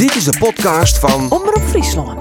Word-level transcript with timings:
Dit 0.00 0.14
is 0.14 0.24
de 0.24 0.38
podcast 0.38 0.98
van 0.98 1.30
Omroep 1.30 1.62
Friesland. 1.68 2.20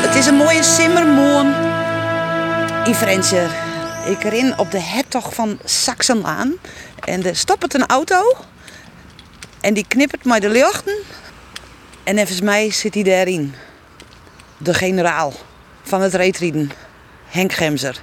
Het 0.00 0.14
is 0.14 0.26
een 0.26 0.34
mooie 0.34 0.62
simmermoon 0.62 1.54
in 2.84 2.94
Frencher. 2.94 3.65
Ik 4.06 4.22
ren 4.22 4.58
op 4.58 4.70
de 4.70 4.80
hertog 4.80 5.34
van 5.34 5.58
Saxenlaan. 5.64 6.54
En 7.04 7.24
er 7.24 7.36
stopt 7.36 7.74
een 7.74 7.86
auto. 7.86 8.36
En 9.60 9.74
die 9.74 9.84
knippert 9.88 10.24
met 10.24 10.42
de 10.42 10.48
lichten. 10.48 10.96
En 12.04 12.16
volgens 12.16 12.40
mij 12.40 12.70
zit 12.70 12.94
hij 12.94 13.02
daarin. 13.02 13.54
De 14.58 14.74
generaal 14.74 15.32
van 15.82 16.00
het 16.00 16.14
reetrieden. 16.14 16.70
Henk 17.26 17.52
Gemser. 17.52 18.00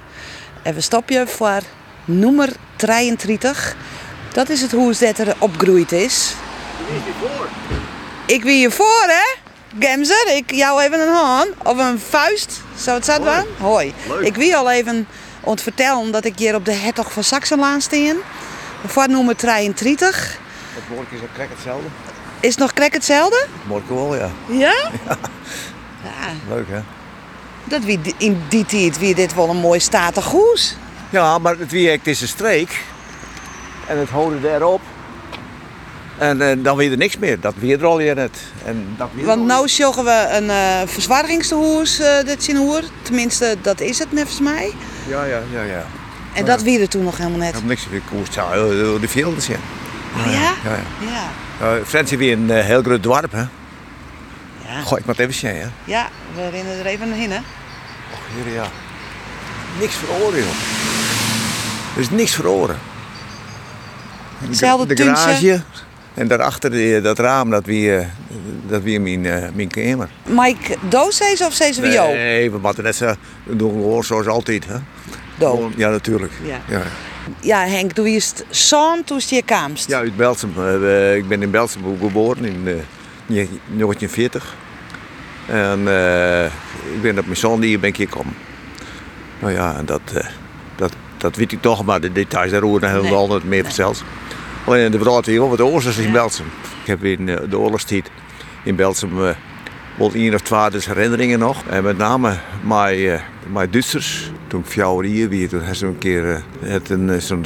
En 0.62 0.74
we 0.74 0.80
stoppen 0.80 1.28
voor 1.28 1.60
nummer 2.04 2.52
33. 2.76 3.76
Dat 4.32 4.48
is 4.48 4.60
het 4.60 4.72
hoe 4.72 4.94
dat 4.98 5.18
er 5.18 5.34
opgroeid 5.38 5.92
is. 5.92 6.34
Ik 8.26 8.42
wie 8.42 8.60
je 8.60 8.70
voor, 8.70 9.04
hè? 9.06 9.42
Gemser, 9.78 10.36
ik 10.36 10.50
jou 10.50 10.82
even 10.82 11.00
een 11.00 11.14
hand 11.14 11.48
of 11.62 11.78
een 11.78 11.98
vuist. 11.98 12.60
Zou 12.76 12.96
het 12.96 13.04
zo 13.04 13.18
doen? 13.18 13.46
Hoi. 13.58 13.94
Ik 14.20 14.34
wie 14.34 14.56
al 14.56 14.70
even 14.70 15.06
vertellen 15.62 16.12
dat 16.12 16.24
ik 16.24 16.38
hier 16.38 16.54
op 16.54 16.64
de 16.64 16.72
Hertog 16.72 17.12
van 17.12 17.24
Saxenlaan 17.24 17.80
steen. 17.80 18.16
Voor 18.86 19.08
nummer 19.08 19.36
33. 19.36 20.38
Het 20.74 20.96
morgen 20.96 21.16
is 21.16 21.22
ook 21.22 21.34
krek 21.34 21.48
hetzelfde. 21.50 21.86
Is 22.40 22.50
het 22.50 22.58
nog 22.58 22.72
krek 22.72 22.92
hetzelfde? 22.92 23.46
Morgen 23.66 23.94
wel, 23.94 24.16
ja. 24.16 24.30
Ja? 24.48 24.74
Ja, 26.04 26.54
Leuk, 26.54 26.68
hè? 26.68 26.80
dat 27.64 27.84
wie 27.84 28.00
in 28.16 28.42
die 28.48 28.66
tijd 28.66 28.98
wie 28.98 29.14
dit 29.14 29.34
wel 29.34 29.48
een 29.48 29.56
mooi 29.56 29.80
statig 29.80 30.24
hoes. 30.24 30.76
Ja, 31.10 31.38
maar 31.38 31.58
het 31.58 31.70
wie 31.70 32.00
is 32.02 32.20
een 32.20 32.28
streek. 32.28 32.84
En 33.86 33.98
het 33.98 34.08
houden 34.08 34.42
daarop. 34.42 34.80
En 36.18 36.50
eh, 36.50 36.56
dan 36.64 36.76
weer 36.76 36.90
er 36.90 36.96
niks 36.96 37.18
meer. 37.18 37.40
Dat 37.40 37.54
weer 37.58 37.78
er 37.78 37.86
al 37.86 38.00
je 38.00 38.14
net. 38.14 38.38
En 38.64 38.86
dat 38.96 39.08
weer 39.14 39.24
Want 39.24 39.46
nu 39.46 39.68
zogen 39.68 40.04
we 40.04 40.28
een 40.30 40.44
uh, 40.44 40.80
verzwaringstehoes, 40.86 41.98
eh 41.98 42.24
dit 42.24 42.44
zien 42.44 42.56
hoer. 42.56 42.82
Tenminste, 43.02 43.56
dat 43.62 43.80
is 43.80 43.98
het 43.98 44.08
volgens 44.12 44.40
mij. 44.40 44.72
Ja, 45.08 45.24
ja, 45.24 45.40
ja, 45.52 45.62
ja. 45.62 45.86
En 46.34 46.44
dat 46.44 46.62
wie 46.62 46.80
er 46.80 46.88
toen 46.88 47.04
nog 47.04 47.16
helemaal 47.16 47.38
Ik 47.38 47.44
net. 47.44 47.54
heb 47.54 47.64
niks 47.64 47.88
meer 47.90 48.00
koers. 48.10 48.36
Eh, 48.36 48.52
de 49.00 49.08
velden 49.08 49.42
zien. 49.42 49.56
Oh 50.16 50.32
ja? 50.32 50.40
Ja, 50.40 50.54
ja. 51.00 51.28
Ja. 51.60 51.84
Frans 51.84 52.12
is 52.12 52.18
weer 52.18 52.32
een 52.32 52.50
eh, 52.50 52.64
heel 52.64 52.82
groot 52.82 53.02
dorp, 53.02 53.32
hè? 53.32 53.44
Ja, 54.68 54.80
Gooi 54.84 55.00
ik 55.00 55.06
maar 55.06 55.16
even 55.18 55.34
zien, 55.34 55.54
hè? 55.54 55.66
ja 55.84 56.08
we 56.34 56.48
rennen 56.48 56.78
er 56.78 56.86
even 56.86 57.12
heen, 57.12 57.30
hè? 57.30 57.38
Och, 58.12 58.20
hier, 58.44 58.54
ja. 58.54 58.64
Niks 59.80 59.94
verloren, 59.94 60.38
joh. 60.38 60.48
Er 61.94 62.00
is 62.00 62.10
niks 62.10 62.34
verloren. 62.34 62.78
De, 64.38 64.46
Hetzelfde 64.46 64.94
de 64.94 65.02
garage. 65.02 65.62
En 66.14 66.28
daarachter 66.28 66.70
die, 66.70 67.00
dat 67.00 67.18
raam, 67.18 67.50
dat 67.50 67.66
wie, 67.66 67.96
eh, 67.96 68.06
dat 68.66 68.82
wie 68.82 69.00
mijn, 69.00 69.26
eh, 69.26 69.48
mijn 69.54 69.68
kamer. 69.68 70.08
Mike 70.28 70.76
Doos 70.88 71.20
of 71.46 71.52
ze 71.54 71.76
wie 71.80 71.90
jou? 71.92 72.14
Nee, 72.14 72.50
we 72.50 72.58
moeten 72.58 72.84
net 72.84 72.96
zo 72.96 73.14
doen 73.44 74.04
zoals 74.04 74.26
altijd. 74.26 74.66
Hè? 74.66 74.76
Ja, 75.76 75.90
natuurlijk. 75.90 76.32
Ja. 76.42 76.60
Ja. 76.68 76.82
Ja, 77.40 77.66
Henk, 77.66 77.94
doe 77.94 78.08
je 78.08 78.14
het 78.14 78.44
zo'n 78.48 79.04
toen 79.04 79.20
je 79.26 79.42
kwamst? 79.42 79.88
Ja, 79.88 79.98
uit 79.98 80.16
Belsum. 80.16 80.52
Eh, 80.56 81.16
ik 81.16 81.28
ben 81.28 81.42
in 81.42 81.50
Belsum 81.50 81.82
geboren 82.00 82.44
in 82.44 82.62
eh, 82.66 82.74
1940. 83.26 84.54
En 85.46 85.88
eh, 85.88 86.44
ik 86.94 87.02
ben 87.02 87.18
op 87.18 87.24
mijn 87.24 87.36
zoon 87.36 87.62
hier 87.62 87.80
ben 87.80 87.88
ik 87.88 87.96
hier 87.96 88.08
gekomen. 88.08 88.34
Nou 89.40 89.52
ja, 89.52 89.76
en 89.76 89.84
dat, 89.84 90.00
eh, 90.14 90.26
dat, 90.76 90.92
dat 91.16 91.36
weet 91.36 91.52
ik 91.52 91.62
toch, 91.62 91.84
maar 91.84 92.00
de 92.00 92.12
details 92.12 92.50
daar 92.50 92.62
horen 92.62 92.90
helemaal 92.90 93.26
Nee. 93.26 93.36
niet 93.36 93.44
meer 93.44 93.64
zelfs. 93.70 94.02
Alleen 94.66 94.90
de 94.90 94.98
verhaal 94.98 95.22
hier 95.24 95.42
over 95.42 95.56
de 95.56 95.64
oorlog 95.64 95.96
in. 95.98 96.12
Belsum. 96.12 96.46
Ik 96.80 96.86
heb 96.86 97.04
in 97.04 97.28
eh, 97.28 97.36
de 97.50 97.58
oorlogstijd 97.58 98.10
in 98.62 98.76
Belsum 98.76 99.26
eh, 99.26 99.34
wel 99.98 100.12
één 100.14 100.34
of 100.34 100.40
twee 100.40 100.70
dus 100.70 100.86
herinneringen 100.86 101.38
nog. 101.38 101.62
En 101.68 101.82
met 101.82 101.98
name 101.98 102.38
mijn, 102.62 102.98
eh, 102.98 103.20
mijn 103.52 103.70
Duitsers. 103.70 104.32
Toen 104.46 104.60
ik 104.60 104.66
vier 104.66 105.02
hier 105.02 105.28
weer, 105.28 105.48
toen 105.48 105.62
had 105.62 105.76
ze 105.76 105.86
een 105.86 105.98
keer 105.98 106.42
het 106.60 106.90
een, 106.90 107.22
zo'n 107.22 107.44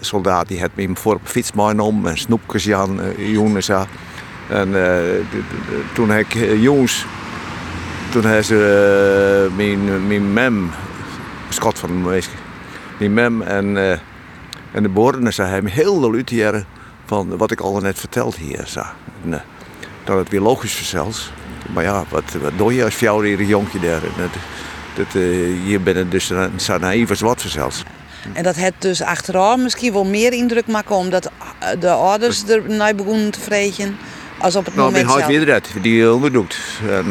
soldaat 0.00 0.48
die 0.48 0.60
had 0.60 0.70
me 0.74 0.82
hem 0.82 0.96
voor 0.96 1.14
op 1.14 1.20
fiets 1.24 1.50
om 1.76 2.06
en 2.06 2.18
snoepjes 2.18 2.64
Jan, 2.64 3.00
ja. 3.66 3.86
En 4.48 4.70
de- 4.72 5.22
toen 5.92 6.10
heb 6.10 6.26
ik 6.26 6.60
jongens, 6.60 7.04
toen 8.10 8.24
hebben 8.24 8.44
ze 8.44 9.48
mijn, 9.56 10.06
mijn 10.06 10.32
mem, 10.32 10.70
schat 11.48 11.78
van 11.78 11.88
de 11.88 11.94
meisje, 12.08 12.30
mijn 12.98 13.14
mem 13.14 13.42
en, 13.42 13.76
en 14.72 14.82
de 14.82 14.88
boeren 14.88 15.32
ze 15.32 15.42
hebben 15.42 15.70
heel 15.72 16.12
uitjaren 16.14 16.66
van 17.06 17.36
wat 17.36 17.50
ik 17.50 17.60
al 17.60 17.80
net 17.80 17.98
verteld 17.98 18.36
hier. 18.36 18.64
Zo. 18.66 18.80
En, 19.24 19.32
eh, 19.34 19.40
dat 20.04 20.18
het 20.18 20.28
weer 20.28 20.40
logisch 20.40 20.80
is 20.80 20.88
zelfs. 20.88 21.32
Maar 21.72 21.84
ja, 21.84 22.04
wat, 22.08 22.24
wat 22.42 22.52
doe 22.56 22.74
je 22.74 22.84
als 22.84 22.94
fjouwere 22.94 23.46
jonkje 23.46 23.80
daar? 23.80 24.02
En 24.02 24.10
Dat, 24.16 24.30
dat, 24.94 25.06
eh, 25.22 25.22
hier 25.64 25.82
ben 25.82 25.96
je 25.96 26.08
dus 26.08 26.32
zo 26.56 26.78
naïef 26.78 27.10
als 27.10 27.20
wat 27.20 27.40
zelfs. 27.46 27.82
En 28.32 28.42
dat 28.42 28.56
het 28.56 28.74
dus 28.78 29.02
achteraf 29.02 29.56
misschien 29.58 29.92
wel 29.92 30.04
meer 30.04 30.32
indruk 30.32 30.66
maken 30.66 30.94
omdat 30.96 31.26
eh, 31.58 31.68
de 31.80 31.90
ouders 31.90 32.48
er 32.48 32.62
naar 32.70 32.94
begonnen 32.94 33.30
te 33.30 33.40
vreten 33.40 33.96
als 34.38 34.56
op 34.56 34.64
het 34.64 34.74
Nou, 34.74 34.92
moment 34.92 35.10
zelf. 35.10 35.26
weer 35.26 35.46
dat, 35.46 35.68
die 35.82 36.12
onderdoekt. 36.12 36.56
En 36.90 37.10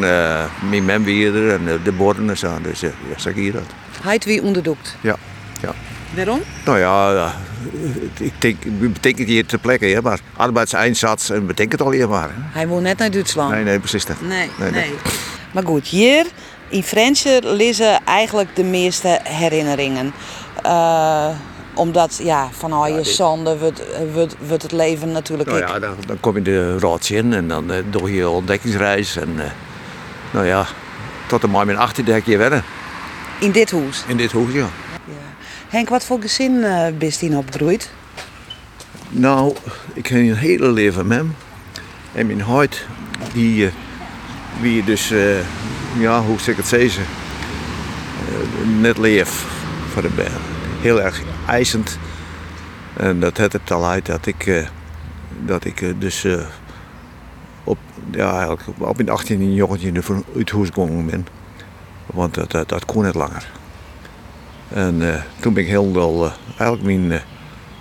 mijn 0.69 0.85
mem 0.85 1.03
weer 1.03 1.35
er 1.35 1.53
en 1.53 1.79
de 1.83 1.91
borden 1.91 2.29
en 2.29 2.37
zo. 2.37 2.57
Dus 2.61 2.79
ja, 2.79 2.89
zeg 3.17 3.33
hier 3.33 3.51
dat. 3.53 3.63
Hij 4.01 4.21
wie 4.25 4.43
onderdoekt. 4.43 4.95
Ja, 5.01 5.15
ja. 5.61 5.73
Waarom? 6.15 6.41
Nou 6.65 6.79
ja, 6.79 7.11
ja, 7.11 7.33
ik 8.19 8.33
denk, 8.41 8.57
betekent 8.79 9.27
hier 9.27 9.45
ter 9.45 9.59
plekke, 9.59 9.85
hè, 9.85 10.01
maar 10.01 10.19
arbeidseinsatz 10.37 11.29
en 11.29 11.45
betekent 11.45 11.81
al 11.81 11.91
hier 11.91 12.09
maar. 12.09 12.29
Hij 12.35 12.67
woont 12.67 12.83
net 12.83 12.97
naar 12.97 13.11
Duitsland. 13.11 13.51
Nee, 13.51 13.63
nee, 13.63 13.79
precies 13.79 14.05
dat. 14.05 14.21
Nee, 14.21 14.49
Nee. 14.71 14.93
Maar 15.51 15.63
goed, 15.63 15.87
hier 15.87 16.25
in 16.69 16.83
Frensje 16.83 17.39
lezen 17.43 18.03
eigenlijk 18.05 18.55
de 18.55 18.63
meeste 18.63 19.19
herinneringen. 19.23 20.13
Eh, 20.63 21.29
omdat, 21.73 22.19
ja, 22.23 22.49
van 22.51 22.73
al 22.73 22.87
je 22.87 23.03
zonde 23.03 23.57
wordt, 23.57 23.81
wordt, 24.13 24.35
wordt 24.47 24.63
het 24.63 24.71
leven 24.71 25.11
natuurlijk... 25.11 25.49
Nou 25.49 25.61
ja, 25.61 25.79
dan, 25.79 25.95
dan 26.05 26.19
kom 26.19 26.35
je 26.35 26.41
de 26.41 26.79
raadsje 26.79 27.15
in 27.15 27.33
en 27.33 27.47
dan 27.47 27.71
eh, 27.71 27.77
doe 27.89 28.13
je 28.13 28.29
ontdekkingsreis. 28.29 29.15
En 29.15 29.33
eh, 29.37 29.51
nou 30.31 30.45
ja, 30.45 30.65
tot 31.27 31.43
en 31.43 31.51
met 31.51 31.65
mijn 31.65 31.77
18 31.77 32.05
heb. 32.05 32.63
In 33.39 33.51
dit 33.51 33.71
huis. 33.71 34.03
In 34.07 34.17
dit 34.17 34.31
hoekje. 34.31 34.57
Ja. 34.57 34.67
Henk, 35.69 35.89
wat 35.89 36.05
voor 36.05 36.21
gezin 36.21 36.63
eh 36.63 36.87
bist 36.97 37.21
hij? 37.21 37.29
Nou, 39.09 39.55
ik 39.93 40.07
heb 40.07 40.19
een 40.19 40.35
hele 40.35 40.71
leven 40.71 41.11
hem. 41.11 41.35
En 42.13 42.27
mijn 42.27 42.41
huid, 42.41 42.85
die, 43.33 43.65
eh, 43.65 43.71
wie 44.61 44.83
dus, 44.83 45.11
eh, 45.11 45.39
ja, 45.99 46.21
hoe 46.21 46.39
zeg 46.39 46.47
ik 46.47 46.57
het 46.57 46.67
zeggen, 46.67 47.03
eh, 47.03 48.79
net 48.81 48.97
leef 48.97 49.45
voor 49.91 50.01
de 50.01 50.09
berg. 50.09 50.39
Heel 50.81 51.01
erg 51.01 51.21
eisend. 51.47 51.97
En 52.93 53.19
dat 53.19 53.37
had 53.37 53.53
het 53.53 53.71
al 53.71 53.85
uit 53.85 54.05
dat 54.05 54.25
ik, 54.25 54.69
dat 55.45 55.65
ik 55.65 56.01
dus 56.01 56.25
op, 57.63 57.77
ja, 58.11 58.57
op 58.77 58.95
mijn 58.95 59.09
18 59.09 59.53
jongetje 59.53 59.91
uit 60.35 60.51
huis 60.51 60.69
gegaan 60.73 61.05
ben. 61.05 61.27
Want 62.05 62.33
dat, 62.33 62.51
dat, 62.51 62.69
dat 62.69 62.85
kon 62.85 63.05
niet 63.05 63.15
langer. 63.15 63.58
En 64.69 65.13
eh, 65.13 65.21
toen 65.39 65.53
ben 65.53 65.63
ik 65.63 65.69
heel 65.69 65.93
wel, 65.93 66.25
eh, 66.25 66.31
eigenlijk 66.47 66.83
mijn... 66.83 67.11
eh, 67.11 67.27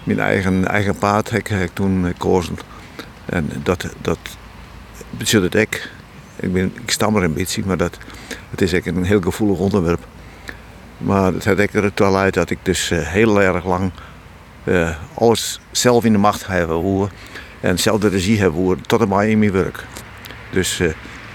mijn 0.05 0.21
eigen, 0.21 0.69
eigen 0.69 0.97
paard 0.99 1.31
heb 1.31 1.41
ik, 1.41 1.47
heb 1.47 1.63
ik 1.63 1.75
toen 1.75 2.05
gekozen. 2.05 2.59
En 3.25 3.51
dat, 3.63 3.87
dat 4.01 4.19
betekent 5.11 5.55
ik. 5.55 5.91
Ik, 6.37 6.53
ben, 6.53 6.73
ik 6.85 6.91
stam 6.91 7.17
er 7.17 7.23
een 7.23 7.33
beetje, 7.33 7.63
maar 7.67 7.77
dat, 7.77 7.99
het 8.51 8.61
is 8.61 8.73
echt 8.73 8.87
een 8.87 9.05
heel 9.05 9.21
gevoelig 9.21 9.59
onderwerp. 9.59 10.07
Maar 10.99 11.33
het 11.33 11.45
had 11.45 11.59
ik 11.59 11.75
er 11.75 11.91
wel 11.95 12.17
uit 12.17 12.35
dat 12.35 12.51
ik 12.51 12.59
dus 12.63 12.89
heel 12.95 13.43
erg 13.43 13.65
lang 13.65 13.93
alles 15.15 15.61
zelf 15.71 16.05
in 16.05 16.13
de 16.13 16.19
macht 16.19 16.47
heb 16.47 16.69
hoe 16.69 17.09
en 17.61 17.79
zelf 17.79 18.01
de 18.01 18.09
regie 18.09 18.41
heb 18.41 18.53
hoe 18.53 18.77
tot 18.87 19.01
en 19.01 19.09
met 19.09 19.29
in 19.29 19.39
mijn 19.39 19.53
werk. 19.53 19.85
Dus 20.51 20.81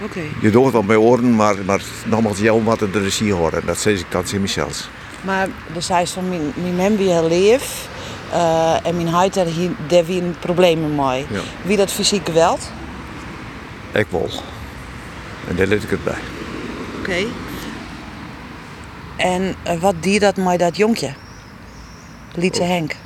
Oké. 0.02 0.20
je 0.40 0.50
doet 0.50 0.64
het 0.64 0.74
op 0.74 0.86
mijn 0.86 0.98
oren, 0.98 1.34
maar, 1.34 1.56
maar 1.66 1.82
nogmaals, 2.06 2.38
jou 2.38 2.64
wat 2.64 2.78
de 2.78 2.88
regie 2.92 3.32
horen. 3.32 3.66
Dat 3.66 3.78
zeg 3.78 4.00
ik 4.00 4.06
dat 4.08 4.32
in 4.32 4.40
mezelf. 4.40 4.88
Maar 5.24 5.48
de 5.72 5.80
zei 5.80 6.06
van 6.06 6.28
mijn, 6.74 6.96
wie 6.96 7.10
hij 7.10 7.28
leef 7.28 7.88
eh, 8.32 8.86
en 8.86 8.96
mijn 8.96 9.08
huid 9.08 9.34
daar 9.34 9.46
daar 9.86 10.04
probleem 10.38 10.94
mee. 10.94 11.26
Ja. 11.30 11.40
Wie 11.62 11.76
dat 11.76 11.92
fysiek 11.92 12.26
geweld? 12.26 12.70
Ik 13.92 14.06
wel. 14.10 14.30
En 15.48 15.56
daar 15.56 15.66
let 15.66 15.82
ik 15.82 15.90
het 15.90 16.04
bij. 16.04 16.18
Oké. 16.98 17.26
En 19.16 19.54
eh, 19.62 19.80
wat 19.80 19.94
die 20.00 20.18
dat 20.18 20.36
met 20.36 20.58
dat 20.58 20.76
jonkje? 20.76 21.14
Lietse 22.34 22.62
Henk. 22.62 22.96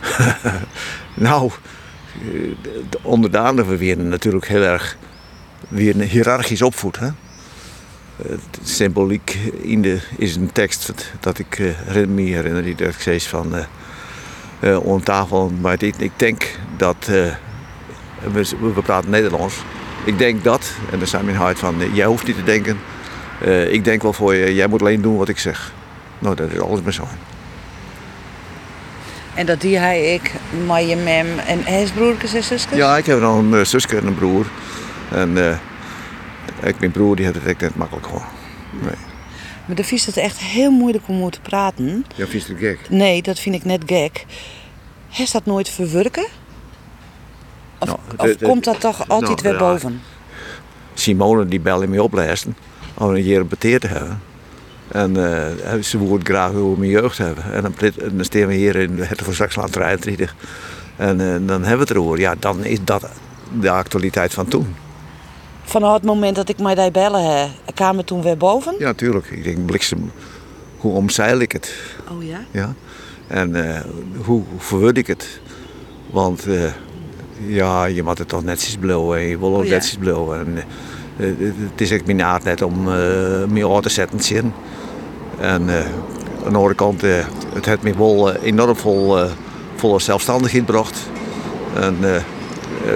nou, 1.14 1.50
eh, 2.20 2.50
de 2.90 2.98
onderdaan 3.02 3.56
we 3.66 3.76
weer 3.76 3.98
natuurlijk 3.98 4.48
heel 4.48 4.62
erg 4.62 4.96
weer 5.68 5.96
hiërarchisch 5.96 6.62
opvoed. 6.62 6.98
Hè? 6.98 7.08
Het 8.16 8.58
symboliek 8.62 9.38
in 9.60 9.82
de, 9.82 9.98
is 10.16 10.36
een 10.36 10.52
tekst 10.52 10.92
dat 11.20 11.38
ik 11.38 11.58
uh, 11.58 12.06
me 12.06 12.22
herinner 12.22 12.76
dat 12.76 12.88
ik 12.88 13.00
zei 13.00 13.20
van 13.20 13.54
uh, 14.60 14.84
om 14.86 15.04
tafel. 15.04 15.52
Maar 15.60 15.82
ik, 15.82 15.94
ik 15.96 16.12
denk 16.16 16.58
dat 16.76 16.96
we, 18.32 18.44
we 18.74 18.82
praten 18.82 19.10
Nederlands. 19.10 19.54
Ik 20.04 20.18
denk 20.18 20.44
dat, 20.44 20.72
en 20.90 20.98
dan 20.98 21.08
zijn 21.08 21.24
mijn 21.24 21.36
hart 21.36 21.58
van, 21.58 21.74
jij 21.92 22.06
hoeft 22.06 22.26
niet 22.26 22.36
te 22.36 22.44
denken. 22.44 22.78
ik 23.70 23.84
denk 23.84 24.02
wel 24.02 24.12
voor 24.12 24.34
je, 24.34 24.54
jij 24.54 24.66
moet 24.66 24.80
alleen 24.80 25.02
doen 25.02 25.16
wat 25.16 25.28
ik 25.28 25.38
zeg. 25.38 25.72
Nou, 26.18 26.34
dat 26.34 26.50
is 26.50 26.60
alles 26.60 26.82
maar 26.82 26.92
zo. 26.92 27.04
En 29.34 29.46
dat 29.46 29.60
die 29.60 29.78
hij, 29.78 30.14
ik, 30.14 30.32
je 30.88 30.96
mem 30.96 31.38
en 31.46 31.60
hij 31.64 31.88
broertjes 31.94 32.34
en 32.34 32.42
zusjes? 32.42 32.76
Ja, 32.76 32.96
ik 32.96 33.06
heb 33.06 33.20
nog 33.20 33.36
een 33.36 33.66
zusje 33.66 33.96
en 33.96 34.06
een 34.06 34.14
broer. 34.14 34.46
En 35.10 35.30
uh, 35.36 35.56
ik, 36.66 36.78
mijn 36.78 36.90
broer 36.90 37.16
die 37.16 37.24
heeft 37.24 37.38
het 37.38 37.46
echt 37.46 37.60
net 37.60 37.76
makkelijk 37.76 38.06
gewoon. 38.06 38.22
Nee. 38.80 38.94
Maar 39.66 39.76
de 39.76 39.84
vies 39.84 40.06
het 40.06 40.16
echt 40.16 40.38
heel 40.38 40.70
moeilijk 40.70 41.04
om 41.06 41.30
te 41.30 41.40
praten. 41.40 42.06
Ja, 42.14 42.26
vies 42.26 42.46
het 42.46 42.58
gek? 42.58 42.78
Nee, 42.90 43.22
dat 43.22 43.38
vind 43.38 43.54
ik 43.54 43.64
net 43.64 43.82
gek. 43.86 44.24
Heeft 45.08 45.32
dat 45.32 45.46
nooit 45.46 45.68
verwerken? 45.68 46.26
Of, 47.78 47.88
nou, 48.16 48.30
of 48.30 48.36
komt 48.42 48.64
dat 48.64 48.80
toch 48.80 49.08
altijd 49.08 49.42
nou, 49.42 49.56
weer 49.56 49.66
boven? 49.68 50.00
Simone 50.94 51.46
die 51.46 51.60
belde 51.60 51.86
me 51.86 52.02
oplezen 52.02 52.56
om 52.94 53.14
een 53.14 53.22
keer 53.22 53.46
beteerd 53.46 53.80
te 53.80 53.86
hebben. 53.86 54.20
En 54.88 55.10
uh, 55.10 55.82
ze 55.82 55.98
wilde 55.98 56.24
graag 56.24 56.52
over 56.52 56.78
mijn 56.78 56.90
jeugd 56.90 57.18
hebben. 57.18 57.52
En 57.52 57.62
dan, 57.62 57.74
dan 58.12 58.24
staan 58.24 58.46
we 58.46 58.54
hier 58.54 58.76
in 58.76 58.98
het 58.98 59.22
voor 59.22 59.34
straks 59.34 59.56
33. 59.70 60.34
En 60.96 61.20
uh, 61.20 61.32
dan 61.32 61.48
hebben 61.48 61.70
we 61.70 61.78
het 61.78 61.90
erover. 61.90 62.18
Ja, 62.18 62.34
dan 62.38 62.64
is 62.64 62.78
dat 62.84 63.08
de 63.60 63.70
actualiteit 63.70 64.34
van 64.34 64.48
toen. 64.48 64.74
Vanaf 65.64 65.94
het 65.94 66.04
moment 66.04 66.36
dat 66.36 66.48
ik 66.48 66.58
mij 66.58 66.74
daar 66.74 66.90
bellen 66.90 67.50
kwam 67.74 67.96
het 67.96 68.06
toen 68.06 68.22
weer 68.22 68.36
boven? 68.36 68.74
Ja, 68.78 68.92
tuurlijk. 68.92 69.26
Ik 69.26 69.44
denk, 69.44 69.66
bliksem, 69.66 70.10
hoe 70.78 70.92
omzeil 70.92 71.38
ik 71.38 71.52
het? 71.52 71.74
Oh 72.10 72.24
ja? 72.24 72.40
Ja. 72.50 72.74
En 73.26 73.56
uh, 73.56 73.80
hoe, 74.24 74.42
hoe 74.70 74.92
ik 74.92 75.06
het? 75.06 75.40
Want 76.10 76.46
ja, 77.46 77.84
je 77.84 78.02
moet 78.02 78.18
het 78.18 78.28
toch 78.28 78.44
netjes 78.44 78.76
blowen 78.76 79.18
en 79.18 79.24
je 79.24 79.38
wil 79.38 79.54
ook 79.54 79.60
oh, 79.60 79.64
ja? 79.64 79.70
netjes 79.70 79.96
blowen. 79.96 80.38
En, 80.38 80.64
het 81.70 81.80
is 81.80 81.90
echt 81.90 82.06
mijn 82.06 82.22
aard 82.22 82.44
net 82.44 82.62
om 82.62 82.82
meer 83.48 83.80
te 83.80 83.88
zetten 83.88 84.20
zien. 84.20 84.52
En 85.38 85.70
aan 86.44 86.52
de 86.52 86.56
andere 86.56 86.74
kant, 86.74 87.00
het 87.54 87.64
heeft 87.64 87.82
me 87.82 87.96
wel 87.96 88.34
enorm 88.34 88.76
vol, 88.76 89.16
volle 89.74 90.00
zelfstandigheid 90.00 90.64
gebracht. 90.64 90.98
En 91.74 91.96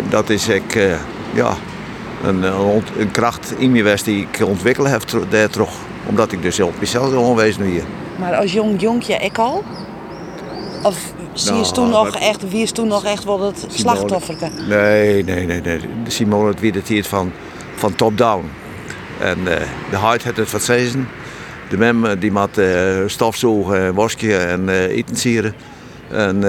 dat 0.09 0.31
is 0.31 0.49
ik, 0.49 0.97
ja, 1.35 1.57
een, 2.25 2.43
een, 2.99 3.11
kracht 3.11 3.55
in 3.59 3.73
me 3.73 3.83
was 3.83 4.03
die 4.03 4.27
ik 4.31 4.47
ontwikkeld 4.47 4.89
heb 4.89 5.03
daar 5.29 5.51
toch. 5.51 5.73
Omdat 6.07 6.33
ik 6.33 6.43
dus 6.43 6.61
op 6.61 6.81
mezelf 6.81 7.09
gewoon 7.09 7.37
wezen 7.37 7.63
hier. 7.63 7.83
Maar 8.19 8.35
als 8.35 8.53
jong 8.53 8.81
jonkje 8.81 9.15
ik 9.15 9.39
al? 9.39 9.65
Of 10.83 11.13
zie 11.33 11.55
je 11.55 11.61
nou, 11.61 11.73
toen 11.73 11.89
nog 11.89 12.17
echt, 12.17 12.51
wie 12.51 12.63
is 12.63 12.73
toen 12.73 12.89
nog 12.89 13.05
echt 13.05 13.25
wel 13.25 13.41
het 13.41 13.67
slachtoffer? 13.69 14.37
Nee, 14.69 15.25
nee, 15.25 15.47
nee, 15.47 15.61
nee. 15.61 15.81
Simone 16.07 16.49
het 16.49 16.61
wie 16.61 16.73
het 16.73 16.89
hier 16.89 17.05
van 17.05 17.33
van 17.79 17.95
top-down. 17.95 18.51
En 19.21 19.39
uh, 19.39 19.55
de 19.91 19.97
huid 19.97 20.25
had 20.25 20.37
het 20.37 20.51
wat 20.51 20.63
zeggen. 20.63 21.09
De 21.69 21.77
mem 21.77 22.05
eh, 22.05 22.21
die 22.21 22.33
moet 22.33 22.59
uh, 22.59 22.99
stofzogen, 23.07 23.95
wasken 23.95 24.49
en 24.49 24.69
uh, 24.69 24.83
eten 24.83 25.17
sieren. 25.17 25.55
En 26.11 26.41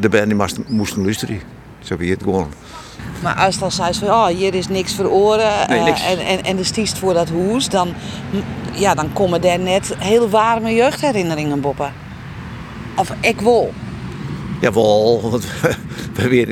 de 0.00 0.08
band 0.08 0.26
die 0.26 0.64
moesten 0.68 1.02
luisteren. 1.02 1.40
Zo 1.78 1.96
wie 1.96 2.10
het 2.10 2.22
gewoon. 2.22 2.52
Maar 3.22 3.34
als 3.34 3.58
dan 3.58 3.72
zei 3.72 3.94
van, 3.94 4.08
oh, 4.08 4.26
hier 4.26 4.54
is 4.54 4.68
niks 4.68 4.94
voor 4.94 5.06
oren 5.06 5.68
en, 5.68 5.86
en, 6.26 6.44
en 6.44 6.56
de 6.56 6.64
stiest 6.64 6.98
voor 6.98 7.14
dat 7.14 7.28
hoes, 7.28 7.68
dan, 7.68 7.94
ja, 8.72 8.94
dan 8.94 9.12
komen 9.12 9.44
er 9.44 9.58
net 9.58 9.94
heel 9.98 10.28
warme 10.28 10.74
jeugdherinneringen 10.74 11.60
boppen. 11.60 11.92
Of 12.96 13.12
ik 13.20 13.40
wil. 13.40 13.72
Jawel, 14.60 15.30
want 15.30 15.44
we 16.16 16.28
weer, 16.28 16.48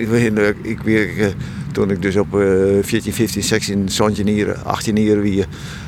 ik 0.62 0.80
weer 0.80 1.34
toen 1.76 1.90
ik 1.90 2.02
dus 2.02 2.16
op 2.16 2.34
uh, 2.34 2.82
14, 2.82 3.12
15, 3.12 3.42
16, 3.42 3.88
17 3.88 4.34
jaar, 4.34 4.58
18 4.58 4.96
jaar 4.96 5.20
wie, 5.20 5.44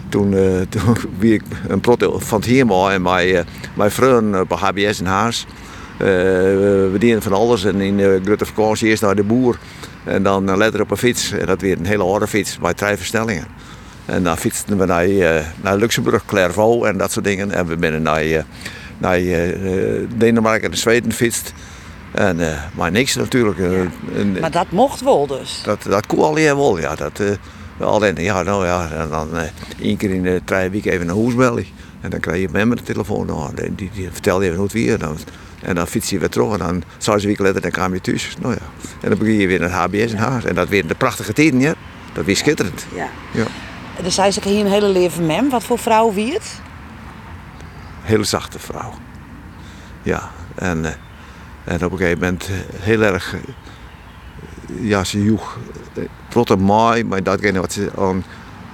toen, 0.08 0.32
uh, 0.32 0.60
toen 0.68 0.96
wie 1.18 1.34
ik 1.34 1.42
een 1.68 1.80
prot 1.80 2.06
van 2.16 2.38
het 2.40 2.48
hier 2.48 2.90
en 2.90 3.02
mijn, 3.02 3.46
mijn 3.74 3.90
vrienden 3.90 4.40
op 4.40 4.52
HBS 4.52 5.00
in 5.00 5.06
Haars. 5.06 5.46
Uh, 6.00 6.06
we 6.06 6.96
dienen 6.98 7.22
van 7.22 7.32
alles 7.32 7.64
en 7.64 7.80
in 7.80 7.96
de 7.96 8.20
grote 8.24 8.46
vakantie 8.46 8.88
eerst 8.88 9.02
naar 9.02 9.16
de 9.16 9.22
boer 9.22 9.58
en 10.08 10.22
dan 10.22 10.56
letter 10.56 10.80
op 10.80 10.90
een 10.90 10.96
fiets. 10.96 11.32
En 11.32 11.46
dat 11.46 11.60
weer 11.60 11.78
een 11.78 11.86
hele 11.86 12.04
harde 12.04 12.26
fiets 12.26 12.58
met 12.58 12.76
drie 12.76 12.96
verstellingen. 12.96 13.46
En 14.04 14.22
dan 14.22 14.36
fietsten 14.36 14.78
we 14.78 14.84
naar, 14.84 15.08
uh, 15.08 15.40
naar 15.60 15.76
Luxemburg, 15.76 16.24
Clairvaux 16.26 16.86
en 16.86 16.98
dat 16.98 17.12
soort 17.12 17.24
dingen. 17.24 17.50
En 17.50 17.66
we 17.66 17.76
zijn 17.76 18.02
naar, 18.02 18.24
uh, 18.24 18.42
naar 18.98 19.20
Denemarken 20.16 20.70
en 20.70 20.76
Zweden 20.78 21.12
fietst. 21.12 21.52
En, 22.12 22.38
uh, 22.38 22.62
maar 22.74 22.90
niks 22.90 23.14
natuurlijk. 23.14 23.58
Uh, 23.58 24.40
maar 24.40 24.50
dat 24.50 24.70
mocht 24.70 25.00
wel 25.00 25.26
dus? 25.26 25.60
Dat, 25.64 25.82
dat 25.82 26.06
kon 26.06 26.18
al 26.18 26.34
wel, 26.34 26.78
ja. 26.78 26.94
Dat, 26.94 27.20
uh, 27.20 27.30
alleen, 27.80 28.14
ja, 28.16 28.42
nou 28.42 28.66
ja, 28.66 28.90
en 28.90 29.08
dan 29.08 29.28
één 29.80 29.96
keer 29.96 30.10
in 30.10 30.22
de 30.22 30.40
drie 30.44 30.70
weken 30.70 30.92
even 30.92 31.08
een 31.08 31.14
hoesbelly. 31.14 31.66
En 32.00 32.10
dan 32.10 32.20
krijg 32.20 32.40
je 32.40 32.48
met 32.66 32.78
de 32.78 32.84
telefoon. 32.84 33.26
Nou, 33.26 33.54
die, 33.54 33.74
die, 33.74 33.90
die 33.94 34.08
vertelde 34.12 34.44
even 34.44 34.56
hoe 34.56 34.64
het 34.64 34.72
weer. 34.72 34.98
Dan, 34.98 35.18
en 35.62 35.74
dan 35.74 35.86
fiets 35.86 36.10
je 36.10 36.18
weer 36.18 36.28
terug 36.28 36.52
en 36.52 36.58
dan 36.58 36.82
zes 36.98 37.24
weken 37.24 37.44
later 37.44 37.60
dan 37.60 37.70
kwam 37.70 37.94
je 37.94 38.00
thuis. 38.00 38.34
Nou 38.40 38.54
ja. 38.54 38.88
En 39.00 39.08
dan 39.08 39.18
begin 39.18 39.34
je 39.34 39.46
weer 39.46 39.60
naar 39.60 39.70
HBS 39.70 40.12
en 40.12 40.18
Haars. 40.18 40.44
En 40.44 40.54
dat 40.54 40.68
weer 40.68 40.86
de 40.86 40.94
prachtige 40.94 41.32
tijden, 41.32 41.60
ja. 41.60 41.74
Dat 42.12 42.24
weer 42.24 42.36
schitterend. 42.36 42.86
Ja. 42.94 43.08
ja. 43.32 43.44
Dus 44.02 44.14
zei 44.14 44.30
ze 44.30 44.40
hier 44.44 44.64
een 44.64 44.70
hele 44.70 44.88
leven 44.88 45.26
mem. 45.26 45.50
Wat 45.50 45.64
voor 45.64 45.78
vrouw 45.78 46.12
wie 46.12 46.32
het? 46.32 46.60
Hele 48.00 48.24
zachte 48.24 48.58
vrouw. 48.58 48.94
Ja, 50.02 50.30
en... 50.54 50.96
En 51.68 51.84
op 51.84 51.92
een 51.92 51.98
gegeven 51.98 52.18
moment 52.18 52.48
heel 52.80 53.02
erg, 53.02 53.34
eh, 53.34 53.40
ja, 54.80 55.04
ze 55.04 55.22
joeg 55.22 55.58
een 56.32 56.60
mooi, 56.60 57.04
maar 57.04 57.22
datgene 57.22 57.60
wat 57.60 57.72
ze 57.72 57.90
aan, 57.98 58.24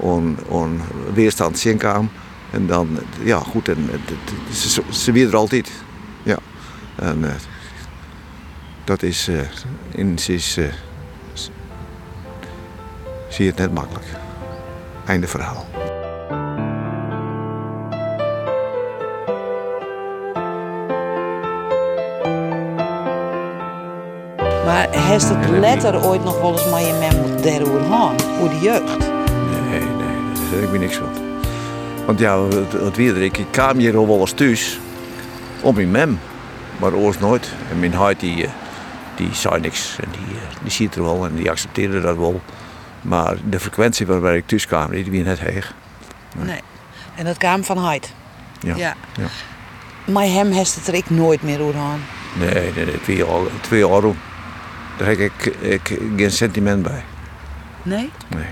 aan, 0.02 0.38
aan 0.52 0.81
weerstand 1.14 1.58
zien 1.58 1.76
kwam. 1.76 2.10
En 2.50 2.66
dan, 2.66 2.98
ja 3.22 3.38
goed, 3.38 3.69
en, 3.69 3.90
ze, 4.52 4.82
ze 4.90 5.12
weer 5.12 5.28
er 5.28 5.36
altijd. 5.36 5.70
Ja. 6.22 6.38
En 6.96 7.19
uh, 7.19 7.31
dat 8.85 9.02
is, 9.02 9.29
uh, 9.29 9.41
in, 9.91 10.19
is, 10.26 10.58
uh, 10.58 10.64
zie 13.29 13.44
je 13.44 13.51
het 13.51 13.58
net 13.58 13.74
makkelijk. 13.74 14.06
Einde 15.06 15.27
verhaal. 15.27 15.67
Maar 24.65 24.89
heeft 24.91 25.29
het 25.29 25.48
letter 25.48 26.05
ooit 26.05 26.24
nog 26.24 26.41
wel 26.41 26.53
eens 26.53 26.70
met 26.70 26.86
je 26.86 26.93
mem 26.93 27.20
moeten 27.20 27.43
daarover 27.43 27.81
gaan? 27.81 28.17
Hoe 28.39 28.48
de 28.48 28.58
jeugd? 28.58 28.98
Nee, 28.98 29.81
nee, 29.81 30.34
daar 30.34 30.44
zeg 30.51 30.63
ik 30.63 30.70
me 30.70 30.79
niks 30.79 30.96
van. 30.96 31.08
Want 32.06 32.19
ja, 32.19 32.39
wat 32.82 32.96
weer 32.96 33.22
ik, 33.22 33.39
ik 33.39 33.46
kwam 33.51 33.79
hier 33.79 33.96
al 33.96 34.06
wel 34.06 34.20
eens 34.20 34.32
thuis 34.32 34.81
om 35.63 35.74
mijn 35.74 35.91
mem. 35.91 36.19
Maar 36.76 36.93
oors 36.93 37.19
nooit. 37.19 37.52
En 37.70 37.78
mijn 37.78 37.94
huid 37.94 38.20
die, 38.20 38.44
eh, 38.44 38.50
die 39.16 39.34
zei 39.34 39.60
niks. 39.60 39.96
En 40.00 40.08
die, 40.10 40.36
eh, 40.36 40.56
die 40.62 40.70
ziet 40.70 40.94
er 40.94 41.02
wel 41.02 41.24
en 41.24 41.34
die 41.34 41.50
accepteerde 41.50 42.00
dat 42.00 42.16
wel. 42.16 42.40
Maar 43.02 43.36
de 43.48 43.60
frequentie 43.60 44.06
waarbij 44.06 44.36
ik 44.36 44.46
thuis 44.46 44.66
kwam, 44.66 44.90
die 44.90 45.04
was 45.04 45.20
net 45.24 45.40
heeg. 45.40 45.74
Nee. 46.36 46.46
nee. 46.46 46.60
En 47.14 47.24
dat 47.24 47.36
kwam 47.36 47.64
van 47.64 47.78
huid? 47.78 48.12
Ja. 48.60 48.76
ja. 48.76 48.94
ja. 49.16 49.26
Maar 50.12 50.24
hem 50.24 50.50
heeft 50.50 50.74
het 50.74 50.86
er 50.86 50.94
ik 50.94 51.10
nooit 51.10 51.43
meer 51.43 51.60
over 51.60 51.74
gaan? 51.74 52.00
Nee, 52.38 52.72
nee, 52.72 52.84
nee 52.84 53.00
twee 53.00 53.16
jaar, 53.16 53.40
twee 53.60 53.86
jaar 53.86 54.02
daar 54.96 55.08
heb 55.08 55.19
ik, 55.19 55.44
ik 55.60 55.98
geen 56.16 56.31
sentiment 56.31 56.82
bij. 56.82 57.04
Nee? 57.82 58.10
Nee. 58.28 58.46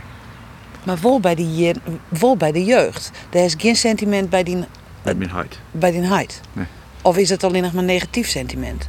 Maar 0.85 0.99
wel 1.01 1.21
bij, 1.21 1.35
die, 1.35 1.75
wel 2.09 2.37
bij 2.37 2.53
de 2.53 2.65
jeugd. 2.65 3.11
Daar 3.31 3.45
is 3.45 3.55
geen 3.59 3.77
sentiment 3.77 4.31
bij 4.31 4.43
die... 4.43 4.65
Bij 5.03 5.15
mijn 5.15 5.31
huid. 5.31 5.59
Bij 5.71 5.91
die 5.91 6.07
huid? 6.07 6.41
Nee. 6.53 6.67
Of 7.03 7.17
is 7.17 7.31
het 7.31 7.45
alleen 7.45 7.63
nog 7.63 7.73
maar 7.73 7.85
negatief 7.85 8.29
sentiment? 8.29 8.89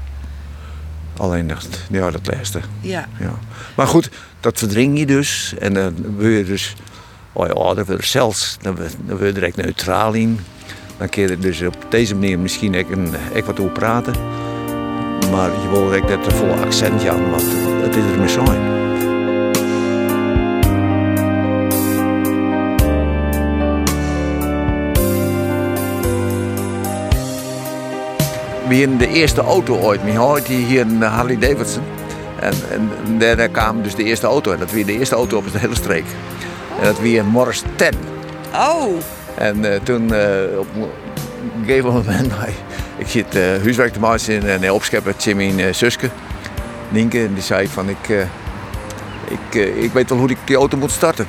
Alleen 1.17 1.47
dat, 1.47 1.67
ja, 1.89 2.11
dat 2.11 2.27
laatste. 2.27 2.59
Ja. 2.81 3.07
ja. 3.19 3.39
Maar 3.75 3.87
goed, 3.87 4.09
dat 4.39 4.57
verdring 4.57 4.99
je 4.99 5.05
dus. 5.05 5.53
En 5.59 5.73
dan 5.73 6.17
wil 6.17 6.29
je 6.29 6.43
dus... 6.43 6.75
Oh 7.33 7.47
ja, 7.47 7.73
dan 7.73 7.85
wil 7.85 7.97
je 7.97 8.05
zelfs... 8.05 8.57
Dan 8.61 8.77
wil 9.05 9.25
je 9.25 9.31
direct 9.31 9.55
neutraal 9.55 10.13
in. 10.13 10.39
Dan 10.97 11.09
kun 11.09 11.21
je 11.21 11.37
dus 11.37 11.61
op 11.61 11.85
deze 11.89 12.13
manier 12.13 12.39
misschien 12.39 12.75
ook, 12.75 12.89
een, 12.89 13.13
ook 13.35 13.45
wat 13.45 13.59
over 13.59 13.71
praten 13.71 14.13
maar 15.33 15.51
je 15.61 15.69
wil 15.69 15.91
eigenlijk 15.91 16.07
net 16.07 16.29
de 16.29 16.35
volle 16.35 16.53
accent 16.53 17.07
aan, 17.07 17.29
want 17.29 17.43
het 17.83 17.95
is 17.95 18.03
er 18.03 18.29
zijn. 18.29 18.72
Hadden 28.79 28.97
de 28.97 29.07
eerste 29.07 29.41
auto 29.41 29.77
ooit. 29.77 30.03
Mijn 30.03 30.15
had 30.15 30.45
die 30.45 30.65
hier 30.65 30.81
een 30.81 31.01
Harley 31.01 31.37
Davidson. 31.37 31.83
En, 32.39 32.53
en, 32.71 32.91
en 33.19 33.37
daar 33.37 33.49
kwam 33.49 33.81
dus 33.81 33.95
de 33.95 34.03
eerste 34.03 34.27
auto. 34.27 34.51
En 34.51 34.59
dat 34.59 34.71
was 34.71 34.83
de 34.83 34.97
eerste 34.97 35.15
auto 35.15 35.37
op 35.37 35.51
de 35.51 35.59
hele 35.59 35.75
streek. 35.75 36.05
En 36.79 36.83
dat 36.83 36.99
was 36.99 37.07
een 37.07 37.25
Morris 37.25 37.63
10. 37.75 37.89
Oh, 38.53 38.97
En 39.35 39.73
eh, 39.73 39.79
toen 39.83 40.13
eh, 40.13 40.59
op 40.59 40.67
een 40.75 41.65
gegeven 41.65 41.93
moment, 41.93 42.31
ik 42.97 43.07
zit 43.07 43.35
eh 43.35 43.41
huiswerk 43.41 43.93
te 43.93 43.99
maken 43.99 44.49
en 44.49 44.59
hij 44.59 44.69
opscheppen 44.69 45.13
met 45.17 45.35
mijn 45.35 45.59
eh, 45.59 45.73
zusje, 45.73 46.09
Nienke. 46.89 47.23
En 47.23 47.33
die 47.33 47.43
zei 47.43 47.67
van, 47.67 47.89
ik, 47.89 48.27
ik, 49.27 49.75
ik 49.75 49.91
weet 49.91 50.09
wel 50.09 50.17
hoe 50.17 50.29
ik 50.29 50.37
die 50.45 50.55
auto 50.55 50.77
moet 50.77 50.91
starten. 50.91 51.27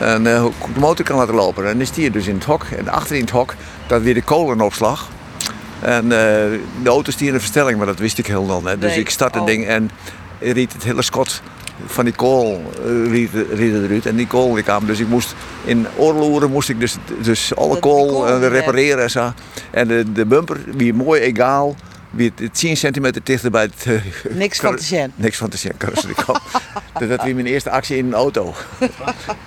En 0.00 0.38
hoe 0.38 0.50
ik 0.50 0.74
de 0.74 0.80
motor 0.80 1.04
kan 1.04 1.16
laten 1.16 1.34
lopen. 1.34 1.68
En 1.68 1.78
dan 1.78 1.86
stier 1.86 2.12
dus 2.12 2.26
in 2.26 2.34
het 2.34 2.44
hok. 2.44 2.64
En 2.76 2.88
achter 2.88 3.16
in 3.16 3.20
het 3.20 3.30
hok, 3.30 3.54
dat 3.86 4.02
weer 4.02 4.14
de 4.14 4.22
kolenopslag. 4.22 5.08
En 5.80 6.02
eh, 6.02 6.08
de 6.82 6.88
auto 6.88 7.10
stier 7.10 7.26
in 7.28 7.32
de 7.34 7.38
verstelling, 7.40 7.76
maar 7.78 7.86
dat 7.86 7.98
wist 7.98 8.18
ik 8.18 8.26
helemaal 8.26 8.62
niet. 8.62 8.80
Dus 8.80 8.90
Nee. 8.90 9.00
ik 9.00 9.10
start 9.10 9.32
het 9.34 9.42
Oh. 9.42 9.48
ding 9.48 9.66
en 9.66 9.90
riet 10.38 10.72
het 10.72 10.82
hele 10.84 11.02
schot 11.02 11.42
van 11.86 12.04
die 12.04 12.14
kool 12.14 12.72
eh, 12.84 13.10
riet, 13.10 13.30
eruit. 13.58 14.06
En 14.06 14.16
die 14.16 14.26
kool 14.26 14.54
die 14.54 14.62
kwam. 14.62 14.86
Dus 14.86 14.98
ik 14.98 15.08
moest 15.08 15.34
in 15.64 15.86
oorloeren 15.96 16.50
moest 16.50 16.68
ik 16.68 16.80
dus, 16.80 16.96
dus 17.22 17.54
alle 17.56 17.70
die 17.72 17.80
kool, 17.80 18.06
kool 18.06 18.28
eh, 18.28 18.48
repareren 18.48 19.02
en 19.02 19.10
zo. 19.10 19.32
En 19.70 19.88
de, 19.88 20.12
de 20.12 20.26
bumper, 20.26 20.58
wie 20.76 20.94
mooi 20.94 21.20
egaal. 21.20 21.76
Wie 22.10 22.32
het 22.36 22.54
10 22.54 22.76
centimeter 22.76 23.20
dichter 23.24 23.50
bij 23.50 23.62
het... 23.62 23.86
niks 24.30 24.58
van 24.58 24.76
te 24.76 24.82
zien. 24.84 25.12
Niks 25.14 25.36
van 25.36 25.48
te 25.48 25.56
zien, 25.56 25.72
dus 25.78 26.02
dat 26.98 27.08
was 27.08 27.32
mijn 27.32 27.46
eerste 27.46 27.70
actie 27.70 27.96
in 27.96 28.06
een 28.06 28.14
auto. 28.14 28.54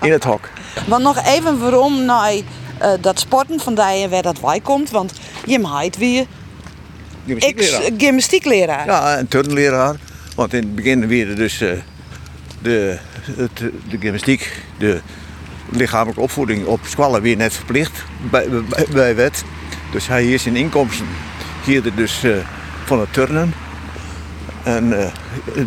In 0.01 0.11
het 0.11 0.23
hok. 0.23 0.49
Want 0.87 1.03
nog 1.03 1.25
even 1.25 1.59
waarom 1.59 2.05
naar 2.05 2.33
eh, 2.79 2.91
dat 3.01 3.19
sporten 3.19 3.59
van 3.59 3.75
die 3.75 4.07
waar 4.07 4.21
dat 4.21 4.39
wij 4.39 4.59
komt. 4.59 4.89
Want 4.89 5.13
Jim 5.45 5.65
Heid 5.65 5.97
weer 5.97 6.25
ex-gymnastiekleraar. 7.37 8.85
Ja, 8.85 9.17
en 9.17 9.27
turnleraar. 9.27 9.95
Want 10.35 10.53
in 10.53 10.63
het 10.63 10.75
begin 10.75 11.07
weer 11.07 11.35
dus 11.35 11.61
eh, 11.61 11.71
de, 12.61 12.97
het, 13.21 13.57
de 13.89 13.97
gymnastiek, 13.99 14.63
de 14.77 15.01
lichamelijke 15.69 16.21
opvoeding 16.21 16.65
op 16.65 16.79
squallen 16.83 17.21
weer 17.21 17.37
net 17.37 17.53
verplicht 17.53 18.03
bij, 18.31 18.47
bij, 18.49 18.85
bij 18.91 19.15
wet. 19.15 19.43
Dus 19.91 20.07
hij 20.07 20.23
hier 20.23 20.39
zijn 20.39 20.55
inkomsten 20.55 21.07
hier 21.63 21.95
dus 21.95 22.23
eh, 22.23 22.31
van 22.85 22.99
het 22.99 23.13
turnen. 23.13 23.53
En 24.63 25.01
eh, 25.01 25.11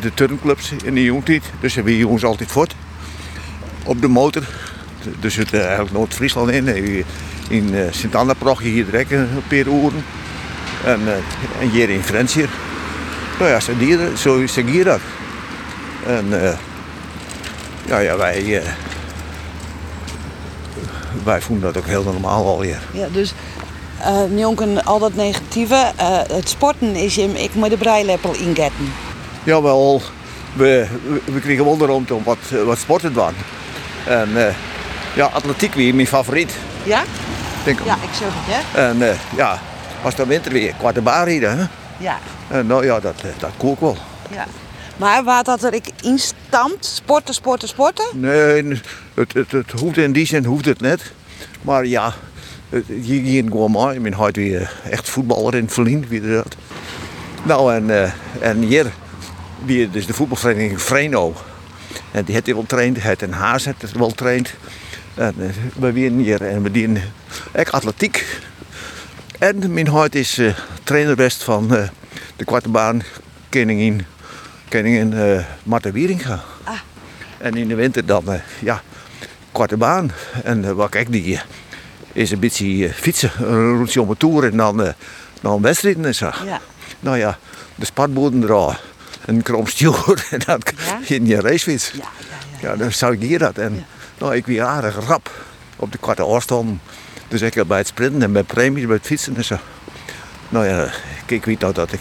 de 0.01 0.15
turnclubs 0.15 0.73
in 0.85 0.95
de 0.95 1.05
jongtijd. 1.05 1.43
Dus 1.61 1.75
hebben 1.75 1.93
we 1.93 1.99
jongens 1.99 2.25
altijd 2.25 2.51
voort. 2.51 2.75
Op 3.85 4.01
de 4.01 4.09
motor. 4.09 4.43
Dus 5.21 5.37
het, 5.37 5.53
eh, 5.53 5.61
eigenlijk 5.61 5.93
Noord-Friesland 5.93 6.51
in. 6.51 6.69
eh, 6.69 7.05
In 7.49 7.75
eh, 7.75 7.85
Sint-Anna-Prochtje 7.91 8.69
hier 8.69 8.85
direct 8.85 9.11
een 9.11 9.29
paar 9.49 9.59
uren. 9.59 10.05
En, 10.85 11.01
en 11.61 11.71
hier 11.71 11.91
in 11.91 12.03
Frans 12.03 12.35
hier. 12.35 12.49
Nou 13.39 13.51
ja, 13.51 13.61
zo, 13.61 13.73
dieren, 13.79 14.19
zo 14.19 14.47
zeg 14.47 14.65
hier 14.65 14.85
dat. 14.85 15.01
En 16.07 16.27
ja, 17.87 17.99
ja, 17.99 18.17
wij, 18.17 18.59
eh, 18.61 18.69
wij 21.25 21.41
vonden 21.41 21.73
dat 21.73 21.83
ook 21.83 21.89
heel 21.89 22.03
normaal 22.03 22.47
al 22.47 22.63
hier. 22.63 22.81
Ja, 22.93 23.07
dus 23.13 23.35
jonken, 24.35 24.85
al 24.85 24.99
dat 24.99 25.15
negatieve. 25.15 25.93
het 26.33 26.49
sporten 26.49 26.95
is 26.95 27.15
je 27.15 27.23
ik 27.43 27.55
met 27.55 27.71
de 27.71 27.77
breileppel 27.77 28.35
ingetten. 28.35 28.93
Jawel, 29.45 30.03
we, 30.53 30.87
we, 31.09 31.21
we 31.33 31.41
kregen 31.41 31.65
wonder 31.65 31.89
om 31.89 32.07
te- 32.07 32.23
wat, 32.25 32.39
wat 32.65 32.79
sporten 32.79 33.13
waren. 33.13 33.35
En 34.07 34.47
eh, 34.47 34.55
ja, 35.15 35.27
atletiek 35.27 35.75
weer 35.75 35.95
mijn 35.95 36.07
favoriet. 36.07 36.53
Ja? 36.85 37.03
Denk 37.65 37.79
ik. 37.79 37.85
Ja, 37.85 37.95
ik 37.95 38.15
zeg 38.19 38.29
het, 38.33 38.55
hè? 38.55 38.89
En 38.89 39.11
eh, 39.11 39.17
ja, 39.37 39.59
was 40.03 40.15
dan 40.15 40.29
winter 40.29 40.53
weer 40.53 40.75
kwarte 40.79 41.01
baan 41.01 41.25
rijden. 41.25 41.59
Hè? 41.59 41.65
Ja. 41.99 42.19
En 42.49 42.67
nou 42.67 42.85
ja, 42.85 43.01
dat, 43.01 43.15
eh, 43.17 43.31
dat 43.39 43.51
koe 43.57 43.73
ik 43.73 43.79
wel. 43.79 43.97
ja. 44.31 44.47
Maar 44.97 45.25
waar 45.25 45.45
dat 45.45 45.63
er 45.63 45.75
ik 45.75 45.89
instamt, 46.01 46.85
sporten, 46.85 47.35
sporten, 47.35 47.69
sporten? 47.69 48.07
Nee, 48.13 48.81
het, 49.15 49.33
het, 49.33 49.53
het 49.53 49.71
hoeft 49.71 49.97
in 49.97 50.13
die 50.13 50.27
zin 50.27 50.45
hoeft 50.45 50.65
het 50.65 50.81
net. 50.81 51.13
Maar 51.63 51.87
ja, 51.87 52.15
het, 52.69 52.85
hier 52.87 53.23
ging 53.25 53.51
gewoon 53.51 53.71
maar. 53.71 53.95
Ik 53.95 54.03
ben 54.03 54.15
heute 54.15 54.41
weer 54.41 54.73
echt 54.91 55.09
voetballer 55.09 55.55
in 55.55 55.71
Verlien, 55.71 56.07
wie 56.09 56.21
dat. 56.21 56.57
Nou, 57.43 57.75
en, 57.75 57.91
eh, 57.91 58.11
en 58.41 58.59
hier, 58.59 58.93
wie 59.65 59.91
dus 59.91 60.07
de 60.07 60.15
voetbalvereniging 60.15 60.83
Vreno. 60.83 61.35
En 62.11 62.25
die 62.25 62.35
heeft 62.35 62.47
hij 62.47 62.55
wel 62.55 62.67
traind, 62.67 62.97
hij 62.97 63.09
heeft 63.09 63.23
een 63.23 63.33
Haas 63.33 63.65
heeft 63.65 63.83
het 63.83 63.93
wel 63.93 64.11
traind. 64.11 64.55
En 65.15 65.35
eh, 65.39 65.49
we 65.79 65.93
winnen 65.93 66.21
hier 66.21 66.43
en 66.43 66.63
we 66.63 66.71
dienen 66.71 67.03
echt 67.53 67.73
atletiek. 67.73 68.41
En 69.39 69.73
mijn 69.73 69.89
huid 69.89 70.15
is 70.15 70.39
eh 70.39 70.55
trainerbest 70.85 71.43
van 71.43 71.77
eh, 71.77 71.89
de 72.37 72.45
kwarte 72.45 72.69
baan 72.69 73.03
koningin, 73.51 74.05
koningin 74.69 75.13
eh 75.13 75.45
Marta 75.63 75.91
Wieringa. 75.91 76.43
En 77.39 77.55
in 77.55 77.69
de 77.69 77.75
winter 77.75 78.07
dan, 78.07 78.25
ja, 78.61 78.83
korte 79.53 79.77
baan. 79.77 80.11
En 80.45 80.75
wat 80.75 80.91
kijk 80.91 81.13
die 81.13 81.41
is 82.13 82.31
een 82.31 82.39
beetje 82.39 82.93
fietsen, 82.93 83.31
een 83.39 83.77
rondje 83.77 84.01
om 84.01 84.11
een 84.11 84.17
toer 84.17 84.45
en 84.45 84.57
dan, 84.57 84.95
dan 85.41 85.63
wedstrijden 85.63 86.05
en 86.05 86.15
zo. 86.15 86.31
Ja. 86.45 86.61
Nou 87.01 87.17
ja, 87.17 87.39
de 87.75 87.85
spatboden 87.85 88.43
eraan, 88.43 88.77
een 89.25 89.43
krom 89.43 89.67
stuur 89.67 90.27
en 90.31 90.39
dan 90.47 90.61
Ja? 90.87 91.17
in 91.17 91.27
je 91.27 91.41
racefiets. 91.41 91.91
Ja, 91.91 92.05
ja, 92.61 92.69
Ja, 92.69 92.77
dan 92.77 92.93
zou 92.93 93.13
ik 93.13 93.21
hier 93.21 93.39
dat. 93.39 93.59
En. 93.59 93.85
Nou, 94.23 94.35
ik 94.35 94.47
weer 94.47 94.63
aardig 94.63 95.07
rap 95.07 95.31
op 95.77 95.93
de 95.93 95.99
korte 95.99 96.23
afstand. 96.23 96.81
Dus 97.29 97.41
ik 97.41 97.67
bij 97.67 97.79
het 97.79 97.87
sprinten 97.87 98.23
en 98.23 98.33
bij 98.33 98.43
premies, 98.43 98.87
bij 98.87 98.97
het 98.97 99.07
fietsen 99.07 99.37
en 99.37 99.45
zo. 99.45 99.57
Nou 100.49 100.67
ja, 100.67 100.91
ik 101.27 101.45
weet 101.45 101.61
nou 101.61 101.73
dat 101.73 101.93
ik 101.93 102.01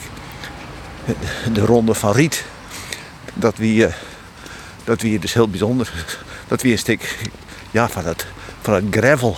de 1.54 1.66
ronde 1.66 1.94
van 1.94 2.12
Riet, 2.12 2.46
dat 3.34 3.58
wie, 3.58 3.86
eh, 3.86 3.94
dat 4.84 5.02
wie 5.02 5.20
dus 5.20 5.34
heel 5.34 5.50
bijzonder, 5.50 5.94
dat 6.48 6.62
wie 6.62 6.72
een 6.72 6.78
stuk 6.78 7.18
ja, 7.72 7.90
van, 7.90 8.06
het, 8.06 8.26
van 8.62 8.74
het 8.74 8.84
gravel, 8.90 9.38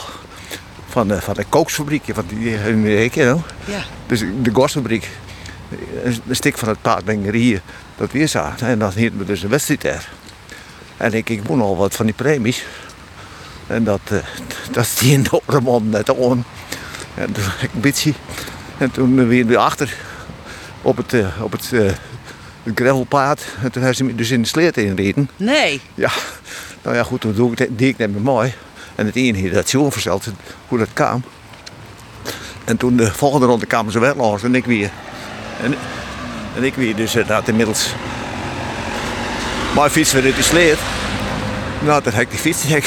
van 0.87 1.07
de, 1.07 1.21
van 1.21 1.33
de 1.33 1.45
kooksfabriekje, 1.49 2.13
van 2.13 2.25
die, 2.27 2.57
eh, 2.57 3.03
ik, 3.03 3.15
you 3.15 3.27
know. 3.27 3.45
Ja. 3.75 3.83
Dus 4.05 4.19
de 4.19 4.51
gosfabriek, 4.53 5.09
een, 6.03 6.21
stuk 6.29 6.57
van 6.57 6.67
het 6.67 6.81
paardbengerie, 6.81 7.61
dat 7.97 8.11
weer 8.11 8.27
zaten. 8.27 8.67
En 8.67 8.79
dan 8.79 8.91
hielden 8.91 9.19
we 9.19 9.25
dus 9.25 9.43
een 9.43 9.49
wedstrijd 9.49 9.81
daar. 9.81 10.09
En 11.03 11.13
ik, 11.13 11.29
ik 11.29 11.43
won 11.43 11.61
al 11.61 11.77
wat 11.77 11.95
van 11.95 12.05
die 12.05 12.15
premies. 12.15 12.63
En 13.67 13.83
dat, 13.83 13.99
eh, 14.03 14.17
dat 14.71 14.83
is 14.83 14.95
die 14.95 15.11
enorme 15.11 15.59
mond 15.61 15.91
net. 15.91 16.09
En 16.09 17.31
toen 17.31 17.43
ik 17.61 17.95
een. 18.05 18.15
En 18.77 18.91
toen 18.91 19.27
weer 19.27 19.45
weer 19.45 19.57
achter 19.57 19.95
op 20.81 20.97
het, 20.97 21.13
eh, 21.13 21.41
op 21.41 21.51
het, 21.51 21.69
eh, 21.73 21.79
het 22.63 22.75
gravelpaad. 22.75 23.45
En 23.61 23.71
toen 23.71 23.81
hebben 23.81 23.95
ze 23.95 24.03
me 24.03 24.15
dus 24.15 24.31
in 24.31 24.41
de 24.41 24.47
sleet 24.47 24.77
inreden. 24.77 25.29
Nee. 25.35 25.81
Ja, 25.93 26.11
nou 26.81 26.95
ja 26.95 27.03
goed, 27.03 27.21
toen 27.21 27.33
doe 27.33 27.51
ik 27.51 27.57
het, 27.57 27.77
deed 27.77 27.89
ik 27.89 27.97
het 27.97 28.13
met 28.13 28.23
mooi. 28.23 28.53
En 28.95 29.05
het 29.05 29.15
ene 29.15 29.37
heeft 29.37 29.53
dat 29.53 29.69
zo 29.69 29.89
verteld 29.89 30.27
hoe 30.67 30.77
dat 30.77 30.93
kwam. 30.93 31.23
En 32.65 32.77
toen 32.77 32.95
de 32.95 33.11
volgende 33.11 33.45
ronde 33.45 33.65
kwamen 33.65 33.91
ze 33.91 33.99
wel 33.99 34.15
langs 34.15 34.43
en 34.43 34.55
ik 34.55 34.65
weer. 34.65 34.91
En, 35.61 35.75
en 36.55 36.63
ik 36.63 36.75
weer 36.75 36.95
dus 36.95 37.11
inderdaad 37.15 37.47
inmiddels. 37.47 37.93
Mijn 39.75 39.89
fiets 39.89 40.11
weer 40.11 40.23
uit 40.23 40.35
de 40.35 40.41
sleet. 40.43 40.77
Nou, 41.81 42.01
toen 42.03 42.13
heb 42.13 42.21
ik 42.21 42.29
die 42.29 42.39
fiets 42.39 42.63
heb 42.63 42.77
ik, 42.77 42.85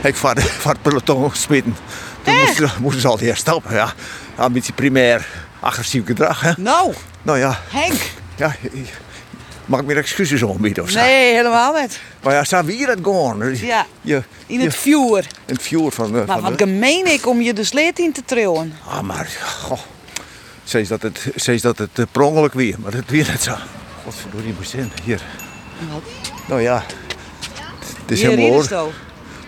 heb 0.00 0.10
ik 0.10 0.16
van, 0.16 0.34
de, 0.34 0.40
van 0.42 0.70
het 0.72 0.82
peloton 0.82 1.30
gesmeten. 1.30 1.76
Toen 2.22 2.34
moesten, 2.38 2.68
ze- 2.68 2.74
moesten 2.80 3.00
ze 3.00 3.08
altijd 3.08 3.28
herstappen. 3.28 3.74
Ja, 3.74 3.92
een 4.36 4.52
beetje 4.52 4.72
primair 4.72 5.26
agressief 5.60 6.06
gedrag. 6.06 6.40
Hè? 6.40 6.52
Nou, 6.56 6.92
Nou 7.22 7.38
ja, 7.38 7.60
Henk. 7.68 8.00
ja, 8.36 8.56
mag 9.64 9.80
ik 9.80 9.86
meer 9.86 9.96
excuses 9.96 10.44
aanbieden 10.44 10.82
of 10.82 10.90
zo? 10.90 10.98
Nee, 11.00 11.34
helemaal 11.34 11.72
niet. 11.80 12.00
Maar 12.22 12.34
ja, 12.34 12.44
staan 12.44 12.64
we 12.64 12.72
hier 12.72 12.88
het 12.88 12.98
gewoon. 13.02 13.56
Ja. 13.56 13.86
Je, 14.00 14.22
In 14.46 14.60
het 14.60 14.74
vuur. 14.76 15.18
in 15.46 15.54
het 15.54 15.62
vuur 15.62 15.90
van. 15.90 16.10
Maar 16.10 16.26
van 16.26 16.40
wat 16.40 16.58
de- 16.58 16.64
gemeen 16.64 17.06
ik 17.12 17.26
om 17.26 17.40
je 17.40 17.52
de 17.52 17.64
sleet 17.64 17.98
in 17.98 18.12
te 18.12 18.22
trillen. 18.24 18.74
Ah, 18.88 19.00
maar... 19.00 19.28
Goh. 19.62 19.78
Steeds 20.64 20.88
dat 20.88 21.02
het, 21.02 21.26
steeds 21.34 21.62
dat 21.62 21.78
het 21.78 21.98
uh, 21.98 22.04
per 22.12 22.22
ongeluk 22.22 22.52
weer, 22.54 22.74
maar 22.78 22.92
het 22.92 23.10
weer 23.10 23.26
net 23.30 23.42
zo. 23.42 23.54
Godverdorie, 24.04 24.54
moest 24.58 24.74
in. 24.74 24.90
Hier. 25.04 25.20
Nou 26.46 26.60
ja. 26.60 26.82
Het 28.00 28.10
is 28.10 28.20
Hier 28.20 28.28
helemaal 28.30 28.50
hoor. 28.50 28.64
sto. 28.64 28.92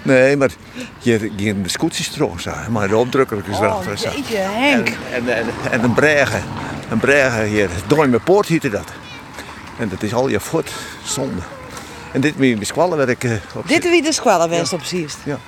Nee, 0.03 0.37
maar 0.37 0.51
hier 0.99 1.23
in 1.37 1.63
de 1.63 1.69
scootjes 1.69 2.09
hè. 2.09 2.71
Maar 2.71 2.89
de 2.89 2.97
opdrukker 2.97 3.43
is 3.49 3.57
Oh, 3.57 3.63
erachter. 3.63 3.99
zo. 3.99 4.11
jeetje, 4.11 4.37
Henk. 4.37 4.89
en, 5.13 5.37
en, 5.37 5.47
en 5.71 5.85
een 5.85 5.95
bregen. 5.95 6.43
Een 6.91 6.99
bregen 6.99 7.45
hier. 7.45 7.69
Duimenpoort 7.87 8.47
heette 8.47 8.69
dat. 8.71 8.89
En 9.79 9.89
dat 9.89 10.03
is 10.03 10.15
al 10.15 10.29
je 10.29 10.41
voet. 10.41 10.71
Zonde. 11.05 11.41
En 12.13 12.21
dit 12.21 12.39
met 12.59 12.67
squallen 12.67 12.97
werd 12.97 13.09
ik... 13.09 13.25
eh, 13.25 13.33
op 13.55 13.69
Dit 13.69 13.83
wie 13.91 14.03
de 14.03 14.13
squallen 14.13 14.49
west 14.49 14.73
op. 14.73 14.83
Ja. 15.25 15.39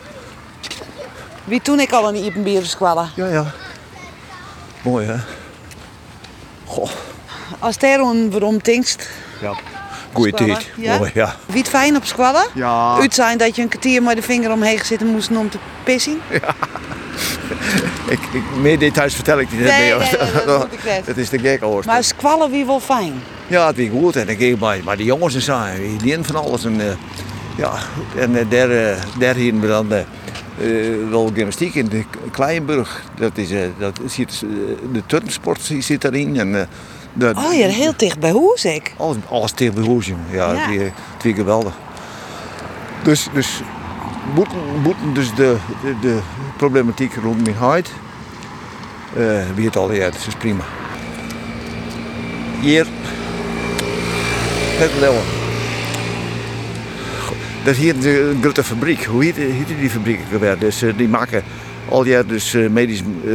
Wie 1.45 1.61
toen 1.62 1.81
ik 1.81 1.93
al 1.93 2.09
een 2.09 2.17
Iepenbier 2.25 2.65
squallen. 2.65 3.11
Ja, 3.15 3.27
ja. 3.27 3.53
Mooi, 4.83 5.07
hè? 5.07 5.17
Goh. 6.65 6.91
Als 7.59 7.79
daarom 7.79 8.31
waarom 8.31 8.62
tinkst. 8.62 9.09
Ja. 9.41 9.55
Goeie 10.12 10.33
tijd. 10.33 10.71
ja? 10.76 10.99
Mooi, 10.99 11.11
ja. 11.14 11.37
Wie 11.47 11.59
het 11.59 11.69
fijn 11.69 11.97
op 11.97 12.04
squallen? 12.04 12.45
Ja. 12.54 12.97
Uit 13.00 13.14
zijn 13.14 13.38
dat 13.38 13.57
je 13.57 13.62
een 13.62 13.69
kwartier 13.69 14.02
met 14.02 14.16
de 14.16 14.23
vinger 14.23 14.52
omheen 14.52 14.78
zitten 14.85 15.07
moest 15.07 15.31
om 15.31 15.50
te 15.50 15.59
pissen. 15.85 16.21
ik, 18.14 18.21
ik, 18.33 18.42
meer 18.61 18.78
details 18.78 19.14
vertel 19.14 19.40
ik 19.40 19.50
niet. 19.50 19.61
Nee, 19.61 19.95
meer. 19.95 19.99
nee, 19.99 20.09
nee, 20.33 20.45
dat 20.47 20.59
moet 20.71 20.73
ik 20.73 20.85
net. 20.85 21.07
Het 21.07 21.16
is 21.16 21.28
de 21.28 21.38
gek 21.38 21.61
hoor. 21.61 21.83
Maar 21.87 22.04
squallen 22.04 22.50
wie 22.50 22.64
wel 22.64 22.81
fijn. 22.81 23.23
Ja, 23.47 23.66
het 23.66 23.76
was 23.76 23.87
goed. 24.00 24.16
En 24.16 24.28
ik 24.28 24.38
ging 24.38 24.59
bij, 24.59 24.83
bij 24.85 24.97
de 24.97 25.04
jongens 25.04 25.49
en 25.49 25.76
Die 25.76 26.00
leren 26.00 26.25
van 26.25 26.37
alles. 26.37 26.64
En, 26.64 26.81
eh, 26.81 26.87
ja, 27.57 27.73
en 28.16 28.49
daar, 28.49 28.71
eh, 28.71 28.97
daar 29.19 29.35
hier 29.35 29.61
we 29.61 29.66
dan 29.66 29.92
eh, 29.92 30.00
eh, 30.61 31.09
wel 31.11 31.31
gymnastiek 31.35 31.75
in 31.75 31.88
de 31.88 32.04
Kleinburg. 32.31 33.02
Dat 33.19 33.38
is, 33.38 33.50
eh, 33.50 33.61
dat 33.78 34.00
zit, 34.07 34.45
de 34.92 35.02
turnsport 35.07 35.73
zit 35.78 36.00
daarin. 36.00 36.38
En, 36.38 36.69
dat, 37.12 37.37
Oh 37.37 37.54
ja, 37.54 37.69
heel 37.69 37.92
dicht 37.97 38.19
bij 38.19 38.31
Hoes 38.31 38.64
ik. 38.64 38.95
Alles, 38.97 39.16
alles 39.28 39.54
de 39.54 39.71
hoes, 39.81 40.07
jongen. 40.07 40.25
Ja, 40.31 40.52
Ja. 40.52 40.59
Het, 40.59 40.69
weer, 40.69 40.92
het 41.14 41.23
weer 41.23 41.35
geweldig. 41.35 41.73
Dus, 43.02 43.28
dus 43.33 43.61
moeten, 44.35 44.59
moeten 44.83 45.14
dus 45.14 45.35
de, 45.35 45.57
de, 45.83 45.95
de 46.00 46.19
problematiek 46.57 47.14
rond 47.14 47.45
mijn 47.45 47.57
huid. 47.57 47.90
eh 49.16 49.25
wie 49.54 49.66
het 49.66 49.76
al 49.76 49.92
ja, 49.92 50.04
dat 50.04 50.14
is 50.28 50.35
prima. 50.38 50.64
Hier. 52.61 52.87
Het 54.78 54.90
leeuwen. 55.00 55.23
Dat 57.64 57.75
is 57.75 57.81
hier 57.81 58.00
de 58.00 58.37
grote 58.40 58.64
fabriek. 58.64 59.04
Hoe 59.04 59.25
heet, 59.25 59.37
heet 59.37 59.78
die 59.81 59.90
fabriek 59.90 60.21
geweest? 60.31 60.61
Dus 60.61 60.83
eh, 60.83 60.97
die 60.97 61.09
maken 61.09 61.42
al 61.88 62.04
jaar 62.04 62.26
dus 62.26 62.54
eh, 62.54 62.69
medisch 62.69 63.00
eh 63.00 63.33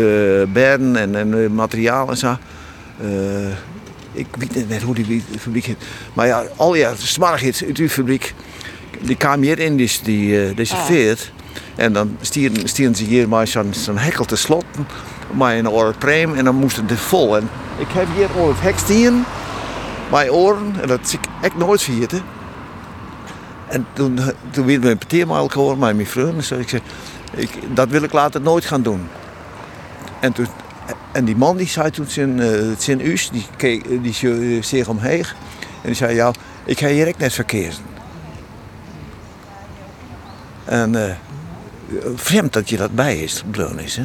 bedden 0.53 0.95
en, 0.95 1.15
en 1.15 1.43
eh, 1.43 1.49
materiaal 1.49 2.09
en 2.09 2.17
zo. 2.17 2.37
Eh, 3.01 3.47
ik 4.11 4.27
weet 4.37 4.69
net 4.69 4.81
hoe 4.81 4.95
die 4.95 5.23
fabriek 5.39 5.65
heet. 5.65 5.77
Maar 6.13 6.27
ja, 6.27 6.43
al 6.55 6.75
jaar 6.75 6.95
smarrig 6.97 7.41
is 7.43 7.63
uit 7.63 7.75
die 7.75 7.89
fabriek. 7.89 8.33
Die 9.01 9.15
kwam 9.15 9.41
hier 9.41 9.59
in, 9.59 9.75
die, 9.77 9.91
die, 10.03 10.45
eh, 10.47 10.55
deze 10.55 10.75
Ah. 10.75 10.85
veert. 10.85 11.31
En 11.75 11.93
dan 11.93 12.17
stieren, 12.21 12.67
stieren 12.69 12.95
ze 12.95 13.03
hier 13.03 13.29
maar 13.29 13.47
zo'n 13.47 13.73
zo'n 13.73 13.97
hekkel 13.97 14.25
te 14.25 14.35
slotten. 14.35 14.87
Maar 15.31 15.55
een 15.57 15.69
oren 15.69 15.97
preem 15.97 16.35
en 16.35 16.43
dan 16.45 16.55
moest 16.55 16.75
het 16.87 16.99
vol. 16.99 17.37
En 17.37 17.49
ik 17.77 17.87
heb 17.89 18.07
hier 18.15 18.27
al 18.37 18.47
het 18.47 18.61
hek 18.61 18.77
stieren. 18.77 19.25
Mijn 20.11 20.31
oren, 20.31 20.75
en 20.81 20.87
dat 20.87 20.99
zie 21.03 21.19
ik 21.19 21.25
echt 21.41 21.55
nooit 21.57 21.81
vergeten. 21.81 22.21
En 23.67 23.85
toen, 23.93 24.19
toen 24.51 24.65
werd 24.65 24.83
mijn 24.83 24.97
parteermaal 24.97 25.47
gehoord, 25.47 25.79
met 25.79 25.95
mijn 25.95 26.07
vrienden. 26.07 26.35
Dus 26.35 26.51
ik 26.51 26.69
zei, 26.69 26.81
ik, 27.35 27.49
dat 27.73 27.89
wil 27.89 28.03
ik 28.03 28.11
later 28.13 28.41
nooit 28.41 28.65
gaan 28.65 28.81
doen. 28.81 29.07
En, 30.19 30.33
toen, 30.33 30.47
en 31.11 31.25
die 31.25 31.35
man 31.35 31.57
die 31.57 31.67
zei 31.67 31.89
toen 31.91 32.07
zijn, 32.07 32.39
eh, 32.39 32.59
zijn 32.77 33.05
us, 33.07 33.29
die, 33.29 33.45
keek, 33.57 34.03
die 34.03 34.13
zo- 34.13 34.61
zich 34.61 34.87
omheen. 34.87 35.23
En 35.81 35.83
die 35.83 35.93
zei, 35.93 36.15
ja, 36.15 36.31
ik 36.65 36.79
ga 36.79 36.87
hier 36.87 37.07
echt 37.07 37.17
net 37.17 37.33
verkeerd. 37.33 37.81
En 40.65 41.07
eh, 41.07 41.13
vreemd 42.15 42.53
dat 42.53 42.69
je 42.69 42.77
dat 42.77 42.95
bij 42.95 43.17
is, 43.17 43.43
bleun 43.51 43.79
is, 43.79 43.95
hè. 43.95 44.03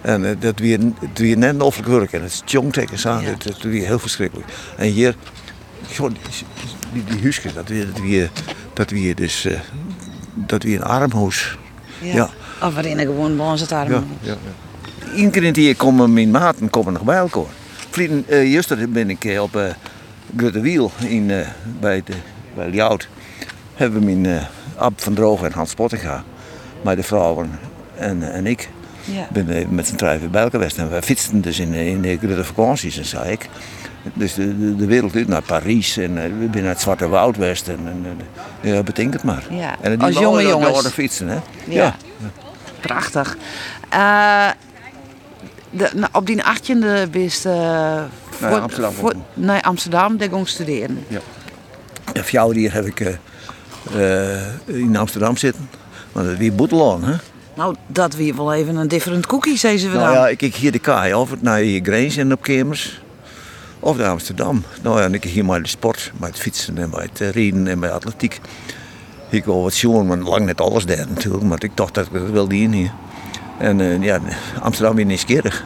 En 0.00 0.24
eh, 0.24 0.36
dat 0.38 0.58
weer, 0.58 0.78
het 1.00 1.18
weer 1.18 1.36
net 1.38 1.54
een 1.54 1.60
offelijk 1.60 1.88
werk. 1.90 2.12
En 2.12 2.22
het 2.22 2.32
is 2.32 2.42
jongtek 2.52 2.90
en 2.90 2.98
zo, 2.98 3.18
Ja. 3.18 3.34
dat, 3.38 3.62
weer 3.62 3.86
heel 3.86 3.98
verschrikkelijk. 3.98 4.48
En 4.76 4.88
hier, 4.88 5.14
goh, 5.96 6.08
die, 6.10 6.18
die, 6.92 7.04
die 7.04 7.22
huisjes, 7.22 7.54
dat 7.54 7.68
weer, 7.68 7.86
dat 7.92 8.00
weer, 8.02 8.30
dat 8.72 8.90
weer 8.90 9.14
dus, 9.14 9.44
eh, 9.44 9.58
dat 10.34 10.62
weer 10.62 10.76
een 10.76 10.84
armhoes. 10.84 11.56
Ja. 12.00 12.30
Of 12.62 12.74
waarin 12.74 12.98
ik 12.98 13.06
gewoon 13.06 13.40
ons 13.40 13.60
het 13.60 13.72
arm. 13.72 13.90
Ja, 13.92 14.02
ja, 14.20 14.30
ja. 14.32 14.69
Eén 15.16 15.30
keer 15.30 15.42
in 15.42 15.48
het 15.48 15.56
jaar 15.56 15.74
komen 15.74 16.12
mijn 16.12 16.30
maten 16.30 16.70
komen 16.70 16.92
nog 16.92 17.02
bij 17.02 17.16
elkaar. 17.16 17.42
Vliegen, 17.90 18.24
eh 18.28 18.52
gisteren 18.52 18.92
ben 18.92 19.10
ik 19.10 19.38
op 19.40 19.56
eh 19.56 19.64
Grote 20.36 20.60
Wiel 20.60 20.90
in, 21.08 21.30
eh, 21.30 21.46
bij, 21.80 22.02
de, 22.04 22.12
bij 22.54 22.70
Ljout. 22.70 23.08
Hebben 23.74 24.00
we 24.00 24.04
mijn 24.16 24.26
eh 24.26 24.44
Ab 24.76 24.92
van 25.00 25.14
Drogen 25.14 25.46
en 25.46 25.52
Hans 25.52 25.74
Pottinga, 25.74 26.24
met 26.82 26.96
de 26.96 27.02
vrouwen 27.02 27.50
en, 27.96 28.32
en 28.32 28.46
ik, 28.46 28.68
Ja. 29.04 29.28
ben 29.32 29.66
met 29.74 29.86
z'n 29.86 29.94
tweeën 29.94 30.18
bij 30.18 30.42
elkaar 30.42 30.50
geweest. 30.50 30.78
En 30.78 30.90
wij 30.90 31.02
fietsten 31.02 31.40
dus 31.40 31.58
in, 31.58 31.72
in 31.74 32.00
de 32.02 32.18
grote 32.22 32.44
vakanties 32.44 32.98
en 32.98 33.04
zei 33.04 33.30
ik. 33.32 33.48
Dus 34.14 34.34
de, 34.34 34.58
de, 34.58 34.76
de 34.76 34.86
wereld 34.86 35.14
uit 35.14 35.28
naar 35.28 35.42
Parijs 35.42 35.96
en 35.96 36.14
we 36.14 36.48
zijn 36.52 36.62
naar 36.64 36.72
het 36.72 36.80
Zwarte 36.80 37.08
Woud 37.08 37.34
geweest. 37.34 37.68
En, 37.68 37.78
en, 37.84 38.06
ja, 38.60 38.82
bedenk 38.82 39.12
het 39.12 39.22
maar. 39.22 39.44
Ja, 39.50 39.76
En 39.80 40.00
als 40.00 40.18
jonge 40.18 40.42
jongens. 40.42 40.88
fietsen, 40.88 41.28
hè? 41.28 41.38
Ja. 41.68 41.96
Prachtig. 42.80 43.36
Eh, 43.88 44.48
de, 45.70 46.08
op 46.12 46.26
die 46.26 46.42
18e 46.42 47.10
bist 47.10 47.46
eh 47.46 48.02
Naar 48.40 48.60
Amsterdam 48.60 48.92
voor, 48.92 49.14
naar 49.34 49.60
Amsterdam 49.60 50.18
ging 50.18 50.48
studeren. 50.48 51.04
En 52.12 52.22
voor 52.22 52.30
jou 52.30 52.58
hier 52.58 52.72
heb 52.72 52.86
ik 52.86 53.00
eh, 53.00 54.40
eh, 54.40 54.46
in 54.66 54.96
Amsterdam 54.96 55.36
zitten. 55.36 55.68
Want 56.12 56.26
het 56.26 56.38
weer 56.38 56.54
Boetelaan, 56.54 57.04
hè? 57.04 57.14
Nou, 57.54 57.74
dat 57.86 58.14
weer 58.14 58.36
wel 58.36 58.54
even 58.54 58.76
een 58.76 58.88
different 58.88 59.26
cookie, 59.26 59.56
zei 59.56 59.78
ze 59.78 59.88
we 59.88 59.96
Nou 59.96 60.14
ja, 60.14 60.28
ik 60.28 60.38
kijk 60.38 60.54
hier 60.54 60.72
de 60.72 60.78
kaai. 60.78 61.14
Of 61.14 61.30
het 61.30 61.42
naar 61.42 61.62
Grijns 61.62 62.16
en 62.16 62.32
op 62.32 62.42
Kemers. 62.42 63.02
Of 63.80 63.96
naar 63.96 64.08
Amsterdam. 64.08 64.64
Nou 64.82 64.98
ja, 64.98 65.04
en 65.04 65.14
ik 65.14 65.24
hier 65.24 65.44
maar 65.44 65.62
de 65.62 65.68
sport. 65.68 66.12
Het 66.20 66.38
fietsen 66.38 66.78
en 66.78 66.90
bij 66.90 67.08
het 67.12 67.34
rijden 67.34 67.66
en 67.66 67.80
bij 67.80 67.90
atletiek. 67.90 68.40
Ik 69.28 69.44
wil 69.44 69.62
wat 69.62 69.72
zien, 69.72 70.06
maar 70.06 70.16
lang 70.16 70.46
net 70.46 70.60
alles 70.60 70.86
daar 70.86 71.06
natuurlijk. 71.08 71.44
Maar 71.44 71.64
ik 71.64 71.76
dacht 71.76 71.94
dat 71.94 72.06
ik 72.06 72.12
het 72.12 72.30
wilde 72.30 72.56
in 72.56 72.72
hier. 72.72 72.92
En 73.60 73.80
eh, 73.80 74.02
ja, 74.02 74.18
Amsterdam 74.60 74.94
weer 74.96 75.04
nieuwsgierig. 75.04 75.64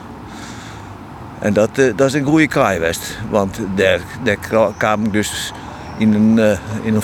En 1.38 1.52
dat, 1.52 1.68
eh, 1.78 1.92
dat 1.96 2.06
is 2.06 2.14
een 2.14 2.24
goede 2.24 2.46
kaai 2.48 2.74
geweest. 2.78 3.18
Want 3.30 3.58
daar, 3.74 4.00
daar 4.22 4.36
kwa- 4.36 4.72
kwam 4.76 5.04
ik 5.04 5.12
dus 5.12 5.52
in 5.98 6.14
een, 6.14 6.38
eh, 6.38 6.58
in 6.82 6.94
een 6.94 7.02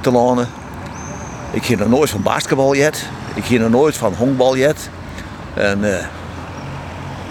te 0.00 0.10
lanen. 0.10 0.48
Ik 1.50 1.62
ging 1.64 1.80
er 1.80 1.88
nooit 1.88 2.10
van 2.10 2.22
basketbal 2.22 2.74
jet. 2.76 3.04
Ik 3.34 3.44
ging 3.44 3.60
er 3.62 3.70
nooit 3.70 3.96
van 3.96 4.14
honkbal 4.14 4.56
jet. 4.56 4.90
En 5.54 5.98
eh 5.98 6.04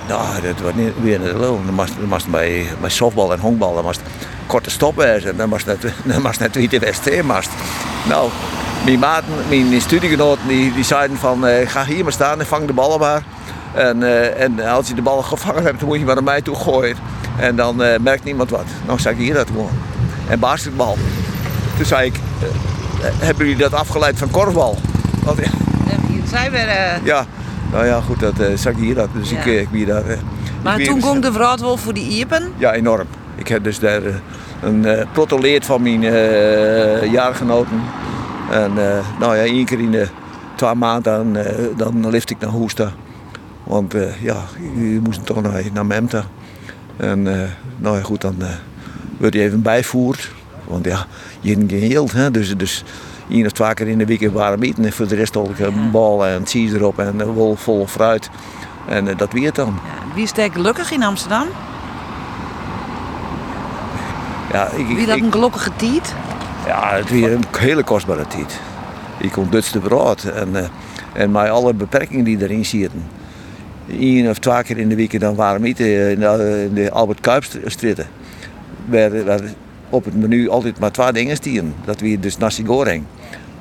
nou, 0.08 0.42
dat 0.42 0.60
was 0.64 0.74
niet 0.74 0.94
weer 1.02 1.16
een 1.30 1.40
lul. 1.40 1.62
Dan 1.66 1.74
moest, 1.74 1.94
dan 2.00 2.08
moest 2.10 2.28
bij, 2.28 2.66
bij 2.82 2.90
softbal 2.90 3.32
en 3.34 3.40
honkbal 3.40 3.74
dan 3.76 3.84
moest 3.84 4.02
korte 4.46 4.70
stoppen 4.70 5.26
en 5.26 5.36
dan 5.38 5.50
moest 5.50 5.66
net, 5.66 5.82
dan 6.06 6.22
moest 6.22 6.40
net 6.40 6.56
wie 6.56 6.70
de 6.70 6.80
moest. 7.24 7.50
Nou, 8.08 8.30
mijn 8.86 9.00
maten, 9.00 9.28
mijn 9.50 9.82
studiegenoten, 9.82 10.48
die, 10.48 10.74
die 10.74 10.84
zeiden 10.84 11.18
van 11.18 11.48
eh, 11.48 11.70
ga 11.70 11.86
hier 11.86 12.04
maar 12.04 12.12
staan 12.12 12.40
en 12.40 12.46
vang 12.46 12.68
de 12.68 12.74
ballen 12.74 13.00
maar. 13.00 13.24
En, 13.74 14.04
eh, 14.04 14.44
en 14.44 14.60
als 14.60 14.88
je 14.88 14.94
de 14.94 15.02
ballen 15.02 15.24
gevangen 15.24 15.64
hebt, 15.64 15.80
dan 15.80 15.88
moet 15.88 16.00
je 16.00 16.06
maar 16.06 16.16
naar 16.16 16.24
mij 16.24 16.42
toe 16.42 16.56
gooien. 16.56 16.96
En 17.40 17.56
dan 17.56 17.84
eh, 17.84 18.00
merkt 18.00 18.24
niemand 18.24 18.50
wat. 18.50 18.66
Nou 18.86 19.00
zei 19.00 19.16
ik 19.16 19.22
hier 19.22 19.34
dat 19.34 19.48
gewoon. 19.48 19.72
En 20.30 20.40
basketbal. 20.40 20.98
Toen 21.78 21.86
zei 21.86 22.06
ik, 22.06 22.16
hebben 23.02 23.46
jullie 23.46 23.62
dat 23.62 23.74
afgeleid 23.74 24.18
van 24.18 24.32
korfbal? 24.32 24.78
Want, 25.24 25.38
ja, 25.38 25.50
zijn 26.26 26.52
we. 26.52 26.58
ja, 27.04 27.26
nou 27.72 27.86
ja, 27.86 28.02
goed, 28.02 28.20
dat 28.20 28.40
uh, 28.40 28.48
zag 28.56 28.74
ik 28.74 28.80
hier 28.80 28.96
dat. 28.96 29.08
Dus 29.14 29.30
Ja. 29.30 29.38
ik, 29.38 29.46
ik 29.46 29.68
wie 29.72 29.86
daar. 29.86 30.04
maar 30.64 30.78
toen 30.78 31.04
ging 31.04 31.22
de 31.22 31.32
wel 31.32 31.78
voor 31.78 31.94
die 31.94 32.08
iepen. 32.10 32.54
Ja, 32.58 32.74
enorm. 32.74 33.08
Ik 33.36 33.48
heb 33.48 33.64
dus 33.64 33.80
daar 33.80 34.02
een 34.62 35.08
protoleerd 35.12 35.66
van 35.66 35.82
mijn 35.82 36.02
jaargenoten. 37.12 37.82
En 38.52 38.72
eh, 38.98 39.06
nou 39.20 39.36
ja, 39.36 39.42
één 39.44 39.66
keer 39.66 39.80
in 39.80 39.92
de 39.92 40.08
twee 40.56 40.76
maanden 40.76 41.04
dan, 41.34 41.36
eh, 41.44 41.56
dan 41.78 42.10
lift 42.10 42.30
ik 42.30 42.40
naar 42.40 42.50
Hoesta. 42.50 42.92
Want 43.64 43.94
eh, 43.94 44.22
ja, 44.22 44.36
je 44.76 45.00
moest 45.04 45.26
toch 45.26 45.42
naar, 45.42 45.64
naar 45.74 45.86
Memta. 45.86 46.24
En 46.98 47.22
nou 47.78 47.98
ja, 47.98 48.04
goed, 48.04 48.22
dan 48.22 48.36
werd 49.18 49.34
je 49.34 49.42
even 49.42 49.62
bijvoerd. 49.62 50.32
Want 50.68 50.86
ja, 50.86 51.06
je 51.40 51.56
hebt 51.56 51.72
geen 51.72 51.92
geld, 51.92 52.12
hè. 52.12 52.32
Dus, 52.32 52.58
dus 52.58 52.84
één 53.30 53.46
of 53.46 53.52
twee 53.52 53.74
keer 53.74 53.88
in 53.88 53.98
de 53.98 54.06
week 54.06 54.32
waren 54.34 54.62
eten. 54.62 54.86
En 54.86 54.94
voor 54.94 55.08
de 55.08 55.16
rest 55.16 55.34
had 55.34 55.50
ik 55.50 55.60
een 55.60 55.92
bal 55.92 56.26
en 56.26 56.46
cheese 56.48 56.76
erop 56.76 57.00
en 57.00 57.20
een 57.20 57.32
wol 57.34 57.56
vol 57.56 57.88
fruit. 57.88 58.30
En 58.88 59.18
dat 59.18 59.32
weer 59.34 59.54
dan. 59.54 59.80
Ja, 59.86 60.14
wie 60.16 60.24
is 60.24 60.34
daar 60.34 60.52
gelukkig 60.52 60.92
in 60.92 61.04
Amsterdam? 61.04 61.48
Ja, 64.52 64.68
ik, 64.70 64.90
ik- 64.90 64.96
Wie 64.96 65.06
dat 65.06 65.18
een 65.20 65.32
gelukkige 65.32 65.70
tiet? 65.76 66.16
Ja, 66.66 66.96
het 66.96 67.10
weer 67.10 67.32
een 67.32 67.44
hele 67.58 67.84
kostbare 67.84 68.28
tijd. 68.28 68.60
Ik 69.20 69.32
kon 69.32 69.50
Duits 69.50 69.72
te 69.72 69.80
brood 69.80 70.24
en, 70.24 70.56
eh, 70.56 70.68
en 71.14 71.32
met 71.32 71.50
alle 71.50 71.74
beperkingen 71.74 72.24
die 72.24 72.42
erin 72.42 72.66
zitten. 72.66 73.04
Eén 74.00 74.30
of 74.30 74.38
twee 74.38 74.64
keer 74.64 74.78
in 74.78 74.90
de 74.90 74.96
week 74.96 75.20
dan 75.20 75.36
waren 75.36 75.62
we 75.62 75.68
in 75.68 75.74
de, 76.20 76.64
in 76.68 76.74
de 76.74 76.92
Albert 76.92 77.20
Kuipstraat. 77.20 78.06
Waar, 78.86 79.26
waar 79.26 79.42
op 79.90 80.06
het 80.06 80.16
menu 80.16 80.50
altijd 80.50 80.80
maar 80.80 80.92
twee 80.92 81.12
dingen 81.12 81.36
stieren. 81.36 81.76
Dat 81.86 82.00
weer 82.00 82.20
dus 82.20 82.38
nasi 82.38 82.66
goreng 82.66 83.04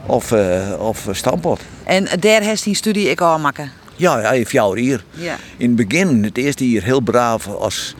of, 0.07 0.33
eh 0.33 0.73
of 0.79 1.09
stampot. 1.11 1.61
En 1.85 2.09
daar 2.21 2.41
heeft 2.41 2.65
die 2.65 2.75
studie 2.75 3.11
ik 3.11 3.21
al 3.21 3.39
maken. 3.39 3.71
Ja, 3.97 4.21
ja, 4.21 4.31
heeft 4.31 4.53
jou 4.53 4.81
hier. 4.81 5.05
Ja. 5.11 5.37
In 5.57 5.77
het 5.77 5.89
begin, 5.89 6.25
het 6.25 6.39
eerste 6.39 6.71
jaar, 6.71 6.83
heel 6.83 7.01
braaf 7.01 7.47
als 7.47 7.95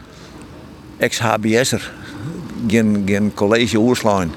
ex-HBS'er. 0.99 1.93
Geen, 2.69 3.03
geen 3.07 3.35
college 3.35 3.79
oerslaan. 3.79 4.31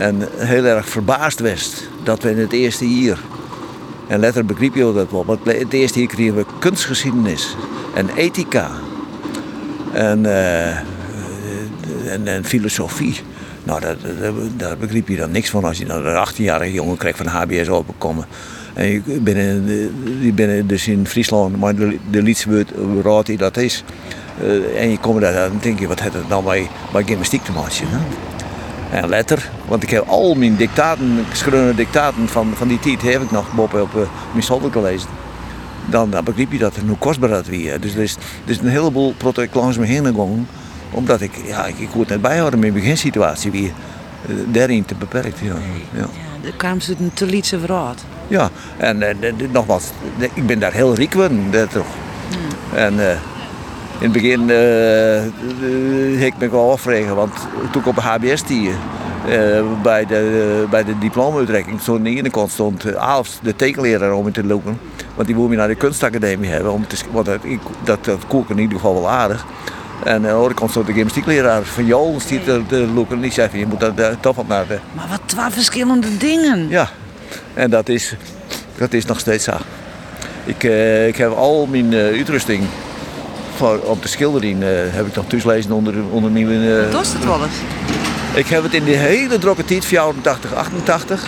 En 0.00 0.28
heel 0.36 0.64
erg 0.64 0.88
verbaasd 0.88 1.40
was 1.40 1.72
dat 2.02 2.22
we 2.22 2.30
in 2.30 2.38
het 2.38 2.52
eerste 2.52 2.88
jaar... 2.88 3.18
En 4.08 4.20
later 4.20 4.44
begreep 4.44 4.74
je 4.74 4.92
dat 4.92 5.10
wel. 5.10 5.24
Want 5.24 5.38
het 5.44 5.72
eerste 5.72 5.98
jaar 5.98 6.08
kregen 6.08 6.36
we 6.36 6.44
kunstgeschiedenis 6.58 7.56
en 7.94 8.08
ethica. 8.16 8.70
En, 9.92 10.26
eh, 10.26 10.76
en, 12.12 12.26
en 12.26 12.44
filosofie. 12.44 13.20
Nou, 13.64 13.80
dat, 13.80 13.96
daar 14.56 14.76
begreep 14.76 15.08
je 15.08 15.16
dan 15.16 15.30
niks 15.30 15.50
van 15.50 15.64
als 15.64 15.78
je 15.78 15.84
dan 15.84 16.06
een 16.06 16.26
18-jarige 16.28 16.72
jongen 16.72 16.96
krijgt 16.96 17.18
van 17.18 17.26
HBS 17.26 17.68
openkomen. 17.68 18.26
En 18.74 18.94
ik 18.94 19.24
ben, 19.24 19.36
eh, 19.36 20.20
die 20.20 20.32
ben 20.32 20.66
dus 20.66 20.88
in 20.88 21.06
Friesland, 21.06 21.56
maar 21.56 21.74
de, 21.74 21.98
de 22.10 22.22
Lietse 22.22 22.64
raad 23.02 23.26
die 23.26 23.36
dat 23.36 23.56
is. 23.56 23.84
Uh, 24.42 24.82
en 24.82 24.90
je 24.90 24.98
komt 24.98 25.20
daar 25.20 25.32
dan 25.32 25.58
denk 25.60 25.78
je, 25.78 25.86
wat 25.86 26.00
heeft 26.00 26.14
het 26.14 26.28
nou 26.28 26.44
bij, 26.44 26.68
bij 26.92 27.04
gymnastiek 27.04 27.44
te 27.44 27.52
maken? 27.52 27.88
Hè? 27.88 27.98
En 28.90 29.08
letter, 29.08 29.50
want 29.66 29.82
ik 29.82 29.90
heb 29.90 30.08
al 30.08 30.34
mijn 30.34 30.56
dictaten, 30.56 31.24
schreeuwende 31.32 31.74
dictaten 31.74 32.28
van, 32.28 32.52
van 32.54 32.68
die 32.68 32.78
tijd, 32.78 33.02
heb 33.02 33.22
ik 33.22 33.30
nog 33.30 33.46
op, 33.56 33.74
op 33.74 33.94
uh, 33.94 34.02
mijn 34.32 34.44
zolder 34.44 34.72
gelezen. 34.72 35.08
Dan, 35.86 36.10
dan 36.10 36.24
begreep 36.24 36.52
je 36.52 36.58
dat 36.58 36.76
en 36.76 36.88
hoe 36.88 36.98
kostbaar 36.98 37.28
dat 37.28 37.46
weer. 37.46 37.80
Dus 37.80 37.94
er 37.94 38.02
is, 38.02 38.16
er 38.44 38.50
is 38.50 38.58
een 38.58 38.68
heleboel 38.68 39.14
project 39.16 39.54
langs 39.54 39.78
me 39.78 39.86
heen 39.86 40.06
gegaan, 40.06 40.48
omdat 40.90 41.20
ik, 41.20 41.32
ja, 41.46 41.66
ik, 41.66 41.78
ik 41.78 41.88
kon 41.88 42.00
het 42.00 42.08
net 42.08 42.20
bijhouden 42.20 42.60
met 42.60 42.70
mijn 42.70 42.82
beginsituatie 42.82 43.50
weer. 43.50 43.70
Uh, 44.28 44.36
daarin 44.46 44.84
te 44.84 44.94
beperkt. 44.94 45.38
Ja. 45.38 45.54
Ja. 45.92 46.06
De 46.42 46.56
kwam 46.56 46.80
ze 46.80 46.94
een 46.98 47.10
te 47.14 47.26
lietse 47.26 47.58
verraad. 47.58 48.04
Ja, 48.28 48.50
en 48.76 49.02
uh, 49.02 49.32
nogmaals, 49.52 49.84
ik 50.34 50.46
ben 50.46 50.58
daar 50.58 50.72
heel 50.72 50.94
riek 50.94 51.12
van, 51.12 51.50
toch. 51.72 51.86
En 52.74 52.94
in 54.00 54.10
het 54.10 54.12
begin 54.12 54.48
uh, 54.48 56.22
ik 56.22 56.34
me 56.38 56.50
wel 56.50 56.72
afvregen, 56.72 57.14
want 57.14 57.32
toen 57.72 57.82
ik 57.82 57.88
op 57.88 57.94
de 57.94 58.00
HBS 58.00 58.42
die, 58.42 58.70
bij 59.82 60.06
de, 60.06 60.66
bij 60.70 60.84
de 60.84 60.98
diploma-uitreiking, 60.98 61.80
zo 61.80 61.96
aan 61.96 62.02
de 62.02 62.10
ene 62.10 62.30
kant 62.30 62.50
stond 62.50 62.82
de 63.42 63.56
tekenleraar, 63.56 64.12
om 64.12 64.26
in 64.26 64.32
te 64.32 64.44
lopen. 64.44 64.78
Want 65.14 65.26
die 65.26 65.34
wilde 65.34 65.50
me 65.50 65.56
naar 65.56 65.68
de 65.68 65.74
kunstacademie 65.74 66.50
hebben, 66.50 66.72
om 66.72 66.86
te, 66.86 66.96
want 67.10 67.26
dat, 67.26 67.38
ik, 67.42 67.60
dat, 67.84 68.04
dat 68.04 68.26
kook 68.26 68.50
in 68.50 68.58
ieder 68.58 68.76
geval 68.76 68.94
wel 68.94 69.10
aardig. 69.10 69.46
En 70.04 70.22
de 70.22 70.32
andere 70.32 70.54
kant 70.54 70.70
stond 70.70 70.86
de 70.86 70.92
gymnastiekleraar 70.92 71.62
van 71.62 71.86
Jols 71.86 72.26
die 72.26 72.44
te, 72.44 72.62
te 72.68 72.88
loeken. 72.94 73.16
En 73.16 73.22
die 73.22 73.32
zei 73.32 73.48
van, 73.48 73.58
je 73.58 73.66
moet 73.66 73.80
dat 73.80 73.98
uh, 73.98 74.08
toch 74.20 74.36
wat 74.36 74.48
naar 74.48 74.66
de... 74.66 74.78
Maar 74.92 75.08
wat 75.08 75.20
twee 75.24 75.50
verschillende 75.50 76.16
dingen. 76.16 76.68
Ja, 76.68 76.88
en 77.54 77.70
dat 77.70 77.88
is, 77.88 78.14
dat 78.76 78.92
is 78.92 79.04
nog 79.04 79.18
steeds 79.18 79.44
zo. 79.44 79.52
Ik, 80.44 80.64
uh, 80.64 81.06
ik 81.06 81.16
heb 81.16 81.32
al 81.32 81.66
mijn 81.66 81.92
uh, 81.92 82.04
uitrusting 82.04 82.64
voor, 83.60 83.78
op 83.78 84.02
de 84.02 84.08
schildering 84.08 84.62
heb 84.90 85.06
ik 85.06 85.14
nog 85.14 85.26
thuislezen 85.26 85.72
onder, 85.72 85.94
onder 86.10 86.30
mijn... 86.30 86.82
Wat 86.82 86.92
was 86.92 87.12
het 87.12 87.24
wel 87.24 87.42
eens? 87.42 87.56
Ik 88.34 88.46
heb 88.46 88.62
het 88.62 88.74
in 88.74 88.84
de 88.84 88.96
hele 88.96 89.38
drokke 89.38 89.64
tijd, 89.64 89.84
84, 89.84 90.54
88. 90.54 91.26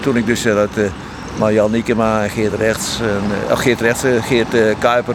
Toen 0.00 0.16
ik 0.16 0.26
dus 0.26 0.42
dat 0.42 0.70
Marjan 1.38 1.70
Niekema, 1.70 2.28
Geert 2.28 2.54
Rechts, 2.54 3.00
en, 3.00 3.56
Geert 3.56 3.80
Rechts, 3.80 4.02
Geert 4.20 4.78
Kuiper 4.78 5.14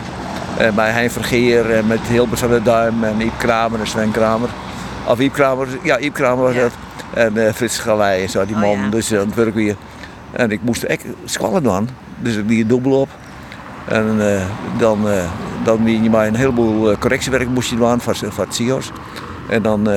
en 0.58 0.68
eh, 0.68 0.74
bij 0.74 0.92
Hein 0.92 1.12
Vergeer 1.12 1.72
en 1.72 1.88
met 1.88 2.00
Hilbert 2.08 2.40
van 2.40 2.50
der 2.50 2.64
Duim 2.64 3.04
en 3.04 3.22
Iep 3.22 3.38
Kramer 3.38 3.80
en 3.80 3.88
Sven 3.88 4.12
Kramer. 4.12 4.50
Of 5.08 5.20
Iep 5.20 5.34
Kramer, 5.34 5.68
ja 5.84 6.00
Iep 6.00 6.14
Kramer 6.14 6.44
was 6.44 6.56
dat. 6.56 6.72
En 7.14 7.38
uh, 7.38 7.52
Frits 7.52 7.80
Galei 7.80 8.24
en 8.24 8.30
zo, 8.30 8.46
die 8.46 8.56
man. 8.56 8.70
Oh, 8.70 8.78
ja. 8.78 8.90
Dus 8.90 9.14
aan 9.14 9.20
het 9.20 9.36
werk 9.36 9.54
weer. 9.54 9.76
En 10.32 10.52
ik 10.52 10.60
moest 10.62 10.84
echt 10.84 11.06
squallen 11.26 11.64
doen. 11.64 11.90
Dus 12.20 12.36
ik 12.36 12.44
liet 12.48 12.70
dubbel 12.70 13.00
op. 13.00 13.10
En 13.88 14.16
uh, 14.18 14.42
dan, 14.78 15.08
uh, 15.08 15.24
dan 15.64 16.04
je 16.04 16.10
maar 16.10 16.28
een 16.28 16.36
heleboel 16.36 16.98
correctiewerk 16.98 17.50
moest 17.50 17.70
je 17.70 17.76
doen 17.76 18.02
voor, 18.02 18.16
voor 18.16 18.44
het 18.44 18.56
CIO's. 18.56 18.92
En 19.50 19.62
dan, 19.62 19.88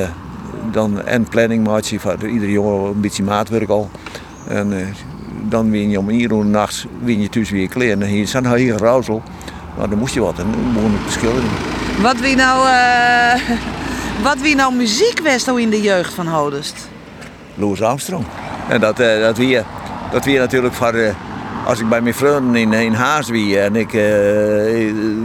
dan 0.70 1.02
en 1.02 1.28
planning 1.28 1.66
maak 1.66 1.82
je 1.82 2.00
voor 2.00 2.28
iedere 2.28 2.52
jongen 2.52 2.90
een 2.90 3.00
beetje 3.00 3.22
maatwerk 3.22 3.68
al. 3.68 3.90
En 4.48 4.94
dan 5.48 5.70
win 5.70 5.90
je 5.90 5.98
om 5.98 6.08
hier 6.08 6.32
uur 6.32 6.44
nachts 6.44 6.86
win 7.02 7.20
je 7.20 7.28
thuis 7.28 7.50
weer 7.50 7.68
kleren. 7.68 8.02
En 8.02 8.08
hier 8.08 8.26
zijn 8.26 8.56
hier 8.56 8.76
rauzel. 8.76 9.22
Maar 9.76 9.88
dan 9.88 9.98
moest 9.98 10.14
je 10.14 10.20
wat 10.20 10.38
en 10.38 10.46
dan 10.50 10.72
begon 10.72 10.94
ik 10.94 11.06
te 11.06 11.12
schilderen. 11.12 11.48
Wat 12.00 12.20
wie 12.20 12.36
nou, 12.36 12.68
uh, 12.68 13.34
wat 14.28 14.40
wie 14.40 14.54
nou 14.54 14.74
muziek 14.74 15.20
was 15.22 15.44
nou 15.44 15.60
in 15.60 15.70
de 15.70 15.80
jeugd 15.80 16.14
van 16.14 16.26
Hodest? 16.28 16.88
Louis 17.54 17.82
Armstrong. 17.82 18.24
En 18.68 18.80
dat, 18.80 19.00
uh, 19.00 19.20
dat 19.20 19.36
wie, 19.36 19.60
dat 20.12 20.26
natuurlijk 20.26 20.74
voor, 20.74 20.94
uh, 20.94 21.08
als 21.66 21.80
ik 21.80 21.88
bij 21.88 22.00
mijn 22.00 22.14
vrienden 22.14 22.54
in, 22.54 22.72
in 22.72 22.92
Haas 22.92 23.28
wie 23.28 23.60
en 23.60 23.76
ik 23.76 23.90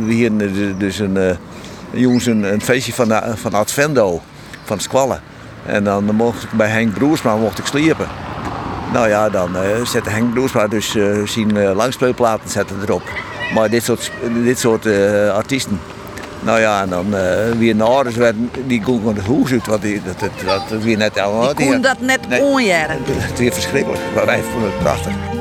wie 0.06 0.36
dus 0.78 1.00
een, 1.00 1.38
jongens 1.92 2.26
een, 2.26 2.54
een 2.54 2.62
feestje 2.62 2.94
van, 2.94 3.22
van 3.36 3.54
Advendo, 3.54 4.22
van 4.64 4.80
Squallen. 4.80 5.22
En 5.66 5.84
dan 5.84 6.16
mocht 6.16 6.44
ik 6.44 6.52
bij 6.52 6.70
Henk 6.70 6.94
Broersma 6.94 7.36
mocht 7.36 7.60
ik 7.60 7.66
sliepen. 7.66 8.08
Nou 8.94 9.08
ja, 9.08 9.30
dan 9.30 9.50
zette 9.84 10.10
Henk 10.10 10.34
Broersma 10.34 10.68
dus 10.68 10.96
zijn 11.26 11.74
langspeelplaten 11.74 12.50
zetten 12.50 12.78
erop. 12.82 13.04
Maar 13.54 13.70
dit 13.70 13.84
soort, 13.84 14.12
dit 14.44 14.60
soort 14.60 14.86
artiesten. 15.34 15.80
Nou 16.44 16.60
ja, 16.60 16.82
en 16.82 16.90
dan 16.90 17.06
uh, 17.08 17.52
weer 17.58 17.76
naar 17.76 17.88
ouders 17.88 18.16
werden, 18.16 18.52
die 18.68 18.82
konden 18.82 19.16
het 19.16 19.26
huis 19.26 19.52
uit, 19.52 19.68
want 19.68 19.82
die, 19.82 20.02
dat, 20.06 20.20
dat, 20.20 20.70
dat 20.70 20.84
weer 20.84 20.98
net 20.98 21.20
allemaal. 21.20 21.56
Die 21.56 21.72
kon 21.72 21.82
dat 21.82 22.00
net 22.00 22.20
onjaren. 22.42 22.98
Het 23.06 23.34
is 23.34 23.40
weer 23.40 23.54
verschrikkelijk, 23.54 24.02
maar 24.16 24.26
wij 24.26 24.42
vonden 24.42 24.72
het 24.72 24.80
prachtig. 24.80 25.41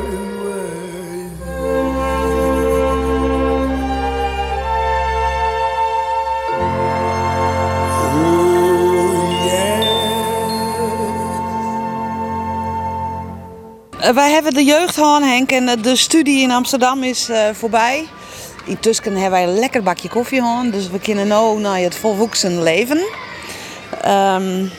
wij 14.13 14.31
hebben 14.31 14.53
de 14.53 14.63
jeugd 14.63 14.95
gehad, 14.95 15.21
Henk, 15.21 15.51
en 15.51 15.81
de 15.81 15.95
studie 15.95 16.41
in 16.41 16.51
Amsterdam 16.51 17.03
is 17.03 17.29
uh, 17.29 17.37
voorbij. 17.53 18.07
Intussen 18.65 19.11
hebben 19.11 19.31
wij 19.31 19.43
een 19.43 19.59
lekker 19.59 19.83
bakje 19.83 20.09
koffie 20.09 20.41
gehad, 20.41 20.71
dus 20.71 20.89
we 20.89 20.99
kunnen 20.99 21.27
nu 21.27 21.61
naar 21.61 21.79
het 21.79 21.95
volwassen 21.95 22.63
leven. 22.63 22.97
Um, 24.05 24.71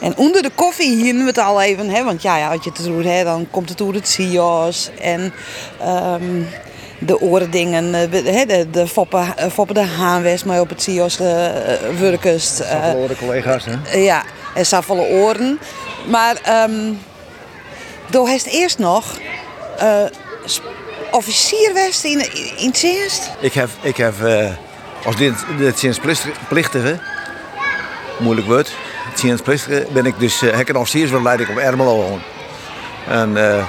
en 0.00 0.16
onder 0.16 0.42
de 0.42 0.50
koffie 0.54 0.96
hier 0.96 1.14
we 1.14 1.24
het 1.24 1.38
al 1.38 1.60
even, 1.60 1.88
hè, 1.88 2.04
want 2.04 2.22
ja, 2.22 2.36
ja, 2.36 2.50
als 2.50 2.64
je 2.64 2.70
het 2.74 2.84
doet, 2.84 3.04
hè, 3.04 3.24
dan 3.24 3.46
komt 3.50 3.68
het 3.68 3.78
door 3.78 3.94
het 3.94 4.08
CIO's. 4.08 4.90
En 5.00 5.32
um, 5.86 6.46
de 6.98 7.20
oordingen, 7.20 7.94
eh, 7.94 8.34
hè, 8.34 8.46
de, 8.46 8.70
de 8.70 8.86
Foppe, 8.86 9.24
eh, 9.36 9.50
Foppe 9.50 9.72
de 9.72 9.84
Haanwest, 9.84 10.44
maar 10.44 10.60
op 10.60 10.68
het 10.68 10.82
CIO's 10.82 11.18
uh, 11.20 11.72
eh, 11.72 11.78
Verloren 11.96 13.16
collega's, 13.16 13.64
hè? 13.64 13.98
ja, 13.98 14.22
en 14.54 14.66
Safvolle 14.66 15.06
Oren. 15.08 15.58
Maar 16.06 16.36
ehm 16.42 16.92
door 18.10 18.28
heeft 18.28 18.46
eerst 18.46 18.78
nog 18.78 19.18
eh, 19.78 20.04
west 21.74 22.04
in, 22.04 22.34
in 22.56 22.68
het 22.68 22.82
eerst. 22.82 23.30
Ik 23.40 23.52
heb, 23.52 23.68
ik 23.80 23.96
heb 23.96 24.24
eh, 24.24 24.50
als 25.04 25.16
dit, 25.16 25.34
dit 25.58 25.80
dienstplichtige, 25.80 26.98
moeilijk 28.18 28.46
woord, 28.46 28.72
dienstplichtige, 29.20 29.86
ben 29.92 30.06
ik 30.06 30.14
dus 30.18 30.42
uh, 30.42 30.52
hekken 30.52 30.76
officiersbeleid 30.76 31.48
op 31.48 31.56
Ermelo 31.56 32.00
gewoon. 32.00 32.20
En 33.08 33.36
eh, 33.36 33.66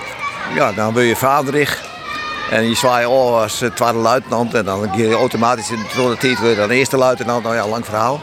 ja, 0.56 0.72
dan 0.72 0.94
wil 0.94 1.04
je 1.04 1.16
vaderig. 1.16 1.90
En 2.52 2.70
je 2.70 2.76
zwaait 2.76 3.08
oh, 3.08 3.42
als 3.42 3.62
eh, 3.62 3.70
tweede 3.70 3.98
luitenant 3.98 4.54
en 4.54 4.66
dan 4.66 4.92
kun 4.92 5.08
je 5.08 5.14
automatisch 5.14 5.70
in 5.70 5.80
de 5.96 6.38
weer 6.42 6.56
dan 6.56 6.70
eerste 6.70 6.98
luitenant. 6.98 7.44
Nou 7.44 7.56
ja, 7.56 7.68
lang 7.68 7.86
verhaal. 7.86 8.22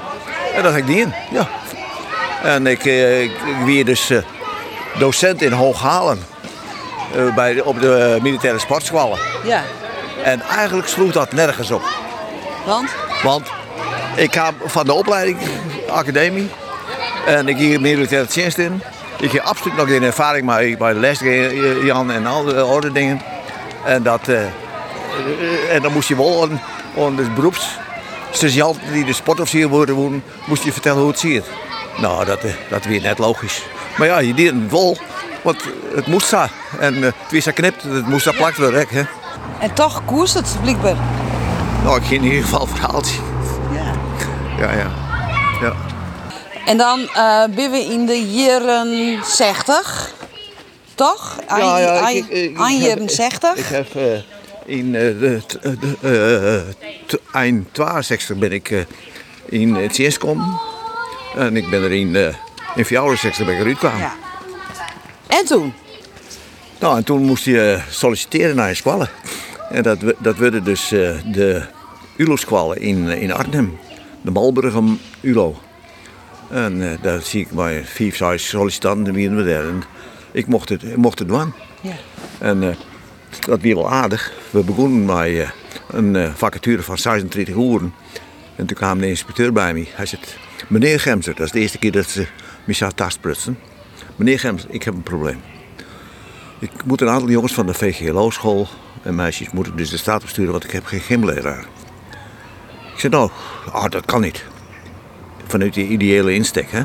En 0.54 0.62
dat 0.62 0.72
heb 0.72 0.82
ik 0.82 0.88
niet 0.88 0.98
in, 0.98 1.14
ja. 1.30 1.48
En 2.42 2.66
ik, 2.66 2.84
eh, 2.84 3.22
ik, 3.22 3.30
ik 3.30 3.64
weer 3.64 3.84
dus 3.84 4.10
eh, 4.10 4.18
docent 4.98 5.42
in 5.42 5.52
Hooghalen. 5.52 6.18
eh, 7.14 7.34
bij 7.34 7.54
de, 7.54 7.64
op 7.64 7.80
de 7.80 8.18
militaire 8.22 8.58
sportscholen. 8.58 9.18
Ja, 9.44 9.62
En 10.22 10.40
eigenlijk 10.40 10.88
sloeg 10.88 11.12
dat 11.12 11.32
nergens 11.32 11.70
op. 11.70 11.82
want? 12.66 12.90
Want 13.22 13.46
ik 14.16 14.30
kwam 14.30 14.54
van 14.64 14.84
de 14.86 14.92
opleiding, 14.92 15.38
academie. 15.90 16.50
En 17.26 17.48
ik 17.48 17.56
ging 17.56 17.80
militaire 17.80 18.28
dienst 18.32 18.58
in. 18.58 18.82
Ik 19.20 19.32
heb 19.32 19.42
absoluut 19.42 19.76
nog 19.76 19.88
geen 19.88 20.02
ervaring 20.02 20.46
maar 20.46 20.76
bij 20.78 20.92
de 20.92 20.98
les, 20.98 21.20
Jan 21.84 22.10
en 22.10 22.26
al 22.26 22.44
die 22.44 22.60
andere 22.60 22.92
dingen. 22.92 23.20
En, 23.84 24.02
dat, 24.02 24.28
eh, 24.28 24.42
eh, 24.42 24.50
en 25.74 25.82
dan 25.82 25.92
moest 25.92 26.08
je 26.08 26.16
wel 26.16 26.42
een, 26.42 26.60
een 26.96 27.16
de 27.16 27.30
beroepssergeant 27.30 28.78
die 28.92 29.04
de 29.04 29.12
sportofficier 29.12 29.68
worden 29.68 30.22
moest 30.46 30.64
je 30.64 30.72
vertellen 30.72 31.00
hoe 31.00 31.10
het 31.10 31.18
ziet. 31.18 31.44
Nou, 31.96 32.24
dat, 32.24 32.44
eh, 32.44 32.52
dat 32.68 32.84
weer 32.84 33.00
net 33.00 33.18
logisch. 33.18 33.62
Maar 33.98 34.06
ja, 34.06 34.18
je 34.18 34.34
deed 34.34 34.52
het 34.52 34.70
wel, 34.70 34.96
want 35.42 35.62
het 35.94 36.06
moest 36.06 36.30
daar. 36.30 36.50
En 36.80 36.94
eh, 36.94 37.02
het 37.02 37.32
was 37.32 37.42
geknipt, 37.42 37.82
het 37.82 38.06
moest 38.08 38.24
daar 38.24 38.34
plakt 38.36 38.56
worden. 38.56 38.86
Hè? 38.88 39.02
En 39.60 39.74
toch 39.74 40.02
koerst 40.04 40.34
het 40.34 40.56
blijkbaar. 40.62 40.96
Nou, 41.84 41.96
ik 42.00 42.04
ging 42.06 42.22
in 42.22 42.28
ieder 42.28 42.42
geval 42.44 42.66
verhaaltje. 42.66 43.18
Ja. 43.72 43.92
Ja, 44.58 44.72
ja. 44.72 44.90
ja. 45.60 45.72
En 46.66 46.76
dan 46.76 47.00
eh 47.00 47.44
ben 47.54 47.70
we 47.70 47.78
in 47.90 48.06
de 48.06 48.22
jaren 48.30 49.18
60. 49.24 50.12
Toch? 50.94 51.36
Aan, 51.46 51.58
Ja, 51.58 51.78
ja, 51.78 51.98
aan- 51.98 52.08
ik- 52.14 52.26
ik- 52.28 52.50
ik 52.50 52.58
aan 52.58 52.76
jaren 52.76 53.08
60. 53.10 53.54
Ik 53.56 53.64
heb 53.64 53.94
eh, 53.94 54.02
in 54.76 54.94
eh, 54.94 55.00
de, 55.00 55.40
eh, 55.62 55.70
de, 57.06 57.20
eind 57.32 57.68
62 57.74 58.36
ben 58.36 58.52
ik 58.52 58.70
eh, 58.70 58.78
in 59.48 59.74
het 59.74 59.96
gekomen. 59.96 60.60
En 61.36 61.56
ik 61.56 61.70
ben 61.70 61.82
er 61.82 61.92
in, 61.92 62.34
in 62.78 62.84
64 62.84 63.46
ben 63.46 63.54
ik 63.54 63.60
eruit 63.60 63.78
gekomen. 63.78 64.00
Ja. 64.00 64.14
En 65.26 65.44
toen? 65.44 65.72
Nou, 66.80 66.96
en 66.96 67.04
toen 67.04 67.22
moest 67.22 67.44
je 67.44 67.72
eh, 67.72 67.82
solliciteren 67.90 68.56
naar 68.56 68.68
een 68.68 68.76
squallen. 68.76 69.08
En 69.70 69.82
dat, 69.82 69.98
dat 70.18 70.36
werden 70.36 70.64
dus 70.64 70.92
eh, 70.92 71.10
de 71.32 71.62
ULO-squallen 72.16 72.80
in, 72.80 73.10
eh, 73.10 73.22
in 73.22 73.32
Arnhem. 73.32 73.78
De 74.22 74.30
Malburgum 74.30 74.98
ULO. 75.20 75.56
En 76.50 76.98
daar 77.02 77.22
zie 77.22 77.40
ik 77.40 77.52
maar 77.52 77.72
vier, 77.84 78.14
zes 78.14 78.48
sollicitanten 78.48 79.14
wie 79.14 79.30
we 79.30 79.44
daar. 79.44 79.64
En 79.64 79.82
ik 80.32 80.46
mocht 80.46 80.68
het, 80.68 80.82
ik 80.82 80.96
mocht 80.96 81.18
het 81.18 81.28
doen. 81.28 81.52
Ja. 81.80 81.94
En 82.38 82.76
dat 83.40 83.60
weer 83.60 83.74
wel 83.74 83.90
aardig. 83.90 84.32
We 84.50 84.64
begonnen 84.64 85.04
met 85.04 85.52
een 85.90 86.32
vacature 86.36 86.82
van 86.82 86.98
36 86.98 87.54
uren. 87.54 87.94
En 88.56 88.66
toen 88.66 88.76
kwam 88.76 88.98
de 88.98 89.08
inspecteur 89.08 89.52
bij 89.52 89.74
me. 89.74 89.86
Hij 89.90 90.06
zei, 90.06 90.20
meneer 90.68 91.00
Gemser, 91.00 91.34
dat 91.34 91.46
is 91.46 91.52
de 91.52 91.60
eerste 91.60 91.78
keer 91.78 91.92
dat 91.92 92.08
ze 92.08 92.26
me 92.68 92.74
zou 92.74 92.92
tastprutsen. 92.94 93.58
Meneer 94.16 94.38
Gemser, 94.38 94.70
ik 94.70 94.82
heb 94.82 94.94
een 94.94 95.02
probleem. 95.02 95.40
Ik 96.58 96.70
moet 96.84 97.00
een 97.00 97.08
aantal 97.08 97.28
jongens 97.28 97.52
van 97.54 97.66
de 97.66 97.74
VGLO-school 97.74 98.68
en 99.02 99.14
meisjes 99.14 99.50
moeten 99.50 99.76
dus 99.76 99.90
de 99.90 99.96
staat 99.96 100.22
opsturen, 100.22 100.52
want 100.52 100.64
ik 100.64 100.70
heb 100.70 100.86
geen 100.86 101.00
gymleraar. 101.00 101.64
Ik 102.92 103.00
zei, 103.00 103.12
nou, 103.12 103.30
ah, 103.72 103.90
dat 103.90 104.04
kan 104.04 104.20
niet. 104.20 104.44
Vanuit 105.46 105.74
die 105.74 105.88
ideële 105.88 106.34
insteek, 106.34 106.70
hè. 106.70 106.82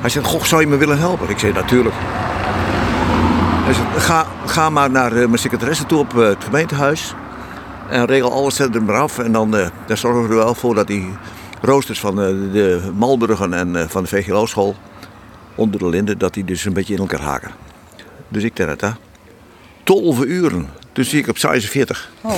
Hij 0.00 0.10
zei, 0.10 0.24
goh, 0.24 0.42
zou 0.42 0.60
je 0.60 0.66
me 0.66 0.76
willen 0.76 0.98
helpen? 0.98 1.28
Ik 1.28 1.38
zei, 1.38 1.52
natuurlijk. 1.52 1.94
Hij 3.64 3.74
zei, 3.74 3.86
ga, 3.96 4.26
ga 4.46 4.70
maar 4.70 4.90
naar 4.90 5.12
eh, 5.12 5.26
mijn 5.26 5.38
secretaresse 5.38 5.86
toe 5.86 5.98
op 5.98 6.18
eh, 6.18 6.26
het 6.26 6.44
gemeentehuis. 6.44 7.14
En 7.88 8.04
regel 8.04 8.32
alles 8.32 8.58
er 8.58 8.82
maar 8.82 9.00
af. 9.00 9.18
En 9.18 9.32
dan, 9.32 9.56
eh, 9.56 9.68
zorgen 9.86 10.22
we 10.22 10.28
er 10.28 10.34
wel 10.34 10.54
voor 10.54 10.74
dat 10.74 10.86
die 10.86 11.08
roosters 11.62 12.00
van 12.00 12.20
eh, 12.20 12.26
de 12.52 12.90
Malburgen 12.94 13.52
en 13.52 13.76
eh, 13.76 13.88
van 13.88 14.02
de 14.02 14.08
VGLO-school 14.08 14.76
onder 15.54 15.80
de 15.80 15.88
linden, 15.88 16.18
dat 16.18 16.34
die 16.34 16.44
dus 16.44 16.64
een 16.64 16.72
beetje 16.72 16.94
in 16.94 17.00
elkaar 17.00 17.20
haken. 17.20 17.50
Dus 18.28 18.42
ik 18.42 18.56
deed 18.56 18.66
het, 18.66 18.80
hè. 18.80 18.90
12 19.84 20.24
uren. 20.24 20.68
Toen 20.92 21.04
zie 21.04 21.18
ik 21.18 21.28
op 21.28 21.38
46. 21.38 22.10
Oh. 22.20 22.36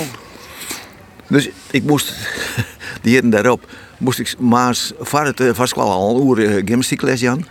Dus 1.28 1.50
ik 1.70 1.82
moest, 1.82 2.14
die 3.02 3.12
heren 3.12 3.30
daarop, 3.30 3.66
moest 3.98 4.18
ik 4.18 4.38
maas 4.38 4.92
van 4.98 5.24
het 5.24 5.42
vast 5.52 5.74
wel 5.74 5.90
al 5.90 6.16
een 6.16 6.26
uur 6.26 6.48
eh, 6.48 6.62
gymnastiekles 6.64 7.26
aan. 7.26 7.46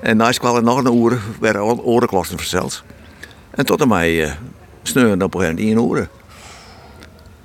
En 0.00 0.16
na 0.16 0.30
kwam 0.30 0.64
nog 0.64 0.84
een 0.84 0.96
uur, 0.96 1.20
werden 1.40 1.84
orenklassen 1.84 2.38
verzeld. 2.38 2.82
En 3.50 3.66
tot 3.66 3.80
aan 3.82 3.88
mij 3.88 4.26
uh, 4.26 4.32
sneuren 4.82 5.22
op 5.22 5.34
een 5.34 5.58
in 5.58 5.78
uren. 5.78 6.08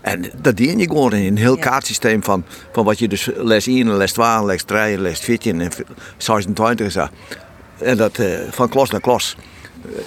En 0.10 0.32
dat 0.41 0.58
dien 0.58 0.80
je 0.80 0.88
gewoon 0.88 1.13
in 1.13 1.26
een 1.26 1.38
heel 1.38 1.56
Ja. 1.56 1.62
kaartsysteem 1.62 2.24
van, 2.24 2.43
van 2.72 2.86
wat 2.86 3.00
je 3.00 3.08
dus 3.08 3.30
les 3.36 3.67
1, 3.67 3.98
les 3.98 4.12
2, 4.12 4.45
les 4.45 4.63
3, 4.63 4.98
les 4.98 5.19
14 5.19 5.62
en 5.62 5.72
26 6.17 6.86
is 6.88 6.93
dat. 6.93 7.10
En 7.78 7.98
dat 7.98 8.17
eh, 8.17 8.39
van 8.52 8.69
klas 8.69 8.89
naar 8.89 9.02
klas 9.02 9.36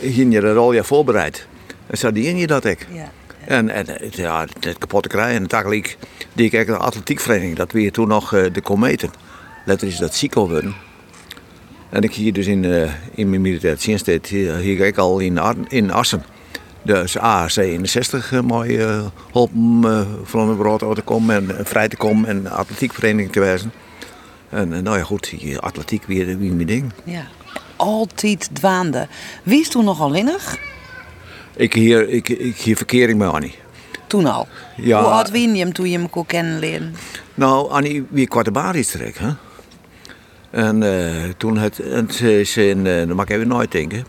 eh, 0.03 0.15
ging 0.15 0.33
je 0.33 0.41
er 0.41 0.57
al 0.57 0.73
je 0.73 0.85
voorbereid. 0.85 1.47
En 1.87 1.99
zo 1.99 2.13
dien 2.13 2.37
je 2.37 2.47
dat 2.47 2.65
ik. 2.65 2.87
Ja. 2.93 3.11
En, 3.47 3.69
en 3.71 3.87
het- 3.89 4.17
ja, 4.17 4.47
het 4.61 4.79
kapotte 4.79 5.09
krijgen. 5.09 5.35
En 5.43 5.47
tegelijk 5.47 5.97
die 6.33 6.51
ik 6.51 6.67
de 6.67 6.77
atletiekvereniging, 6.77 7.57
dat 7.57 7.73
weer 7.73 7.93
toen 7.93 8.09
nog 8.09 8.35
eh, 8.35 8.45
de 8.53 8.61
kometen. 8.61 9.11
Letter 9.65 9.89
is 9.89 9.97
dat 9.97 10.15
ziek 10.15 10.35
worden. 10.35 10.75
En 11.91 12.03
ik 12.03 12.15
hier 12.15 12.33
dus 12.33 12.47
in, 12.47 12.65
eh, 12.65 12.91
in 13.15 13.29
mijn 13.31 13.41
militaire 13.41 13.81
dienst, 13.81 14.05
deed, 14.05 14.27
hier, 14.27 14.55
hier 14.57 14.81
ik 14.87 14.97
al 14.99 15.19
in, 15.19 15.39
Ar- 15.39 15.55
in 15.69 15.91
Assen. 15.91 16.23
Dus 16.83 17.19
AAC 17.19 17.57
61 17.57 18.33
uh, 18.33 18.41
mooi 18.41 18.79
uh, 18.79 19.05
helpen 19.33 19.81
uh, 19.85 20.01
van 20.25 20.49
een 20.49 20.57
brood 20.57 20.83
uit 20.83 20.95
te 20.95 21.03
komen 21.03 21.37
en 21.37 21.59
eh, 21.59 21.65
vrij 21.65 21.89
te 21.89 21.97
komen 21.97 22.29
en 22.29 22.51
atletiekvereniging 22.51 23.33
te 23.33 23.41
wijzen. 23.41 23.73
En 24.49 24.73
eh, 24.73 24.81
nou 24.81 24.99
ja 24.99 25.05
goed, 25.05 25.31
die 25.31 25.59
atletiek 25.59 26.05
weer, 26.05 26.27
weer 26.39 26.53
mijn 26.53 26.67
ding. 26.67 26.93
ja. 27.05 27.27
Altijd 27.77 28.51
dwaande. 28.53 29.09
Wie 29.43 29.61
is 29.61 29.69
toen 29.69 29.85
nogal 29.85 30.15
innig? 30.15 30.59
Ik 31.57 31.73
hier, 31.73 32.09
ik, 32.09 32.29
ik 32.29 32.57
hier 32.57 32.77
verkering 32.77 33.19
met 33.19 33.29
Annie. 33.29 33.55
Toen 34.07 34.27
al. 34.27 34.49
Ja. 34.77 35.03
Hoe 35.03 35.11
oud 35.11 35.31
wien 35.31 35.55
je 35.55 35.63
hem 35.63 35.73
toen 35.73 35.91
je 35.91 35.99
hem 35.99 36.11
kon 36.11 36.27
kennen 36.27 36.59
leren? 36.59 36.95
Nou, 37.35 37.71
Annie, 37.71 38.07
wie 38.09 38.29
kwart 38.29 38.45
de 38.45 38.51
baar 38.51 38.77
is 38.77 38.91
trek, 38.91 39.19
hè? 39.19 39.31
En 40.51 40.83
eh, 40.83 41.31
toen 41.37 41.59
het, 41.59 41.79
en 41.79 42.13
ze 42.47 42.69
in, 42.69 42.87
eh, 42.87 43.07
dat 43.07 43.17
mag 43.17 43.25
ik 43.25 43.31
even 43.31 43.49
nooit 43.49 43.73
denken. 43.73 44.05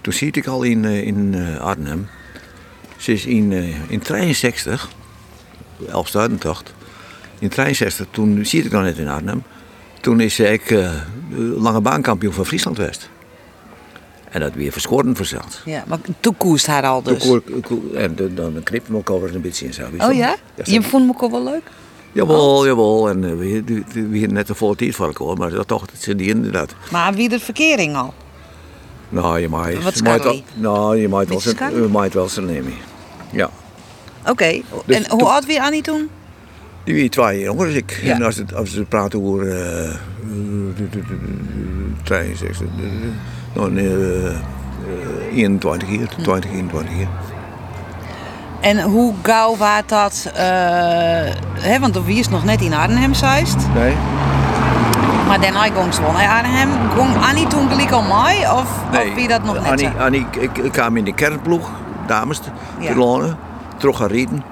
Toen 0.00 0.12
zie 0.12 0.30
ik 0.32 0.46
al 0.46 0.62
in, 0.62 0.84
eh, 0.84 1.06
in 1.06 1.34
eh, 1.34 1.60
Arnhem. 1.60 2.08
Ze 2.96 3.12
is 3.12 3.26
in, 3.26 3.52
eh, 3.52 3.90
in 3.90 4.00
63, 4.00 4.88
Elfstuidentocht. 5.88 6.74
In 7.38 7.48
63, 7.48 8.06
toen 8.10 8.46
zie 8.46 8.64
ik 8.64 8.70
nog 8.72 8.82
net 8.82 8.98
in 8.98 9.08
Arnhem. 9.08 9.42
Toen 10.00 10.20
is 10.20 10.34
ze 10.34 10.52
ik 10.52 10.70
eh, 10.70 10.90
lange 11.56 11.80
baankampioen 11.80 12.32
van 12.32 12.46
Friesland 12.46 12.76
West. 12.76 13.10
En 14.30 14.40
dat 14.40 14.54
weer 14.54 14.72
verschoren 14.72 15.16
verzeld. 15.16 15.62
Ja, 15.64 15.84
maar 15.86 15.98
toen 16.20 16.36
koest 16.36 16.66
haar 16.66 16.82
al 16.82 17.02
dus. 17.02 17.22
Toen 17.22 17.42
koer- 17.62 17.94
En 17.96 18.14
de- 18.14 18.34
dan 18.34 18.60
knip 18.62 19.10
over 19.10 19.34
een 19.34 19.40
beetje 19.40 19.66
in 19.66 19.74
zo. 19.74 19.82
Oh 19.98 20.14
ja? 20.14 20.36
Je 20.64 20.82
vond 20.82 21.06
me 21.06 21.12
ook 21.20 21.30
wel 21.30 21.44
leuk? 21.44 21.62
Jawel, 22.12 22.66
jawel. 22.66 23.08
En 23.08 23.38
we, 23.38 23.62
we, 23.64 23.82
we, 23.92 24.08
we 24.08 24.18
net 24.18 24.46
de 24.46 24.54
volle 24.54 24.76
tijd 24.76 24.94
voor 24.94 25.06
elkaar, 25.06 25.36
maar 25.36 25.50
dat 25.50 25.68
toch, 25.68 25.86
dat 25.86 26.00
zijn 26.02 26.16
die 26.16 26.28
inderdaad. 26.28 26.74
Maar 26.90 27.14
wie 27.14 27.28
de 27.28 27.40
verkering 27.40 27.96
al? 27.96 28.14
Nou, 29.10 29.38
je 29.40 29.48
maakt, 29.48 29.82
Wat 29.82 29.96
je 29.96 30.02
maakt 30.02 30.20
scarry? 30.20 30.44
wel, 30.56 30.72
nou, 30.72 30.96
je 30.96 31.08
maakt 31.08 31.28
wel 31.28 31.40
je 31.70 31.88
maakt 31.90 32.14
wel 32.14 32.28
nemen. 32.40 32.72
Ja. 33.30 33.50
Oké. 34.26 34.60
Dus 34.84 34.96
en 34.96 35.10
hoe 35.10 35.28
oud 35.28 35.46
wie 35.46 35.62
Annie 35.62 35.82
toen? 35.82 36.08
Die 36.84 36.94
wie 36.94 37.08
twee 37.08 37.40
jongens, 37.40 37.74
ik. 37.74 38.00
Ja. 38.02 38.14
En 38.14 38.22
als, 38.22 38.36
het, 38.36 38.54
als 38.54 38.72
ze 38.72 38.82
praten 38.82 39.22
over 39.24 39.46
uh, 39.46 39.94
63, 42.02 42.66
nou, 43.54 43.70
nee, 43.72 43.86
eh, 43.88 44.26
eh, 44.26 44.36
21 45.34 45.88
hier, 45.88 46.08
Hm. 46.16 46.22
20, 46.22 46.50
21 46.50 46.94
hier. 46.94 47.08
En 48.60 48.80
hoe 48.80 49.14
gauw 49.22 49.56
was 49.56 49.82
dat? 49.86 50.30
eh, 50.34 50.42
hè, 51.60 51.78
want 51.80 52.04
wie 52.04 52.18
is 52.18 52.28
nog 52.28 52.44
net 52.44 52.60
in 52.60 52.74
Arnhem 52.74 53.14
geweest. 53.14 53.56
Nee? 53.74 53.94
Maar 55.30 55.40
daarna 55.40 55.72
wel 55.72 56.12
naar 56.12 56.28
Arnhem. 56.28 56.68
Annie 57.22 57.46
toen 57.46 57.68
gelijk 57.68 57.90
al 57.90 58.02
mee? 58.02 58.52
Of, 58.52 58.82
of 58.92 59.14
wie 59.14 59.28
dat 59.28 59.44
nog 59.44 59.54
net 59.54 59.70
Annie? 59.70 59.88
Annie 59.88 60.26
ik, 60.38 60.58
ik 60.58 60.72
kwam 60.72 60.96
in 60.96 61.04
de 61.04 61.14
kernploeg, 61.14 61.70
dames, 62.06 62.38
te 62.38 62.50
Ja. 62.80 62.94
lonen. 62.94 63.36
terug 63.76 64.06
rijden. 64.08 64.42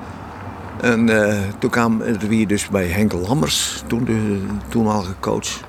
En 0.81 1.09
eh, 1.09 1.39
toen 1.59 1.71
kwam 1.71 2.01
het 2.01 2.29
weer 2.29 2.47
dus 2.47 2.69
bij 2.69 2.87
Henkel 2.87 3.19
Lammers, 3.19 3.83
toen 3.87 4.05
de 4.05 4.41
toenmalige 4.69 5.15
coach. 5.21 5.61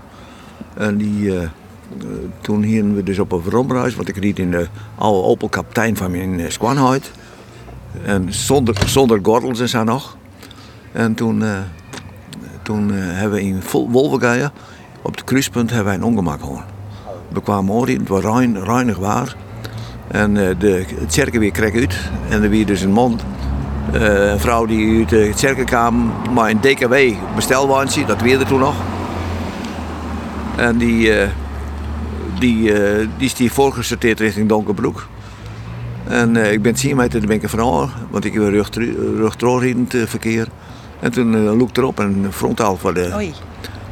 En 0.74 0.98
die, 0.98 1.36
eh, 1.36 1.44
eh, 1.44 1.50
toen 2.42 2.64
hingen 2.64 2.96
we 2.96 3.04
dus 3.04 3.20
op 3.20 3.32
een 3.32 3.42
veromreis, 3.42 3.96
want 3.96 4.08
ik 4.08 4.18
reed 4.18 4.40
in 4.40 4.52
de 4.52 4.68
oude 4.96 5.28
Opel 5.28 5.50
kapitein 5.50 5.98
van 5.98 6.12
mijn 6.12 6.52
Squanhuid. 6.52 7.12
En 8.06 8.34
zonder, 8.34 8.76
zonder 8.86 9.20
gordels 9.24 9.60
en 9.60 9.70
zo 9.70 9.84
nog. 9.84 10.18
En 10.92 11.14
toen, 11.14 11.44
toen 12.62 12.92
hebben 12.92 13.38
we 13.40 13.46
in 13.46 13.62
vol 13.62 13.90
Wolvengeien, 13.90 14.52
op 15.02 15.12
het 15.12 15.24
kruispunt, 15.24 15.70
hebben 15.70 15.88
wij 15.88 15.96
een 15.96 16.04
ongemak 16.04 16.40
gehad. 16.40 16.64
We 17.30 17.42
kwamen 17.42 17.74
ooit, 17.74 17.98
het 17.98 18.08
was 18.08 18.24
rein, 18.24 18.64
reinig 18.64 18.98
waar. 18.98 19.36
En 20.08 20.38
eh, 20.38 20.56
de, 20.60 20.86
het 21.00 21.14
cirkel 21.14 21.40
weer 21.40 21.52
kreeg 21.52 21.74
uit. 21.74 21.96
En 22.30 22.44
er 22.44 22.50
weer 22.50 22.66
dus 22.66 22.82
een 22.82 22.92
man, 22.92 23.20
eh, 23.94 24.32
een 24.32 24.40
vrouw 24.40 24.66
die 24.66 25.00
uit 25.00 25.12
het 25.12 25.40
cirkel 25.40 25.64
kwam, 25.64 26.12
maar 26.34 26.50
een 26.50 26.60
DKW 26.60 26.96
bestelwandje, 27.36 28.06
dat 28.06 28.22
weerde 28.22 28.46
toen 28.46 28.60
nog. 28.60 28.76
En 30.56 30.78
die, 30.78 31.14
eh, 31.14 31.30
die, 32.40 32.74
eh, 32.74 33.08
die 33.18 33.26
is 33.26 33.34
die 33.34 33.52
voorgesorteerd 33.52 34.20
richting 34.20 34.50
Donkerbroek. 34.50 35.08
En 36.04 36.36
eh, 36.36 36.52
ik 36.52 36.62
ben 36.62 36.72
het 36.72 36.82
zien 36.82 36.96
met 36.96 37.12
de 37.12 37.20
ben 37.20 37.42
ik 37.42 37.50
van 37.50 37.90
want 38.10 38.26
ik 38.26 38.34
heb 38.34 38.44
rug, 38.44 38.70
rugtroorrijdend 39.16 39.94
uh, 39.94 40.06
verkeer. 40.06 40.48
En 41.00 41.12
toen 41.12 41.34
uh, 41.34 41.58
loek 41.58 41.78
erop 41.78 42.00
en 42.00 42.28
frontaal 42.32 42.78
voor 42.78 42.94
de. 42.94 43.12
Oei. 43.16 43.34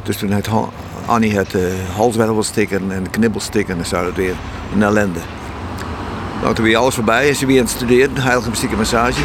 Dus 0.03 0.17
toen 0.17 0.31
had 0.31 0.45
Ha- 0.45 0.69
Annie 1.07 1.35
het 1.37 1.53
uh, 1.53 1.61
halswervelstikken 1.95 2.91
en 2.91 3.03
de 3.03 3.09
knibbelstikken 3.09 3.77
en 3.77 3.85
zo 3.85 4.03
dat 4.03 4.15
weer 4.15 4.35
een 4.73 4.83
ellende. 4.83 5.19
Nou, 6.41 6.55
toen 6.55 6.65
weer 6.65 6.77
alles 6.77 6.95
voorbij 6.95 7.29
is 7.29 7.39
ze 7.39 7.45
weer 7.45 7.59
aan 7.59 7.65
het 7.65 7.73
studeren, 7.73 8.77
massage. 8.77 9.21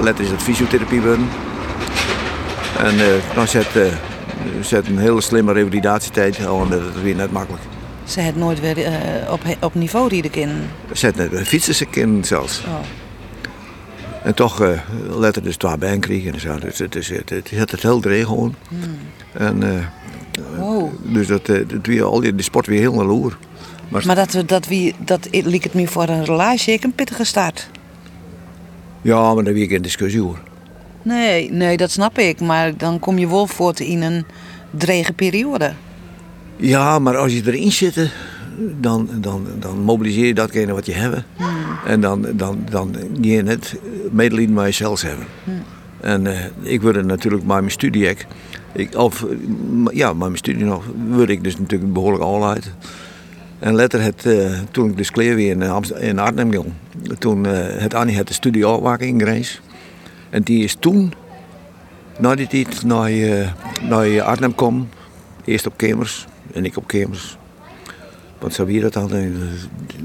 Let 0.00 0.20
is 0.20 0.30
het 0.30 0.42
fysiotherapie 0.42 1.00
worden. 1.00 1.28
En 2.78 2.94
uh, 2.94 3.04
dan 3.34 3.48
zet, 3.48 3.76
uh, 3.76 3.84
zet 4.60 4.86
een 4.86 4.98
hele 4.98 5.20
slimme 5.20 5.52
revalidatietijd 5.52 6.46
al 6.46 6.62
en 6.62 6.68
dat 6.68 6.80
is 6.80 7.02
weer 7.02 7.14
net 7.14 7.32
makkelijk. 7.32 7.62
Ze 8.04 8.22
had 8.22 8.34
nooit 8.34 8.60
weer 8.60 8.84
eh, 8.84 9.32
op, 9.32 9.40
op 9.60 9.74
niveau 9.74 10.08
rijden 10.08 10.30
kunnen. 10.30 10.70
Zet 10.92 11.16
net 11.16 11.32
een 11.32 11.46
fietsenskind 11.46 12.26
zelfs. 12.26 12.62
Oh. 12.66 12.99
En 14.22 14.34
toch 14.34 14.62
uh, 14.62 14.80
letter 15.18 15.42
dus 15.42 15.56
twee 15.56 15.78
been 15.78 16.00
kregen 16.00 16.32
en 16.32 16.40
zo. 16.40 16.58
Dus 16.58 16.78
het 16.78 16.94
is 16.94 17.08
het, 17.08 17.30
het, 17.30 17.50
het, 17.50 17.70
het 17.70 17.82
heel 17.82 18.00
dreig 18.00 18.26
gewoon. 18.26 18.54
En 19.32 19.62
uh, 19.62 19.86
Wow. 20.56 20.90
dus 21.02 21.26
dat, 21.26 21.48
uh, 21.48 21.68
dat 21.68 21.86
weer 21.86 22.04
al 22.04 22.20
die, 22.20 22.34
de 22.34 22.42
sport 22.42 22.66
weer 22.66 22.80
heel 22.80 22.94
naar 22.94 23.04
loer. 23.04 23.38
Maar, 23.88 24.06
Maar 24.06 24.14
dat, 24.14 24.42
dat, 24.46 24.66
wie, 24.66 24.94
dat 24.98 25.28
liep 25.30 25.62
het 25.62 25.74
me 25.74 25.88
voor 25.88 26.08
een 26.08 26.24
relatie 26.24 26.72
ik 26.72 26.84
een 26.84 26.92
pittige 26.92 27.24
start. 27.24 27.70
ja, 29.02 29.34
maar 29.34 29.44
daar 29.44 29.54
weer 29.54 29.68
geen 29.68 29.82
discussie 29.82 30.20
hoor. 30.20 30.38
Nee, 31.02 31.50
nee, 31.52 31.76
dat 31.76 31.90
snap 31.90 32.18
ik. 32.18 32.40
Maar 32.40 32.76
dan 32.76 32.98
kom 32.98 33.18
je 33.18 33.28
wel 33.28 33.46
voort 33.46 33.80
in 33.80 34.02
een 34.02 34.24
drege 34.70 35.12
periode. 35.12 35.72
Ja, 36.56 36.98
maar 36.98 37.16
als 37.16 37.32
je 37.32 37.42
erin 37.46 37.72
zit, 37.72 38.10
dan, 38.80 39.08
dan, 39.20 39.46
dan 39.58 39.78
mobiliseer 39.78 40.26
je 40.26 40.34
datgene 40.34 40.72
wat 40.72 40.86
je 40.86 40.92
hebt. 40.92 41.22
En 41.86 42.00
dan, 42.00 42.26
dan, 42.32 42.58
dan 42.70 42.96
je 43.20 43.42
net 43.42 43.76
medelijden 44.10 44.54
met 44.54 44.64
jezelf 44.64 45.02
hebben. 45.02 45.26
En 46.00 46.26
eh, 46.26 46.44
ik 46.62 46.80
wilde 46.80 47.02
natuurlijk 47.02 47.44
met 47.44 47.56
mijn 47.56 47.70
studie, 47.70 48.08
ik, 48.08 48.26
of 48.96 49.24
eh, 49.24 49.36
ja, 49.92 50.08
met 50.08 50.18
mijn 50.18 50.36
studie 50.36 50.64
nog, 50.64 50.84
wilde 51.08 51.32
ik 51.32 51.44
dus 51.44 51.58
natuurlijk 51.58 51.92
behoorlijk 51.92 52.22
al 52.22 52.48
uit. 52.48 52.72
En 53.58 53.74
later, 53.74 54.02
het, 54.02 54.26
eh, 54.26 54.58
toen 54.70 54.90
ik 54.90 54.96
dus 54.96 55.10
kleer 55.10 55.34
weer 55.34 55.50
in, 55.50 55.62
Amst- 55.62 55.90
in 55.90 56.18
Arnhem 56.18 56.50
ging, 56.50 56.72
toen 57.18 57.46
eh, 57.46 57.80
het 57.80 57.94
Annie 57.94 58.16
het 58.16 58.28
de 58.28 58.34
studie 58.34 58.64
afwaken 58.64 59.06
in 59.06 59.20
Grijs. 59.20 59.60
En 60.30 60.42
die 60.42 60.64
is 60.64 60.76
toen, 60.78 61.12
na 62.18 62.34
die 62.34 62.46
tijd, 62.46 62.84
naar, 62.84 63.10
naar 63.88 64.22
Arnhem 64.22 64.54
kwam. 64.54 64.88
Eerst 65.44 65.66
op 65.66 65.76
Kemers 65.76 66.26
en 66.52 66.64
ik 66.64 66.76
op 66.76 66.86
Kemers. 66.86 67.38
Want 68.40 68.54
zo 68.54 68.64
wie 68.64 68.80
dat 68.80 68.92
dan? 68.92 69.12
eh, 69.12 69.26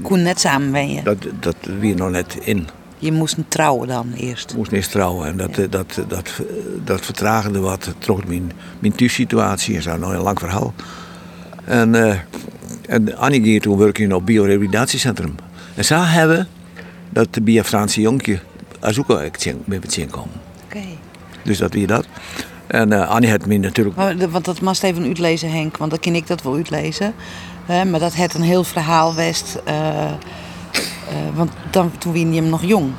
Koen 0.02 0.22
net 0.22 0.40
samen 0.40 0.72
ben 0.72 0.92
je. 0.92 1.02
Dat, 1.02 1.26
dat 1.40 1.56
wie 1.80 1.94
nog 1.94 2.10
net 2.10 2.38
in. 2.40 2.66
Je 2.98 3.12
moest 3.12 3.36
trouwen 3.48 3.88
dan 3.88 4.12
eerst. 4.12 4.54
moest 4.56 4.72
eerst 4.72 4.90
trouwen. 4.90 5.28
En 5.28 5.36
dat, 5.36 5.58
eh, 5.58 5.70
dat, 5.70 6.00
dat, 6.08 6.40
dat 6.84 7.00
vertragende 7.04 7.58
wat. 7.58 7.94
Trots 7.98 8.24
mijn, 8.26 8.52
mijn 8.78 8.94
thuissituatie 8.94 9.76
en 9.76 9.82
zo. 9.82 9.96
Nog 9.96 10.12
een 10.12 10.20
lang 10.20 10.38
verhaal. 10.38 10.74
En, 11.64 11.94
eh 11.94 12.18
en 12.86 13.16
Annie 13.16 13.42
ging 13.42 13.62
toen 13.62 13.78
werken 13.78 14.12
op 14.12 14.26
biorevalidatiencentrum. 14.26 15.34
En 15.74 15.84
ze 15.84 15.94
hebben 15.94 16.48
dat 17.10 17.34
de 17.34 17.40
Biafraanse 17.40 18.00
jonkje 18.00 18.40
ook 18.98 19.08
al 19.08 19.20
met 19.64 19.82
het 19.82 19.92
zien 19.92 20.10
komen. 20.10 20.40
Oké. 20.64 20.82
Dus 21.42 21.58
dat 21.58 21.72
wie 21.72 21.86
dat. 21.86 22.06
En 22.66 22.92
eh, 22.92 23.08
Annie 23.08 23.30
had 23.30 23.46
me 23.46 23.56
natuurlijk 23.56 23.96
Maar 23.96 24.30
Want 24.30 24.44
dat 24.44 24.60
moest 24.60 24.82
even 24.82 25.02
uitlezen, 25.02 25.50
Henk. 25.50 25.76
Want 25.76 25.90
dan 25.90 26.00
kan 26.00 26.14
ik 26.14 26.26
dat 26.26 26.42
wel 26.42 26.54
uitlezen. 26.54 27.14
Maar 27.66 28.00
dat 28.00 28.14
het 28.14 28.34
een 28.34 28.42
heel 28.42 28.64
verhaal 28.64 29.14
west. 29.14 29.58
eh, 29.64 30.04
eh, 30.04 30.12
want 31.34 31.50
dan, 31.70 31.90
toen 31.98 32.12
je 32.32 32.40
hem 32.40 32.48
nog 32.50 32.62
jong. 32.62 32.92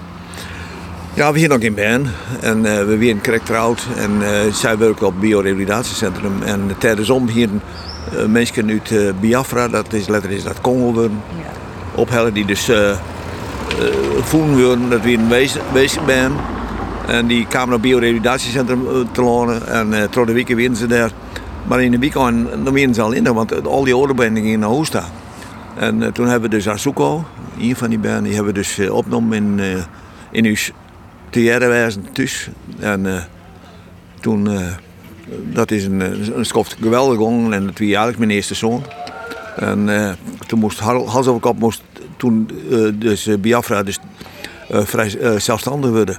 Ja, 1.13 1.31
we 1.31 1.39
hier 1.39 1.49
nog 1.49 1.59
in 1.59 1.73
Ben. 1.73 2.11
En 2.41 2.65
eh, 2.65 2.85
we 2.85 2.97
weer 2.97 3.15
correct 3.21 3.45
trouwd. 3.45 3.87
En 3.97 4.21
zij 4.53 4.77
werken 4.77 5.05
op 5.05 5.11
het 5.11 5.21
biorevalidatiencentrum. 5.21 6.41
En 6.43 6.71
tijdens 6.77 7.09
om 7.09 7.27
hier 7.27 7.49
uh, 8.13 8.25
mensen 8.25 8.69
uit 8.69 9.19
Biafra, 9.19 9.67
dat 9.67 9.93
is 9.93 10.07
letterlijk 10.07 10.43
dat 10.43 10.61
Congo 10.61 10.93
worden, 10.93 11.21
Ja. 11.37 11.51
ophellen 12.01 12.33
die 12.33 12.45
dus 12.45 12.69
voelen 14.21 14.63
worden 14.65 14.89
dat 14.89 15.01
we 15.01 15.13
een 15.13 15.27
wees- 15.29 15.57
bezig 15.73 16.05
zijn. 16.05 16.31
En 17.07 17.27
die 17.27 17.45
kwamen 17.47 17.67
op 17.75 17.81
het 17.81 17.81
biorevalidatiencentrum 17.81 18.87
eh, 18.87 18.93
te 19.11 19.21
lonen. 19.21 19.67
En 19.67 19.87
uh, 19.93 20.25
de 20.25 20.31
weken 20.33 20.55
ze 20.75 20.87
daar. 20.87 21.11
Maar 21.67 21.81
in 21.81 21.91
de 21.91 21.99
weekend 21.99 22.49
dan 22.63 22.73
werden 22.73 22.93
ze 22.93 23.01
al 23.01 23.11
in, 23.11 23.33
want 23.33 23.67
al 23.67 23.83
die 23.83 23.97
orenbanden 23.97 24.43
gingen 24.43 24.59
naar 24.59 24.85
staan. 24.85 25.11
En 25.75 26.03
eh, 26.03 26.11
toen 26.11 26.27
hebben 26.27 26.49
we 26.49 26.55
dus 26.55 26.69
Azuko, 26.69 27.25
een 27.59 27.75
van 27.75 27.89
die 27.89 27.99
banden, 27.99 28.23
die 28.23 28.33
hebben 28.33 28.53
we 28.53 28.59
dus 28.59 28.77
eh, 28.77 28.93
opgenomen 28.93 29.37
in, 29.37 29.59
eh 29.59 29.83
in 30.31 30.45
uw 30.45 30.55
theaterwijzen 31.29 32.11
thuis. 32.11 32.49
En 32.79 33.05
eh, 33.05 33.21
toen, 34.19 34.51
eh, 34.51 34.67
dat 35.53 35.71
is 35.71 35.85
een, 35.85 35.99
een 36.37 36.45
schoft 36.45 36.77
geweldig 36.81 37.17
gong 37.17 37.53
en 37.53 37.65
dat 37.65 37.79
was 37.79 37.87
eigenlijk 37.87 38.17
mijn 38.17 38.31
eerste 38.31 38.55
zoon. 38.55 38.83
En 39.55 39.89
eh, 39.89 40.11
toen 40.47 40.59
moest 40.59 40.79
hals 40.79 41.27
over 41.27 41.41
kop 41.41 41.59
moest 41.59 41.83
toen 42.17 42.49
dus 42.95 43.29
Biafra 43.39 43.83
dus 43.83 43.99
vrij 44.69 45.39
zelfstandig 45.39 45.89
worden. 45.89 46.17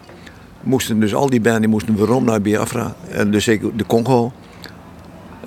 Moesten 0.63 1.01
dus 1.01 1.15
al 1.15 1.31
die 1.31 1.41
banden 1.41 1.61
die 1.61 1.71
moesten 1.71 1.97
waarom 1.97 2.25
naar 2.25 2.41
Biafra 2.41 2.95
en 3.11 3.31
dus 3.31 3.49
ik 3.49 3.79
de 3.79 3.87
Congo. 3.87 4.33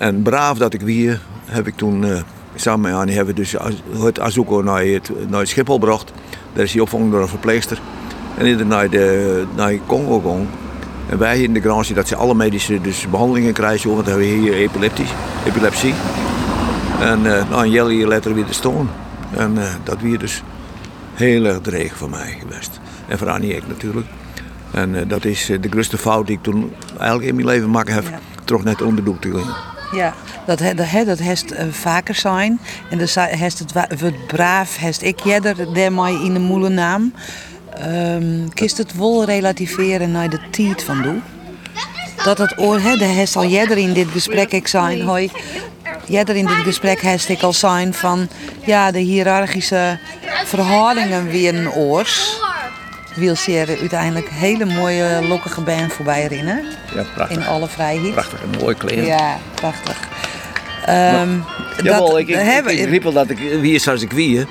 En 0.01 0.21
braaf 0.21 0.57
dat 0.57 0.73
ik 0.73 0.81
weer 0.81 1.21
heb 1.45 1.67
ik 1.67 1.75
toen 1.75 2.03
eh, 2.05 2.21
samen 2.55 2.81
met 2.81 2.99
Annie 2.99 3.15
hebben 3.15 3.35
we 3.35 3.41
dus 3.41 3.55
het 4.03 4.19
Azuko 4.19 4.61
naar 4.61 4.85
het, 4.85 5.11
naar 5.29 5.39
het 5.39 5.49
Schiphol 5.49 5.73
gebracht. 5.73 6.11
Daar 6.53 6.63
is 6.63 6.71
hij 6.71 6.81
opgevangen 6.81 7.11
door 7.11 7.21
een 7.21 7.27
verpleegster. 7.27 7.81
En 8.37 8.45
ieder 8.45 8.65
naar 8.65 8.89
de 8.89 9.43
naar 9.55 9.73
Congo 9.85 10.19
ging. 10.19 10.47
En 11.09 11.17
wij 11.17 11.41
in 11.41 11.53
de 11.53 11.61
garantie 11.61 11.95
dat 11.95 12.07
ze 12.07 12.15
alle 12.15 12.35
medische 12.35 12.81
dus 12.81 13.09
behandelingen 13.09 13.53
krijgen, 13.53 13.89
want 13.89 14.05
dan 14.05 14.13
hebben 14.13 14.33
we 14.33 14.39
hier 14.39 14.53
epileptisch, 14.53 15.13
epilepsie. 15.45 15.93
En 16.99 17.19
uh, 17.25 17.49
nou, 17.49 17.67
jelly 17.67 18.03
later 18.03 18.33
weer 18.33 18.45
te 18.45 18.53
staan. 18.53 18.89
En 19.35 19.57
eh, 19.57 19.73
dat 19.83 20.01
weer 20.01 20.19
dus 20.19 20.43
heel 21.13 21.45
erg 21.45 21.61
dreig 21.61 21.97
voor 21.97 22.09
mij 22.09 22.37
geweest. 22.39 22.79
En 23.07 23.17
voor 23.17 23.29
Annie 23.29 23.55
ook 23.55 23.67
natuurlijk. 23.67 24.07
En 24.71 25.07
dat 25.07 25.25
is 25.25 25.45
de 25.45 25.69
grootste 25.69 25.97
fout 25.97 26.27
die 26.27 26.35
ik 26.35 26.43
toen 26.43 26.73
eigenlijk 26.97 27.29
in 27.29 27.35
mijn 27.35 27.47
leven 27.47 27.69
maken 27.69 27.93
heb. 27.93 28.03
Ja. 28.03 28.19
Toch 28.43 28.63
net 28.63 28.81
onderdoek 28.81 29.21
te 29.21 29.31
gaan. 29.31 29.79
Ja, 29.91 30.13
dat, 30.45 30.60
dat, 30.60 31.06
dat 31.06 31.19
heeft 31.19 31.51
eh, 31.51 31.65
vaker 31.71 32.15
zijn. 32.15 32.60
En 32.89 33.10
zei- 33.10 33.36
heeft 33.36 33.60
het 33.60 33.71
wordt 33.99 34.27
braaf, 34.27 34.77
heeft 34.77 35.04
ik 35.04 35.19
jeder 35.19 35.73
daarmee 35.73 36.23
in 36.23 36.34
de 36.34 36.39
moele 36.39 36.69
naam. 36.69 37.13
Ehm 37.73 38.47
kist 38.54 38.77
het 38.77 38.97
wel 38.97 39.25
relativeren 39.25 40.12
naar 40.12 40.30
de 40.30 40.39
tijd 40.49 40.84
van 40.84 41.01
doe. 41.01 41.19
Dat 42.23 42.38
het 42.38 42.58
oor, 42.58 42.80
hè, 42.80 42.95
de 42.95 43.06
heeft 43.06 43.36
al 43.36 43.45
jeder 43.45 43.77
in 43.77 43.93
dit 43.93 44.08
gesprek 44.08 44.51
ik 44.51 44.67
zijn, 44.67 45.01
hoi. 45.01 45.32
Jeder 46.05 46.36
in 46.36 46.45
dit 46.45 46.55
gesprek 46.55 47.01
heeft 47.01 47.30
ik 47.30 47.41
al 47.41 47.53
zijn 47.53 47.93
van, 47.93 48.28
ja, 48.65 48.91
de 48.91 48.99
hiërarchische 48.99 49.99
verhoudingen 50.45 51.28
weer 51.28 51.55
een 51.55 51.72
oors. 51.72 52.39
Zeer 53.34 53.78
uiteindelijk 53.80 54.30
hele 54.30 54.66
mooie 54.66 55.26
lokkige 55.28 55.62
band 55.62 55.93
voorbij 55.93 56.28
rennen. 56.28 56.66
Ja, 56.93 57.03
prachtig. 57.16 57.38
In 57.38 57.45
alle 57.45 57.68
vrijheid. 57.68 58.12
Prachtig, 58.12 58.39
een 58.41 58.59
mooi 58.59 58.76
kleren. 58.76 59.05
Ja, 59.05 59.38
prachtig. 59.53 59.97
Ehm 60.86 61.30
Jawel, 61.84 62.09
dat, 62.09 62.18
ik, 62.18 62.28
ik, 62.28 62.36
hebben- 62.36 62.93
ik, 62.93 63.14
dat 63.14 63.30
ik 63.30 63.38
wie 63.38 63.74
is 63.74 63.88
als 63.88 64.01
ik 64.01 64.12
wie. 64.12 64.38
hè. 64.38 64.43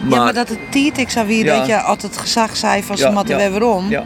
Maar, 0.00 0.18
ja, 0.18 0.24
maar 0.24 0.34
dat 0.34 0.48
het 0.48 0.58
tiet, 0.70 0.98
ik 0.98 1.10
zou 1.10 1.26
weer 1.26 1.44
Ja. 1.44 1.56
dat 1.58 1.66
je 1.66 1.80
altijd 1.80 2.16
gezag 2.16 2.56
zei 2.56 2.82
van 2.82 2.96
Ja, 2.96 3.10
moeten 3.10 3.38
ja, 3.38 3.50
weer 3.50 3.64
om. 3.64 3.88
Ja. 3.90 4.04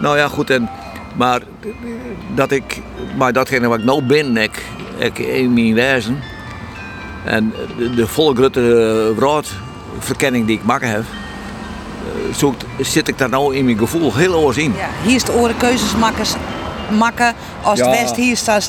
Nou 0.00 0.18
ja, 0.18 0.28
goed. 0.28 0.50
En, 0.50 0.70
maar 1.14 1.40
dat 2.34 2.50
ik, 2.50 2.80
maar 3.16 3.32
datgene 3.32 3.68
wat 3.68 3.78
ik 3.78 3.84
nou 3.84 4.02
ben, 4.02 4.36
ik, 4.36 4.62
ik 4.98 5.18
in 5.18 5.52
mijn 5.52 5.74
wijzen. 5.74 6.22
En 7.24 7.52
de, 7.78 7.94
de 7.94 8.06
volle 8.06 8.34
grote 9.16 9.44
verkenning 9.98 10.46
die 10.46 10.56
ik 10.56 10.64
maken 10.64 10.88
heb. 10.88 11.02
Zo 12.36 12.54
zit 12.80 13.08
ik 13.08 13.18
daar 13.18 13.28
nou 13.28 13.56
in 13.56 13.64
mijn 13.64 13.78
gevoel 13.78 14.14
heel 14.14 14.34
oors 14.34 14.56
in. 14.56 14.72
Ja, 14.76 14.88
hier 15.06 15.14
is 15.14 15.24
de 15.24 15.32
oren 15.32 15.56
keuzes 15.56 15.96
maken, 15.96 16.24
makken 16.98 17.34
als 17.62 17.78
Ja. 17.78 17.88
het 17.90 18.00
West 18.00 18.16
hier 18.16 18.36
staat. 18.36 18.68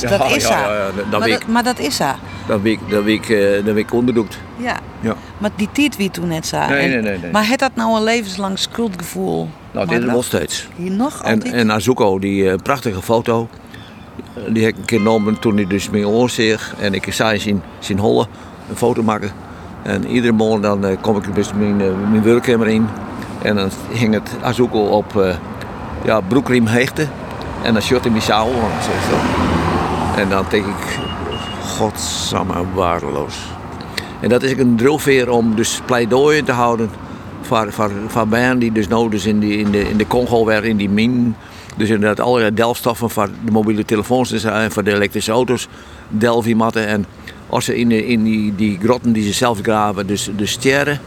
Ja, 0.00 0.18
dat 0.18 0.36
is 0.36 0.48
ja, 0.48 0.54
haar. 0.54 0.72
ja, 0.76 0.84
dat 1.10 1.20
maar, 1.20 1.28
dat, 1.28 1.40
ik. 1.40 1.46
maar 1.46 1.62
dat 1.62 1.78
is 1.78 1.98
haar. 1.98 2.18
Dat 2.46 2.60
week, 2.60 2.78
dat 2.88 3.04
week, 3.04 3.28
eh, 3.28 3.64
dat 3.64 3.74
week 3.74 3.92
onderdoekt. 3.92 4.38
Ja. 4.56 4.76
Ja. 5.00 5.14
Maar 5.38 5.50
die 5.56 5.68
tiet 5.72 5.96
wie 5.96 6.10
toen 6.10 6.28
net 6.28 6.46
zei. 6.46 6.68
Nee, 6.68 6.78
En- 6.80 6.88
nee, 6.90 7.00
nee, 7.02 7.18
nee. 7.18 7.30
Maar 7.30 7.48
het 7.48 7.58
dat 7.58 7.70
nou 7.74 7.96
een 7.96 8.04
levenslang 8.04 8.58
schuldgevoel? 8.58 9.48
Nou, 9.70 9.86
dit 9.86 10.04
nog 10.06 10.24
steeds. 10.24 10.68
Hier 10.76 10.90
nog 10.90 11.22
En, 11.22 11.34
altijd? 11.34 11.54
en 11.54 11.72
Azuko, 11.72 12.18
die 12.18 12.50
eh, 12.50 12.56
prachtige 12.62 13.02
foto, 13.02 13.48
die 14.48 14.64
heb 14.64 14.72
ik 14.72 14.78
een 14.78 14.84
keer 14.84 14.98
genomen 14.98 15.38
toen 15.38 15.54
hij 15.56 15.66
dus 15.66 15.90
mijn 15.90 16.06
oor. 16.06 16.30
En 16.78 16.94
ik 16.94 17.12
zei 17.12 17.38
zien, 17.38 17.62
zien 17.78 17.98
hollen, 17.98 18.26
een 18.70 18.76
foto 18.76 19.02
maken. 19.02 19.30
En 19.82 20.06
iedere 20.06 20.32
morgen 20.32 20.60
dan 20.60 20.84
eh, 20.84 20.96
kom 21.00 21.16
ik 21.16 21.34
dus 21.34 21.52
mijn, 21.52 21.80
eh, 21.80 21.86
mijn 22.10 22.22
werkkamer 22.22 22.68
in. 22.68 22.86
En 23.42 23.56
dan 23.56 23.70
hing 23.90 24.14
het 24.14 24.30
Azuko 24.42 24.80
op 24.80 25.16
eh 25.16 25.34
ja, 26.04 26.20
broekriem 26.20 26.66
hechten. 26.66 27.10
En 27.62 27.72
dan 27.72 27.82
shot 27.82 28.06
in 28.06 28.12
mijn 28.12 28.24
zaal. 28.24 28.50
En 30.16 30.28
dan 30.28 30.44
denk 30.50 30.66
ik, 30.66 30.98
godsamme 31.76 32.64
waardeloos. 32.74 33.36
En 34.20 34.28
dat 34.28 34.42
is 34.42 34.58
een 34.58 34.76
drilveer 34.76 35.30
om 35.30 35.54
dus 35.54 35.80
pleidooien 35.84 36.44
te 36.44 36.52
houden 36.52 36.90
voor, 37.40 37.72
voor, 37.72 37.90
voor 38.06 38.28
bijen 38.28 38.58
die 38.58 38.72
dus 38.72 38.88
nou 38.88 39.10
dus 39.10 39.26
in, 39.26 39.38
die, 39.38 39.58
in, 39.58 39.70
de, 39.70 39.88
in 39.88 39.96
de 39.96 40.06
Congo 40.06 40.44
werden, 40.44 40.70
in 40.70 40.76
die 40.76 40.90
min. 40.90 41.34
Dus 41.76 41.88
inderdaad 41.88 42.26
allerlei 42.26 42.54
delfstoffen 42.54 43.10
voor 43.10 43.28
de 43.44 43.50
mobiele 43.50 43.84
telefoons 43.84 44.44
en 44.44 44.72
voor 44.72 44.84
de 44.84 44.94
elektrische 44.94 45.32
auto's. 45.32 45.68
Delvimatten 46.08 46.86
en 46.86 47.06
als 47.48 47.64
ze 47.64 47.76
in, 47.76 47.90
in 47.90 48.24
die, 48.56 48.78
grotten 48.82 49.12
die 49.12 49.24
ze 49.24 49.32
zelf 49.32 49.58
graven, 49.62 50.06
dus 50.06 50.30
de 50.36 50.46
sterren. 50.46 51.00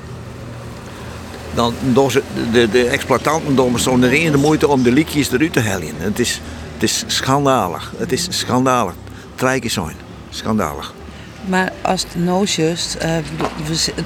Dan 1.53 1.73
doen 1.93 2.11
ze, 2.11 2.23
de, 2.51 2.69
de 2.69 2.87
exploitanten 2.87 3.79
zo'n 3.79 3.99
de 3.99 4.37
moeite 4.37 4.67
om 4.67 4.83
de 4.83 4.91
liekjes 4.91 5.31
eruit 5.31 5.53
te 5.53 5.59
halen. 5.59 5.93
Het 5.97 6.19
is, 6.19 6.41
het 6.73 6.83
is 6.83 7.03
schandalig. 7.07 7.93
Het 7.97 8.11
is 8.11 8.27
schandalig. 8.29 8.93
Trijken 9.35 9.71
zijn. 9.71 9.95
Schandalig. 10.29 10.93
Maar 11.45 11.71
als 11.81 12.05
het 12.13 12.55
juist, 12.55 12.95
eh, 12.95 13.15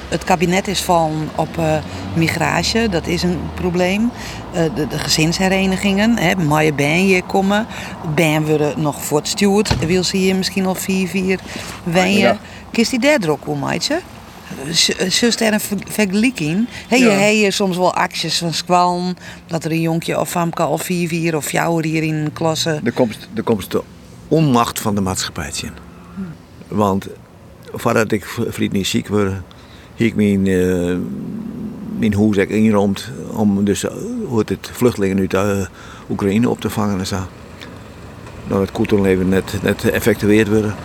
het 0.09 0.23
kabinet 0.23 0.67
is 0.67 0.81
van 0.81 1.29
op 1.35 1.57
eh, 1.57 1.77
migratie, 2.15 2.89
dat 2.89 3.07
is 3.07 3.23
een 3.23 3.39
probleem. 3.53 4.11
Eh, 4.53 4.63
de, 4.75 4.99
gezinsherenigingen, 4.99 6.17
hè, 6.17 6.35
mooie 6.35 6.73
ben 6.73 6.95
hier 6.95 7.23
komen. 7.23 7.67
Ben 8.15 8.45
worden 8.45 8.81
nog 8.81 9.03
voortstuurd, 9.03 9.85
wil 9.85 10.03
ze 10.03 10.17
hier 10.17 10.35
misschien 10.35 10.65
al 10.65 10.75
vier, 10.75 11.07
vier 11.07 11.39
wenje. 11.83 12.19
Ja. 12.19 12.37
Kist 12.71 12.89
die 12.91 12.99
daar 12.99 13.29
ook 13.29 13.47
om, 13.47 13.59
meidje? 13.59 13.99
Zus 15.07 15.39
er 15.39 15.53
een 15.53 15.59
ver- 15.59 15.77
vergelijking? 15.89 16.67
Heb 16.87 16.99
je 16.99 17.05
Ja. 17.05 17.11
heb 17.11 17.33
je 17.33 17.51
soms 17.51 17.77
wel 17.77 17.93
acties 17.93 18.37
van 18.37 18.53
squallen, 18.53 19.17
dat 19.47 19.63
er 19.63 19.71
een 19.71 19.81
jonkje 19.81 20.19
of 20.19 20.29
famke 20.29 20.65
of 20.65 20.81
vier, 20.81 21.07
vier 21.07 21.35
of 21.35 21.51
jouw 21.51 21.81
hier 21.81 22.03
in 22.03 22.29
klasse. 22.33 22.79
Er 22.83 22.91
komt, 22.91 23.17
er 23.33 23.43
komt 23.43 23.71
de 23.71 23.83
onmacht 24.27 24.79
van 24.79 24.95
de 24.95 25.01
maatschappij 25.01 25.51
in. 25.63 25.71
Want 26.67 27.07
voordat 27.75 28.11
ik 28.11 28.25
v- 28.25 28.39
vriend 28.47 28.71
niet 28.71 28.87
ziek 28.87 29.07
word, 29.07 29.31
heb 29.95 30.07
ik 30.07 30.15
mijn, 30.15 30.47
eh 30.47 30.95
mijn 31.99 32.13
huis 32.15 33.11
om 33.31 33.63
dus, 33.65 33.83
eh, 33.83 33.91
het, 34.49 34.69
vluchtelingen 34.71 35.19
uit 35.19 35.33
eh, 35.33 35.65
Oekraïne 36.09 36.49
op 36.49 36.59
te 36.59 36.69
vangen 36.69 36.99
en 36.99 37.07
zo. 37.07 37.17
Dat 38.47 38.59
het 38.59 38.71
cultuurleven 38.71 39.29
net, 39.29 39.57
net 39.61 39.89
effectueerd 39.89 40.47
worden. 40.47 40.75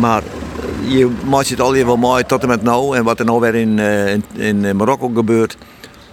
Maar 0.00 0.22
je 0.88 1.10
maakt 1.28 1.48
het 1.48 1.60
al 1.60 1.72
wel 1.72 1.96
mooi 1.96 2.24
tot 2.24 2.42
en 2.42 2.48
met 2.48 2.62
nou 2.62 2.96
en 2.96 3.04
wat 3.04 3.18
er 3.18 3.24
nou 3.24 3.40
weer 3.40 3.54
in, 3.54 3.78
in, 3.78 4.76
Marokko 4.76 5.10
gebeurt. 5.14 5.56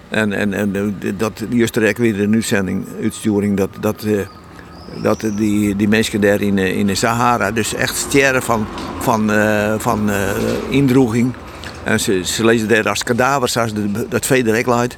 En, 0.09 0.33
en, 0.33 0.53
en 0.53 0.95
dat 1.17 1.43
juist 1.49 1.75
weer 1.97 2.21
een 2.21 2.33
uitzending, 2.33 2.85
uitsturing, 3.01 3.57
dat, 3.57 3.69
dat, 3.79 4.05
dat 5.01 5.25
die, 5.35 5.75
die 5.75 5.87
mensen 5.87 6.21
daar 6.21 6.41
in, 6.41 6.57
eh, 6.57 6.77
in 6.77 6.87
de 6.87 6.95
Sahara 6.95 7.51
dus 7.51 7.73
echt 7.73 7.95
sterren 7.95 8.41
van, 8.41 8.67
van, 8.99 9.31
eh, 9.31 9.73
van 9.77 10.09
eh, 10.09 10.29
indroeging. 10.69 11.33
En 11.83 11.99
ze, 11.99 12.21
ze 12.25 12.45
lezen 12.45 12.67
daar 12.67 12.89
als 12.89 13.03
kadavers, 13.03 13.57
als 13.57 13.73
de, 13.73 14.07
dat 14.09 14.25
vee 14.25 14.43
direct 14.43 14.67
luidt. 14.67 14.97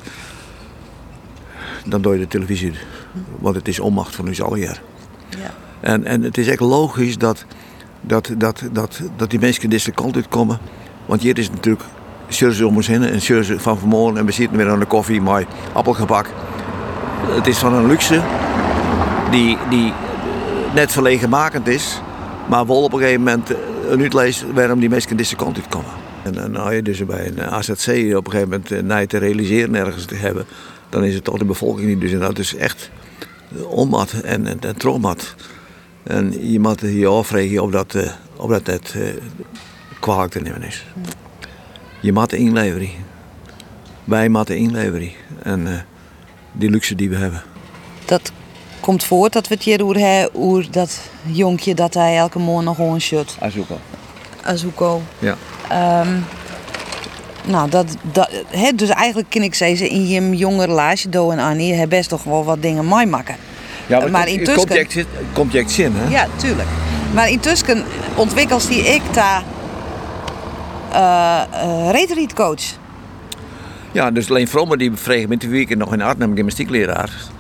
Dan 1.86 2.02
doe 2.02 2.14
je 2.14 2.20
de 2.20 2.28
televisie. 2.28 2.74
Want 3.40 3.56
het 3.56 3.68
is 3.68 3.80
onmacht 3.80 4.16
van 4.16 4.28
ons 4.28 4.38
hier. 4.38 4.82
Ja. 5.30 5.54
En, 5.80 6.06
en 6.06 6.22
het 6.22 6.38
is 6.38 6.48
echt 6.48 6.60
logisch 6.60 7.18
dat, 7.18 7.46
dat, 8.02 8.32
dat, 8.38 8.64
dat, 8.72 9.02
dat 9.16 9.30
die 9.30 9.40
mensen 9.40 9.70
deze 9.70 9.92
kant 9.92 10.16
uit 10.16 10.28
komen. 10.28 10.60
Want 11.06 11.22
hier 11.22 11.38
is 11.38 11.50
natuurlijk 11.50 11.84
surzen 12.28 12.68
om 12.68 12.76
ons 12.76 12.88
heen 12.88 13.04
en 13.04 13.22
surzen 13.22 13.60
van 13.60 13.80
vanmorgen. 13.80 14.18
En 14.18 14.26
we 14.26 14.32
zitten 14.32 14.58
weer 14.58 14.70
aan 14.70 14.80
de 14.80 14.86
koffie 14.86 15.22
met 15.22 15.46
appelgebak. 15.74 16.30
Het 17.28 17.48
is 17.48 17.58
van 17.58 17.74
een 17.74 17.88
luxe 17.88 18.22
die, 19.32 19.58
die 19.70 19.94
net 20.74 20.92
verlegenmakend 20.92 21.68
is. 21.68 22.02
Maar 22.50 22.68
wel 22.68 22.84
op 22.84 22.94
een 22.94 23.00
gegeven 23.00 23.24
moment 23.24 23.52
eh, 23.52 23.58
een 23.90 24.02
uitleest 24.02 24.46
waarom 24.54 24.80
die 24.80 24.90
mensen 24.90 25.18
deze 25.18 25.36
kant 25.36 25.58
uit 25.58 25.68
komen. 25.68 25.92
En 26.24 26.34
dan 26.34 26.52
nou 26.52 26.74
je 26.74 26.82
dus 26.82 27.06
bij 27.06 27.28
een 27.28 27.42
AZC 27.42 27.88
op 28.16 28.26
een 28.26 28.32
gegeven 28.32 28.50
moment 28.50 28.72
eh, 28.72 28.82
na 28.82 28.98
je 28.98 29.08
te 29.08 29.18
realiseren 29.18 29.76
ergens 29.76 30.06
te 30.06 30.16
hebben. 30.16 30.46
Dan 30.90 31.04
is 31.04 31.14
het 31.14 31.24
toch 31.24 31.38
de 31.38 31.46
bevolking 31.46 31.88
die 31.88 31.98
dus 31.98 32.12
inderdaad 32.12 32.36
dus 32.36 32.56
echt 32.56 32.90
onmat 33.64 34.12
en, 34.12 34.48
en, 34.48 34.60
en. 34.60 35.18
En 36.04 36.52
je 36.52 36.60
moet 36.60 36.80
je 36.82 37.08
afvragen 37.08 37.64
of 37.64 37.72
dat, 37.72 37.96
eh, 37.96 38.12
of 38.36 38.50
dat 38.50 38.66
net 38.66 38.94
eh, 38.96 39.02
kwalijk 40.00 40.32
te 40.32 40.40
nemen 40.40 40.64
is. 40.64 40.86
Je 42.02 42.14
moet 42.14 42.34
inleveren. 42.34 42.90
Wij 44.04 44.30
moeten 44.30 44.58
inleveren. 44.58 45.12
En 45.44 45.86
die 46.52 46.70
luxe 46.70 46.96
die 46.96 47.10
we 47.10 47.16
hebben. 47.16 47.44
Dat 48.06 48.32
komt 48.86 49.04
voort 49.04 49.34
dat 49.34 49.48
we 49.48 49.54
het 49.54 49.64
hier 49.64 49.84
over 49.84 50.00
hebben, 50.00 50.42
over 50.42 50.72
dat 50.72 51.00
jonkje 51.24 51.74
dat 51.74 51.94
hij 51.94 52.18
elke 52.18 52.40
morgen 52.40 52.64
nog 52.64 52.76
gewoon 52.76 53.02
shut. 53.02 53.38
Azuko. 53.40 53.78
Azuko. 54.44 55.02
Ja. 55.20 55.36
Ehm, 55.70 56.20
nou, 57.46 57.70
dat, 57.70 57.86
dat, 58.02 58.30
hè, 58.48 58.72
dus 58.76 58.90
eigenlijk 58.90 59.30
kan 59.30 59.42
ik 59.42 59.54
zeggen, 59.56 59.90
in 59.90 60.08
je 60.08 60.38
jonge 60.38 60.66
relatie, 60.66 61.10
Do 61.10 61.32
en 61.32 61.40
Annie, 61.40 61.74
heb 61.74 61.90
best 61.90 62.10
toch 62.10 62.24
wel 62.24 62.44
wat 62.44 62.62
dingen 62.62 62.86
mooi 62.86 63.06
maken. 63.06 63.36
Ja, 63.88 64.08
Maar 64.08 64.22
het 64.22 64.30
intussen- 64.30 64.68
Komt 64.68 64.94
je, 64.94 65.06
komt 65.34 65.52
je 65.52 65.60
echt 65.60 65.72
zin, 65.72 65.94
hè? 65.96 66.10
Ja, 66.10 66.28
tuurlijk. 66.36 66.68
Maar 67.14 67.30
intussen 67.30 67.84
ontwikkelt 68.16 68.68
die 68.68 68.82
ik 68.82 69.02
daar 69.14 69.44
uh, 70.94 71.90
retreatcoach. 71.92 72.64
Ja, 73.92 74.12
dus 74.12 74.30
alleen 74.30 74.48
Vrommer 74.48 74.78
die 74.78 74.92
vregen 74.94 75.30
met 75.30 75.40
die 75.40 75.50
weekend 75.50 75.80
nog 75.80 75.94
in 75.94 76.02
Arnhem 76.02 76.36
gymnastiekleraar. 76.36 77.34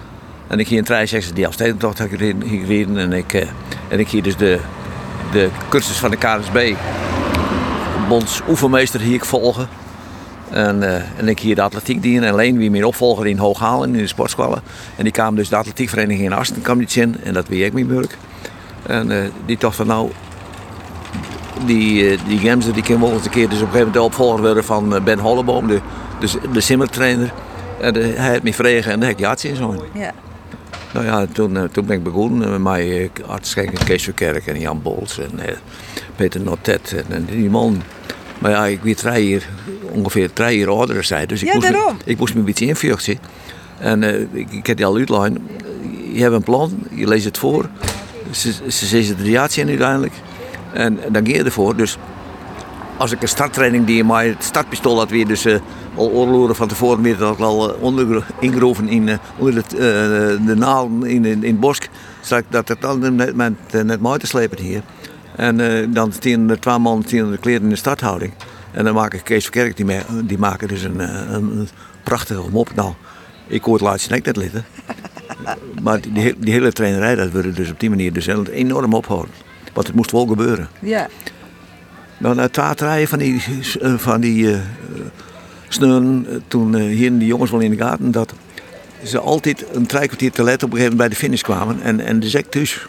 En 0.47 0.59
ik 0.59 0.67
ging 0.67 0.79
in 0.79 0.85
63 0.85 1.33
die 1.33 1.47
afstedentocht 1.47 1.97
heb 1.97 2.09
gereden, 2.09 2.97
en 2.97 3.13
ik, 3.13 3.33
eh, 3.33 3.47
en 3.87 3.99
ik 3.99 4.07
hier 4.07 4.23
dus 4.23 4.37
de, 4.37 4.59
de 5.31 5.49
cursus 5.69 5.97
van 5.97 6.11
de 6.11 6.17
KSB. 6.17 6.73
Bonds 8.07 8.41
oefenmeester 8.47 8.99
hier 8.99 9.23
volgen. 9.23 9.67
En, 10.49 10.83
eh, 10.83 11.01
en 11.17 11.27
ik 11.27 11.39
hier 11.39 11.55
de 11.55 11.61
atletiek 11.61 12.01
dienen. 12.01 12.29
En 12.29 12.35
Leen 12.35 12.57
wie 12.57 12.71
mijn 12.71 12.85
opvolger 12.85 13.27
in 13.27 13.37
Hooghalen 13.37 13.95
in 13.95 13.97
de 13.97 14.07
sportscholen. 14.07 14.61
En 14.95 15.03
die 15.03 15.11
kwam 15.11 15.35
dus 15.35 15.49
de 15.49 15.55
atletiekvereniging 15.55 16.25
in 16.25 16.33
Asten 16.33 16.61
kwam 16.61 16.77
niet 16.77 16.95
in. 16.95 17.15
En 17.23 17.33
dat 17.33 17.47
wie 17.47 17.65
ik 17.65 17.73
mijn 17.73 17.87
werk. 17.87 18.17
En 18.83 19.11
eh, 19.11 19.29
die 19.45 19.57
dacht 19.57 19.75
van 19.75 19.87
nou, 19.87 20.11
die, 21.65 22.09
eh, 22.09 22.19
die 22.27 22.39
Gemser 22.39 22.73
die 22.73 22.83
kan 22.83 23.03
een 23.03 23.29
keer 23.29 23.49
dus 23.49 23.61
op 23.61 23.65
een 23.65 23.71
gegeven 23.71 23.71
moment 23.71 23.93
de 23.93 24.01
opvolger 24.01 24.41
worden 24.41 24.63
van 24.63 25.03
Ben 25.03 25.19
Holleboom, 25.19 25.67
de, 25.67 25.79
de, 26.19 26.27
de 26.53 26.61
simmertrainer. 26.61 27.33
En 27.81 27.95
hij 27.95 28.31
had 28.31 28.43
me 28.43 28.53
vregen 28.53 28.91
en 28.91 28.99
daar 28.99 29.09
heb 29.09 29.17
ik 29.17 29.25
ja 29.25 29.49
in 29.49 29.55
zo. 29.55 29.85
Ja. 29.93 30.11
Nou 30.95 31.07
ja, 31.07 31.25
toen, 31.25 31.57
eh, 31.57 31.63
toen 31.63 31.85
ben 31.85 31.97
ik 31.97 32.03
begonnen 32.03 32.49
met 32.51 32.61
mij 32.61 33.09
Art 33.27 33.47
Schenk 33.47 33.71
en 33.79 33.85
Kees 33.85 34.03
Verkerk 34.03 34.47
en 34.47 34.59
Jan 34.59 34.81
Bols 34.81 35.19
en 35.19 35.39
eh, 35.39 35.55
Peter 36.15 36.41
Notet 36.41 36.93
en, 36.93 37.03
en 37.09 37.25
die 37.25 37.49
man. 37.49 37.81
Maar 38.39 38.51
ja, 38.51 38.65
ik 38.65 38.81
weet 38.81 38.97
drie 38.97 39.29
jaar, 39.29 39.49
ongeveer 39.91 40.33
drie 40.33 40.57
jaar 40.57 40.67
ouder 40.69 41.03
zijn. 41.03 41.27
Dus 41.27 41.41
ik, 41.41 41.47
Ja, 41.47 41.53
moest 41.53 41.67
me, 41.67 41.73
daarom. 41.73 41.97
ik 42.05 42.17
moest 42.17 42.33
me 42.33 42.39
een 42.39 42.45
beetje 42.45 42.65
invluchten. 42.65 43.17
En 43.79 44.03
eh, 44.03 44.21
ik, 44.31 44.51
ik 44.51 44.67
heb 44.67 44.77
die 44.77 44.85
al 44.85 44.95
uitlijn. 44.97 45.47
Je 46.13 46.21
hebt 46.21 46.33
een 46.33 46.43
plan, 46.43 46.87
je 46.91 47.07
leest 47.07 47.25
het 47.25 47.37
voor. 47.37 47.69
Ze, 48.31 48.53
ze 48.67 49.15
de 49.15 49.29
ja 49.29 49.47
in 49.55 49.67
uiteindelijk. 49.67 50.13
En, 50.73 51.03
en 51.03 51.13
dan 51.13 51.27
ga 51.27 51.33
je 51.33 51.43
ervoor. 51.43 51.75
Dus 51.75 51.97
als 52.97 53.11
ik 53.11 53.21
een 53.21 53.27
starttraining 53.27 53.85
die 53.85 54.03
mij 54.03 54.27
het 54.27 54.43
startpistool 54.43 54.97
had 54.97 55.09
weer 55.09 55.27
dus 55.27 55.45
uh, 55.45 55.59
al 55.95 56.09
oorlogen 56.09 56.55
van 56.55 56.67
tevoren 56.67 57.01
weer 57.01 57.17
dat 57.17 57.41
al 57.41 57.69
uh, 57.69 57.83
onder, 57.83 58.25
ingeroven 58.39 58.87
in 58.87 59.07
uh, 59.07 59.15
onder 59.37 59.55
het, 59.55 59.69
de 59.69 60.55
naald 60.55 60.91
in, 61.03 61.25
in, 61.25 61.43
in 61.43 61.51
het 61.51 61.59
bos. 61.59 61.79
Zodat 62.21 62.43
ik 62.43 62.51
dat 62.51 62.67
het 62.67 62.81
dan 62.81 63.15
net, 63.15 63.35
met, 63.35 63.53
net 63.83 63.99
mooi 63.99 64.19
te 64.19 64.27
slepen 64.27 64.61
hier. 64.61 64.81
En 65.35 65.91
dan 65.93 66.11
stien 66.11 66.49
er 66.49 66.59
twee 66.59 66.77
man 66.77 67.03
stien 67.05 67.31
de 67.31 67.37
kleren 67.37 67.61
in 67.61 67.69
de 67.69 67.75
starthouding. 67.75 68.33
En 68.71 68.83
dan 68.83 68.93
maak 68.93 69.13
ik 69.13 69.23
Kees 69.23 69.43
Verkerk, 69.43 69.77
die, 69.77 69.85
die 70.23 70.37
maken 70.37 70.67
dus 70.67 70.83
een, 70.83 70.99
een, 71.33 71.67
prachtige 72.03 72.49
mop. 72.51 72.75
Nou, 72.75 72.93
ik 73.47 73.63
hoor 73.63 73.73
het 73.73 73.83
laatste 73.83 74.13
net 74.13 74.35
litten. 74.35 74.65
maar 75.83 76.01
die, 76.01 76.35
die, 76.39 76.53
hele 76.53 76.71
trainerij, 76.71 77.15
dat 77.15 77.31
wordt 77.31 77.55
dus 77.55 77.71
op 77.71 77.79
die 77.79 77.89
manier 77.89 78.13
dus 78.13 78.27
enorm 78.51 78.93
ophouden. 78.93 79.33
Want 79.73 79.87
het 79.87 79.95
moest 79.95 80.11
wel 80.11 80.25
gebeuren. 80.25 80.67
Ja. 80.79 81.07
Na 82.17 82.47
twee, 82.47 82.75
drie 82.75 83.07
van 83.07 83.19
die, 83.19 83.41
van 83.97 84.21
die 84.21 84.43
uh, 84.43 84.57
sneuren, 85.67 86.25
eh, 86.29 86.35
toen 86.47 86.75
hier 86.75 87.17
die 87.17 87.27
jongens 87.27 87.51
wel 87.51 87.59
in 87.59 87.69
de 87.69 87.77
gaten, 87.77 88.11
dat 88.11 88.33
ze 89.03 89.19
altijd 89.19 89.65
een 89.73 89.85
drie 89.85 90.07
kwartier 90.07 90.31
te 90.31 90.43
let 90.43 90.63
op 90.63 90.71
een 90.71 90.77
gegeven 90.77 90.97
moment 90.97 90.97
bij 90.97 91.09
de 91.09 91.15
finish 91.15 91.41
kwamen. 91.41 91.81
En, 91.81 91.99
en 91.99 92.19
de 92.19 92.29
zek 92.29 92.51
dus. 92.51 92.87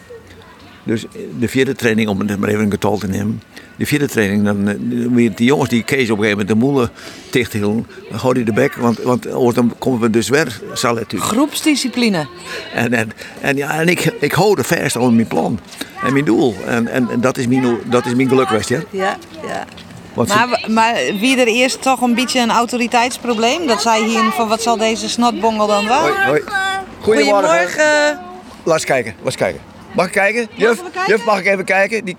Dus 0.83 1.05
de 1.39 1.47
vierde 1.47 1.75
training, 1.75 2.09
om 2.09 2.19
het 2.19 2.39
maar 2.39 2.49
even 2.49 2.63
een 2.63 2.71
getal 2.71 2.97
te 2.97 3.07
nemen. 3.07 3.41
De 3.77 3.85
vierde 3.85 4.07
training, 4.07 4.43
dan 4.43 4.65
weer 5.13 5.35
die 5.35 5.45
jongens 5.45 5.69
die 5.69 5.83
Kees 5.83 6.09
op 6.09 6.17
een 6.17 6.23
gegeven 6.23 6.29
moment 6.29 6.47
de 6.47 6.65
moelen 6.65 6.89
dicht 7.29 7.53
hielden. 7.53 7.87
Dan 8.09 8.19
gooide 8.19 8.39
hij 8.39 8.49
de 8.53 8.61
bek, 8.61 8.73
want, 8.73 8.97
want 8.99 9.55
dan 9.55 9.73
komen 9.77 9.99
we 9.99 10.09
dus 10.09 10.29
weer. 10.29 10.61
Zal 10.73 10.93
natuurlijk. 10.93 11.31
Groepsdiscipline. 11.31 12.27
En, 12.73 12.93
en, 12.93 13.11
en, 13.41 13.57
ja, 13.57 13.79
en 13.79 13.87
ik, 13.87 14.13
ik 14.19 14.31
hou 14.31 14.57
er 14.57 14.63
vast 14.63 14.97
aan 14.97 15.15
mijn 15.15 15.27
plan 15.27 15.59
en 16.03 16.13
mijn 16.13 16.25
doel. 16.25 16.55
En, 16.65 16.87
en, 16.87 17.09
en 17.09 17.21
dat, 17.21 17.37
is 17.37 17.47
mijn, 17.47 17.77
dat 17.85 18.05
is 18.05 18.15
mijn 18.15 18.27
geluk, 18.27 18.61
je. 18.61 18.85
Ja, 18.89 19.17
ja. 19.47 19.65
Maar, 20.25 20.65
maar 20.67 20.95
wie 21.19 21.37
er 21.39 21.47
eerst 21.47 21.81
toch 21.81 22.01
een 22.01 22.15
beetje 22.15 22.39
een 22.39 22.51
autoriteitsprobleem? 22.51 23.67
Dat 23.67 23.81
zij 23.81 24.03
hier 24.03 24.31
van 24.31 24.47
wat 24.47 24.61
zal 24.61 24.77
deze 24.77 25.09
snotbongel 25.09 25.67
dan 25.67 25.87
wel? 25.87 25.99
Hoi, 25.99 26.13
hoi. 26.25 26.41
Goedemorgen. 27.01 27.49
Goedemorgen. 27.49 28.19
Laat 28.63 28.75
eens 28.75 28.85
kijken, 28.85 29.13
laat 29.17 29.25
eens 29.25 29.35
kijken. 29.35 29.61
Mag 29.95 30.05
ik 30.05 30.11
kijken? 30.11 30.47
Juf, 30.53 30.81
juf 31.07 31.25
mag 31.25 31.39
ik 31.39 31.45
even 31.45 31.65
kijken? 31.65 32.05
Die... 32.05 32.17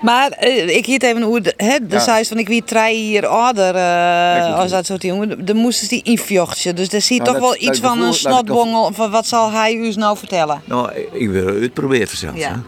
Maar 0.00 0.38
uh, 0.40 0.76
ik 0.76 0.86
hield 0.86 1.02
even 1.02 1.22
hoe 1.22 1.40
de, 1.40 1.54
hè, 1.56 1.86
de 1.86 1.94
ja. 1.94 2.24
van 2.24 2.38
ik 2.38 2.48
wie 2.48 2.64
drie 2.64 2.94
hier 2.94 3.26
ouder 3.26 3.74
uh, 3.74 4.58
als 4.58 4.70
dat 4.70 4.86
soort 4.86 5.02
jongen. 5.02 5.44
Dan 5.44 5.56
moesten 5.56 5.88
die 5.88 6.02
invochtje. 6.02 6.72
Dus 6.72 6.88
daar 6.88 7.00
zie 7.00 7.16
je 7.16 7.22
nou, 7.22 7.34
toch 7.34 7.42
wel 7.42 7.68
iets 7.68 7.80
van 7.80 8.02
een 8.02 8.14
snotbongel. 8.14 8.92
Van 8.92 9.10
wat 9.10 9.26
zal 9.26 9.50
hij 9.50 9.74
u 9.74 9.92
nou 9.92 10.16
vertellen? 10.16 10.62
Nou, 10.64 10.90
ik 11.12 11.28
wil 11.28 11.60
het 11.60 11.72
proberen 11.72 12.16
zelfs. 12.16 12.38
Ja. 12.38 12.62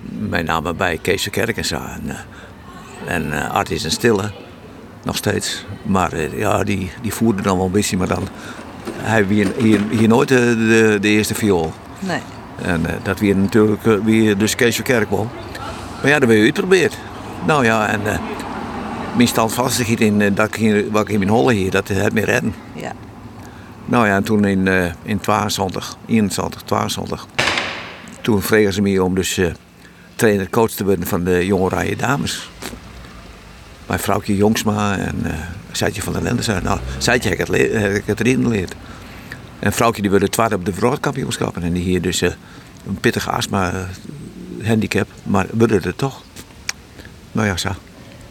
Mijn 0.00 0.44
naam 0.44 0.76
bij 0.76 0.98
Kees 1.02 1.30
Kerk 1.30 1.56
en 1.56 1.64
zo. 1.64 1.76
En, 1.76 2.02
uh, 2.06 3.14
en 3.14 3.26
uh, 3.26 3.54
Art 3.54 3.70
is 3.70 3.84
een 3.84 3.90
stille. 3.90 4.30
Nog 5.02 5.16
steeds. 5.16 5.64
Maar 5.82 6.36
ja, 6.36 6.64
die, 6.64 6.90
die 7.02 7.14
voerde 7.14 7.42
dan 7.42 7.56
wel 7.56 7.66
een 7.66 7.72
beetje. 7.72 7.96
Maar 7.96 8.08
dan 8.08 8.28
hij 8.96 9.24
hier, 9.28 9.52
hier, 9.58 9.80
hier 9.90 10.08
nooit 10.08 10.28
de, 10.28 10.56
de, 10.56 10.98
de, 11.00 11.08
eerste 11.08 11.34
viool. 11.34 11.72
Nee. 11.98 12.20
En 12.62 12.82
dat 13.02 13.18
weer 13.18 13.36
natuurlijk 13.36 13.82
weer 14.04 14.38
dus 14.38 14.54
Kees 14.54 14.82
Kerkwol. 14.82 15.28
Maar 16.02 16.10
ja, 16.10 16.18
dat 16.18 16.28
ben 16.28 16.36
je 16.36 16.42
uitgeprobeerd. 16.42 16.98
Nou 17.46 17.64
ja, 17.64 17.88
en 17.88 18.00
uh, 18.00 18.18
mijn 19.16 19.28
standvastigheid 19.28 20.00
in 20.00 20.34
dat 20.34 20.46
ik 20.46 20.54
hier, 20.54 20.90
wat 20.90 21.02
ik 21.02 21.08
in 21.08 21.18
mijn 21.18 21.30
holle 21.30 21.52
hier, 21.52 21.70
dat 21.70 21.88
het 21.88 22.12
me 22.12 22.24
redden. 22.24 22.54
Ja. 22.72 22.92
Nou 23.84 24.06
ja, 24.06 24.16
en 24.16 24.24
toen 24.24 24.44
in, 24.44 24.92
in 25.02 25.20
22, 25.20 25.96
21, 26.06 26.62
22, 26.62 27.26
toen 28.20 28.42
vregen 28.42 28.72
ze 28.72 28.82
me 28.82 29.02
om 29.02 29.14
dus 29.14 29.40
trainer 30.14 30.50
coach 30.50 30.70
te 30.70 30.84
worden 30.84 31.06
van 31.06 31.24
de 31.24 31.46
jonge 31.46 31.68
rijen 31.68 31.98
dames. 31.98 32.50
Mijn 33.86 34.00
vrouwtje 34.00 34.36
Jongsma 34.36 34.98
en 34.98 35.16
uh, 35.24 35.32
Zijtje 35.72 36.02
van 36.02 36.12
der 36.12 36.22
Lende 36.22 36.42
zei, 36.42 36.60
nou, 36.62 36.78
Zijtje 36.98 37.28
heb 37.28 37.38
ik 37.38 37.46
het, 37.46 37.72
heb 37.72 37.94
ik 37.94 38.02
het 38.06 38.20
erin 38.20 38.42
geleerd. 38.42 38.74
En 39.58 39.72
vrouwtje 39.72 40.02
die 40.02 40.10
werd 40.10 40.32
tweede 40.32 40.54
op 40.54 40.64
de 40.64 40.74
wereldkampioenschappen. 40.74 41.62
En 41.62 41.72
die 41.72 41.82
hier 41.82 42.02
dus 42.02 42.22
uh, 42.22 42.30
een 42.86 42.98
pittige 43.00 43.30
astma 43.30 43.72
uh, 43.72 43.80
handicap, 44.62 45.08
maar 45.22 45.46
wilde 45.52 45.80
het 45.82 45.98
toch. 45.98 46.22
Nou 47.32 47.46
ja, 47.46 47.56
zo. 47.56 47.68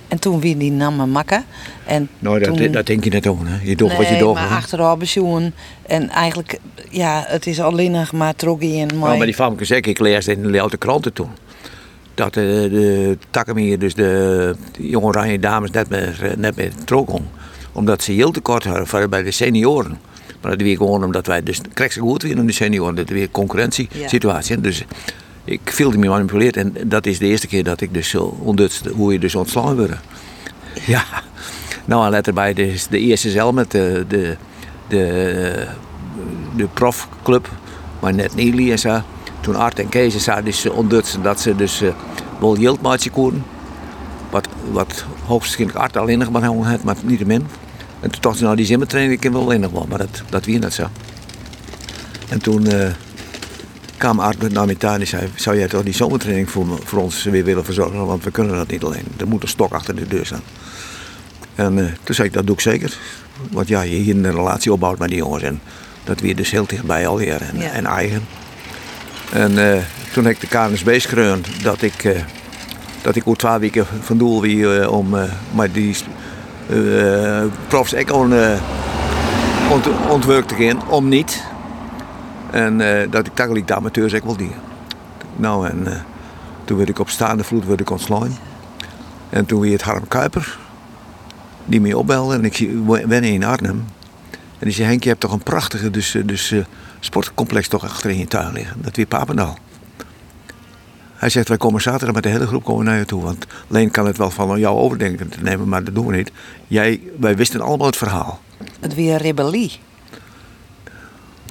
En 0.08 0.20
toen 0.20 0.40
wie 0.40 0.58
die 0.58 0.72
namen 0.72 1.10
makken. 1.10 1.46
En 1.86 2.10
nou, 2.20 2.40
dat, 2.40 2.58
toen... 2.58 2.72
dat 2.72 2.86
denk 2.86 3.04
je 3.04 3.10
net 3.10 3.28
over. 3.28 3.48
Hè? 3.48 3.58
Je 3.64 3.76
doet 3.76 3.98
wat 3.98 4.08
je 4.08 4.18
doet. 4.18 4.34
maar 4.34 4.48
achteraf 4.48 4.98
bezoen. 4.98 5.54
En 5.82 6.10
eigenlijk, 6.10 6.60
ja, 6.90 7.24
het 7.28 7.48
is 7.48 7.60
alleen 7.60 7.92
nog 7.92 8.12
maar 8.12 8.36
troggie 8.36 8.80
en 8.82 8.88
mooi. 8.88 9.00
Nou, 9.00 9.18
maar 9.18 9.26
die 9.26 9.36
famke 9.36 9.66
zeg 9.66 9.80
ik 9.80 10.00
lees 10.00 10.28
in 10.28 10.52
de 10.52 10.60
oude 10.62 10.78
kranten 10.78 11.14
toen 11.14 11.30
dat 12.18 12.34
de, 12.34 12.68
de 12.72 13.18
Takkenmeer, 13.30 13.80
dus 13.80 13.94
de, 13.94 14.56
de 14.72 14.90
jonge 14.90 15.06
oranje 15.06 15.40
dames, 15.40 15.72
net 15.72 15.90
met, 15.90 16.38
net 16.38 16.56
met 16.56 16.88
trokken. 16.88 17.30
Omdat 17.72 18.04
ze 18.04 18.12
heel 18.12 18.32
tekort 18.32 18.64
hadden 18.64 19.10
bij 19.10 19.24
de 19.24 19.32
senioren. 19.32 20.00
Maar 20.42 20.52
dat 20.52 20.62
weer 20.62 20.78
gewoon 20.78 21.04
omdat 21.04 21.28
wij 21.28 21.44
dus 21.44 21.62
krijg 21.74 21.94
ze 21.94 22.00
goed 22.00 22.22
weer 22.22 22.38
in 22.38 22.46
de 22.46 22.52
senioren. 22.54 22.96
Dat 22.96 23.10
weer 23.10 23.30
concurrentiesituatie. 23.32 24.56
Ja. 24.56 24.62
Dus 24.62 24.84
ik 25.48 25.62
viel 25.64 25.92
me 25.92 26.08
manipuleerd 26.08 26.58
en 26.58 26.76
dat 26.84 27.06
is 27.06 27.20
de 27.20 27.26
eerste 27.26 27.48
keer 27.48 27.64
dat 27.64 27.82
ik 27.82 27.94
dus 27.94 28.10
zo 28.10 28.38
ondutst 28.44 28.86
hoe 28.86 29.14
je 29.14 29.20
dus 29.20 29.36
ontslagen 29.36 29.76
wordt. 29.76 29.94
Ja. 30.86 31.04
Nou, 31.86 32.06
en 32.06 32.12
let 32.12 32.28
erbij, 32.28 32.54
dus 32.54 32.88
de 32.88 33.00
eerste 33.00 33.30
zelf 33.30 33.54
met 33.54 33.72
de, 33.72 34.06
de, 34.08 34.38
de, 34.88 35.68
de 36.56 36.68
profclub, 36.74 37.50
maar 38.00 38.14
net 38.14 38.36
Nili 38.36 38.72
en 38.72 38.80
zo 38.80 39.02
toen 39.40 39.56
Art 39.56 39.80
en 39.80 39.90
Kees 39.90 40.16
zaten 40.16 40.46
dus 40.46 40.70
ondutsen 40.70 41.22
dat 41.22 41.40
ze 41.40 41.56
dus 41.56 41.82
uh, 41.82 41.90
wel 42.40 42.58
Jildmaatje 42.58 43.10
koeren. 43.10 43.46
Wat, 44.30 44.48
wat 44.72 45.06
hoogstwaarschijnlijk 45.26 45.80
Art 45.80 45.98
alleen 45.98 46.20
nog 46.20 46.32
maar 46.32 46.44
had, 46.44 46.84
maar 46.84 46.96
niet 47.04 47.18
te 47.18 47.26
min. 47.26 47.48
En 48.00 48.12
toen 48.12 48.22
dacht 48.22 48.38
ze, 48.38 48.44
nou 48.44 48.56
die 48.56 48.66
zimmertraining 48.66 49.22
ik 49.22 49.32
wel 49.32 49.42
alleen 49.42 49.60
nog 49.60 49.72
wel, 49.72 49.86
maar 49.90 49.98
dat, 49.98 50.22
dat 50.30 50.46
wie 50.46 50.60
net 50.60 50.74
zo. 50.74 50.88
En 52.30 52.42
toen 52.42 52.66
uh, 52.68 52.90
kwam 53.98 54.20
Art 54.20 54.58
en 54.58 55.08
zei, 55.08 55.30
zou 55.36 55.58
jij 55.58 55.68
toch 55.68 55.84
die 55.84 55.94
zomertraining 55.94 56.50
voor, 56.50 56.80
voor 56.84 57.00
ons 57.00 57.24
weer 57.24 57.44
willen 57.44 57.66
verzorgen, 57.66 58.06
want 58.06 58.24
we 58.24 58.32
kunnen 58.32 58.56
dat 58.56 58.68
niet 58.68 58.84
alleen. 58.84 59.06
Er 59.18 59.28
moet 59.28 59.44
een 59.44 59.48
stok 59.48 59.74
achter 59.74 59.96
de 59.96 60.08
deur 60.08 60.26
staan. 60.26 60.42
En 61.56 61.78
uh, 61.78 61.86
toen 62.04 62.16
zei 62.16 62.28
ik, 62.28 62.34
dat 62.34 62.46
doe 62.46 62.56
ik 62.56 62.62
zeker. 62.62 62.98
Want 63.52 63.68
ja, 63.68 63.82
je 63.82 63.96
hier 63.96 64.16
een 64.16 64.32
relatie 64.32 64.74
opbouwt 64.74 65.00
met 65.00 65.10
die 65.10 65.18
jongens 65.18 65.44
en 65.44 65.62
dat 66.04 66.20
weer 66.20 66.36
dus 66.36 66.52
heel 66.52 66.66
dichtbij 66.66 67.08
alweer 67.08 67.42
en, 67.42 67.60
ja. 67.60 67.70
en 67.70 67.86
eigen. 67.86 68.26
En 69.32 69.52
uh, 69.52 69.78
toen 70.14 70.26
heb 70.26 70.34
ik 70.34 70.40
de 70.40 70.48
KNSB 70.48 71.00
schreeuwd 71.00 71.64
dat 71.64 71.82
ik, 71.82 72.04
uh, 72.04 72.20
dat 73.02 73.16
ik 73.16 73.28
ook 73.28 73.38
twee 73.38 73.58
weken 73.58 73.86
van 74.02 74.18
doel 74.18 74.46
uh, 74.46 74.92
om 74.92 75.16
maar 75.52 75.72
die 75.72 75.96
profs 77.68 77.94
ik 77.94 78.14
on, 78.14 78.34
ont, 79.72 79.88
ontwerkt 80.10 80.48
te 80.48 80.56
gaan, 80.56 80.90
om 80.90 81.10
niet. 81.10 81.44
En 82.52 82.78
dat 83.10 83.28
ik 83.28 83.38
eigenlijk 83.38 83.68
de 83.68 83.76
amateurs 83.76 84.14
ik 84.14 84.24
wel 84.24 84.38
die. 84.38 84.56
Nou 85.36 85.68
en 85.68 86.06
toen 86.66 86.78
werd 86.78 86.90
ik 86.90 87.00
op 87.00 87.10
staande 87.10 87.44
vloed 87.44 87.66
werd 87.66 87.80
ik 87.80 87.90
ontslaan. 87.90 88.38
En 89.30 89.46
toen 89.46 89.60
weer 89.60 89.72
het 89.72 89.82
Harm 89.82 90.08
Kuiper, 90.08 90.58
die 91.66 91.82
me 91.82 91.98
opbelde 91.98 92.36
en 92.36 92.46
ik 92.46 92.68
ben 93.08 93.24
in 93.24 93.44
Arnhem. 93.44 93.86
En 94.32 94.66
die 94.66 94.74
zei, 94.74 94.88
Henk, 94.88 95.04
je 95.04 95.10
hebt 95.10 95.22
toch 95.22 95.32
een 95.32 95.44
prachtige 95.44 95.92
dus, 95.92 96.18
dus, 96.26 96.54
sportcomplex 97.00 97.68
toch 97.68 97.84
achter 97.84 98.10
in 98.10 98.18
je 98.18 98.28
tuin 98.28 98.54
liggen. 98.54 98.82
Dat 98.82 98.96
weer 98.96 99.06
Papendal. 99.06 99.58
Hij 101.16 101.30
zegt, 101.30 101.48
wij 101.48 101.58
komen 101.58 101.82
zaterdag 101.82 102.14
met 102.14 102.24
de 102.24 102.30
hele 102.30 102.48
groep 102.48 102.64
komen 102.64 102.86
naar 102.86 102.98
je 102.98 103.06
toe. 103.06 103.24
Want 103.24 103.46
Leen 103.68 103.92
kan 103.92 104.06
het 104.06 104.18
wel 104.18 104.30
van 104.30 104.60
jou 104.60 104.78
overdenken 104.78 105.30
te 105.30 105.42
nemen, 105.42 105.68
maar 105.68 105.84
dat 105.84 105.96
doen 105.96 106.06
we 106.06 106.16
niet. 106.16 106.32
Jij, 106.68 107.02
wij 107.20 107.36
wisten 107.36 107.62
allemaal 107.62 107.88
het 107.88 107.98
verhaal. 107.98 108.40
Het 108.80 108.96
weer 108.96 109.18
rebellie. 109.18 109.80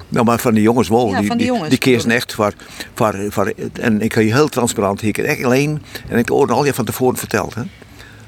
Nou, 0.09 0.25
maar 0.25 0.39
van 0.39 0.53
die 0.53 0.63
jongens 0.63 0.87
wel. 0.87 1.09
Ja, 1.09 1.19
die, 1.19 1.35
die, 1.35 1.45
jongens, 1.45 1.69
die 1.69 1.77
keer 1.77 2.07
echt 2.07 2.33
voor, 2.33 2.53
voor, 2.93 3.15
voor, 3.29 3.53
En 3.73 4.01
ik 4.01 4.13
ga 4.13 4.19
je 4.19 4.33
heel 4.33 4.49
transparant 4.49 5.01
hier 5.01 5.25
echt 5.25 5.43
alleen. 5.43 5.81
En 6.07 6.17
ik 6.17 6.29
hoorde 6.29 6.53
al 6.53 6.65
je 6.65 6.73
van 6.73 6.85
tevoren 6.85 7.17
verteld. 7.17 7.55
Hè. 7.55 7.61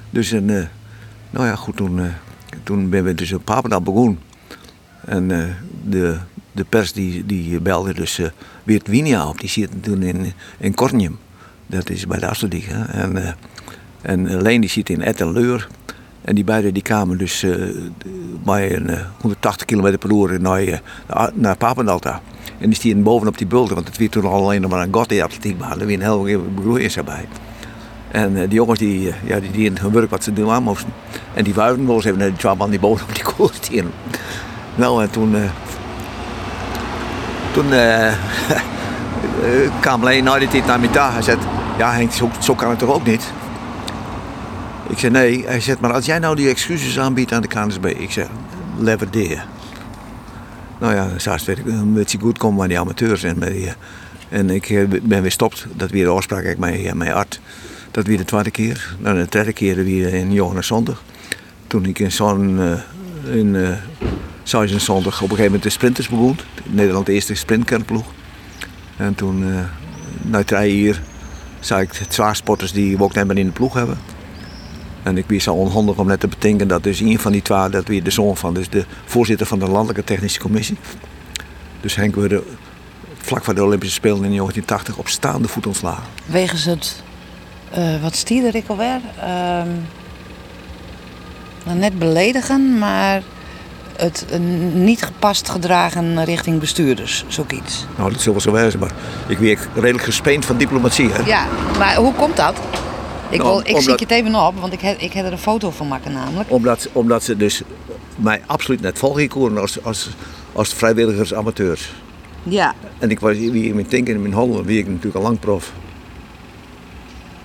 Dus 0.10 0.32
en, 0.32 0.50
uh, 0.50 0.66
nou 1.30 1.46
ja, 1.46 1.56
goed, 1.56 1.78
toen, 1.78 1.98
uh, 1.98 2.06
toen 2.64 2.90
ben 2.90 3.04
we 3.04 3.14
dus 3.14 3.34
op 3.34 3.46
Papendal 3.46 3.82
begonnen. 3.82 4.20
En 5.06 5.30
uh, 5.30 5.44
de 5.84 6.18
de 6.52 6.66
pers 6.70 6.94
die, 6.94 7.26
die 7.26 7.60
belde 7.60 7.94
dus 7.94 8.20
Weert 8.64 8.88
Winia 8.88 9.28
op. 9.28 9.40
Die 9.40 9.50
zit 9.50 9.70
toen 9.82 10.04
in, 10.04 10.34
in 10.58 10.74
Kornium. 10.74 11.18
Dat 11.68 11.90
is 11.90 12.08
bij 12.08 12.20
de 12.20 12.28
Asseldiek. 12.28 12.68
En, 12.88 13.36
en 14.02 14.42
Leen 14.42 14.62
die 14.62 14.70
zit 14.70 14.90
in 14.90 15.02
Ettenleur. 15.02 15.68
En 16.22 16.36
die 16.36 16.44
beiden 16.44 16.74
die 16.74 16.84
kwamen 16.84 17.18
dus 17.18 17.44
uh, 17.44 17.76
bij 18.44 18.76
een 18.76 18.98
180 19.22 19.66
km 19.66 19.98
per 19.98 20.12
uur 20.12 20.42
naar, 20.42 20.82
naar 21.34 21.58
Papendalta. 21.58 22.22
En 22.58 22.66
die 22.66 22.76
stien 22.76 23.04
bovenop 23.04 23.38
die 23.38 23.48
bulten, 23.48 23.76
want 23.76 23.88
het 23.88 23.98
werd 23.98 24.12
toen 24.12 24.26
al 24.26 24.44
alleen 24.44 24.62
nog 24.62 24.72
maar 24.72 24.84
een 24.84 24.94
god 24.94 25.10
die 25.10 25.24
atletiekbaan. 25.24 25.80
Er 25.80 25.86
weer 25.86 25.96
een 25.96 26.02
heel 26.02 26.44
begroeiers 26.56 26.98
erbij. 26.98 27.28
En 28.12 28.32
uh, 28.32 28.40
die 28.40 28.54
jongens 28.54 28.80
die, 28.80 29.14
ja, 29.24 29.40
die, 29.40 29.66
in 29.66 29.78
hun 29.82 29.92
werk 29.92 30.10
wat 30.10 30.24
ze 30.24 30.34
doen 30.34 30.50
aan 30.50 30.64
moesten. 30.64 30.94
En 31.34 31.44
die 31.44 31.54
wuiven 31.54 31.86
wel 31.86 31.96
eens 31.96 32.06
even 32.06 32.18
naar 32.18 32.28
die 32.28 32.38
twee 32.38 32.56
man 32.56 32.70
die 32.70 32.80
bovenop 32.80 33.16
die 33.16 33.24
kool 33.24 33.50
stien. 33.54 33.92
Nou, 34.76 35.04
en 35.04 35.10
toen 35.10 35.36
toen 37.52 37.70
kwam 39.82 40.02
alleen 40.02 40.24
na 40.24 40.40
die 40.40 40.48
tijd 40.48 40.66
naar 40.66 40.80
toe. 40.80 41.02
Hij 41.02 41.22
zei, 41.22 41.38
ja 41.78 41.92
Henk, 41.92 42.12
zo, 42.12 42.30
zo 42.40 42.56
kan 42.56 42.70
het 42.70 42.80
toch 42.80 42.94
ook 42.94 43.06
niet? 43.06 43.32
Ik 44.90 45.00
zei, 45.00 45.12
nee. 45.12 45.46
Hij 45.46 45.60
zegt, 45.60 45.80
maar 45.80 45.94
als 45.94 46.06
jij 46.06 46.20
nou 46.20 46.36
die 46.36 46.50
excuses 46.50 47.00
aanbiedt 47.00 47.32
aan 47.32 47.42
de 47.42 47.48
KNSB. 47.48 47.86
Ik 47.86 48.12
zeg, 48.12 48.28
lever 48.78 49.12
deer. 49.12 49.46
Nou 50.80 50.94
ja, 50.94 51.08
weet 51.46 51.58
ik 51.58 51.66
een 51.66 51.94
beetje 51.94 52.20
goed 52.20 52.38
komen 52.38 52.62
aan 52.62 52.68
die 52.68 52.80
amateurs. 52.80 53.24
En, 53.24 53.40
met 53.40 53.52
die, 53.52 53.70
en 54.30 54.50
ik 54.50 54.70
eh, 54.70 54.88
ben 55.02 55.22
weer 55.22 55.32
stopt. 55.32 55.66
Dat 55.76 55.92
weer 55.92 56.04
de 56.04 56.10
afspraak 56.10 56.58
met, 56.58 56.94
mijn 56.94 57.14
Art. 57.14 57.40
Dat 57.92 58.06
weer 58.06 58.18
de 58.18 58.26
tweede 58.26 58.52
keer. 58.52 58.96
Nou, 59.00 59.18
de 59.18 59.26
derde 59.30 59.54
keer 59.54 59.76
weer 59.76 60.14
in 60.14 60.32
Johannes 60.32 60.68
Zondag. 60.68 61.04
Toen 61.68 61.86
ik 61.86 62.00
in 62.00 62.12
zo'n... 62.12 62.60
In, 63.32 63.54
uh, 63.54 63.70
Zondag 64.44 65.16
op 65.16 65.22
een 65.22 65.36
gegeven 65.36 65.44
moment 65.44 65.64
de 65.64 65.70
sprinters 65.70 66.10
begon. 66.10 66.38
Nederland 66.64 67.06
de 67.06 67.14
eerste 67.14 67.36
sprintkernploeg. 67.36 68.06
En 68.98 69.16
toen, 69.16 69.42
uh, 69.42 69.60
na 70.22 70.44
drie 70.44 70.82
jaar, 70.82 71.02
zag 71.60 71.82
ik 71.82 71.92
twee 71.92 72.34
sporters 72.34 72.72
die 72.72 72.98
we 72.98 73.04
ook 73.04 73.14
meer 73.14 73.38
in 73.38 73.46
de 73.46 73.52
ploeg 73.52 73.74
hebben. 73.74 73.98
En 75.10 75.18
ik 75.18 75.26
was 75.28 75.44
zo 75.44 75.54
onhandig 75.54 75.98
om 75.98 76.08
net 76.08 76.20
te 76.20 76.28
bedenken 76.28 76.68
dat 76.68 76.84
dus 76.84 77.00
een 77.00 77.20
van 77.20 77.32
die 77.32 77.42
twee, 77.42 77.70
dat 77.70 77.88
weer 77.88 78.04
de 78.04 78.12
zoon 78.12 78.38
van, 78.38 78.54
dus 78.54 78.70
de 78.70 78.86
voorzitter 79.06 79.48
van 79.48 79.60
de 79.60 79.68
Landelijke 79.68 80.04
Technische 80.04 80.40
Commissie. 80.40 80.78
Dus 81.82 81.96
Henk 81.96 82.16
werd 82.16 82.44
vlak 83.18 83.44
voor 83.44 83.56
de 83.56 83.64
Olympische 83.64 83.96
Spelen 83.96 84.24
in 84.24 84.36
1980 84.36 84.98
op 84.98 85.08
staande 85.08 85.48
voet 85.48 85.68
ontslagen. 85.68 86.04
Wegens 86.26 86.66
het, 86.66 87.04
uh, 87.78 88.02
wat 88.02 88.16
stierde 88.16 88.58
ik 88.58 88.68
alweer? 88.68 89.00
Uh, 89.18 89.62
net 91.74 92.00
beledigen, 92.00 92.78
maar 92.78 93.22
het 93.98 94.26
niet 94.74 95.04
gepast 95.04 95.50
gedragen 95.50 96.24
richting 96.24 96.60
bestuurders, 96.60 97.26
zoiets. 97.28 97.86
Nou, 97.98 98.12
dat 98.12 98.22
zal 98.22 98.32
wel 98.32 98.42
zo 98.42 98.52
wezen, 98.52 98.80
maar 98.80 98.92
ik 99.28 99.38
werk 99.38 99.68
redelijk 99.74 100.04
gespeend 100.04 100.46
van 100.46 100.58
diplomatie. 100.58 101.10
Hè? 101.10 101.24
Ja, 101.26 101.46
maar 101.78 101.96
hoe 101.96 102.14
komt 102.14 102.36
dat? 102.36 102.60
Ik, 103.30 103.42
wil, 103.42 103.60
ik 103.60 103.68
omdat, 103.68 103.84
zie 103.84 103.94
het 103.94 104.12
even 104.12 104.36
op, 104.36 104.60
want 104.60 104.74
ik 104.74 104.82
heb, 104.82 105.00
ik 105.00 105.14
heb 105.14 105.26
er 105.26 105.32
een 105.32 105.38
foto 105.38 105.72
van 105.72 105.88
maken 105.88 106.14
namelijk. 106.14 106.52
Omdat, 106.52 106.90
omdat 106.92 107.24
ze 107.24 107.38
dus 107.38 107.62
mij 108.16 108.42
absoluut 108.46 108.82
net 108.82 108.98
volgen 108.98 109.58
als, 109.58 109.84
als, 109.84 110.10
als 110.54 110.74
vrijwilligers, 110.74 111.34
amateurs. 111.34 111.94
Ja. 112.44 112.76
En 113.00 113.10
ik 113.10 113.20
was 113.20 113.38
wie 113.38 113.64
in 113.64 113.76
mijn 113.76 113.88
denken 113.90 114.14
in 114.14 114.22
mijn 114.22 114.34
handen, 114.34 114.66
wie 114.66 114.80
ik 114.80 114.88
natuurlijk 114.88 115.16
al 115.16 115.22
lang 115.22 115.40
prof. 115.40 115.74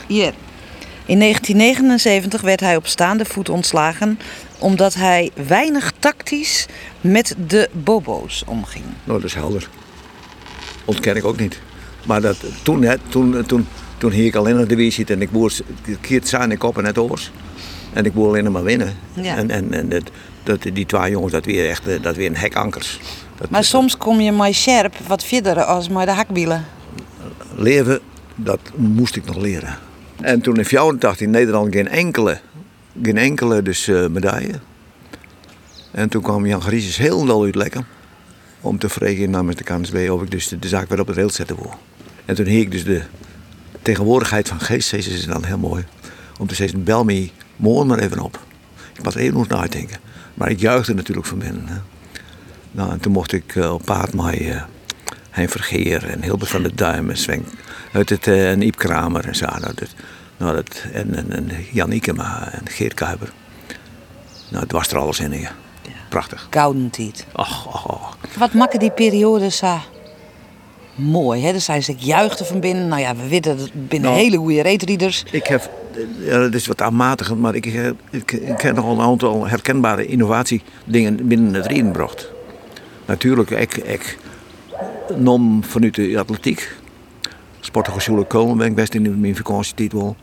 Ja. 0.07 0.32
In 1.07 1.18
1979 1.18 2.41
werd 2.41 2.61
hij 2.61 2.76
op 2.76 2.87
staande 2.87 3.24
voet 3.24 3.49
ontslagen 3.49 4.18
omdat 4.59 4.95
hij 4.95 5.30
weinig 5.47 5.93
tactisch 5.99 6.66
met 7.01 7.35
de 7.47 7.68
bobo's 7.72 8.43
omging. 8.47 8.85
Nou, 9.05 9.20
dat 9.20 9.28
is 9.28 9.35
helder. 9.35 9.68
Ontken 10.85 11.16
ik 11.16 11.24
ook 11.24 11.39
niet. 11.39 11.61
Maar 12.07 12.20
dat, 12.20 12.37
toen, 12.62 12.82
hè, 12.82 12.99
toen, 13.09 13.47
toen, 13.47 13.66
toen 13.99 14.11
hing 14.11 14.26
ik 14.26 14.34
alleen 14.34 14.57
naar 14.57 14.66
de 14.66 14.76
weer 14.76 15.11
en 15.11 15.22
ik 15.22 15.30
boer 15.30 15.53
keert 16.01 16.28
zijn 16.28 16.51
ik 16.51 16.64
op 16.64 16.76
en 16.76 16.82
net 16.82 16.99
oors. 16.99 17.30
En 17.92 18.05
ik 18.05 18.14
boer 18.14 18.28
alleen 18.28 18.53
maar 18.53 18.62
winnen. 18.62 18.97
Ja. 19.12 19.36
En, 19.36 19.51
en, 19.51 19.72
en 19.72 19.88
dat, 19.88 20.11
dat, 20.42 20.62
die 20.72 20.86
twee 20.86 21.11
jongens, 21.11 21.32
dat 21.32 21.45
weer 21.45 21.68
echt 21.68 22.03
dat 22.03 22.16
weer 22.16 22.26
een 22.26 22.36
hekankers. 22.36 23.01
Dat, 23.36 23.51
maar 23.51 23.64
soms 23.64 23.97
kom 23.97 24.20
je 24.20 24.32
maar 24.32 24.55
scherp 24.55 24.95
wat 25.07 25.24
verder 25.24 25.64
als 25.64 25.88
maar 25.88 26.07
de 26.07 26.12
hakbielen. 26.12 26.64
Leven, 27.57 28.01
dat 28.34 28.61
moest 28.74 29.16
ik 29.16 29.24
nog 29.24 29.36
leren. 29.36 29.78
En 30.20 30.40
toen 30.40 30.57
in 30.57 30.64
84 30.64 31.20
in 31.20 31.30
Nederland 31.30 31.74
geen 31.74 31.88
enkele, 31.88 32.40
geen 33.03 33.16
enkele 33.16 33.62
dus, 33.62 33.88
uh, 33.88 34.07
medaille. 34.07 34.61
En 35.90 36.09
toen 36.09 36.22
kwam 36.22 36.47
Jan 36.47 36.62
Grieses 36.62 36.97
heel 36.97 37.24
dol 37.24 37.45
uit 37.45 37.55
lekker. 37.55 37.84
Om 38.61 38.78
te 38.78 38.88
vragen 38.88 39.30
namens 39.30 39.57
de 39.57 39.64
KNSB 39.64 40.09
of 40.11 40.22
ik 40.22 40.30
dus 40.30 40.49
de, 40.49 40.68
zaak 40.68 40.88
weer 40.88 41.01
op 41.01 41.07
het 41.07 41.16
rail 41.16 41.30
zetten 41.30 41.57
wil. 41.57 41.74
En 42.24 42.34
toen 42.34 42.47
ik 42.47 42.70
dus 42.70 42.84
de 42.84 43.03
tegenwoordigheid 43.85 44.49
van 44.49 44.61
geest, 44.61 44.93
is 44.93 45.26
dan 45.26 45.45
heel 45.45 45.59
mooi. 45.59 45.85
Om 46.39 46.47
te 46.47 46.55
zeggen, 46.55 46.85
bel 46.85 47.05
me 47.05 47.30
morgen 47.57 47.87
maar 47.87 47.99
even 47.99 48.18
op. 48.18 48.39
Ik 48.95 49.05
was 49.05 49.14
er 49.14 49.20
even 49.20 49.35
nog 49.35 49.49
nadenken. 49.49 49.99
Maar 50.35 50.51
ik 50.51 50.61
juichte 50.61 50.95
natuurlijk 50.95 51.26
van 51.26 51.39
binnen. 51.39 51.66
Hè. 51.66 51.76
Nou, 52.70 52.91
en 52.91 53.01
toen 53.01 53.12
mocht 53.12 53.32
ik 53.32 53.55
uh, 53.55 53.72
op 53.72 53.85
paard 53.85 54.14
mij 54.14 54.41
uh, 54.41 54.62
Hein 55.30 55.49
Vergeer 55.49 56.09
en 56.09 56.22
Hilbert 56.22 56.51
van 56.51 56.62
de 56.62 56.74
Duim 56.74 57.11
en 57.11 57.16
Sven 57.16 57.45
uit 57.93 58.09
het, 58.09 58.26
uh, 58.26 58.51
en 58.51 58.62
Iep 58.62 58.76
Kramer 58.76 59.26
en 59.26 59.37
zo. 59.37 59.47
Nou, 59.47 59.61
dat, 59.61 59.95
nou, 60.37 60.55
dat, 60.55 60.85
en, 60.93 61.14
en, 61.16 61.32
en 61.32 61.51
Jan 61.72 61.93
Ikema 61.93 62.53
en 62.53 62.68
Geert 62.68 62.95
Kuiper. 62.95 63.32
Nou, 64.49 64.62
het 64.62 64.72
was 64.72 64.89
er 64.89 64.99
alles 64.99 65.20
in. 65.20 65.41
Ja. 65.41 65.51
Prachtig. 66.09 66.47
Gouden 66.51 66.91
tijd. 66.91 67.26
Och, 67.32 67.66
och, 67.66 67.87
och. 67.87 68.16
Wat 68.39 68.53
maken 68.53 68.78
die 68.78 68.91
periodes 68.91 69.57
zo 69.57 69.78
mooi, 70.95 71.42
hè? 71.42 71.53
Dus 71.53 71.66
hij 71.66 71.80
zegt 71.80 72.05
juichte 72.05 72.45
van 72.45 72.61
binnen. 72.61 72.88
Nou 72.88 73.01
ja, 73.01 73.16
we 73.16 73.28
weten 73.28 73.57
dat 73.57 73.70
binnen 73.72 74.11
nou, 74.11 74.22
hele 74.22 74.36
goede 74.36 74.62
reetreaders. 74.62 75.24
Ik 75.30 75.47
heb, 75.47 75.70
ja, 76.18 76.38
dat 76.38 76.55
is 76.55 76.66
wat 76.66 76.82
aanmatigend, 76.82 77.40
maar 77.40 77.55
ik, 77.55 77.66
ik, 78.11 78.32
ik 78.32 78.61
heb 78.61 78.76
nog 78.76 78.90
een 78.90 79.01
aantal 79.01 79.47
herkenbare 79.47 80.07
innovatiedingen 80.07 81.28
binnen 81.28 81.55
het 81.55 81.66
reden 81.66 81.86
gebracht. 81.86 82.30
Natuurlijk, 83.07 83.51
ik, 83.51 83.76
ik 83.76 84.18
nam 85.16 85.64
vanuit 85.64 85.95
de 85.95 86.18
atletiek. 86.18 86.76
Sporthogeschool 87.61 88.24
komen 88.24 88.57
ben 88.57 88.66
ik 88.66 88.74
best 88.74 88.95
in 88.95 89.20
mijn 89.20 89.36
vakantietijd 89.36 89.92
wel. 89.92 90.16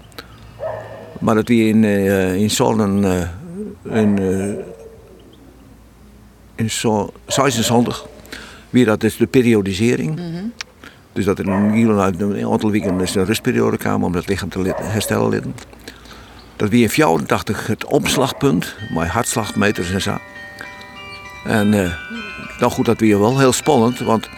Maar 1.20 1.36
dat 1.36 1.48
we 1.48 1.56
in, 1.56 1.84
uh, 1.84 2.36
in 2.36 2.52
Zolen 2.52 3.04
uh, 3.04 4.00
in, 4.02 4.20
uh, 4.20 4.56
in 6.56 6.70
76 6.70 8.06
weer 8.72 8.86
dat 8.86 9.04
is 9.04 9.18
de 9.18 9.28
periodisering. 9.28 10.10
Mm 10.10 10.34
-hmm. 10.34 10.54
Dus 11.14 11.26
dat 11.26 11.40
er 11.40 11.48
een 11.48 12.46
aantal 12.52 12.72
weken 12.72 12.98
dus 12.98 13.16
een 13.16 13.26
rustperiode 13.26 13.78
kwam 13.78 14.04
om 14.04 14.14
het 14.14 14.28
lichaam 14.28 14.50
te 14.50 14.74
herstellen. 14.78 15.56
Dat 16.56 16.70
weer 16.70 16.82
in 16.82 16.90
84 16.90 17.68
het 17.68 17.86
omslagpunt, 17.86 18.76
mijn 18.94 19.10
hartslagmeters 19.10 19.92
en 19.92 20.02
zo. 20.02 20.18
En 21.46 21.74
uh, 21.74 21.94
nou 22.60 22.72
goed, 22.72 22.86
dat 22.86 23.00
weer 23.00 23.20
wel 23.20 23.40
heel 23.40 23.54
spannend, 23.54 24.00
want 24.00 24.30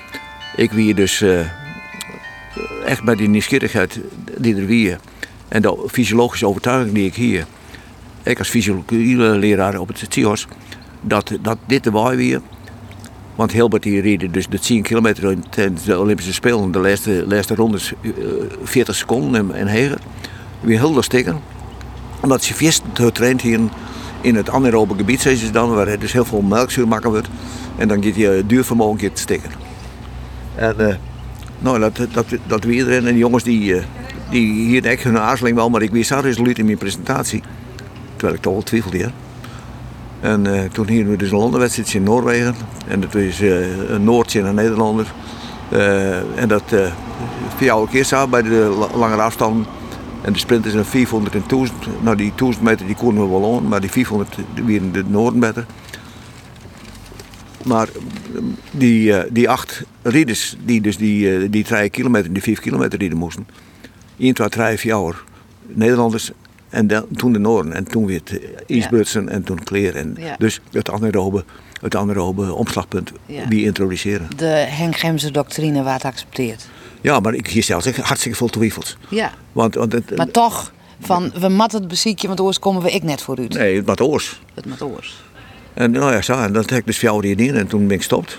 ik 0.55 0.71
wie 0.71 0.93
dus 0.93 1.21
uh, 1.21 1.39
echt 2.85 3.03
bij 3.03 3.15
die 3.15 3.29
nieuwsgierigheid 3.29 3.99
die 4.37 4.55
er 4.55 4.65
weer 4.65 4.99
en 5.47 5.61
de 5.61 5.83
fysiologische 5.91 6.47
overtuiging 6.47 6.93
die 6.93 7.05
ik 7.05 7.15
hier, 7.15 7.45
ik 8.23 8.39
als 8.39 8.49
fysiologie 8.49 9.17
leraar 9.17 9.79
op 9.79 9.87
het 9.87 10.05
CIOS, 10.09 10.47
dat, 11.01 11.37
dat 11.41 11.57
dit 11.67 11.83
de 11.83 11.91
waai 11.91 12.17
weer. 12.17 12.41
Want 13.35 13.51
Hilbert 13.51 13.83
die 13.83 14.01
reed 14.01 14.33
dus 14.33 14.47
de 14.47 14.59
10 14.59 14.81
kilometer 14.81 15.35
tijdens 15.49 15.83
de 15.83 15.99
Olympische 15.99 16.33
Spelen, 16.33 16.71
de 16.71 16.79
laatste, 16.79 17.23
laatste 17.27 17.55
rondes, 17.55 17.93
40 18.63 18.95
seconden 18.95 19.53
en, 19.53 19.67
en 19.67 19.97
Weer 20.61 20.79
heel 20.79 21.01
stikken. 21.01 21.39
Omdat 22.21 22.43
ze 22.43 22.53
vast 22.53 22.83
getraind 22.93 23.41
hier 23.41 23.59
in 24.21 24.35
het 24.35 24.49
anaerobe 24.49 24.95
gebied, 24.95 25.21
ze 25.21 25.51
dan, 25.51 25.73
waar 25.73 25.99
dus 25.99 26.13
heel 26.13 26.25
veel 26.25 26.41
melkzuur 26.41 26.87
maken 26.87 27.09
wordt. 27.09 27.27
En 27.77 27.87
dan 27.87 28.03
gaat 28.03 28.15
je 28.15 28.43
duurvermogen 28.47 29.13
te 29.13 29.21
stikken. 29.21 29.51
En 30.55 30.75
uh, 30.79 30.95
nou, 31.59 31.79
dat, 31.79 32.07
dat, 32.13 32.25
dat 32.47 32.63
weer 32.63 32.87
erin. 32.87 33.07
En 33.07 33.17
jongens 33.17 33.43
die, 33.43 33.75
die 34.29 34.67
hier 34.67 34.85
echt 34.85 35.03
hun 35.03 35.19
aarzeling 35.19 35.55
wel, 35.55 35.69
maar 35.69 35.81
ik 35.81 35.91
wist 35.91 36.07
zo 36.07 36.19
resoluut 36.19 36.57
in 36.57 36.65
mijn 36.65 36.77
presentatie. 36.77 37.43
Terwijl 38.15 38.33
ik 38.33 38.41
toch 38.41 38.53
wel 38.53 38.63
twijfelde. 38.63 38.97
Ja. 38.97 39.11
En 40.23 40.47
uh, 40.47 40.61
toen 40.71 40.87
hier 40.87 41.09
we 41.09 41.15
dus 41.15 41.31
een 41.31 41.37
landenwedstrijd 41.37 41.93
in 41.93 42.03
Noorwegen. 42.03 42.55
En 42.87 42.99
dat 42.99 43.15
is 43.15 43.39
een 43.87 44.03
Noordje 44.03 44.39
en 44.39 44.45
een 44.45 44.55
Nederlander. 44.55 45.13
en 46.35 46.47
dat 46.47 46.63
vier 47.55 47.71
oude 47.71 47.91
keer 47.91 48.29
bij 48.29 48.41
de 48.41 48.87
langere 48.95 49.21
afstanden. 49.21 49.65
En 50.23 50.33
de 50.33 50.39
sprint 50.39 50.65
is 50.65 50.73
een 50.73 50.85
400 50.85 51.35
en 51.35 51.43
1000. 51.47 51.77
Nou, 52.01 52.15
die 52.15 52.31
1000 52.35 52.63
meter 52.63 52.85
die 52.85 52.95
konden 52.95 53.23
we 53.23 53.29
wel 53.29 53.55
aan, 53.55 53.67
maar 53.67 53.81
die 53.81 53.91
400 53.91 54.37
weer 54.65 54.81
in 54.81 54.91
de 54.91 55.03
Noorden 55.07 55.39
beter. 55.39 55.65
Maar 57.63 57.87
die, 58.71 59.17
eh, 59.17 59.31
die 59.31 59.49
acht 59.49 59.83
ridders, 60.01 60.55
die 60.65 60.81
dus 60.81 60.97
die, 60.97 61.35
eh, 61.35 61.51
die 61.51 61.63
drie 61.63 61.89
kilometer, 61.89 62.33
die 62.33 62.41
vijf 62.41 62.59
kilometer 62.59 62.99
rieden 62.99 63.17
moesten. 63.17 63.47
1, 64.17 64.33
2, 64.33 64.49
3, 64.49 64.77
4 64.77 64.91
jaar. 64.91 65.23
Nederlanders 65.67 66.31
en 66.73 66.87
dan, 66.87 67.05
toen 67.15 67.33
de 67.33 67.39
Noorden. 67.39 67.73
En 67.73 67.83
toen 67.83 68.05
weer 68.05 68.21
het 68.23 68.39
Isbrutsen 68.65 69.29
en 69.29 69.43
toen 69.43 69.63
Kleer. 69.63 69.95
En 69.95 70.17
Dus 70.37 70.61
het 70.71 70.91
anaerobe, 70.91 71.43
het 71.81 71.95
anaerobe 71.95 72.53
omslagpunt 72.53 73.11
wie 73.49 73.65
introduceren. 73.65 74.27
De 74.35 74.45
Henk 74.45 74.97
Gemse 74.97 75.31
doctrine 75.31 75.83
werd 75.83 76.01
geaccepteerd. 76.01 76.67
Ja, 77.01 77.19
maar 77.19 77.33
ik 77.33 77.47
hier 77.47 77.63
zelfs 77.63 77.97
hartstikke 77.97 78.37
veel 78.37 78.47
twijfels. 78.47 78.97
Ja. 79.09 79.31
Want, 79.51 79.75
want 79.75 79.91
het, 79.91 80.15
maar 80.15 80.31
toch, 80.31 80.73
van 80.99 81.31
we 81.39 81.47
mat 81.47 81.71
het 81.71 81.87
beziekje, 81.87 82.27
want 82.27 82.39
oors 82.39 82.59
komen 82.59 82.81
we 82.81 82.91
ik 82.91 83.03
net 83.03 83.21
voor 83.21 83.39
u. 83.39 83.47
Nee, 83.47 83.75
het 83.75 83.85
mat 83.85 84.01
oors. 84.01 84.41
Het 84.53 84.65
mat 84.65 84.81
oors. 84.81 85.23
En 85.73 85.91
nou 85.91 86.11
ja, 86.11 86.21
zo, 86.21 86.33
en 86.33 86.53
dat 86.53 86.69
heb 86.69 86.79
ik 86.79 86.85
dus 86.85 86.97
vier 86.97 87.13
jaar 87.13 87.25
in 87.25 87.55
en 87.55 87.67
toen 87.67 87.81
ben 87.87 87.91
ik 87.91 87.97
gestopt. 87.97 88.37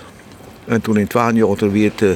En 0.65 0.81
toen 0.81 0.97
in 0.97 1.07
12 1.07 1.33
jaar 1.33 1.71
weer 1.71 1.91
het, 1.91 2.01
uh, 2.01 2.09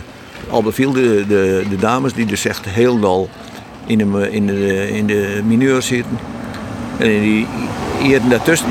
al 0.49 0.63
beviel 0.63 0.91
de, 0.91 1.25
de, 1.27 1.65
de, 1.69 1.75
dames 1.75 2.13
die 2.13 2.25
dus 2.25 2.45
echt 2.45 2.65
heel 2.65 2.99
dal 2.99 3.29
in 3.85 3.97
de, 3.97 4.31
in 4.31 4.47
de, 4.47 4.89
in 4.91 5.05
de 5.05 5.41
mineur 5.45 5.81
zitten. 5.81 6.17
En 6.97 7.11
in 7.11 7.21
die, 7.21 7.47
hier 8.01 8.21
daartussen 8.29 8.69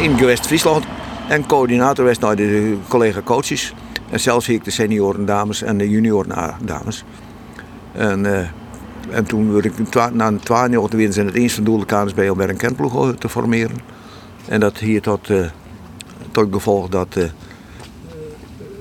in 0.00 0.18
Gewest-Friesland 0.18 0.84
en 1.28 1.46
coördinator 1.46 2.04
was 2.04 2.18
de 2.36 2.76
collega 2.88 3.22
coaches. 3.22 3.74
En 4.10 4.20
zelfs 4.20 4.44
zie 4.44 4.54
ik 4.54 4.64
de 4.64 4.70
senioren 4.70 5.26
dames 5.26 5.62
en 5.62 5.78
de 5.78 5.88
junioren 5.88 6.56
dames. 6.64 7.04
En, 7.92 8.24
uh, 8.24 8.38
en 9.10 9.24
toen 9.24 9.52
werd 9.52 9.64
ik 9.64 9.94
na 10.12 10.26
een 10.26 10.40
12 10.40 10.70
jaar 10.70 10.88
weer 10.88 11.12
zijn 11.12 11.26
het 11.26 11.52
van 11.52 11.64
doel 11.64 11.78
de 11.78 11.84
KNSB 11.84 12.28
om 12.30 12.38
weer 12.38 12.48
een 12.48 12.56
kentploeg 12.56 13.14
te 13.14 13.28
formeren. 13.28 13.76
En 14.48 14.60
dat 14.60 14.78
hier 14.78 15.02
tot, 15.02 15.28
uh, 15.28 15.46
tot 16.30 16.48
gevolg 16.52 16.88
dat, 16.88 17.16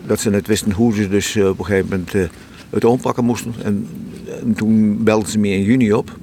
dat 0.05 0.19
ze 0.19 0.29
net 0.29 0.47
wisten 0.47 0.71
hoe 0.71 0.93
ze 0.93 1.09
dus 1.09 1.37
op 1.37 1.59
een 1.59 1.65
gegeven 1.65 1.89
moment 1.89 2.31
het 2.69 2.85
ompakken 2.85 3.25
moesten. 3.25 3.53
En, 3.63 3.65
en, 3.65 4.06
toen 4.55 5.03
belden 5.03 5.30
ze 5.30 5.39
me 5.39 5.47
in 5.47 5.63
juni 5.63 5.93
op. 5.93 6.17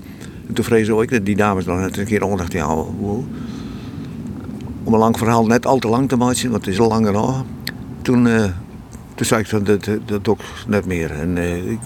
En 0.49 0.55
toen 0.55 0.65
vrezen 0.65 1.01
ik 1.03 1.11
dat 1.11 1.25
die 1.25 1.37
dames 1.37 1.65
nog 1.65 1.79
net 1.79 1.97
een 1.97 2.05
keer 2.05 2.23
onderdacht, 2.23 2.53
ja, 2.53 2.67
wow. 2.67 3.25
om 4.85 4.93
een 4.93 4.99
lang 4.99 5.19
verhaal 5.19 5.47
net 5.47 5.67
al 5.67 5.79
te 5.79 5.89
lang 5.89 6.09
te 6.09 6.17
maken, 6.17 6.51
want 6.51 6.65
het 6.65 6.75
is 6.75 6.81
al 6.81 6.89
langer 6.89 7.13
nog. 7.13 7.45
Toen, 8.03 8.29
toen 9.15 9.27
zei 9.27 9.41
ik 9.41 9.51
dat, 9.51 9.67
dat, 9.67 9.99
dat 10.07 10.29
ook 10.29 10.41
net 10.67 10.87
meer. 10.87 11.11
En 11.11 11.39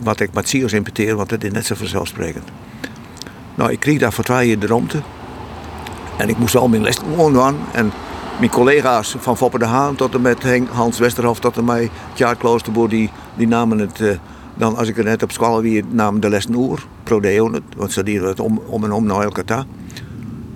wat 0.03 0.21
ik 0.21 0.33
met 0.33 0.49
importeer, 0.73 1.16
want 1.16 1.29
dat 1.29 1.45
is 1.45 1.53
net 1.53 1.66
zo 1.66 1.75
vanzelfsprekend. 1.75 2.49
Nou, 3.55 3.73
ik 3.73 3.81
kreeg 3.81 3.99
daar 3.99 4.12
voor 4.12 4.25
jaar 4.25 4.59
de 4.59 4.66
romte. 4.66 5.03
En 6.16 6.29
ik 6.29 6.39
moest 6.39 6.57
al 6.57 6.69
mijn 6.69 6.83
les 6.83 6.97
gewoon. 6.97 7.57
En 7.73 7.93
mijn 8.39 8.51
collega's 8.51 9.16
van 9.19 9.37
Foppe 9.37 9.59
de 9.59 9.64
Haan 9.64 9.95
tot 9.95 10.14
en 10.14 10.21
met 10.21 10.45
Hans 10.71 10.99
Westerhof 10.99 11.41
tot 11.41 11.57
en 11.57 11.64
met 11.64 11.91
Tjaard 12.12 12.39
Kloosterboer, 12.39 12.89
die, 12.89 13.11
die 13.35 13.47
namen 13.47 13.79
het, 13.79 14.01
uh, 14.01 14.11
dan 14.59 14.77
als 14.77 14.89
ik 14.89 14.99
er 14.99 15.05
net 15.05 15.23
op 15.23 15.33
school 15.33 15.63
weer 15.63 15.85
namen 15.91 16.21
de 16.21 16.29
lessen 16.29 16.55
oer, 16.55 16.87
prodeo, 17.03 17.51
want 17.77 17.93
ze 17.93 18.03
deden 18.03 18.29
het 18.29 18.41
om, 18.41 18.61
om 18.67 18.85
en 18.85 18.93
om 18.93 19.07
naar 19.07 19.23
elkaar. 19.23 19.65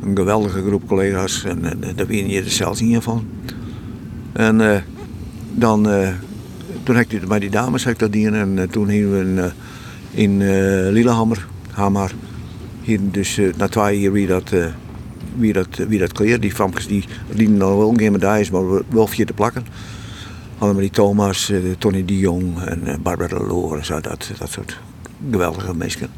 Een 0.03 0.17
geweldige 0.17 0.63
groep 0.63 0.87
collega's 0.87 1.45
en, 1.45 1.65
en 1.65 1.97
daar 1.97 2.07
win 2.07 2.29
je 2.29 2.43
er 2.43 2.51
zelfs 2.51 2.81
niet 2.81 3.03
van. 3.03 3.27
En 4.33 4.61
uh, 4.61 4.77
dan, 5.53 5.89
uh, 5.89 6.09
toen 6.83 6.97
heb 6.97 7.13
ik 7.13 7.29
bij 7.29 7.39
die 7.39 7.51
dames 7.51 7.87
dat 7.97 8.13
dienen 8.13 8.59
en 8.59 8.71
toen 8.71 8.89
gingen 8.89 9.11
we 9.11 9.51
in, 10.11 10.39
Lillehammer, 10.93 11.47
Hamar, 11.71 12.13
hier 12.81 13.01
dus 13.11 13.41
na 13.57 13.69
twee 13.69 14.01
jaar 14.01 14.13
weer 14.13 14.27
dat 14.27 14.53
wie 15.37 15.53
dat, 15.53 15.77
wie 15.89 15.99
dat. 15.99 16.17
Die 16.17 16.53
famkes 16.53 16.87
die 16.87 17.05
dienen 17.35 17.59
dan 17.59 17.77
wel 17.79 17.95
geen 17.97 18.13
medailles, 18.13 18.51
maar 18.51 18.63
wel 18.89 19.07
vier 19.07 19.27
te 19.27 19.33
plakken. 19.33 19.65
Die 20.63 20.91
Thomas, 20.91 21.51
eh, 21.51 21.59
Tony 21.79 22.05
de 22.05 22.19
Jong 22.19 22.61
en 22.61 22.87
eh, 22.87 22.95
Barbara 22.99 23.39
de 23.39 23.45
Loor 23.47 23.77
en 23.77 23.85
zo, 23.85 24.01
dat, 24.01 24.31
dat 24.39 24.51
soort 24.51 24.79
geweldige 25.31 25.75
mensen. 25.75 26.11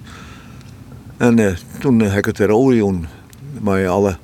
En 1.17 1.39
uh, 1.39 1.53
toen 1.79 2.01
heb 2.01 2.19
ik 2.19 2.25
het 2.25 2.39
weer 2.39 2.55
Orion, 2.55 3.07
met 3.61 3.89
alle 3.89 4.17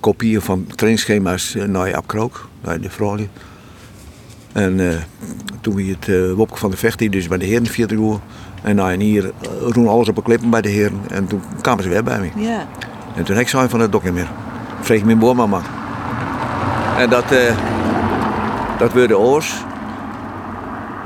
kopieën 0.00 0.40
van 0.40 0.66
trainingsschema's 0.66 1.56
naar 1.66 1.94
Abkrook, 1.94 2.48
naar 2.60 2.80
de 2.80 2.90
vrouw. 2.90 3.16
En 4.52 4.78
uh, 4.78 4.94
toen 5.60 5.74
we 5.74 5.84
het 5.84 6.06
uh, 6.06 6.32
Wopke 6.32 6.58
van 6.58 6.70
de 6.70 6.76
Vecht, 6.76 7.12
dus 7.12 7.28
bij 7.28 7.38
de 7.38 7.44
heren 7.44 7.66
vierde 7.66 7.94
uur. 7.94 8.18
En 8.62 8.76
nou, 8.76 8.92
en 8.92 9.00
hier 9.00 9.32
roen 9.60 9.88
alles 9.88 10.08
op 10.08 10.16
een 10.16 10.22
klippen 10.22 10.50
bij 10.50 10.62
de 10.62 10.68
heren. 10.68 11.00
En 11.10 11.26
toen 11.26 11.42
kwamen 11.60 11.82
ze 11.82 11.88
weer 11.88 12.04
bij 12.04 12.20
me. 12.20 12.42
Ja. 12.42 12.66
En 13.16 13.24
toen 13.24 13.36
heb 13.36 13.46
ik 13.46 13.70
van 13.70 13.80
het 13.80 13.92
dokter 13.92 14.12
meer. 14.12 14.30
Vreeg 14.80 15.04
mijn 15.04 15.18
boermama. 15.18 15.62
En 16.98 17.10
dat, 17.10 17.32
uh, 17.32 17.56
dat 18.78 18.92
de 18.92 19.18
oors. 19.18 19.54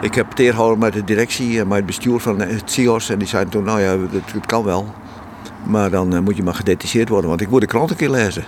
Ik 0.00 0.14
heb 0.14 0.30
tegengehouden 0.30 0.78
met 0.78 0.92
de 0.92 1.04
directie 1.04 1.60
en 1.60 1.68
met 1.68 1.76
het 1.76 1.86
bestuur 1.86 2.20
van 2.20 2.40
het 2.40 2.70
CIOS. 2.70 3.10
En 3.10 3.18
die 3.18 3.28
zeiden 3.28 3.52
toen, 3.52 3.64
nou 3.64 3.80
ja, 3.80 3.98
het, 4.32 4.46
kan 4.46 4.64
wel. 4.64 4.94
Maar 5.64 5.90
dan 5.90 6.14
uh, 6.14 6.20
moet 6.20 6.36
je 6.36 6.42
maar 6.42 6.54
gedetacheerd 6.54 7.08
worden, 7.08 7.28
want 7.28 7.40
ik 7.40 7.50
moet 7.50 7.60
de 7.60 7.66
krant 7.66 7.90
een 7.90 7.96
keer 7.96 8.10
lezen. 8.10 8.44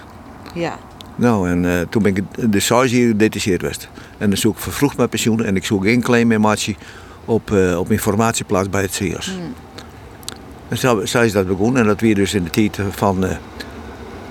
Ja. 0.54 0.78
Nou, 1.16 1.48
en 1.48 1.64
uh, 1.64 1.80
toen 1.80 2.02
ben 2.02 2.16
ik 2.16 2.52
de 2.52 2.60
size 2.60 2.94
hier 2.94 3.08
gedetacheerd 3.08 3.60
geweest. 3.60 3.88
En 4.18 4.28
dan 4.28 4.38
zoek 4.38 4.56
ik 4.56 4.62
vervroegd 4.62 4.96
mijn 4.96 5.08
pensioen 5.08 5.44
en 5.44 5.56
ik 5.56 5.64
zoek 5.64 5.84
geen 5.84 6.02
claiminformatie 6.02 6.76
op, 7.24 7.50
uh, 7.50 7.78
op 7.78 7.90
informatieplaats 7.90 8.70
bij 8.70 8.82
het 8.82 8.94
CIOS. 8.94 9.26
Hmm. 9.26 9.54
En 10.68 10.78
zo, 10.78 11.04
zo, 11.04 11.20
is 11.20 11.32
dat 11.32 11.46
begonnen. 11.46 11.80
En 11.80 11.86
dat 11.86 12.00
weer 12.00 12.14
dus 12.14 12.34
in 12.34 12.44
de 12.44 12.50
tijd 12.50 12.78
van 12.90 13.24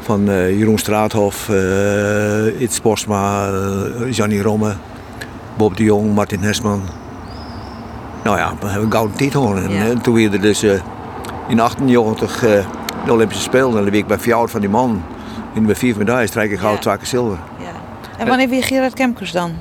van 0.04 0.30
uh, 0.30 0.58
Jeroen 0.58 0.78
Straathof, 0.78 1.50
uh, 1.50 2.62
Itz 2.62 2.80
Postma, 2.80 3.50
uh, 3.50 4.12
Jannie 4.12 4.42
Romme, 4.42 4.74
Bob 5.58 5.78
de 5.78 5.84
Jong, 5.84 6.14
Martin 6.14 6.40
Hesman. 6.40 6.82
Nou 8.24 8.38
ja, 8.38 8.54
we 8.60 8.66
hebben 8.66 8.86
een 8.86 8.92
gouden 8.92 9.18
titel. 9.18 9.58
En, 9.58 10.02
toen 10.02 10.14
weer 10.14 10.42
dus 10.42 10.64
in 11.48 11.60
98 11.60 12.40
de 13.06 13.12
Olympische 13.12 13.44
Spelen. 13.44 13.78
En 13.78 13.86
de 13.86 13.92
week 13.92 14.08
bij 14.08 14.20
Fjord 14.20 14.52
van 14.52 14.60
die 14.60 14.70
man. 14.70 15.04
In 15.54 15.66
de 15.66 15.76
vier 15.76 15.98
medailles 15.98 16.30
strijk 16.30 16.52
ik 16.52 16.60
goud, 16.60 16.84
ja. 16.84 16.96
twee 16.96 17.08
zilver. 17.08 17.38
Ja. 17.60 17.72
En 18.18 18.28
wanneer 18.28 18.50
weer 18.50 18.64
Gerard 18.64 18.94
Kemkers 18.94 19.32
dan? 19.32 19.52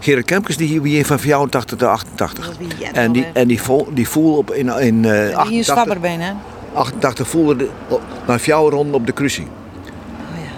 Gerard 0.00 0.26
Kemkers 0.26 0.56
die 0.56 0.80
hier 0.80 1.06
van 1.06 1.18
84 1.18 1.64
tot 1.64 1.88
88. 1.88 2.50
En 2.92 3.12
die, 3.12 3.26
en 3.32 3.48
die, 3.48 3.62
voel, 3.62 3.88
die 3.94 4.08
voel 4.08 4.36
op 4.36 4.50
in, 4.50 4.68
in 4.68 5.04
uh, 5.04 5.36
88, 5.36 5.98
hè? 6.02 6.32
88 6.74 7.28
voelde 7.28 7.56
de, 7.56 7.68
naar 8.26 8.40
jouw 8.40 8.70
ronde 8.70 8.94
op 8.94 9.06
de 9.06 9.12
cruising. 9.12 9.48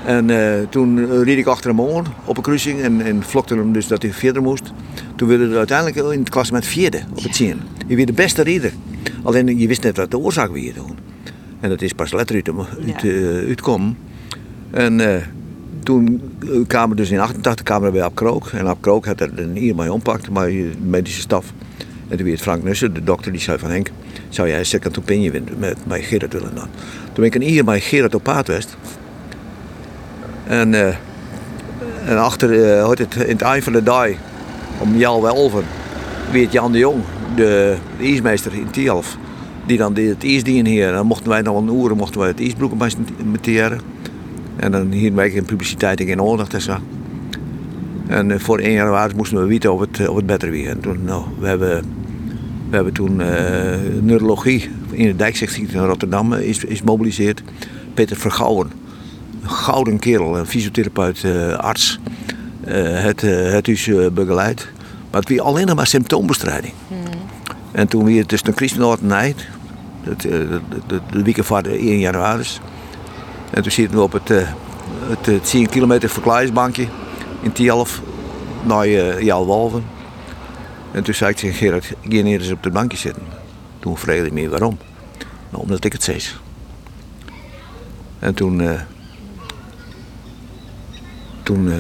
En 0.05 0.29
uh, 0.29 0.55
toen 0.69 1.23
reed 1.23 1.39
ik 1.39 1.47
achter 1.47 1.71
hem 1.71 1.81
aan 1.81 2.07
op 2.25 2.37
een 2.37 2.43
cruising 2.43 2.81
en, 2.81 3.01
en 3.01 3.23
vlokte 3.23 3.55
hem 3.55 3.73
dus 3.73 3.87
dat 3.87 4.03
hij 4.03 4.13
verder 4.13 4.43
moest. 4.43 4.73
Toen 5.17 5.29
werden 5.29 5.51
we 5.51 5.57
uiteindelijk 5.57 5.97
in 5.97 6.19
het 6.19 6.29
klassement 6.29 6.67
vierde 6.67 7.01
op 7.11 7.23
het 7.23 7.37
zien. 7.37 7.61
Je 7.87 7.97
werd 7.97 8.07
de 8.07 8.13
beste 8.13 8.43
rieder. 8.43 8.73
Alleen 9.23 9.59
je 9.59 9.67
wist 9.67 9.83
net 9.83 9.97
wat 9.97 10.11
de 10.11 10.19
oorzaak 10.19 10.51
weer 10.51 10.73
toen. 10.73 10.99
En 11.61 11.69
dat 11.69 11.83
is 11.83 11.93
pas 11.93 12.13
later 12.13 12.35
uit, 12.35 12.49
uit, 12.87 13.03
uh, 13.03 13.49
uitkomen. 13.49 13.97
En 14.71 14.99
uh, 14.99 15.17
toen 15.83 16.21
kwamen 16.67 16.91
we 16.91 17.03
dus 17.03 17.11
in 17.11 17.21
88 17.21 17.65
kwamen 17.65 17.87
we 17.87 17.93
bij 17.93 18.03
Ab 18.03 18.15
Krook. 18.15 18.47
En 18.47 18.67
Ab 18.67 18.81
Krook 18.81 19.07
had 19.07 19.21
er 19.21 19.39
een 19.39 19.57
hier 19.57 19.75
mee 19.75 19.93
ompakt, 19.93 20.31
maar 20.31 20.47
de 20.47 20.71
medische 20.83 21.21
staf. 21.21 21.53
En 22.09 22.17
toen 22.17 22.27
werd 22.27 22.41
Frank 22.41 22.63
Nussen, 22.63 22.95
de 22.95 23.05
dokter, 23.05 23.33
die 23.33 23.41
zei 23.41 23.59
van 23.59 23.71
Henk, 23.71 23.91
zou 24.29 24.49
jij 24.49 24.59
een 24.59 24.67
second 24.67 24.99
opinion 24.99 25.33
winnen 25.33 25.59
met, 25.59 25.77
met 25.87 26.05
Gerard 26.05 26.33
willen 26.33 26.55
dan? 26.55 26.69
Toen 27.05 27.15
ben 27.15 27.25
ik 27.25 27.35
een 27.35 27.43
hier 27.43 27.65
bij 27.65 27.81
Gerard 27.81 28.15
op 28.15 28.23
Paardwest. 28.23 28.77
En, 30.51 30.73
uh, 30.73 30.87
en 32.05 32.19
achter, 32.19 32.51
uh, 32.51 32.89
het, 32.89 33.15
in 33.15 33.29
het 33.29 33.43
eind 33.43 33.65
van 33.65 33.73
de 33.73 33.83
dag, 33.83 34.09
om 34.79 34.97
Jal 34.97 35.23
Welven, 35.23 35.65
weet 36.33 36.53
Jan 36.53 36.73
de 36.73 36.79
Jong, 36.79 37.03
de, 37.37 37.77
de 37.99 38.05
ijsmeester 38.05 38.55
in 38.55 38.71
Tialf, 38.71 39.17
die 39.67 39.79
dan 39.79 39.97
het 39.97 40.25
ijs 40.25 40.43
hier. 40.43 40.93
Dan 40.93 41.07
mochten 41.07 41.29
wij 41.29 41.43
nog 41.43 41.57
een 41.57 41.81
uren 41.83 41.97
mochten 41.97 42.21
wij 42.21 42.29
het 42.29 42.41
ijsbroek 42.41 42.73
monteren. 43.25 43.81
En 44.57 44.73
dan 44.73 44.91
hier 44.91 45.15
wij 45.15 45.31
geen 45.31 45.45
publiciteit 45.45 46.01
en 46.01 46.07
geen 46.07 46.47
en 46.53 46.61
zo. 46.61 46.77
En 48.07 48.31
uh, 48.31 48.39
voor 48.39 48.59
1 48.59 48.73
januari 48.73 49.15
moesten 49.17 49.41
we 49.41 49.47
weten 49.47 49.73
of 49.73 49.81
het, 49.81 50.09
of 50.09 50.17
het 50.17 50.27
beter 50.27 50.51
weer. 50.51 50.69
En 50.69 50.81
toen, 50.81 51.05
nou, 51.05 51.25
we 51.39 51.47
hebben, 51.47 51.85
we 52.71 52.75
hebben 52.75 52.93
toen 52.93 53.17
neurologie 54.01 54.71
in 54.91 55.07
de 55.07 55.17
Dijkzicht 55.17 55.57
in 55.57 55.85
Rotterdam 55.85 56.33
is, 56.33 56.65
is 56.65 56.83
mobiliseerd. 56.83 57.43
Peter 57.95 58.17
Vergouwen 58.17 58.80
gouden 59.43 59.99
kerel, 59.99 60.39
een 60.39 60.47
fysiotherapeut, 60.47 61.23
uh, 61.23 61.55
arts. 61.55 61.99
Uh, 62.67 63.03
het, 63.03 63.23
uh, 63.23 63.53
het 63.53 63.69
is 63.69 63.91
begeleid. 64.13 64.69
Maar 65.11 65.21
het 65.21 65.31
was 65.31 65.39
alleen 65.39 65.67
nog 65.67 65.77
maar 65.77 65.87
symptoombestrijding. 65.87 66.73
Hmm. 66.89 66.99
En 67.73 67.89
toen 67.89 68.05
weer 68.05 68.27
tussen 68.27 68.49
een 68.49 68.57
Christenoord 68.57 69.03
nee, 69.03 69.35
de, 70.05 70.17
de, 70.17 70.61
de, 70.87 71.01
de 71.11 71.23
weekend 71.23 71.47
van 71.47 71.65
1 71.65 71.99
januari. 71.99 72.45
En 73.51 73.63
toen 73.63 73.73
zitten 73.73 73.97
we 73.97 74.03
op 74.03 74.13
het, 74.13 74.29
het, 74.29 75.27
het 75.27 75.51
10 75.51 75.69
kilometer 75.69 76.09
verklaringsbankje 76.09 76.87
in 77.41 77.53
Tialf 77.53 78.03
naar 78.63 78.89
uh, 78.89 79.21
Jalwalven. 79.21 79.85
En 80.93 81.03
toen 81.03 81.15
zei 81.15 81.31
ik 81.31 81.37
tegen 81.37 81.57
Gerard, 81.57 81.85
ga 81.85 81.95
neer 82.09 82.41
eens 82.41 82.51
op 82.51 82.65
het 82.65 82.73
bankje 82.73 82.99
zitten. 82.99 83.23
Toen 83.79 83.99
vroeg 83.99 84.17
hij 84.17 84.31
me 84.31 84.49
waarom. 84.49 84.79
Nou, 85.51 85.63
omdat 85.63 85.85
ik 85.85 85.93
het 85.93 86.03
zei. 86.03 86.21
En 88.19 88.35
toen 88.35 88.63
toen 91.55 91.67
uh, 91.67 91.75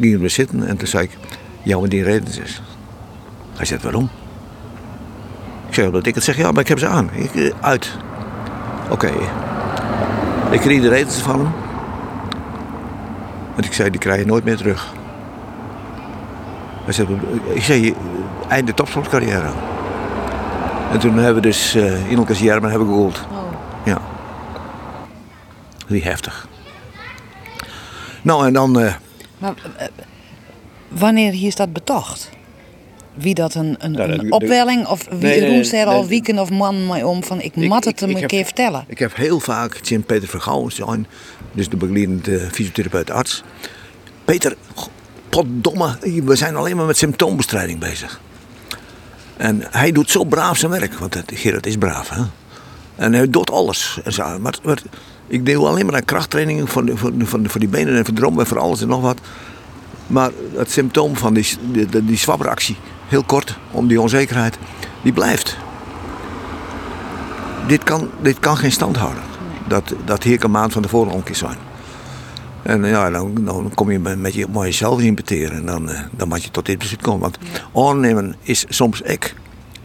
gingen 0.00 0.20
we 0.20 0.28
zitten 0.28 0.66
en 0.66 0.76
toen 0.76 0.88
zei 0.88 1.04
ik, 1.04 1.10
ja, 1.62 1.78
maar 1.78 1.88
die 1.88 2.02
reden 2.02 2.42
is. 2.42 2.62
Hij 3.56 3.66
zegt, 3.66 3.82
waarom? 3.82 4.08
Ik 5.68 5.74
zeg, 5.74 5.90
dat 5.90 6.06
ik 6.06 6.14
het 6.14 6.24
zeg, 6.24 6.36
ja, 6.36 6.52
maar 6.52 6.60
ik 6.60 6.68
heb 6.68 6.78
ze 6.78 6.86
aan. 6.86 7.10
Ik, 7.12 7.34
uh, 7.34 7.52
uit. 7.60 7.96
Oké. 8.90 8.92
Okay. 8.92 9.28
Ik 10.50 10.60
kreeg 10.60 10.80
de 10.80 10.88
redens 10.88 11.16
van 11.16 11.38
hem. 11.38 11.52
En 13.56 13.64
ik 13.64 13.72
zei, 13.72 13.90
die 13.90 14.00
krijg 14.00 14.20
je 14.20 14.26
nooit 14.26 14.44
meer 14.44 14.56
terug. 14.56 14.92
Hij 16.84 16.92
zegt, 16.92 17.08
ik 17.52 17.62
zei, 17.62 17.94
einde 18.48 18.74
topsportcarrière. 18.74 19.50
En 20.92 20.98
toen 20.98 21.14
hebben 21.14 21.34
we 21.34 21.48
dus 21.48 21.76
uh, 21.76 22.10
in 22.10 22.16
elkaars 22.16 22.40
hebben 22.40 22.70
gehoord. 22.70 23.26
Oh. 23.30 23.38
Ja. 23.84 23.98
Die 25.86 26.02
heftig. 26.02 26.48
Nou, 28.22 28.46
en 28.46 28.52
dan... 28.52 28.80
Uh... 28.80 28.94
Maar 29.38 29.54
uh, 29.80 29.86
wanneer 30.88 31.44
is 31.46 31.54
dat 31.54 31.72
betocht? 31.72 32.30
Wie 33.14 33.34
dat 33.34 33.54
een, 33.54 33.76
een, 33.78 33.92
nou, 33.92 34.10
een 34.10 34.32
opwelling 34.32 34.86
of 34.86 35.06
wie 35.10 35.18
nee, 35.18 35.40
nee, 35.40 35.70
nee, 35.70 35.84
al 35.84 36.06
wieken 36.06 36.38
of 36.38 36.50
man 36.50 36.86
mij 36.86 37.02
om 37.02 37.24
van 37.24 37.40
ik, 37.40 37.56
ik 37.56 37.68
mat 37.68 37.84
het 37.84 38.00
hem 38.00 38.16
een 38.16 38.26
keer 38.26 38.44
vertellen. 38.44 38.84
Ik 38.88 38.98
heb 38.98 39.16
heel 39.16 39.40
vaak 39.40 39.86
Jim 39.86 40.04
Peter 40.04 40.28
Vergouwen 40.28 40.72
zijn, 40.72 41.06
dus 41.52 41.68
de 41.68 41.76
begeleidende 41.76 42.38
fysiotherapeut 42.52 43.10
arts. 43.10 43.42
Peter, 44.24 44.56
potdomme, 45.28 45.96
we 46.24 46.36
zijn 46.36 46.56
alleen 46.56 46.76
maar 46.76 46.86
met 46.86 46.96
symptoombestrijding 46.96 47.78
bezig. 47.78 48.20
En 49.36 49.62
hij 49.70 49.92
doet 49.92 50.10
zo 50.10 50.24
braaf 50.24 50.58
zijn 50.58 50.70
werk, 50.70 50.94
want 50.94 51.22
Gerard 51.26 51.66
is 51.66 51.76
braaf. 51.76 52.08
Hè? 52.08 52.22
En 52.96 53.12
hij 53.12 53.30
doet 53.30 53.50
alles. 53.50 53.98
En 54.04 54.12
zo. 54.12 54.38
Maar, 54.38 54.54
maar 54.62 54.82
ik 55.28 55.46
deel 55.46 55.68
alleen 55.68 55.86
maar 55.86 55.94
aan 55.94 56.04
krachttrainingen 56.04 56.68
voor, 56.68 56.84
voor, 56.94 57.12
voor, 57.18 57.40
voor 57.44 57.60
die 57.60 57.68
benen 57.68 57.96
en 57.96 58.04
voor 58.04 58.14
de 58.14 58.40
en 58.40 58.46
voor 58.46 58.58
alles 58.58 58.80
en 58.80 58.88
nog 58.88 59.00
wat. 59.00 59.20
Maar 60.06 60.30
het 60.54 60.70
symptoom 60.70 61.16
van 61.16 61.34
die, 61.34 61.46
die, 61.70 62.04
die 62.04 62.16
zwabberactie, 62.16 62.76
heel 63.06 63.22
kort, 63.22 63.58
om 63.70 63.88
die 63.88 64.00
onzekerheid, 64.00 64.58
die 65.02 65.12
blijft. 65.12 65.56
Dit 67.66 67.82
kan, 67.84 68.08
dit 68.22 68.38
kan 68.38 68.56
geen 68.56 68.72
stand 68.72 68.96
houden. 68.96 69.22
Dat, 69.68 69.94
dat 70.04 70.22
hier 70.22 70.44
een 70.44 70.50
maand 70.50 70.72
van 70.72 70.82
de 70.82 71.20
keer 71.24 71.36
zijn. 71.36 71.56
En 72.62 72.84
ja, 72.84 73.10
dan, 73.10 73.34
dan 73.44 73.70
kom 73.74 73.90
je 73.90 73.98
met 73.98 74.34
je, 74.34 74.46
met 74.52 74.62
jezelf 74.62 75.00
impeteren 75.00 75.56
en 75.56 75.66
dan, 75.66 75.90
eh, 75.90 76.00
dan 76.10 76.28
moet 76.28 76.44
je 76.44 76.50
tot 76.50 76.66
dit 76.66 76.78
besluit 76.78 77.02
komen. 77.02 77.20
Want 77.20 77.38
aannemen 77.74 78.34
is 78.42 78.64
soms 78.68 79.00
ik 79.00 79.34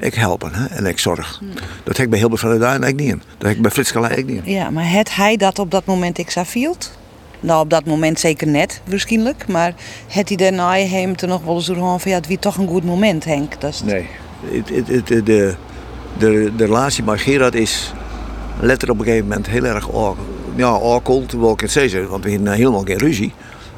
ik 0.04 0.14
helpen 0.14 0.54
hè, 0.54 0.66
en 0.66 0.86
ik 0.86 1.00
zorg. 1.00 1.38
Hmm. 1.40 1.50
Dat 1.84 1.98
heb 1.98 2.06
ik 2.06 2.10
bij 2.10 2.20
Hilbert 2.20 2.42
van 2.42 2.50
der 2.50 2.60
Duin 2.60 2.84
eigenlijk 2.84 3.02
niet 3.02 3.12
in. 3.12 3.22
Dat 3.38 3.48
heb 3.48 3.56
ik 3.56 3.62
bij 3.62 3.72
Frits 3.72 3.92
Kalij 3.92 4.24
niet 4.28 4.46
in. 4.46 4.52
Ja, 4.52 4.70
maar 4.70 4.92
het 4.92 5.16
hij 5.16 5.38
dat 5.38 5.60
op 5.60 5.72
dat 5.72 5.86
moment 5.86 6.18
ik 6.18 6.32
field? 6.46 6.98
Nou, 7.40 7.62
op 7.64 7.70
dat 7.70 7.86
moment 7.86 8.20
zeker 8.20 8.48
net, 8.48 8.82
waarschijnlijk. 8.90 9.48
Maar 9.48 9.74
het 10.08 10.28
hij 10.28 10.38
daarna 10.38 10.76
hem 10.78 11.14
er 11.16 11.28
nog 11.28 11.44
wel 11.44 11.56
eens 11.56 11.66
door 11.66 12.00
van 12.00 12.12
ja, 12.12 12.18
het 12.18 12.28
wie 12.28 12.40
toch 12.40 12.58
een 12.58 12.68
goed 12.68 12.84
moment, 12.86 13.26
Henk. 13.26 13.62
Dat 13.62 13.74
is 13.74 13.82
Nee. 13.84 14.08
Het, 14.52 14.70
het, 14.70 14.88
het- 14.88 15.08
de, 15.08 15.24
de, 15.24 15.56
de, 16.18 16.52
de 16.56 16.66
relatie 16.66 17.04
met 17.04 17.22
Gerard 17.22 17.56
is 17.56 17.94
letterlijk 18.60 19.00
op 19.00 19.06
een 19.06 19.12
gegeven 19.12 19.28
moment 19.28 19.48
heel 19.48 19.64
erg 19.66 19.90
ja, 20.56 20.68
awkward, 20.68 21.32
wil 21.32 21.52
ik 21.52 21.60
het 21.60 21.72
zeggen. 21.72 22.10
Want 22.10 22.24
we 22.24 22.32
hadden 22.32 22.54
helemaal 22.54 22.84
geen 22.84 22.98
ruzie. 22.98 23.34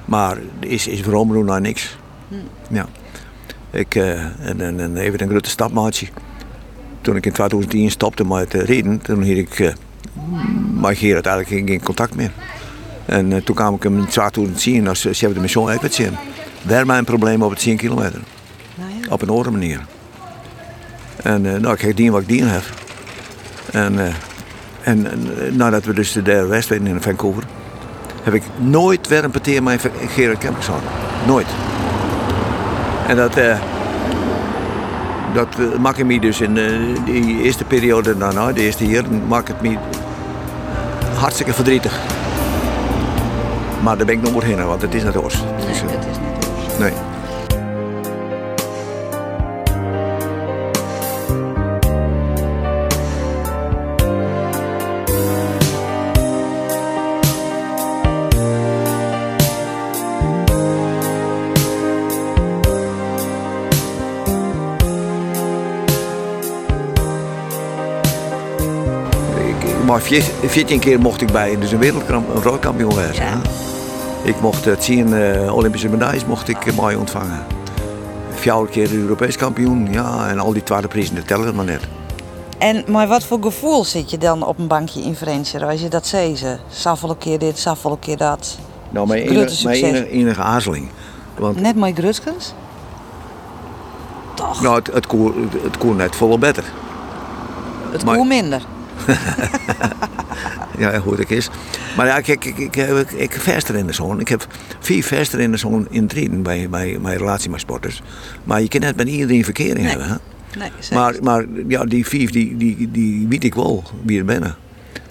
Maar 0.05 0.38
is, 0.59 0.88
is 0.88 1.01
Omroep 1.13 1.45
nou 1.45 1.61
niks. 1.61 1.97
Ja. 2.69 2.86
Ik, 3.76 3.95
eh, 3.95 4.19
en, 4.21 4.61
en, 4.61 4.80
en 4.80 4.97
even 4.97 5.21
een 5.21 5.30
grote 5.30 5.49
stapmaatje. 5.49 6.07
Toen 7.01 7.15
ik 7.15 7.26
in 7.26 7.32
2010 7.32 7.91
stopte 7.91 8.26
met 8.26 8.53
rijden, 8.53 9.01
toen 9.01 9.17
had 9.17 9.28
ik 9.28 9.59
eh 9.59 9.73
met 10.82 10.97
Gerard 10.97 11.26
eigenlijk 11.26 11.69
geen, 11.69 11.84
contact 11.84 12.15
meer. 12.15 12.32
En 13.05 13.34
eh, 13.34 13.41
toen 13.41 13.55
kwam 13.55 13.76
ik 13.76 13.84
hem 13.84 13.97
in 13.97 14.07
2010 14.07 14.88
als 14.88 15.07
chef 15.11 15.34
de 15.34 15.39
mission 15.39 15.69
uit 15.69 15.93
zien. 15.93 16.17
Daar 16.61 16.86
mijn 16.86 17.03
probleem 17.03 17.41
op 17.41 17.49
het 17.49 17.59
10 17.59 17.78
kilometer. 17.78 18.21
Nou 18.76 18.89
ja. 19.01 19.07
Op 19.09 19.21
een 19.21 19.30
andere 19.30 19.51
manier. 19.51 19.86
En 21.15 21.41
nou, 21.41 21.73
ik 21.73 21.82
heb 21.82 21.95
dien 21.95 22.11
wat 22.11 22.21
ik 22.21 22.28
dien 22.28 22.47
heb. 22.47 22.63
En, 23.71 24.13
en, 24.84 25.07
nadat 25.51 25.86
we 25.86 25.93
dus 25.93 26.11
de 26.11 26.21
derde 26.21 26.47
werden 26.47 26.88
in 26.88 27.01
Vancouver, 27.01 27.43
heb 28.23 28.34
ik 28.34 28.43
nooit 28.57 29.07
weer 29.07 29.23
een 29.23 29.32
parteer 29.32 29.63
met 29.63 29.89
Gerard 30.07 30.38
Kempers 30.38 30.65
gehad. 30.65 30.82
Nooit. 31.28 31.47
En 33.08 33.16
dat, 33.16 33.38
eh 33.38 33.58
dat 35.36 35.80
maakt 35.80 36.03
me 36.03 36.20
dus 36.20 36.41
in 36.41 36.58
eh, 36.58 37.06
die 37.06 37.41
eerste 37.41 37.64
periode 37.64 38.18
daarna, 38.18 38.51
de 38.51 38.62
eerste 38.62 38.88
jaren, 38.88 39.28
maakt 39.28 39.47
het 39.47 39.62
me 39.62 39.78
hartstikke 41.16 41.53
verdrietig. 41.53 41.99
Maar 43.84 43.97
daar 43.97 44.06
ben 44.06 44.16
ik 44.16 44.32
nog 44.32 44.43
heen, 44.43 44.66
want 44.66 44.82
het 44.82 44.93
is 44.93 45.03
net 45.03 45.18
oors. 45.18 45.43
Het 45.56 45.70
is, 45.70 45.82
eh, 45.82 45.88
dat 45.88 46.06
is 46.12 46.18
niet 46.18 46.80
nee. 46.80 47.14
Maar 69.95 70.03
14 70.03 70.79
keer 70.79 70.99
mocht 70.99 71.21
ik 71.21 71.31
bij, 71.31 71.59
dus 71.59 71.71
een 71.71 71.79
wereldkampioen. 71.79 72.93
Ja. 72.95 73.01
hè. 73.09 73.37
Ik 74.23 74.41
mocht 74.41 74.65
het 74.65 74.83
zien, 74.83 75.13
eh, 75.13 75.55
Olympische 75.55 75.89
medailles 75.89 76.25
mocht 76.25 76.47
ik 76.47 76.65
eh, 76.65 76.73
mooi 76.73 76.95
ontvangen. 76.95 77.45
Vier 78.29 78.67
keer 78.71 78.93
Europees 78.93 79.37
kampioen, 79.37 79.87
ja, 79.91 80.27
en 80.29 80.39
al 80.39 80.53
die 80.53 80.63
tweede 80.63 80.87
prijzen, 80.87 81.15
dat 81.15 81.27
tellen 81.27 81.55
maar 81.55 81.65
net. 81.65 81.81
En 82.57 82.83
maar 82.87 83.07
wat 83.07 83.23
voor 83.23 83.37
gevoel 83.41 83.83
zit 83.83 84.09
je 84.11 84.17
dan 84.17 84.45
op 84.45 84.59
een 84.59 84.67
bankje 84.67 85.01
in 85.01 85.15
Venture 85.15 85.65
als 85.65 85.81
je 85.81 85.87
dat 85.87 86.07
zei 86.07 86.35
ze? 86.37 86.57
Saffel 86.69 87.15
keer 87.15 87.39
dit, 87.39 87.59
saffel 87.59 87.97
keer 87.97 88.17
dat. 88.17 88.57
Nou, 88.89 89.07
mijn 89.07 89.21
enige, 89.21 89.63
mijn 89.63 89.83
enige, 89.83 90.09
enige 90.09 90.41
aarzeling. 90.41 90.89
Want 91.37 91.61
Net 91.61 91.75
mooi 91.75 91.93
Grutskens? 91.93 92.53
Toch, 94.33 94.61
nou, 94.61 94.75
het, 94.75 94.87
het, 94.93 95.07
koer, 95.07 95.33
het 95.63 95.77
koer 95.77 95.95
net 95.95 96.15
volle 96.15 96.37
beter. 96.37 96.63
het 97.91 98.05
maar- 98.05 98.15
koel 98.15 98.25
minder. 98.25 98.61
Ja, 100.77 100.99
hoe 100.99 101.15
het 101.15 101.31
is. 101.31 101.49
Maar 101.97 102.05
ja, 102.05 102.21
kijk, 102.21 102.45
ik, 102.45 102.57
ik, 102.57 102.75
ik, 102.75 103.11
ik 103.11 103.31
verster 103.33 103.75
in 103.75 103.87
de 103.87 103.93
zon. 103.93 104.19
Ik 104.19 104.27
heb 104.27 104.47
vier 104.79 105.03
verster 105.03 105.39
in 105.39 105.51
de 105.51 105.57
zon 105.57 105.87
in 105.89 106.09
rijden 106.13 106.43
bij, 106.43 106.69
bij 106.69 106.97
mijn 107.01 107.17
relatie 107.17 107.49
met 107.49 107.59
sporters. 107.59 108.01
Maar 108.43 108.61
je 108.61 108.67
kan 108.67 108.79
net 108.79 108.95
met 108.95 109.07
iedereen 109.07 109.43
verkering 109.43 109.77
Nee. 109.77 109.87
hebben. 109.87 110.07
Hè? 110.07 110.15
Nee. 110.59 110.69
Maar, 110.93 111.13
maar 111.21 111.45
ja, 111.67 111.83
die 111.85 112.05
vier, 112.07 112.31
die, 112.31 112.57
die, 112.57 112.91
die 112.91 113.27
weet 113.27 113.43
ik 113.43 113.55
wel 113.55 113.83
wie 114.03 114.19
er 114.19 114.25
binnen. 114.25 114.55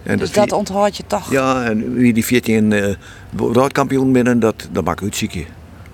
En 0.02 0.18
dus 0.18 0.30
vier- 0.30 0.40
dat 0.42 0.52
onthoud 0.52 0.96
je 0.96 1.02
toch? 1.06 1.30
Ja, 1.30 1.64
en 1.64 1.94
wie 1.94 2.12
die 2.12 2.24
14 2.24 2.70
uh, 2.70 2.94
wereldkampioen 3.30 4.12
binnen, 4.12 4.38
dat, 4.40 4.68
dat 4.72 4.84
maakt 4.84 5.02
uit 5.02 5.16
ziekje. 5.16 5.44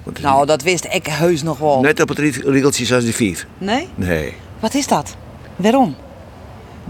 Want 0.02 0.20
Nou, 0.22 0.46
dat 0.46 0.62
wist 0.62 0.86
ik 0.92 1.06
heus 1.06 1.42
nog 1.42 1.58
wel. 1.58 1.80
Net 1.80 2.00
op 2.00 2.08
het 2.08 2.18
rie- 2.18 2.50
riegeltje 2.50 2.94
als 2.94 3.04
die 3.04 3.14
vier. 3.14 3.46
Nee? 3.58 3.88
Nee. 3.94 4.32
Wat 4.60 4.74
is 4.74 4.86
dat? 4.86 5.16
Waarom? 5.56 5.94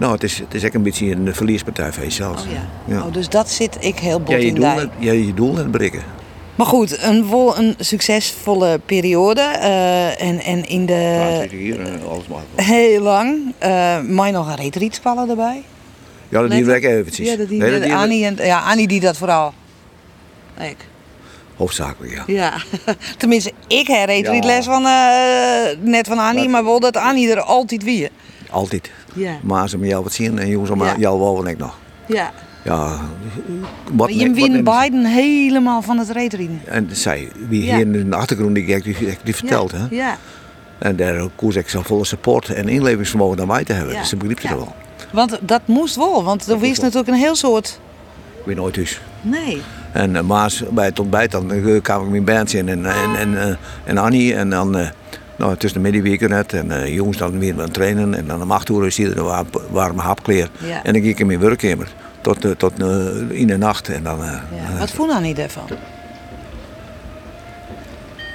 Nou, 0.01 0.13
het 0.13 0.23
is, 0.23 0.39
het 0.39 0.55
is 0.55 0.63
echt 0.63 0.75
een 0.75 0.83
beetje 0.83 1.11
een 1.11 1.35
verlierspartij 1.35 1.93
van 1.93 2.03
jezelf. 2.03 2.41
Oh 2.47 2.53
ja. 2.53 2.95
Ja. 2.95 3.03
Oh, 3.07 3.13
dus 3.13 3.29
dat 3.29 3.51
zit 3.51 3.77
ik 3.81 3.99
heel 3.99 4.19
bot 4.21 4.29
Ja, 4.31 4.37
in 4.37 4.55
doel, 4.55 4.65
ja, 4.99 5.13
je 5.13 5.35
doel 5.35 5.59
en 5.59 5.71
bereiken. 5.71 6.03
Maar 6.55 6.67
goed, 6.67 7.03
een, 7.03 7.31
wel 7.31 7.59
een 7.59 7.75
succesvolle 7.79 8.81
periode. 8.87 9.41
eh, 9.41 10.23
en, 10.23 10.41
en 10.41 10.69
in 10.69 10.87
de... 10.87 11.47
hier, 11.51 11.79
alles 12.09 12.27
maar. 12.27 12.65
Heel 12.67 13.01
lang. 13.03 13.55
eh 13.59 14.01
maar 14.01 14.33
nog 14.33 14.49
een 14.49 14.57
reetrietspallen 14.57 15.29
erbij. 15.31 15.63
Ja, 16.29 16.41
dat 16.41 16.51
die 16.51 16.65
werk 16.65 16.85
eventjes. 16.85 17.29
Ja, 17.29 17.37
dat 17.37 17.49
die, 17.49 17.59
Nee, 17.59 17.71
dat 17.73 17.83
die- 17.83 17.95
Annie, 17.95 18.25
en, 18.25 18.37
ja, 18.37 18.61
Annie 18.61 18.89
die 18.89 19.01
dat 19.01 19.17
vooral. 19.17 19.53
Ik. 20.61 20.77
Hoofdzakelijk, 21.57 22.15
ja. 22.15 22.23
Ja. 22.27 22.53
Tenminste, 23.19 23.53
ik 23.67 23.87
reetriet 23.89 24.45
Ja. 24.45 24.51
les 24.51 24.65
van, 24.65 24.85
eh, 24.87 25.79
net 25.91 26.07
van 26.09 26.19
Annie, 26.19 26.43
Maar- 26.43 26.51
maar 26.51 26.65
wel 26.65 26.81
dat 26.81 26.97
Annie 26.97 27.31
er 27.31 27.41
altijd 27.41 27.83
wie. 27.83 28.09
Altijd. 28.51 28.91
Ja. 29.15 29.33
Maar 29.43 29.69
ze 29.69 29.79
me 29.79 29.87
jou 29.87 30.03
wat 30.03 30.13
zien 30.13 30.39
en 30.39 30.49
jongens 30.49 30.71
Ja. 30.79 30.95
jou 30.99 31.19
wel 31.21 31.45
en 31.45 31.51
ik 31.51 31.59
nog. 31.59 31.79
Ja. 32.07 32.33
Ja, 32.65 33.01
wat 33.93 34.09
Maar 34.09 34.13
je 34.13 34.31
wint? 34.31 34.65
Biden 34.65 35.05
helemaal 35.05 35.83
van 35.83 35.99
het 35.99 36.11
reetrieden. 36.11 36.61
En 36.65 36.89
zij, 36.93 37.29
wie 37.49 37.63
hier 37.63 37.79
in 37.81 38.11
de 38.11 38.17
achtergrond 38.17 38.55
die, 38.55 38.83
die, 38.83 38.97
die, 38.99 39.19
die 39.25 39.35
vertelt, 39.35 39.73
hè. 39.73 39.87
Ja. 39.91 40.17
En 40.79 40.97
daar 40.97 41.29
koers 41.35 41.57
ik 41.57 41.69
zo 41.69 41.83
volle 41.83 42.05
support 42.05 42.49
en 42.49 42.69
inlevingsvermogen 42.69 43.37
dan 43.37 43.47
mij 43.47 43.65
te 43.65 43.73
hebben. 43.73 43.97
Dus 43.97 44.09
ze 44.09 44.17
begreep 44.17 44.37
het 44.43 44.51
Ja. 44.51 44.57
wel. 44.57 44.75
Want 45.13 45.39
dat 45.43 45.61
moest 45.67 45.97
wel, 45.97 46.25
want 46.25 46.47
er 46.49 46.59
wist 46.59 46.81
natuurlijk 46.83 47.09
een 47.09 47.15
heel 47.15 47.35
soort... 47.37 47.81
Ik 48.39 48.45
ben 48.47 48.57
nooit 48.57 48.75
thuis. 48.75 49.01
Nee. 49.23 49.63
En 49.93 50.15
uh, 50.15 50.21
Maas 50.21 50.63
bij 50.71 50.85
het 50.85 51.01
ontbijt, 51.01 51.31
dan 51.31 51.53
eh, 51.53 51.83
kwam 51.83 52.05
ik 52.05 52.11
mijn 52.11 52.25
band 52.25 52.53
in 52.53 52.69
en, 52.69 52.87
en, 52.87 53.17
en, 53.17 53.41
eh, 53.43 53.55
en 53.85 53.99
Annie. 53.99 54.35
En 54.35 54.51
dan 54.51 54.79
eh, 54.79 54.89
nou, 55.41 55.57
tussen 55.57 55.83
de 55.83 55.91
middenweken 55.91 56.29
net. 56.31 56.53
En 56.53 56.71
eh, 56.83 56.95
jongens 56.95 57.17
dan 57.19 57.39
weer 57.39 57.53
aan 57.53 57.59
het 57.59 57.73
trainen. 57.75 58.15
En 58.15 58.27
dan 58.27 58.43
om 58.43 58.51
acht 58.53 58.69
uur 58.69 58.87
is 58.87 58.99
iedereen 58.99 59.19
een 59.19 59.25
warm- 59.25 59.49
warme 59.71 60.01
hapkleer. 60.03 60.49
Ja. 60.59 60.83
En 60.85 60.93
dan 60.93 61.03
ging 61.03 61.07
ik 61.07 61.19
in 61.19 61.27
mijn 61.27 61.41
werkkamer 61.41 61.89
tot, 62.21 62.45
eh, 62.45 62.51
tot 62.51 62.73
eh, 62.83 63.31
in 63.41 63.47
de 63.47 63.57
nacht. 63.59 63.89
En 63.89 64.03
dan, 64.03 64.19
Ja. 64.19 64.43
Wat 64.79 64.91
vond 64.91 65.11
Annie 65.13 65.35
daarvan? 65.35 65.69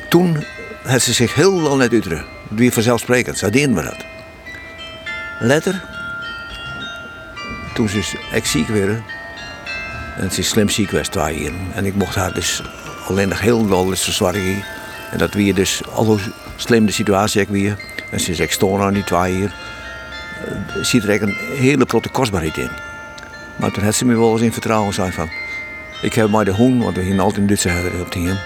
toen 0.10 0.44
had 0.84 1.02
ze 1.02 1.14
zich 1.14 1.36
heel 1.36 1.62
wel 1.62 1.76
net 1.76 1.92
uiteren. 1.92 2.24
Wie 2.50 2.74
vanzelfsprekend, 2.74 3.38
zo 3.38 3.50
deden 3.50 3.76
we 3.76 3.82
dat. 3.84 3.96
Letter, 5.40 5.84
toen 7.74 7.90
ze 7.90 7.98
is 7.98 8.16
echt 8.34 8.48
ziek 8.48 8.68
werd, 8.68 9.00
en 10.18 10.32
ze 10.32 10.40
is 10.40 10.50
slim 10.50 10.70
ziek 10.70 10.90
geweest 10.90 11.12
twee 11.12 11.42
jaar. 11.44 11.52
En 11.74 11.86
ik 11.86 11.96
mocht 11.96 12.16
haar 12.16 12.34
dus 12.34 12.62
alleen 13.08 13.28
nog 13.30 13.40
heel 13.40 13.66
dol 13.68 13.90
eens 13.90 14.04
verzorgen. 14.04 14.64
En 15.16 15.22
dat 15.22 15.34
weer 15.34 15.54
dus 15.54 15.82
al 15.94 16.20
slim 16.56 16.86
de 16.86 16.92
situatie 16.92 17.42
ik 17.42 17.48
weer. 17.48 17.78
En 18.12 18.18
is 18.18 18.40
echt 18.40 18.54
stoor 18.54 18.82
aan 18.82 18.94
die 18.94 19.04
twee 19.04 19.38
jaar. 19.38 19.56
Eh, 20.46 20.84
ziet 20.84 21.04
er 21.04 21.10
echt 21.10 21.22
een 21.22 21.36
hele 21.58 21.86
grote 21.88 22.10
kostbaarheid 22.10 22.58
in. 22.58 22.70
Maar 23.56 23.72
toen 23.72 23.84
had 23.84 23.96
ze 23.96 24.06
me 24.06 24.16
wel 24.16 24.32
eens 24.32 24.42
in 24.42 24.52
vertrouwen 24.52 24.94
gezegd 24.94 25.16
van... 25.16 25.30
Ik 26.02 26.14
heb 26.14 26.30
maar 26.30 26.46
de 26.46 26.52
hoen, 26.52 26.84
want 26.84 26.96
we 26.96 27.04
gingen 27.04 27.20
altijd 27.20 27.40
in 27.40 27.48
Duitse 27.48 27.70
herder 27.70 28.02
op 28.02 28.14
hem. 28.14 28.38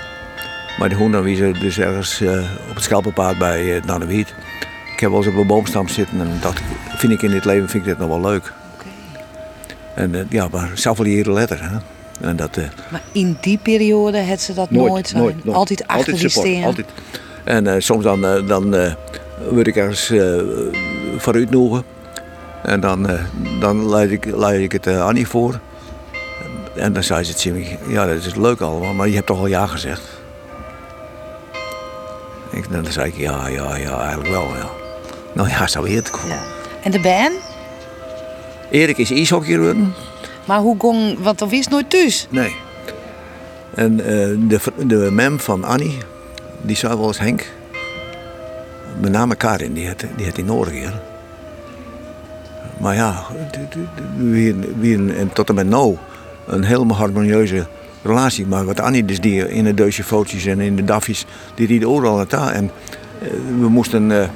Maar 0.80 0.90
de 0.90 0.96
hoen 0.96 1.12
dan 1.12 1.24
wie 1.24 1.36
ze 1.36 1.52
dus 1.60 1.80
ergens 1.80 2.22
eh, 2.22 2.44
op 2.70 2.76
het 2.76 2.84
schelpenpaard 2.84 3.38
bij 3.38 3.64
uh, 3.64 3.84
naar 3.84 4.00
de 4.00 4.06
Wiet. 4.06 4.34
Ik 4.94 5.00
heb 5.00 5.10
wel 5.10 5.20
eens 5.20 5.28
op 5.28 5.36
een 5.36 5.48
boomstam 5.48 5.88
zitten 5.88 6.22
en 6.22 6.38
dacht 6.42 6.60
ik, 6.60 6.66
vind 6.98 7.14
ik 7.14 7.22
in 7.22 7.32
dit 7.32 7.46
leven 7.46 7.70
vind 7.70 7.84
ik 7.84 7.90
dit 7.90 8.00
nog 8.00 8.08
wel 8.08 8.32
leuk. 8.32 8.54
En 9.96 10.16
eh, 10.16 10.22
ja, 10.30 10.48
maar 10.52 10.70
zoveel 10.74 11.06
jaren 11.06 11.34
letter. 11.34 11.72
Hè? 11.72 11.78
En 12.22 12.36
dat, 12.36 12.58
eh, 12.58 12.64
Maar 12.90 13.02
in 13.12 13.38
die 13.42 13.58
periode 13.58 14.24
had 14.24 14.42
ze 14.42 14.54
dat 14.54 14.72
nooit, 14.72 15.08
zijn. 15.08 15.42
Altijd 15.52 15.88
achter 15.88 16.14
die 16.14 16.30
support. 16.30 16.64
Altijd. 16.66 16.88
En 17.44 17.68
eh, 17.68 17.76
soms 17.78 18.04
dan, 18.04 18.26
eh, 18.26 18.48
dan 18.48 18.76
eh, 18.76 18.94
word 19.50 19.68
ik 19.68 19.76
ergens 19.76 20.10
eh 20.10 20.42
vooruit 21.18 21.50
noemen. 21.50 21.84
En 22.64 22.80
dan, 22.80 23.10
eh, 23.10 23.22
dan 23.60 23.90
leid, 23.90 24.12
ik, 24.12 24.26
leid 24.26 24.62
ik 24.62 24.72
het 24.72 24.88
eh, 24.88 25.06
Annie 25.06 25.28
voor. 25.28 25.60
En 26.76 26.94
dan 26.94 27.04
zei 27.04 27.24
ze 27.24 27.32
het 27.32 27.42
Jimmy, 27.42 27.78
ja 27.88 28.06
dat 28.06 28.26
is 28.26 28.36
leuk 28.36 28.62
allemaal, 28.62 28.94
maar 28.94 29.08
je 29.08 29.14
hebt 29.16 29.26
toch 29.28 29.40
al 29.40 29.48
ja 29.48 29.66
gezegd. 29.68 30.02
Ik, 32.52 32.72
dan 32.72 32.86
zei 32.86 33.08
ik 33.08 33.18
ja, 33.18 33.48
ja, 33.48 33.76
ja, 33.76 34.00
eigenlijk 34.00 34.30
wel. 34.30 34.44
Ja. 34.44 34.70
Nou 35.34 35.50
ja, 35.50 35.68
zo 35.68 35.82
weer 35.82 35.96
het 35.96 36.10
komen. 36.10 36.30
Ja. 36.30 36.42
En 36.84 36.92
de 36.92 37.00
band? 37.00 37.32
Erik 38.72 38.98
is 38.98 39.12
ijshockey. 39.12 39.76
Maar 40.46 40.60
hoe 40.60 40.76
ging, 40.80 41.20
want 41.20 41.40
dat 41.40 41.50
wist 41.50 41.70
nooit 41.70 41.90
thuis. 41.90 42.28
Nee. 42.30 42.56
En 43.74 44.00
eh, 44.00 44.08
de, 44.48 44.60
de 44.86 45.10
mem 45.12 45.40
van 45.40 45.64
Annie, 45.64 45.98
die 46.62 46.76
zei 46.76 46.98
wel 46.98 47.08
eens 47.08 47.20
Henk. 47.20 47.52
Met 49.00 49.12
name 49.12 49.36
Karin, 49.36 49.74
die 49.74 49.88
had, 49.88 50.04
die 50.16 50.26
had 50.26 50.38
in 50.38 50.46
nodig. 50.46 50.92
Maar 52.78 52.96
ja, 52.96 53.24
wie, 54.18 54.56
wie, 54.80 55.14
en 55.14 55.34
tot 55.34 55.50
en 55.50 55.56
met 55.56 55.68
nou 55.68 55.98
een 56.48 56.64
helemaal 56.64 56.98
harmonieuze 56.98 57.68
relatie. 58.02 58.46
Maar 58.46 58.66
wat 58.66 58.80
Annie 58.80 59.06
dus 59.06 59.20
die 59.20 59.50
in 59.50 59.64
de 59.64 59.74
Duitse 59.74 60.04
foto's 60.04 60.46
en 60.46 60.60
in 60.60 60.76
de 60.76 60.84
daffies, 60.84 61.26
die 61.56 61.68
rieden 61.68 61.90
overal 61.90 62.16
naartoe. 62.16 62.40
En 62.40 62.72
eh, 63.22 63.30
we 63.60 63.70
moesten, 63.70 64.22
eh, 64.22 64.30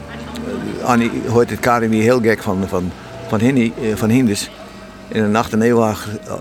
Annie 0.84 1.12
hoort 1.28 1.50
het 1.50 1.60
Karin 1.60 1.90
weer 1.90 2.02
heel 2.02 2.22
gek 2.22 2.42
van, 2.42 2.68
van, 2.68 2.92
van. 3.28 3.40
In 5.08 5.24
een 5.24 5.32
nacht- 5.32 5.54
en 5.54 5.60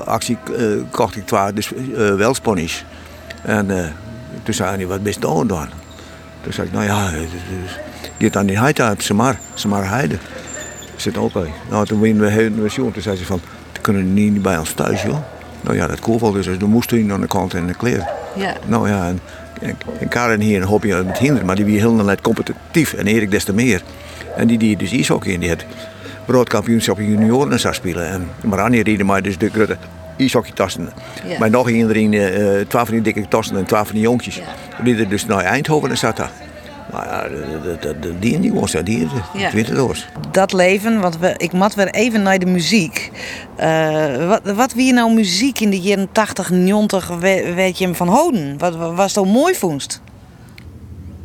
actie 0.05 0.39
uh, 0.59 0.83
kocht 0.91 1.17
ik 1.17 1.27
twee 1.27 1.53
dus, 1.53 1.73
uh, 1.73 2.15
welsponies. 2.15 2.85
En 3.43 3.71
uh, 3.71 3.87
toen 4.43 4.55
zei 4.55 4.71
Annie, 4.71 4.87
wat 4.87 5.03
ben 5.03 5.13
je 5.13 5.19
dan? 5.47 5.69
Toen 6.41 6.53
zei 6.53 6.67
ik, 6.67 6.73
nou 6.73 6.85
ja, 6.85 7.11
je 8.17 8.25
hebt 8.25 8.37
aan 8.37 8.47
die 8.47 8.59
heide 8.59 8.83
uit, 8.83 9.03
ze 9.03 9.15
maar, 9.15 9.39
ze 9.55 9.69
maar 9.69 9.89
heide. 9.89 10.17
Zit 10.97 11.17
ook 11.17 11.33
bij. 11.33 11.53
Nou, 11.71 11.87
toen 11.87 12.01
we 12.01 12.15
we 12.15 12.71
toen 12.93 13.03
zei 13.03 13.17
ze 13.17 13.25
van, 13.25 13.41
die 13.73 13.83
kunnen 13.83 14.15
niet 14.15 14.43
bij 14.43 14.59
ons 14.59 14.73
thuis, 14.73 15.03
joh. 15.03 15.19
Nou 15.61 15.77
ja, 15.77 15.87
dat 15.87 16.01
kon 16.01 16.19
wel, 16.19 16.33
dus 16.33 16.59
dan 16.59 16.71
moest 16.71 16.91
hij 16.91 17.07
aan 17.13 17.21
de 17.21 17.27
kant 17.27 17.55
en 17.55 17.67
de 17.67 17.75
kleren. 17.75 18.09
Ja. 18.37 18.55
Nou 18.67 18.89
ja, 18.89 19.07
en, 19.07 19.21
en 19.99 20.09
Karen 20.09 20.41
hier 20.41 20.61
een 20.61 20.69
hobby 20.69 20.93
met 20.93 21.19
hinderen, 21.19 21.47
maar 21.47 21.57
die 21.57 21.65
wie 21.65 21.79
heel 21.79 21.93
net 21.93 22.21
competitief 22.21 22.93
en 22.93 23.07
Erik 23.07 23.31
des 23.31 23.45
te 23.45 23.55
meer. 23.55 23.83
En 24.37 24.47
die 24.47 24.59
die 24.59 24.77
dus 24.77 24.93
ijshockey 24.93 25.33
in 25.33 25.41
die 25.41 25.49
had 25.49 25.65
broodkampioenschap 26.25 26.99
junioren 26.99 27.61
zou 27.61 27.75
spelen. 27.75 28.09
En 28.09 28.29
Maranje 28.45 28.83
rieden 28.83 29.07
maar 29.07 29.23
dus 29.23 29.39
de 29.39 29.51
grote 29.51 29.77
ijshockeytassen. 30.19 30.89
Ja. 31.27 31.39
Maar 31.39 31.51
nog 31.51 31.71
iedereen, 31.71 32.13
uh, 32.13 32.61
twaalf 32.69 32.87
van 32.87 32.95
die 32.95 33.13
dikke 33.13 33.29
tassen 33.29 33.57
en 33.57 33.65
twaalf 33.65 33.87
van 33.87 33.95
die 33.95 34.05
jonkjes. 34.05 34.41
Die 34.85 34.97
er 34.97 35.09
dus 35.09 35.27
naar 35.27 35.45
Eindhoven 35.45 35.91
en 35.91 35.99
zat 35.99 36.17
daar. 36.17 36.31
Maar 36.93 37.07
ja, 37.07 37.93
die 38.21 38.35
en 38.35 38.41
die 38.41 38.53
was 38.53 38.73
dat, 38.73 38.87
die 38.87 39.09
ja. 39.35 39.51
het 39.51 40.07
Dat 40.31 40.53
leven, 40.53 41.01
want 41.01 41.19
we, 41.19 41.35
ik 41.37 41.53
mat 41.53 41.75
weer 41.75 41.91
even 41.91 42.23
naar 42.23 42.39
de 42.39 42.47
muziek. 42.47 43.11
Uh, 43.61 44.29
wat, 44.29 44.41
wat 44.55 44.73
wie 44.73 44.93
nou 44.93 45.15
muziek 45.15 45.61
in 45.61 45.71
de 45.71 45.81
jaren 45.81 46.09
80, 46.13 46.51
90, 46.51 47.09
weet 47.55 47.79
je 47.79 47.95
van 47.95 48.09
houden? 48.09 48.59
Wat 48.59 48.77
was 48.77 49.13
dat 49.13 49.27
mooi 49.27 49.55
vondst? 49.55 50.01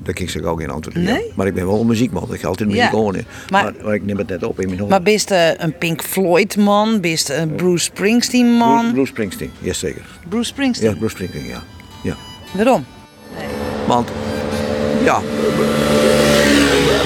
Daar 0.08 0.16
kan 0.16 0.42
ik 0.42 0.46
ook 0.46 0.60
geen 0.60 0.70
antwoord 0.70 0.98
op. 0.98 1.04
Nee? 1.04 1.32
Maar 1.36 1.48
ik 1.48 1.54
ben 1.54 1.66
wel 1.66 1.80
een 1.80 1.88
muziekman. 1.88 2.34
Ik 2.34 2.40
ga 2.40 2.48
altijd 2.48 2.70
muziek 2.70 2.84
ja. 2.84 2.92
horen. 2.92 3.26
Maar, 3.50 3.74
maar, 3.84 3.94
ik 3.94 4.06
neem 4.06 4.18
het 4.18 4.28
net 4.28 4.44
op 4.44 4.60
in 4.60 4.68
mijn 4.68 4.80
hoofd. 4.80 4.92
Maar 4.92 5.02
bist 5.02 5.32
uh, 5.32 5.50
een 5.58 5.78
Pink 5.78 6.02
Floyd 6.02 6.58
man? 6.58 7.00
Bist 7.00 7.30
een 7.30 7.56
Bruce 7.56 7.84
Springsteen 7.84 8.46
man? 8.46 8.78
Bruce, 8.80 8.94
Bruce 8.94 9.12
Springsteen, 9.12 9.52
zeker. 9.62 10.06
Bruce 10.30 10.48
Springsteen? 10.48 10.90
Ja, 10.90 10.96
Bruce 10.96 11.16
Springsteen, 11.16 11.46
ja. 11.46 11.64
ja. 12.04 12.16
Waarom? 12.54 12.86
Nee. 13.38 13.48
Want, 13.88 14.10
ja... 15.04 15.22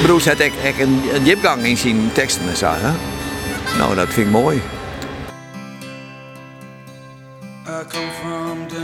Bruce 0.03 0.29
had 0.29 0.39
echt, 0.39 0.55
echt 0.63 0.79
een, 0.79 1.01
een 1.13 1.23
diepgang 1.23 1.63
in 1.63 1.77
zijn 1.77 2.09
teksten 2.13 2.49
en 2.49 2.57
zo. 2.57 2.67
Hè? 2.69 2.91
Nou, 3.77 3.95
dat 3.95 4.07
vind 4.07 4.25
ik 4.27 4.33
mooi. 4.33 4.61
I 7.67 7.83
come 7.87 8.11
from 8.21 8.80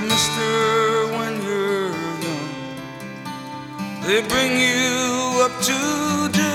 mister 0.00 1.06
when 1.16 1.32
you're 1.42 1.90
young 2.24 2.48
they 4.06 4.20
bring 4.28 4.52
you 4.58 5.42
up 5.46 5.54
to 5.62 5.78
do. 6.40 6.52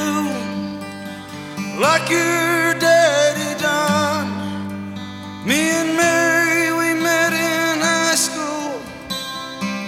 Like 1.80 2.10
your 2.10 2.74
daddy 2.86 3.52
done. 3.62 4.30
Me 5.48 5.60
and 5.80 5.92
Mary 5.96 6.72
we 6.80 6.88
met 7.02 7.32
in 7.34 7.80
high 7.80 8.16
school 8.16 8.82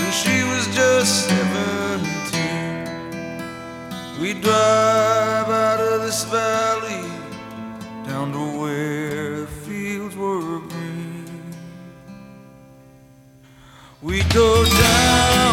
and 0.02 0.14
she 0.14 0.43
was 0.52 0.66
just 0.74 1.28
17 1.30 4.22
we 4.22 4.34
drive 4.34 5.11
go 14.34 14.64
down 14.64 15.51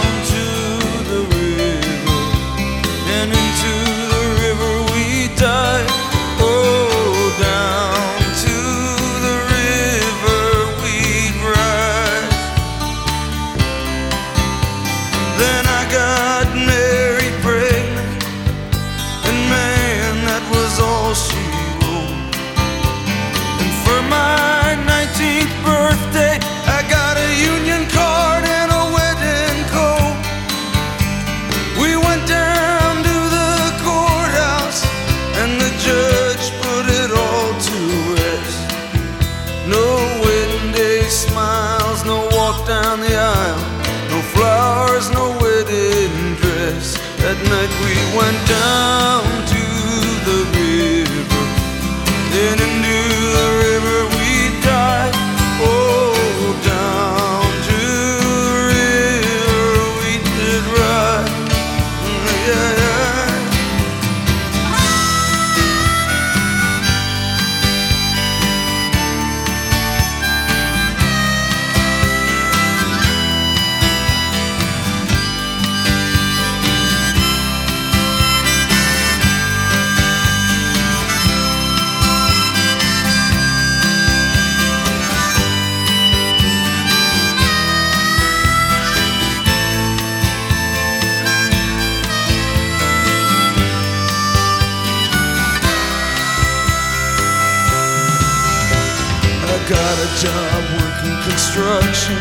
construction 101.28 102.16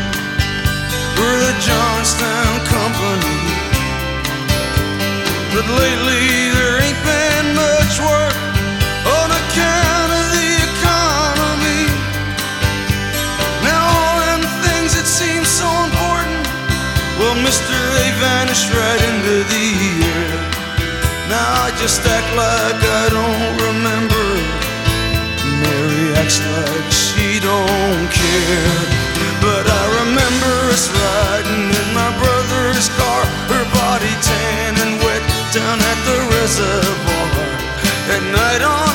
for 1.16 1.32
the 1.44 1.52
Johnstown 1.64 2.54
Company. 2.68 3.40
But 5.54 5.64
lately 5.80 6.52
there 6.52 6.76
ain't 6.84 7.00
been 7.08 7.46
much 7.56 7.94
work 8.04 8.36
on 9.08 9.26
account 9.32 10.10
of 10.12 10.26
the 10.36 10.50
economy. 10.68 11.84
Now 13.64 13.80
all 13.80 14.16
them 14.28 14.44
things 14.60 14.92
that 14.92 15.08
seem 15.08 15.42
so 15.44 15.68
important, 15.88 16.44
well, 17.16 17.36
Mister, 17.40 17.78
they 17.96 18.10
vanished 18.20 18.68
right 18.76 19.02
into 19.08 19.36
the 19.48 19.66
air. 20.04 20.36
Now 21.32 21.48
I 21.64 21.68
just 21.80 22.04
act 22.04 22.30
like 22.36 22.80
I 23.00 23.04
don't 23.16 23.56
remember. 23.72 24.26
Mary 25.64 26.12
acts 26.20 26.38
like 26.44 26.92
she 26.92 27.40
don't 27.40 28.06
care. 28.12 28.87
Her 33.48 33.64
body 33.72 34.14
tan 34.28 34.72
and 34.84 34.94
wet 35.04 35.22
down 35.52 35.78
at 35.90 35.98
the 36.08 36.18
reservoir. 36.36 37.28
At 38.14 38.22
night 38.32 38.62
on 38.62 38.87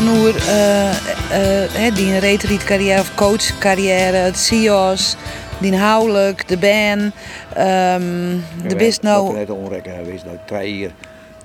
het 0.00 0.08
aan 0.08 0.16
hoe 0.16 0.32
uh, 1.74 1.86
uh, 1.86 1.94
die 1.94 2.18
retreatcarrière 2.18 3.00
of 3.00 3.14
coachcarrière, 3.14 4.16
het 4.16 4.38
CIO's, 4.38 5.16
die 5.58 5.76
houdelijk, 5.76 6.48
de 6.48 6.56
band, 6.56 7.02
um, 7.02 8.44
de 8.68 8.76
bist 8.76 9.02
nou... 9.02 9.26
Ik 9.26 9.32
ben 9.32 9.40
net 9.40 9.50
onrekken 9.50 9.92
geweest, 9.92 10.24
nou 10.24 10.36
twee 10.46 10.78
jaar 10.78 10.90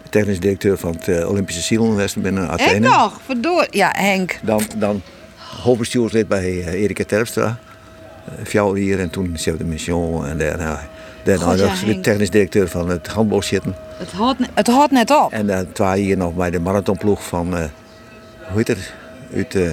technisch 0.10 0.40
directeur 0.40 0.78
van 0.78 0.92
het 0.92 1.08
uh, 1.08 1.30
Olympische 1.30 1.62
Zielenwesten 1.62 2.22
binnen 2.22 2.50
Athene. 2.50 2.70
Henk 2.70 2.84
nog, 2.84 3.20
verdoor. 3.26 3.68
Ja, 3.70 3.94
Henk. 3.98 4.40
Dan, 4.42 4.62
dan 4.78 5.02
hoofdbestuurslid 5.62 6.28
bij 6.28 6.66
Erika 6.66 7.04
Terpstra. 7.04 7.58
Uh, 8.54 8.74
hier 8.74 9.00
en 9.00 9.10
toen 9.10 9.34
chef 9.38 9.58
de 9.58 9.64
mission 9.64 10.26
en 10.26 10.38
daarna... 10.38 10.88
Daarna 11.24 11.46
God, 11.46 11.60
ja, 11.60 11.86
de 11.86 12.00
technisch 12.00 12.30
directeur 12.30 12.68
van 12.68 12.90
het 12.90 13.08
handbal 13.08 13.42
zitten. 13.42 13.76
Het 13.98 14.12
houdt, 14.12 14.40
het 14.54 14.68
houdt 14.68 14.92
net 14.92 15.12
op. 15.12 15.32
En 15.32 15.48
dan 15.48 15.72
twee 15.72 16.04
hier 16.04 16.18
nog 16.18 16.34
bij 16.34 16.50
de 16.50 16.60
marathonploeg 16.60 17.24
van, 17.24 17.54
hoe 18.48 18.58
heet 18.58 18.68
het, 18.68 18.94
uit, 19.34 19.56
uh, 19.56 19.70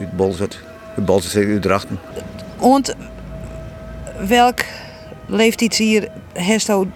uit 0.00 0.16
Bolzert, 0.16 0.60
uit 0.96 1.04
Bolzert, 1.04 1.46
uit 1.46 1.62
Drachten. 1.62 1.98
Want 2.58 2.94
welk 4.28 4.58
leeftijd 5.26 5.74
hier 5.74 6.08
Hesto 6.32 6.86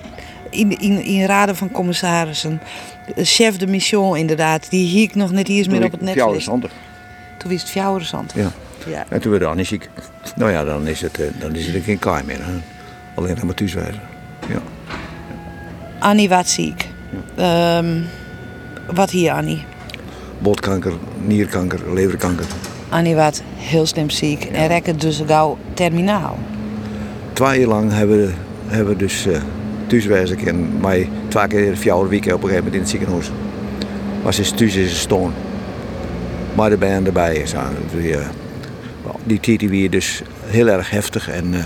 in, 0.51 0.79
in, 0.79 1.05
in 1.05 1.25
raden 1.25 1.57
van 1.57 1.71
commissarissen, 1.71 2.61
chef 3.17 3.57
de 3.57 3.67
mission 3.67 4.17
inderdaad, 4.17 4.71
die 4.71 4.87
hier 4.87 5.11
nog 5.15 5.31
net 5.33 5.49
eens 5.49 5.69
meer 5.69 5.85
op 5.85 5.93
het 5.93 6.01
net 6.01 6.15
Toen 7.39 7.51
wist 7.51 7.63
het 7.63 7.71
fjouwerzand. 7.71 8.33
Ja. 8.35 8.51
ja. 8.87 9.05
En 9.09 9.21
toen 9.21 9.31
werd 9.31 9.45
Annie 9.45 9.65
ziek. 9.65 9.89
Nou 10.37 10.51
ja, 10.51 10.65
dan 10.65 10.87
is 10.87 11.01
het, 11.01 11.19
uh, 11.19 11.27
dan 11.39 11.55
is 11.55 11.67
het 11.67 11.85
geen 11.85 11.99
kaai 11.99 12.25
meer. 12.25 12.45
Hè. 12.45 12.53
Alleen 13.15 13.37
maar 13.45 13.55
thuiswijzen. 13.55 14.01
Ja. 14.49 14.59
Annie 15.99 16.29
was 16.29 16.53
ziek. 16.55 16.89
Ja. 17.37 17.79
Um, 17.79 18.07
wat 18.87 19.11
hier, 19.11 19.33
Annie? 19.33 19.65
Botkanker, 20.39 20.93
nierkanker, 21.27 21.95
leverkanker. 21.95 22.47
Annie 22.89 23.15
was 23.15 23.41
heel 23.57 23.87
slim 23.87 24.11
ziek 24.11 24.45
en 24.45 24.67
rekken 24.67 24.99
dus 24.99 25.23
gauw 25.27 25.59
terminaal. 25.75 26.39
Twee 27.33 27.59
jaar 27.59 27.69
lang 27.69 27.93
hebben 27.93 28.19
we, 28.19 28.33
hebben 28.67 28.93
we 28.93 28.99
dus 28.99 29.27
uh, 29.27 30.49
en 30.49 30.81
mij 30.81 31.09
twee 31.29 31.47
keer 31.47 31.77
vier 31.77 32.09
weken 32.09 32.35
op 32.35 32.43
een 32.43 32.49
gegeven 32.49 32.65
moment 32.65 32.75
in 32.75 32.81
het 32.81 32.89
ziekenhuis. 32.89 33.31
Maar 34.23 34.35
ze 34.35 34.41
is 34.41 34.51
thuis 34.51 34.75
is 34.75 35.01
stoon. 35.01 35.33
Maar 36.55 36.71
de 36.71 36.77
band 36.77 37.07
erbij 37.07 37.37
is 37.37 37.55
aan. 37.55 37.75
Die 39.25 39.41
tijd 39.41 39.59
die 39.59 39.89
dus 39.89 40.23
heel 40.47 40.69
erg 40.69 40.91
heftig 40.91 41.29
en 41.29 41.55
uh, 41.55 41.65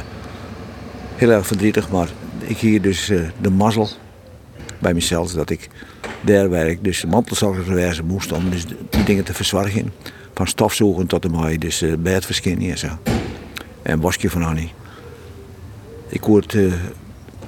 heel 1.16 1.31
erg 1.31 1.47
verdrietig. 1.47 1.91
Maar 1.91 2.09
ik 2.39 2.59
hier 2.59 2.83
dus 2.83 3.11
uh, 3.11 3.20
de 3.41 3.51
mazzel 3.51 3.89
bij 4.79 4.95
mezelf 4.95 5.33
dat 5.33 5.51
ik 5.51 5.68
daar 6.23 6.49
waar 6.49 6.66
ik 6.66 6.85
dus 6.85 7.05
mantelzorger 7.05 8.05
moest 8.05 8.33
om 8.33 8.51
dus 8.51 8.64
die 8.91 9.05
dingen 9.05 9.25
te 9.25 9.35
verzorgen. 9.35 9.93
Van 10.35 10.47
stofzogen 10.47 11.07
tot 11.07 11.23
de 11.23 11.29
mij 11.29 11.59
dus 11.59 11.83
uh, 11.83 11.95
bedverskinning 11.99 12.70
en 12.70 12.79
zo. 12.79 12.89
En 13.83 14.01
wasje 14.01 14.31
van 14.31 14.43
Annie. 14.43 14.73
Ik 16.09 16.23
hoorde, 16.23 16.66
uh, 16.66 16.73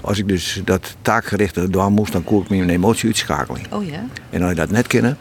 als 0.01 0.19
ik 0.19 0.29
dus 0.29 0.63
dat 0.65 0.97
taakgerichte 1.03 1.71
doen 1.71 1.93
moest, 1.93 2.13
dan 2.13 2.25
kon 2.25 2.43
ik 2.43 2.49
me 2.49 2.57
een 2.57 2.71
emotie 2.71 3.07
uitschakelen. 3.07 3.61
Oh 3.71 3.87
ja? 3.87 4.07
En 4.31 4.41
als 4.41 4.51
je 4.51 4.57
dat 4.57 4.71
net 4.71 4.87
kennen, 4.87 5.19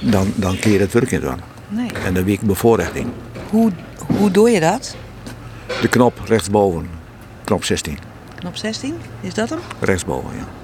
dan, 0.00 0.32
dan 0.34 0.58
keer 0.58 0.72
je 0.72 0.78
het 0.78 0.92
werk 0.92 1.10
niet 1.10 1.24
aan. 1.24 1.40
Nee. 1.68 1.90
En 2.04 2.14
dan 2.14 2.24
weet 2.24 2.40
ik 2.40 2.46
bevoorrecht 2.46 2.94
in. 2.94 3.12
Hoe, 3.50 3.70
hoe 4.16 4.30
doe 4.30 4.50
je 4.50 4.60
dat? 4.60 4.96
De 5.80 5.88
knop 5.88 6.20
rechtsboven, 6.24 6.88
knop 7.44 7.64
16. 7.64 7.98
Knop 8.38 8.56
16, 8.56 8.94
is 9.20 9.34
dat 9.34 9.48
hem? 9.48 9.58
Rechtsboven, 9.80 10.30
ja. 10.36 10.57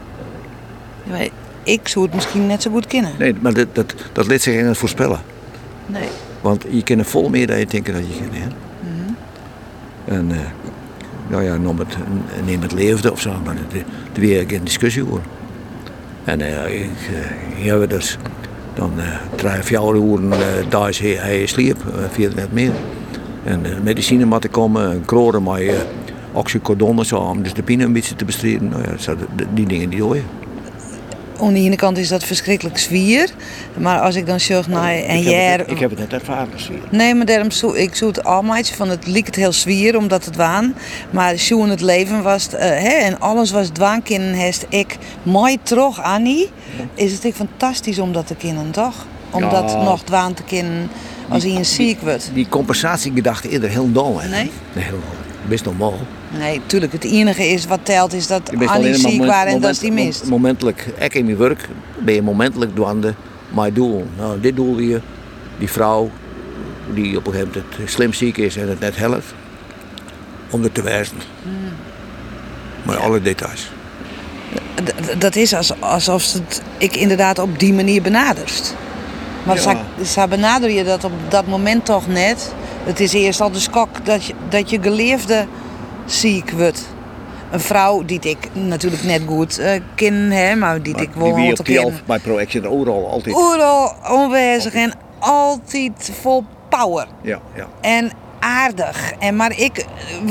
Ik 1.63 1.89
zou 1.89 2.05
het 2.05 2.15
misschien 2.15 2.47
net 2.47 2.63
zo 2.63 2.71
goed 2.71 2.87
kennen. 2.87 3.13
Nee, 3.19 3.35
maar 3.41 3.55
dat, 3.55 3.67
dat, 3.73 3.95
dat 4.13 4.27
liet 4.27 4.43
zich 4.43 4.67
niet 4.67 4.77
voorspellen. 4.77 5.21
Nee. 5.87 6.09
Want 6.41 6.65
je 6.71 6.83
kent 6.83 7.07
vol 7.07 7.29
meer 7.29 7.47
dan 7.47 7.59
je 7.59 7.67
denkt 7.67 7.93
dat 7.93 8.07
je 8.07 8.19
kent. 8.19 8.35
Hè? 8.35 8.47
Mm 8.47 9.17
En 10.05 10.31
uh, 10.31 10.37
nou 11.27 11.43
ja, 11.43 11.57
noem 11.57 11.79
het, 11.79 11.97
neem 12.45 12.63
het 12.63 12.73
leefde 12.73 13.13
of 13.13 13.21
zo, 13.21 13.33
maar 13.45 13.57
er 14.15 14.21
weer 14.21 14.45
geen 14.47 14.65
discussie 14.65 15.07
over. 15.07 15.21
En 16.25 16.41
uh, 16.41 16.81
ik, 16.81 16.91
uh, 17.11 17.57
hier 17.57 17.81
we 17.81 17.87
dus 17.87 18.19
dan 18.75 18.93
uh, 18.97 19.05
drie, 19.35 19.63
vier 19.63 19.95
uur 19.95 20.23
uh, 20.23 20.37
daar 20.69 20.89
is 20.89 20.99
hij, 20.99 21.11
hij 21.11 21.47
sliep, 21.47 21.85
uh, 21.87 22.05
veel 22.11 22.31
net 22.35 22.53
meer. 22.53 22.73
En 23.45 23.67
uh, 23.67 23.79
medicine 23.83 24.25
moeten 24.25 24.51
komen, 24.51 25.05
kroren 25.05 25.43
met 25.43 25.61
uh, 25.61 25.75
oxycodon 26.33 26.99
en 26.99 27.07
zo, 27.07 27.17
om 27.17 27.43
dus 27.43 27.55
de 27.55 27.63
pijn 27.63 27.81
een 27.81 27.93
beetje 27.93 28.17
te 28.17 28.25
bestrijden. 28.25 28.69
Nou 28.69 28.83
ja, 28.83 29.15
die 29.55 29.67
dingen 29.67 29.91
die 29.91 29.99
doe 29.99 30.15
je. 30.15 30.23
Aan 31.41 31.53
de 31.53 31.61
ene 31.61 31.77
kant 31.77 31.99
is 31.99 32.09
dat 32.09 32.25
verschrikkelijk 32.25 32.79
zwier. 32.79 33.31
Maar 33.79 34.01
als 34.01 34.15
ik 34.15 34.27
dan 34.27 34.41
zeg 34.41 34.69
naar 34.69 34.95
een 34.95 35.19
ik 35.19 35.25
jaar... 35.25 35.51
Heb 35.51 35.59
het, 35.59 35.71
ik 35.71 35.79
heb 35.79 35.91
het 35.91 35.99
net 35.99 36.13
ervaren, 36.13 36.61
zwier. 36.61 36.79
Nee, 36.91 37.15
maar 37.15 37.27
daarom 37.27 37.51
zo, 37.51 37.73
ik 37.73 37.95
zoek 37.95 38.17
het 38.17 38.25
allemaal 38.25 38.63
van 38.63 38.89
het 38.89 39.07
liep 39.07 39.27
het 39.27 39.35
heel 39.35 39.53
zwier, 39.53 39.97
omdat 39.97 40.25
het 40.25 40.37
waan. 40.37 40.75
Maar 41.11 41.37
zo 41.37 41.63
in 41.63 41.71
het 41.71 41.81
leven 41.81 42.23
was 42.23 42.45
het, 42.45 42.55
uh, 42.55 42.61
hè, 42.61 42.89
en 42.89 43.21
alles 43.21 43.51
was 43.51 43.71
heeft 44.33 44.67
ik 44.69 44.97
mooi 45.23 45.59
terug, 45.63 46.03
Annie. 46.03 46.51
Is 46.95 47.13
het 47.13 47.25
ik 47.25 47.35
fantastisch 47.35 47.99
om 47.99 48.13
dat 48.13 48.27
te 48.27 48.35
kennen, 48.35 48.71
toch? 48.71 49.07
Om 49.31 49.43
ja. 49.43 49.51
dat 49.51 49.83
nog 49.83 50.03
dwaan 50.03 50.35
te 50.35 50.43
kennen 50.43 50.91
als 51.29 51.43
hij 51.43 51.55
een 51.55 51.65
ziek 51.65 52.01
wordt. 52.01 52.31
Die 52.35 52.49
compensatiegedachte 52.49 53.49
eerder 53.49 53.71
heel 53.71 53.93
dol, 53.93 54.21
hè? 54.21 54.29
Nee? 54.29 54.51
Nee, 54.73 54.85
heel 54.85 55.01
best 55.49 55.65
normaal. 55.65 55.95
Nee, 56.39 56.59
natuurlijk. 56.59 56.93
Het 56.93 57.05
enige 57.05 57.47
is 57.47 57.67
wat 57.67 57.81
telt 57.83 58.13
is 58.13 58.27
dat 58.27 58.51
Annie 58.67 58.95
ziek 58.95 59.25
waren 59.25 59.53
en 59.53 59.61
dat 59.61 59.79
die 59.81 59.93
mist. 59.93 60.25
Momentelijk, 60.25 60.87
ik 60.99 61.15
in 61.15 61.25
mijn 61.25 61.37
werk, 61.37 61.69
ben 61.99 62.15
je 62.15 62.23
momentelijk 62.23 62.75
dwande 62.75 63.15
mijn 63.49 63.75
doel. 63.75 64.07
Nou, 64.17 64.41
dit 64.41 64.57
doel 64.57 64.77
weer, 64.77 65.03
die 65.59 65.71
vrouw 65.71 66.11
die 66.95 67.17
op 67.17 67.27
een 67.27 67.33
gegeven 67.33 67.65
moment 67.79 67.91
slim 67.91 68.13
ziek 68.13 68.37
is 68.37 68.57
en 68.57 68.69
het 68.69 68.81
net 68.81 68.97
helpt, 68.97 69.35
om 70.51 70.63
het 70.63 70.75
te 70.75 70.83
wijzen. 70.83 71.17
Hmm. 71.43 71.53
Maar 72.83 72.97
alle 72.97 73.23
details. 73.23 73.71
D 74.85 75.21
dat 75.21 75.37
is 75.37 75.73
alsof 75.81 76.33
het, 76.33 76.63
ik 76.79 76.97
inderdaad 76.97 77.39
op 77.39 77.59
die 77.59 77.73
manier 77.73 78.03
benaderst. 78.03 78.75
Maar 79.43 79.63
ja. 79.63 80.05
ze 80.05 80.27
benader 80.29 80.71
je 80.71 80.85
dat 80.85 81.05
op 81.05 81.13
dat 81.29 81.47
moment 81.47 81.85
toch 81.85 82.07
net. 82.07 82.53
Het 82.85 83.01
is 83.01 83.13
eerst 83.13 83.41
al 83.41 83.51
de 83.51 83.61
skok 83.61 84.05
dat 84.05 84.25
je, 84.25 84.35
dat 84.49 84.71
je 84.71 84.79
geleefde 84.83 85.47
ziek 86.05 86.51
wordt. 86.51 86.89
Een 87.51 87.61
vrouw 87.61 88.05
die 88.05 88.21
ik 88.21 88.49
natuurlijk 88.53 89.03
net 89.03 89.23
goed 89.27 89.61
uh, 89.61 89.71
ken, 89.95 90.15
hè, 90.15 90.55
maar 90.55 90.83
die 90.83 90.93
maar 90.93 91.03
ik 91.03 91.11
wel 91.15 91.35
die 91.35 91.63
ken. 91.63 92.01
bij 92.07 92.19
Proaction 92.19 92.67
overal 92.67 93.11
altijd. 93.11 93.35
Overal 93.35 93.95
onwijzig 94.11 94.75
en 94.75 94.93
altijd 95.19 96.11
vol 96.21 96.45
power. 96.69 97.07
Ja, 97.23 97.41
ja. 97.55 97.67
En 97.81 98.11
aardig. 98.45 99.13
En 99.19 99.37
maar 99.37 99.59
ik, 99.59 99.85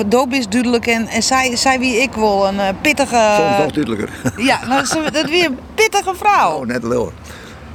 Doop 0.05 0.31
is 0.31 0.47
duidelijk 0.49 0.87
en, 0.87 1.07
en 1.07 1.23
zij, 1.23 1.55
zij 1.55 1.79
wie 1.79 2.01
ik 2.01 2.13
wil, 2.13 2.47
een 2.47 2.55
uh, 2.55 2.67
pittige... 2.81 3.33
Soms 3.37 3.57
nog 3.57 3.71
duidelijker. 3.71 4.09
Ja, 4.49 4.65
nou, 4.67 5.11
dat 5.11 5.29
weer 5.29 5.45
een 5.45 5.59
pittige 5.75 6.15
vrouw. 6.15 6.59
Oh, 6.59 6.65
net 6.65 6.83
loor. 6.83 7.11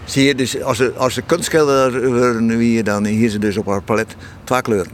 Zie 0.04 0.24
je, 0.24 0.34
dus 0.34 0.62
als 0.62 0.76
ze, 0.76 0.92
als 0.96 1.14
ze 1.14 1.22
kunstschilder 1.22 2.08
worden, 2.10 2.84
dan 2.84 3.04
hier 3.04 3.30
ze 3.30 3.38
dus 3.38 3.56
op 3.56 3.66
haar 3.66 3.82
palet 3.82 4.16
twee 4.44 4.62
kleuren. 4.62 4.92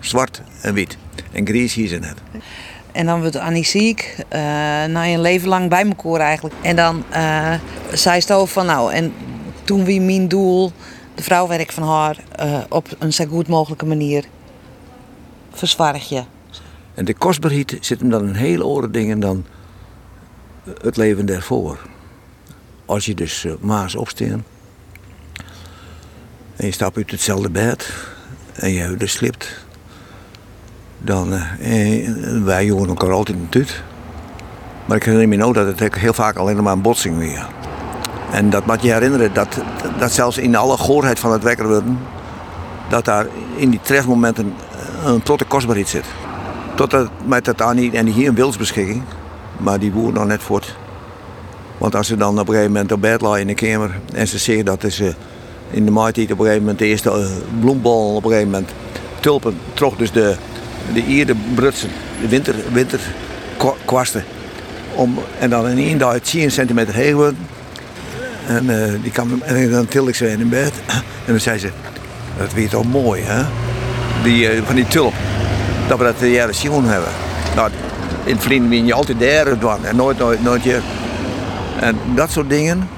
Zwart 0.00 0.42
en 0.60 0.74
wit. 0.74 0.96
En 1.32 1.46
grijs 1.46 1.74
hier 1.74 1.88
ze 1.88 1.98
net. 1.98 2.14
En 2.92 3.06
dan 3.06 3.20
wordt 3.20 3.36
Annie 3.36 3.64
ziek, 3.64 4.14
uh, 4.18 4.38
na 4.84 5.06
een 5.06 5.20
leven 5.20 5.48
lang 5.48 5.68
bij 5.68 5.84
me 5.84 6.18
eigenlijk. 6.18 6.54
En 6.62 6.76
dan 6.76 7.04
uh, 7.12 7.54
zei 7.92 8.20
ze 8.20 8.46
van 8.46 8.66
nou, 8.66 8.92
en 8.92 9.12
toen 9.64 9.84
wie 9.84 10.00
mijn 10.00 10.28
doel, 10.28 10.72
de 11.14 11.22
vrouwwerk 11.22 11.72
van 11.72 11.82
haar, 11.82 12.16
uh, 12.40 12.58
op 12.68 12.88
een 12.98 13.12
zo 13.12 13.24
goed 13.24 13.48
mogelijke 13.48 13.86
manier 13.86 14.24
verzwarg 15.52 16.08
je. 16.08 16.22
En 16.94 17.04
de 17.04 17.14
kostbaarheid 17.14 17.76
zit 17.80 18.00
hem 18.00 18.10
dan 18.10 18.28
een 18.28 18.34
hele 18.34 18.64
oren 18.64 18.92
dingen 18.92 19.20
dan 19.20 19.44
het 20.82 20.96
leven 20.96 21.26
daarvoor. 21.26 21.78
Als 22.84 23.06
je 23.06 23.14
dus 23.14 23.44
uh, 23.44 23.52
maas 23.60 23.94
opstaan 23.94 24.44
en 26.56 26.66
je 26.66 26.72
stapt 26.72 26.96
uit 26.96 27.10
hetzelfde 27.10 27.50
bed 27.50 27.92
en 28.54 28.70
je 28.70 29.06
slipt, 29.06 29.65
dan 31.06 31.32
uh, 31.32 32.08
wij 32.44 32.64
jongen 32.64 32.88
elkaar 32.88 33.12
altijd 33.12 33.38
natuurlijk. 33.40 33.82
Maar 34.86 34.96
ik 34.96 35.02
herinner 35.02 35.28
me 35.28 35.36
nou 35.36 35.52
dat 35.52 35.78
het 35.78 35.94
heel 35.94 36.12
vaak 36.12 36.36
alleen 36.36 36.62
maar 36.62 36.72
een 36.72 36.82
botsing 36.82 37.18
weer. 37.18 37.46
En 38.30 38.50
dat 38.50 38.66
moet 38.66 38.82
je 38.82 38.92
herinneren 38.92 39.34
dat, 39.34 39.60
dat 39.98 40.12
zelfs 40.12 40.38
in 40.38 40.56
alle 40.56 40.76
goorheid 40.76 41.18
van 41.18 41.32
het 41.32 41.42
wekker 41.42 41.68
worden, 41.68 41.98
dat 42.88 43.04
daar 43.04 43.26
in 43.56 43.70
die 43.70 43.80
trefmomenten 43.82 44.54
een 45.04 45.20
grote 45.24 45.44
kostbaarheid 45.44 45.88
zit. 45.88 46.04
Totdat 46.74 47.10
met 47.24 47.44
dat 47.44 47.62
aan 47.62 47.92
en 47.92 48.06
hier 48.06 48.28
een 48.28 48.34
wilsbeschikking, 48.34 49.02
maar 49.56 49.78
die 49.78 49.90
boer 49.90 50.12
nog 50.12 50.26
net 50.26 50.42
voort. 50.42 50.76
Want 51.78 51.94
als 51.94 52.06
ze 52.06 52.16
dan 52.16 52.38
op 52.38 52.48
een 52.48 52.54
gegeven 52.54 52.72
moment 52.72 52.92
op 52.92 53.00
bed 53.00 53.20
liggen 53.20 53.40
in 53.40 53.46
de 53.46 53.54
kamer 53.54 54.00
en 54.14 54.28
ze 54.28 54.38
zeggen 54.38 54.64
dat 54.64 54.84
ze 54.88 55.14
in 55.70 55.84
de 55.84 55.90
maaitijd 55.90 56.32
op 56.32 56.38
een 56.38 56.44
gegeven 56.44 56.62
moment 56.62 56.78
de 56.78 56.86
eerste 56.86 57.28
bloembal 57.60 58.14
op 58.14 58.24
een 58.24 58.30
gegeven 58.30 58.50
moment 58.50 58.70
tulpen, 59.20 59.58
trok 59.74 59.98
dus 59.98 60.12
de, 60.12 60.36
de 60.94 61.04
ierde 61.04 61.34
brutsen, 61.54 61.90
de 62.20 62.28
winter, 62.28 62.54
winterkwasten. 62.72 64.24
Om, 64.94 65.18
en 65.38 65.50
dan 65.50 65.68
in 65.68 65.78
één 65.78 65.98
dag 65.98 66.18
10 66.18 66.50
centimeter 66.50 66.94
heen 66.94 67.14
worden. 67.14 67.38
En, 68.46 68.82
eh, 68.82 68.92
die 69.02 69.10
kwam, 69.12 69.42
en 69.42 69.70
dan 69.70 69.86
tilde 69.86 70.10
ik 70.10 70.16
ze 70.16 70.30
in 70.30 70.48
bed. 70.48 70.72
En 70.86 71.32
dan 71.32 71.40
zei 71.40 71.58
ze, 71.58 71.70
dat 72.38 72.52
weet 72.52 72.70
toch 72.70 72.84
mooi 72.84 73.22
hè? 73.24 73.44
Die, 74.22 74.48
eh, 74.48 74.62
van 74.64 74.74
die 74.74 74.86
tulp. 74.86 75.14
Dat 75.88 75.98
we 75.98 76.04
dat 76.04 76.18
de 76.18 76.30
jaren 76.30 76.54
zien 76.54 76.84
hebben. 76.84 77.10
Nou, 77.54 77.70
in 78.24 78.38
vrienden 78.38 78.86
je 78.86 78.94
altijd 78.94 79.20
daar 79.20 79.58
doen 79.58 79.84
en 79.84 79.96
nooit, 79.96 80.18
nooit, 80.18 80.42
nooit 80.42 80.62
hier. 80.62 80.82
En 81.80 81.96
dat 82.14 82.30
soort 82.30 82.48
dingen, 82.48 82.88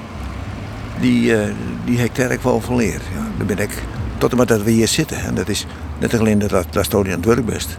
die, 0.99 1.35
eh, 1.35 1.53
die 1.85 1.99
heb 1.99 2.31
ik 2.31 2.41
wel 2.41 2.61
van. 2.61 2.83
Ja, 2.83 2.97
daar 3.37 3.45
ben 3.45 3.57
ik, 3.57 3.71
tot 4.17 4.31
en 4.31 4.37
met 4.37 4.47
dat 4.47 4.61
we 4.61 4.71
hier 4.71 4.87
zitten. 4.87 5.17
En 5.17 5.35
dat 5.35 5.49
is 5.49 5.65
net 5.99 6.19
alleen 6.19 6.39
dat, 6.39 6.49
dat, 6.49 6.65
dat 6.73 6.93
aan 6.95 7.05
het 7.05 7.25
werk 7.25 7.45
best. 7.45 7.77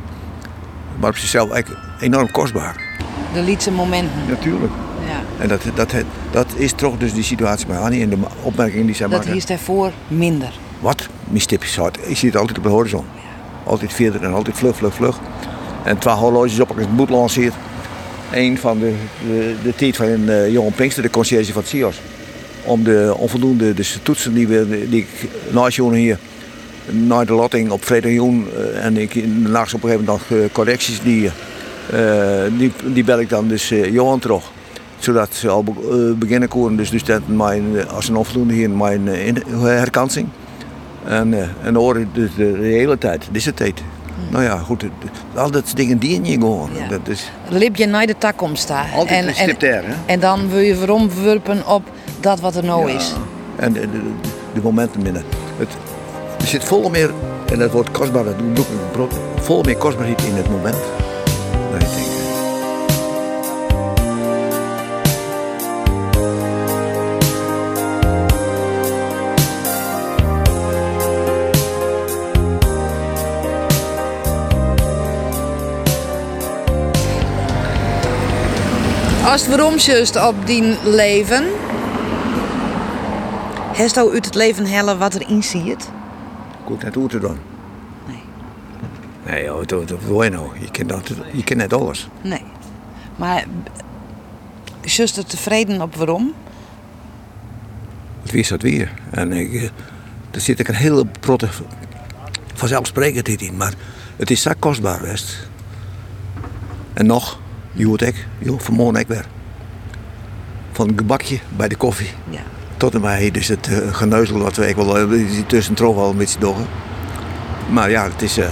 Maar 0.99 1.11
op 1.11 1.17
zichzelf 1.17 1.51
eigenlijk 1.51 1.83
enorm 2.01 2.31
kostbaar. 2.31 2.89
De 3.33 3.43
liedse 3.43 3.71
momenten. 3.71 4.29
Natuurlijk. 4.29 4.73
Ja. 5.07 5.43
En 5.43 5.49
dat, 5.49 5.63
dat, 5.75 5.95
dat 6.31 6.47
is 6.57 6.73
toch 6.73 6.99
dus 6.99 7.13
die 7.13 7.23
situatie 7.23 7.67
bij 7.67 7.79
Annie 7.79 8.03
en 8.03 8.09
de 8.09 8.17
opmerking 8.43 8.87
die 8.87 8.95
zij 8.95 9.07
Dat 9.07 9.17
maken. 9.17 9.31
hier 9.33 9.41
is 9.41 9.47
daarvoor 9.47 9.93
minder. 10.09 10.53
Wat? 10.81 11.09
Mijn 11.25 11.41
stipjes 11.41 11.77
hard. 11.77 11.99
Ik 12.03 12.17
zie 12.17 12.29
het 12.29 12.39
altijd 12.39 12.59
op 12.59 12.65
de 12.65 12.71
horizon. 12.71 13.05
Altijd 13.65 13.93
verder 13.93 14.23
en 14.23 14.33
altijd 14.33 14.57
vlug, 14.57 14.77
vlug, 14.77 14.95
vlug. 14.95 15.19
En 15.85 15.99
twee 15.99 16.15
horloges 16.15 16.61
op 16.61 16.71
als 16.71 16.81
het 16.81 16.97
boet 16.97 17.11
lanceert. 17.11 17.55
Eén 18.33 18.59
van 18.59 18.79
de, 18.79 18.95
de, 19.27 19.55
de 19.63 19.75
tijd 19.75 19.97
van 19.97 20.07
een 20.07 20.23
uh, 20.23 20.53
Johan 20.53 20.73
Pinkster, 20.73 21.03
de 21.03 21.11
conciërge 21.11 21.53
van 21.53 21.63
het 21.63 21.71
CIOS. 21.71 22.01
Om 22.65 22.85
de 22.85 23.15
onvoldoende 23.17 23.75
dus 23.75 23.93
de 23.93 24.03
toetsen 24.03 24.35
die, 24.35 24.49
we, 24.49 24.87
die 24.91 25.01
ik 25.01 25.29
naast 25.51 25.77
hier 25.77 26.19
naar 26.86 27.27
de 27.27 27.32
lotting 27.32 27.70
op 27.70 27.85
vrijdag 27.85 28.11
uh, 28.12 28.85
en 28.85 28.97
ik 28.97 29.27
nachts 29.27 29.74
op 29.74 29.82
een 29.82 29.89
gegeven 29.89 30.07
moment 30.07 30.31
nog 30.31 30.39
uh, 30.39 30.44
correcties 30.52 31.02
die, 31.02 31.31
uh, 31.94 32.43
die, 32.59 32.73
die 32.85 33.05
bel 33.05 33.20
ik 33.20 33.28
dan 33.28 33.48
dus 33.48 33.69
Johan 33.69 34.19
terug 34.19 34.44
zodat 34.98 35.35
ze 35.35 35.48
al 35.48 35.65
beginnen 36.19 36.48
koren 36.48 36.77
dus 36.77 36.90
de 36.90 36.98
studenten 36.98 37.36
mijn, 37.36 37.89
als 37.89 38.09
een 38.09 38.16
onvoldoende 38.16 38.55
hier 38.55 38.70
mijn 38.70 39.07
herkansing. 39.61 40.28
En, 41.05 41.35
en 41.62 41.74
horen 41.74 42.09
dus 42.12 42.31
de, 42.36 42.52
de, 42.61 42.66
hele 42.66 42.98
tijd, 42.98 43.28
deze 43.32 43.55
tijd. 43.55 43.82
Hmm. 44.15 44.32
Nou 44.32 44.44
ja, 44.44 44.59
goed, 44.59 44.85
al 45.35 45.51
dat 45.51 45.73
dingen 45.74 45.98
die 45.98 46.23
je 46.23 46.32
gewoon. 46.32 46.70
Ja. 46.74 46.89
Dat 46.89 47.09
is 47.09 47.31
Lip 47.48 47.77
je 47.77 47.86
naar 47.86 48.07
de 48.07 48.19
takkomst 48.19 48.62
staan. 48.62 48.86
altijd 48.94 49.27
en, 49.27 49.35
stip 49.35 49.61
daar, 49.61 49.85
hè? 49.85 49.93
en 50.07 50.20
dan 50.20 50.48
wil 50.48 50.59
je 50.59 50.77
veromwerpen 50.77 51.66
op 51.66 51.82
dat 52.20 52.40
wat 52.40 52.57
er 52.57 52.65
nou 52.65 52.89
Ja. 52.89 52.97
is. 52.97 53.15
En 53.57 53.73
de, 53.73 53.81
de, 53.81 54.01
de 54.55 54.61
momenten 54.62 55.02
binnen. 55.02 55.23
Het, 55.57 55.69
er 56.41 56.47
zit 56.47 56.65
vol 56.65 56.91
meer, 56.91 57.15
en 57.47 57.59
dat 57.59 57.71
wordt 57.71 57.91
kostbaar, 57.91 58.25
dat 58.25 58.39
doe 58.39 58.65
ik 58.65 58.93
brood, 58.93 59.12
vol 59.41 59.62
meer 59.62 59.77
kostbaarheid 59.77 60.23
in 60.23 60.35
het 60.35 60.51
moment. 60.51 60.77
Als 79.25 79.49
waarom 79.49 79.77
juist 79.77 80.27
op 80.27 80.47
die 80.47 80.77
leven, 80.85 81.45
heeft 83.73 83.97
u 83.97 84.01
uit 84.01 84.25
het 84.25 84.35
leven 84.35 84.67
hellen 84.67 84.99
wat 84.99 85.15
erin 85.15 85.43
ziet? 85.43 85.91
Goed 86.71 86.83
net 86.83 86.95
hoe 86.95 87.09
te 87.09 87.19
doen. 87.19 87.37
Nee. 88.07 88.23
Nee, 89.27 89.67
dat 89.67 90.05
wil 90.05 90.23
je 90.23 90.31
nou. 90.31 90.61
Je 90.61 90.71
kent, 90.71 90.89
dat, 90.89 91.13
je 91.33 91.45
kent 91.45 91.59
net 91.59 91.73
alles. 91.73 92.09
Nee. 92.23 92.43
Maar 93.17 93.45
juist 94.83 95.17
er 95.17 95.27
tevreden 95.27 95.83
op 95.83 95.95
waarom? 95.95 96.35
Het 98.23 98.35
is 98.35 98.49
dat 98.49 98.63
weer. 98.63 98.93
En 99.11 99.33
ik, 99.33 99.55
eh, 99.55 99.63
er 100.31 100.41
zit 100.41 100.61
ook 100.61 100.69
een 100.69 100.75
hele 100.75 101.07
protte 101.21 101.49
vanzelfsprekendheid 102.55 103.43
in. 103.43 103.57
Maar 103.57 103.75
het 104.17 104.31
is 104.31 104.43
zo 104.43 104.53
kostbaar 104.59 105.01
best. 105.01 105.49
En 106.93 107.07
nog, 107.07 107.39
je 107.73 107.87
hoort 107.87 108.03
ik, 108.03 108.27
joh, 108.39 108.61
vanmorgen 108.61 109.01
ik 109.01 109.09
weer. 109.09 109.27
Van 110.73 110.89
een 110.89 110.99
gebakje 110.99 111.39
bij 111.57 111.69
de 111.69 111.77
koffie. 111.77 112.11
Ja. 112.29 112.43
Tot 112.81 112.94
en 112.94 113.01
bij 113.01 113.31
dus 113.31 113.48
het 113.48 113.69
uh, 113.69 113.94
geneuzel 113.94 114.39
wat 114.39 114.57
we 114.57 114.69
ik 114.69 114.77
wel 114.77 114.98
eh, 114.98 115.05
tussen 115.47 115.74
toch 115.74 115.94
wel 115.94 116.11
een 116.11 116.16
beetje 116.16 116.39
doggen. 116.39 116.66
Maar 117.69 117.90
ja, 117.90 118.05
het 118.05 118.23
is. 118.23 118.39
eh 118.39 118.47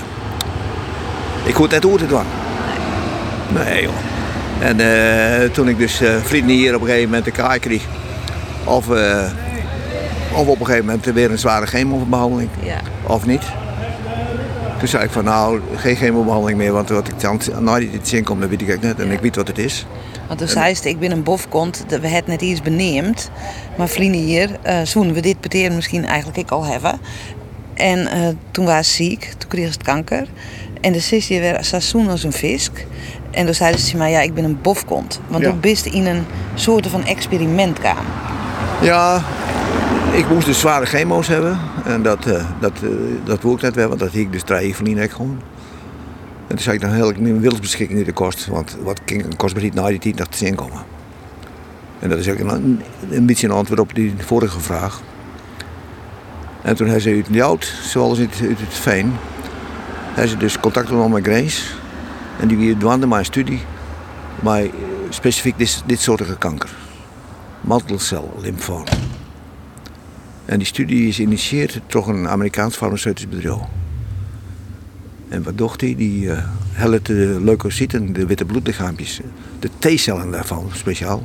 ik 1.44 1.54
hoor 1.54 1.62
het 1.62 1.72
net 1.72 1.82
hoe 1.82 2.00
het 2.00 2.08
doen. 2.08 2.22
Nee 3.54 3.82
joh. 3.82 3.92
En 4.60 5.52
toen 5.52 5.68
ik 5.68 5.78
dus 5.78 6.00
vrienden 6.22 6.56
hier 6.56 6.74
op 6.74 6.80
een 6.80 6.86
gegeven 6.86 7.08
moment 7.08 7.24
de 7.24 7.30
kraai 7.30 7.58
kreeg. 7.58 7.82
Of, 8.64 8.88
of 10.32 10.46
op 10.46 10.60
een 10.60 10.66
gegeven 10.66 10.86
moment 10.86 11.04
weer 11.04 11.30
een 11.30 11.38
zware 11.38 11.66
chemobehandeling. 11.66 12.50
Ja. 12.62 12.80
Of 13.06 13.26
niet. 13.26 13.42
Toen 14.78 14.88
zei 14.88 15.04
ik 15.04 15.10
van 15.10 15.24
nou, 15.24 15.60
geen 15.76 15.96
chemobehandeling 15.96 16.58
meer. 16.58 16.72
Want 16.72 16.88
wat 16.88 17.08
ik 17.08 17.20
dan 17.20 17.40
na 17.60 17.78
die 17.78 18.00
zin 18.02 18.24
kom, 18.24 18.40
dan 18.40 18.48
weet 18.48 18.60
ik 18.60 18.80
net. 18.80 19.00
En 19.00 19.10
ik 19.10 19.20
weet 19.20 19.36
wat 19.36 19.48
het 19.48 19.58
is. 19.58 19.86
Want 20.28 20.38
toen 20.40 20.48
zei 20.48 20.74
ze, 20.74 20.88
ik 20.88 20.98
ben 20.98 21.10
een 21.10 21.22
bofkont, 21.22 21.84
we 21.88 22.08
hebben 22.08 22.30
net 22.30 22.42
iets 22.42 22.62
beneemd. 22.62 23.30
Maar 23.76 23.88
vrienden 23.88 24.20
hier, 24.20 24.50
uh, 24.66 24.78
zoenen 24.82 25.14
we 25.14 25.20
dit 25.20 25.40
peteren 25.40 25.74
misschien 25.74 26.06
eigenlijk 26.06 26.38
ik 26.38 26.50
al 26.50 26.64
hebben. 26.64 27.00
En 27.74 27.98
uh, 27.98 28.28
toen 28.50 28.64
was 28.64 28.88
ze 28.88 28.92
ziek, 28.94 29.32
toen 29.38 29.48
kreeg 29.48 29.64
ze 29.66 29.72
het 29.72 29.82
kanker. 29.82 30.26
En 30.80 30.92
de 30.92 30.98
zus 30.98 31.28
hier 31.28 31.40
weer 31.40 31.58
seizoen 31.60 32.08
als 32.08 32.22
een 32.24 32.32
visk. 32.32 32.86
En 33.30 33.44
toen 33.44 33.54
zeiden 33.54 33.80
ze 33.80 33.96
maar 33.96 34.10
ja, 34.10 34.20
ik 34.20 34.34
ben 34.34 34.44
een 34.44 34.58
bofkont. 34.62 35.20
Want 35.28 35.42
Ja. 35.44 35.50
toen 35.50 35.60
bist 35.60 35.86
in 35.86 36.06
een 36.06 36.24
soort 36.54 36.86
van 36.86 37.04
experiment 37.04 37.78
gaan. 37.78 38.04
Ja, 38.82 39.22
ik 40.12 40.28
moest 40.28 40.46
dus 40.46 40.60
zware 40.60 40.86
chemo's 40.86 41.26
hebben. 41.28 41.58
En 41.84 42.02
dat, 42.02 42.26
eh, 42.26 42.44
dat, 42.60 42.72
eh, 42.82 42.88
dat 43.24 43.42
wou 43.42 43.54
ik 43.54 43.62
net 43.62 43.74
wel, 43.74 43.88
want 43.88 44.00
dat 44.00 44.10
hiek 44.12 44.26
ik 44.26 44.32
dus 44.32 44.42
drie 44.42 44.76
van 44.76 44.96
echt 44.96 45.12
gewoon. 45.12 45.40
En 46.48 46.54
toen 46.54 46.58
zei 46.58 46.76
ik 46.76 46.80
dan 46.82 46.92
heel 46.92 47.12
mijn 47.18 47.40
wilsbeschikking 47.40 47.98
niet 47.98 48.08
de 48.08 48.12
kost. 48.12 48.46
Want 48.46 48.76
wat 48.82 49.00
ging 49.04 49.24
een 49.24 49.36
kostbaarheid 49.36 49.74
na 49.74 49.88
die 49.88 49.98
tijd 49.98 50.18
nog 50.18 50.26
te 50.26 50.36
zien 50.36 50.54
komen. 50.54 50.84
En 51.98 52.08
dat 52.08 52.18
is 52.18 52.28
ook 52.28 52.38
een, 52.38 52.82
een 53.10 53.26
beetje 53.26 53.46
een 53.46 53.52
antwoord 53.52 53.80
op 53.80 53.94
die 53.94 54.14
vorige 54.18 54.60
vraag. 54.60 55.00
En 56.62 56.76
toen 56.76 56.88
hij 56.88 57.00
ze 57.00 57.22
uit 57.30 57.40
oud, 57.40 57.72
zoals 57.82 58.18
uit, 58.18 58.40
uit 58.42 58.60
het 58.60 58.74
veen, 58.74 59.12
hij 60.14 60.26
ze 60.26 60.36
dus 60.36 60.60
contact 60.60 60.86
opgenomen 60.86 61.22
met 61.22 61.32
Grace. 61.32 61.62
En 62.40 62.48
die 62.48 62.56
weer 62.56 62.76
dwande 62.76 63.06
mijn 63.06 63.24
studie, 63.24 63.60
maar 64.42 64.62
eh, 64.62 64.70
specifiek 65.08 65.58
dit, 65.58 65.82
dit 65.86 66.00
soortige 66.00 66.38
kanker 66.38 66.70
mantelcel 67.60 68.34
lymfoom. 68.40 68.84
En 70.44 70.58
die 70.58 70.66
studie 70.66 71.08
is 71.08 71.16
geïnitieerd 71.16 71.80
door 71.86 72.08
een 72.08 72.28
Amerikaans 72.28 72.76
farmaceutisch 72.76 73.28
bedrijf. 73.28 73.77
En 75.28 75.42
wat 75.42 75.58
docht 75.58 75.80
hij? 75.80 75.94
Die 75.96 76.24
uh, 76.24 76.32
helpt 76.72 77.06
de 77.06 77.38
leukocyten, 77.40 78.12
de 78.12 78.26
witte 78.26 78.44
bloedlichaampjes, 78.44 79.20
de 79.58 79.68
T-cellen 79.78 80.30
daarvan 80.30 80.70
speciaal, 80.74 81.22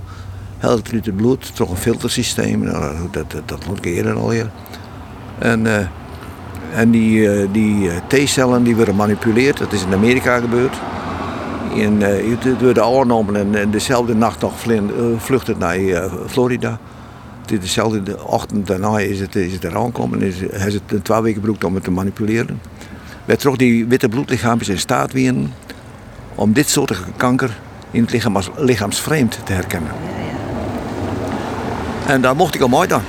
helpt 0.57 0.91
het 0.91 1.15
bloed 1.15 1.51
door 1.57 1.69
een 1.69 1.77
filtersysteem. 1.77 2.63
Nou, 2.63 2.95
dat, 3.11 3.31
dat, 3.31 3.47
dat 3.47 3.77
ik 3.77 3.85
eerder 3.85 4.13
alweer. 4.13 4.49
En, 5.39 5.65
uh, 5.65 5.77
en 6.75 6.91
die, 6.91 7.19
uh, 7.19 7.47
die 7.51 7.89
T-cellen 8.07 8.63
die 8.63 8.75
worden 8.75 8.93
gemanipuleerd, 8.93 9.57
dat 9.57 9.73
is 9.73 9.83
in 9.83 9.93
Amerika 9.93 10.39
gebeurd. 10.39 10.75
En, 11.77 12.01
het 12.01 12.61
worden 12.61 12.83
aangenomen 12.83 13.35
en, 13.35 13.55
en 13.55 13.71
dezelfde 13.71 14.15
nacht 14.15 14.41
nog 14.41 14.53
vlucht 15.17 15.47
het 15.47 15.59
naar 15.59 15.77
Florida. 16.27 16.79
De- 17.45 17.57
Dezelfde 17.57 18.03
de 18.03 18.23
ochtend 18.25 18.67
daarna 18.67 18.99
is 18.99 19.19
het, 19.19 19.35
is 19.35 19.53
het 19.53 19.63
er 19.63 19.77
aangekomen 19.77 20.21
en 20.21 20.27
is, 20.27 20.39
is 20.39 20.73
het 20.73 21.03
twee 21.03 21.21
weken 21.21 21.39
gebruikt 21.39 21.63
om 21.63 21.73
het 21.75 21.83
te 21.83 21.91
manipuleren. 21.91 22.59
Werd 23.25 23.39
toch 23.39 23.55
die 23.55 23.85
witte 23.85 24.09
bloedlichaampjes 24.09 24.69
in 24.69 24.79
staat 24.79 25.11
wieren 25.11 25.53
om 26.35 26.53
dit 26.53 26.69
soort 26.69 26.99
kanker 27.17 27.57
in 27.91 28.01
het 28.01 28.11
lichaam 28.11 28.35
als 28.35 28.49
lichaamsvreemd 28.55 29.39
te 29.43 29.53
herkennen. 29.53 29.91
En 32.05 32.21
daar 32.21 32.35
mocht 32.35 32.55
ik 32.55 32.61
al 32.61 32.67
mooi 32.67 32.87
dan. 32.87 33.01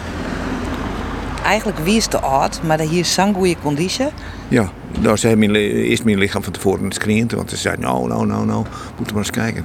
Eigenlijk 1.44 1.78
wie 1.78 1.96
is 1.96 2.06
te 2.06 2.20
oud, 2.20 2.60
maar 2.62 2.80
hier 2.80 3.00
is 3.00 3.12
zo'n 3.12 3.34
goede 3.34 3.56
conditie. 3.62 4.06
Ja, 4.48 4.70
nou, 5.00 5.16
ze 5.16 5.28
hebben 5.28 5.50
mijn, 5.50 5.64
eerst 5.64 6.04
mijn 6.04 6.18
lichaam 6.18 6.42
van 6.42 6.52
tevoren 6.52 6.86
gescreend, 6.86 7.32
want 7.32 7.50
ze 7.50 7.56
zeiden, 7.56 7.84
nou, 7.84 8.08
nou, 8.08 8.26
nou, 8.26 8.46
nou, 8.46 8.64
moeten 8.96 9.06
we 9.06 9.12
maar 9.12 9.16
eens 9.16 9.30
kijken. 9.30 9.64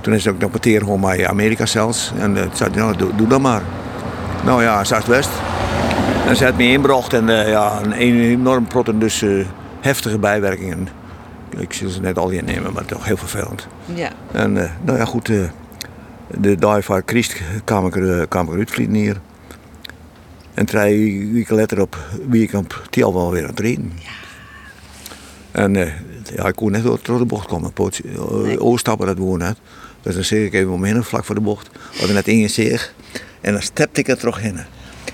Toen 0.00 0.14
is 0.14 0.22
ze 0.22 0.30
ook 0.30 0.38
nog 0.38 0.52
meteen 0.52 0.78
gewoon 0.78 1.00
bij 1.00 1.28
Amerika 1.28 1.66
zelfs. 1.66 2.12
En 2.18 2.36
uh, 2.36 2.42
toen 2.42 2.50
zei 2.56 2.70
nou, 2.74 2.96
doe, 2.96 3.10
doe 3.16 3.26
dat 3.26 3.40
maar. 3.40 3.62
Nou 4.44 4.62
ja, 4.62 4.84
Zuidwest. 4.84 5.30
En 6.26 6.36
ze 6.36 6.44
had 6.44 6.56
me 6.56 6.68
inbracht 6.68 7.12
en 7.12 7.28
uh, 7.28 7.48
ja, 7.48 7.80
een 7.82 7.92
enorm 7.92 8.66
protten, 8.66 8.98
dus 8.98 9.22
uh, 9.22 9.46
heftige 9.84 10.18
bijwerkingen. 10.18 10.88
Ik 11.56 11.72
zal 11.72 11.88
ze 11.88 12.00
net 12.00 12.18
al 12.18 12.30
hier 12.30 12.44
nemen, 12.44 12.72
maar 12.72 12.84
toch 12.84 13.04
heel 13.04 13.16
vervelend. 13.16 13.66
Ja. 13.94 14.10
En 14.32 14.56
uh, 14.56 14.70
nou 14.82 14.98
ja, 14.98 15.04
goed, 15.04 15.28
uh, 15.28 15.48
de 16.38 16.56
dag 16.56 16.84
van 16.84 17.02
Christ 17.06 17.40
kwam 17.64 17.86
ik, 17.86 17.96
er, 17.96 18.26
kwam 18.26 18.46
ik 18.46 18.52
eruit 18.52 18.90
hier. 18.90 19.20
En 20.54 20.66
drie 20.66 21.32
weken 21.32 21.56
later 21.56 21.80
op 21.80 21.98
weekend 22.28 22.74
die 22.90 23.04
al 23.04 23.14
wel 23.14 23.30
weer 23.30 23.42
aan 23.42 23.48
het 23.48 23.60
reden. 23.60 23.92
En 25.50 25.74
uh, 25.74 25.92
ja, 26.34 26.46
ik 26.46 26.54
kon 26.54 26.70
net 26.70 26.82
door, 26.82 26.98
door 27.02 27.18
de 27.18 27.24
bocht 27.24 27.46
komen. 27.46 27.72
Poot, 27.72 28.00
Nee. 28.04 28.62
Oorstappen, 28.62 29.06
dat 29.06 29.18
woon 29.18 29.38
net. 29.38 29.56
Dus 30.02 30.14
dan 30.14 30.24
zeg 30.24 30.46
ik 30.46 30.54
even 30.54 30.72
omheen, 30.72 31.04
vlak 31.04 31.24
voor 31.24 31.34
de 31.34 31.40
bocht. 31.40 31.70
We 31.72 31.98
hadden 31.98 32.14
net 32.14 32.28
ingezeeg. 32.28 32.94
En 33.40 33.52
dan 33.52 33.62
stapte 33.62 34.00
ik 34.00 34.08
er 34.08 34.18
terug 34.18 34.42
in. 34.42 34.58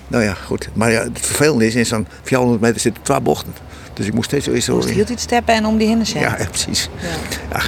Nou 0.08 0.24
ja, 0.24 0.34
goed. 0.34 0.68
Maar 0.72 0.90
ja, 0.90 1.02
het 1.02 1.20
vervelende 1.20 1.66
is, 1.66 1.74
in 1.74 1.86
zo'n 1.86 2.06
400 2.22 2.60
meter 2.60 2.80
zitten 2.80 3.02
twee 3.02 3.20
bochten. 3.20 3.52
Dus 3.94 4.06
ik 4.06 4.14
moest 4.14 4.26
steeds 4.26 4.44
zo... 4.46 4.60
zo 4.60 4.74
Moest 4.74 4.88
hield 4.90 5.08
iets 5.08 5.22
steppen 5.22 5.54
en 5.54 5.66
om 5.66 5.76
die 5.78 5.86
hinnen 5.86 6.06
zetten. 6.06 6.30
ja, 6.30 6.38
ja, 6.42 6.48
precies. 6.48 6.88
Ja. 7.50 7.60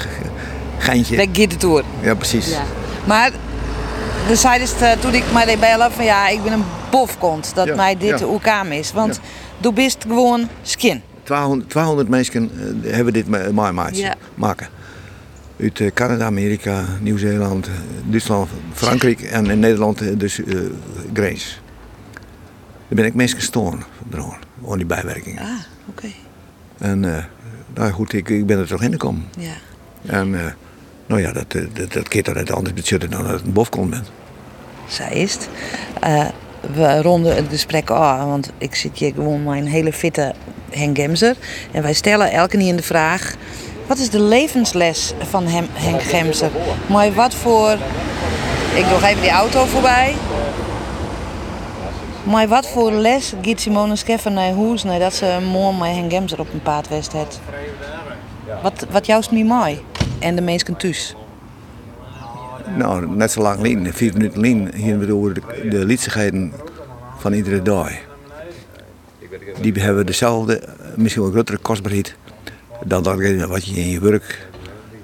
geintje. 0.79 1.17
Weg 1.17 1.29
gaat 1.33 1.51
de 1.51 1.57
toer. 1.57 1.83
Ja, 2.01 2.15
precies. 2.15 2.49
Ja. 2.51 2.63
Maar 3.07 3.31
de 4.29 4.37
zei 4.37 4.63
is 4.63 4.73
eh, 4.81 4.93
toen 4.93 5.15
ik 5.15 5.25
mij 5.33 5.59
bellen 5.59 5.93
van 5.93 6.05
ja, 6.05 6.29
ik 6.29 6.43
ben 6.43 6.53
een 6.53 6.65
bofkont 6.91 7.55
dat 7.55 7.67
Ja, 7.67 7.75
mij 7.75 7.97
dit 7.97 8.19
ja. 8.19 8.25
ook 8.25 8.49
aan 8.49 8.67
is. 8.73 8.93
Want 8.93 9.21
du 9.59 9.73
bist 9.73 10.05
gewoon 10.09 10.49
skin. 10.63 11.03
200, 11.23 11.71
200 11.71 12.09
mensen 12.09 12.51
eh, 12.85 12.93
hebben 12.95 13.13
dit 13.13 13.29
meemaakt 13.29 13.99
Ja. 13.99 14.15
maken. 14.35 14.69
Uit 15.61 15.81
eh, 15.81 15.91
Canada, 15.95 16.25
Amerika, 16.25 16.85
Nieuw-Zeeland, 17.01 17.67
eh, 17.67 17.73
Duitsland, 18.05 18.49
Frankrijk 18.73 19.21
en 19.21 19.51
in 19.51 19.59
Nederland 19.59 20.01
eh, 20.01 20.09
dus 20.17 20.45
eh 20.45 20.55
Grace. 21.15 21.49
Daar 22.89 23.01
ben 23.01 23.05
ik 23.05 23.15
mensen 23.15 23.39
gestoren 23.39 23.83
door 24.09 24.39
aan 24.71 24.77
die 24.77 24.87
bijwerkingen. 24.87 25.43
Ah, 25.43 25.49
oké. 25.89 26.07
En 26.79 27.17
eh, 27.17 27.25
nou 27.75 27.93
goed, 27.93 28.13
ik, 28.13 28.29
ik 28.29 28.47
ben 28.47 28.59
er 28.59 28.67
toch 28.67 28.83
in 28.83 28.93
gekomen. 28.93 29.29
Ja. 29.39 29.53
En 30.07 30.45
eh, 30.45 30.53
nou 31.07 31.21
ja, 31.21 31.33
dat, 31.33 31.45
eh, 31.49 31.63
dat, 31.73 31.93
dat 31.93 32.09
keert 32.09 32.25
dan 32.25 32.35
net 32.35 32.53
anders 32.53 32.75
budget 32.75 33.01
dan 33.01 33.23
dat 33.23 33.33
het 33.33 33.45
een 33.45 33.53
bofkont 33.53 33.91
bent. 33.91 34.11
Zij 34.89 35.13
is 35.13 35.33
het. 35.33 35.49
We 36.75 37.03
ronden 37.03 37.37
het 37.37 37.47
gesprek 37.49 37.91
af, 37.91 38.25
want 38.25 38.51
ik 38.59 38.75
zit 38.75 38.99
hier 38.99 39.13
gewoon 39.15 39.43
met 39.43 39.57
een 39.57 39.67
hele 39.67 39.93
fitte 39.93 40.35
Henk 40.71 40.97
Gemser. 40.97 41.37
En 41.71 41.83
wij 41.83 41.93
stellen 41.93 42.33
elke 42.33 42.59
keer 42.59 42.77
de 42.77 42.83
vraag: 42.83 43.35
wat 43.87 43.99
is 43.99 44.11
de 44.11 44.21
levensles 44.21 45.13
van 45.19 45.47
hem, 45.47 45.67
Henk 45.73 46.03
Gemser? 46.03 46.51
Maar 46.87 47.13
wat 47.13 47.35
voor. 47.35 47.77
Ik 48.75 48.85
nog 48.91 49.03
even 49.03 49.21
die 49.21 49.31
auto 49.31 49.65
voorbij. 49.65 50.15
Maar 52.25 52.49
wat 52.49 52.67
voor 52.67 52.93
les 52.93 53.33
giet 53.43 53.61
Simone 53.61 53.97
Scheffer 53.97 54.33
naar 54.33 54.55
huis 54.55 54.83
nadat 54.83 55.15
ze 55.15 55.39
mooi 55.53 55.77
met 55.77 55.89
Henk 55.89 56.13
Gemser 56.13 56.41
op 56.41 56.53
een 56.53 56.63
paardwest 56.63 57.13
heeft? 57.13 57.41
Wat, 58.63 58.87
wat 58.91 59.07
juist 59.07 59.31
niet 59.31 59.47
mooi? 59.47 59.81
En 60.19 60.35
de 60.35 60.43
mensen 60.43 60.77
thuis. 60.77 61.15
Nou, 62.77 63.17
net 63.17 63.33
zo 63.33 63.43
lang 63.43 63.61
lien, 63.61 63.93
vier 63.93 64.13
minuten 64.13 64.41
lien, 64.41 64.75
hier 64.75 64.99
we 64.99 65.15
over 65.15 65.35
de, 65.35 65.69
de 65.69 65.85
liedsigheden 65.85 66.53
van 67.19 67.33
iedere 67.33 67.63
dag. 67.63 67.91
Die 69.61 69.73
hebben 69.73 70.07
dezelfde, 70.07 70.59
eh, 70.59 70.73
misschien 70.95 71.23
wel 71.23 71.33
grotere 71.33 71.59
kostbaarheid 71.59 72.15
dan 72.85 73.03
datgene 73.03 73.47
wat 73.47 73.65
je 73.65 73.75
in 73.75 73.89
je 73.89 74.01
werk 74.01 74.49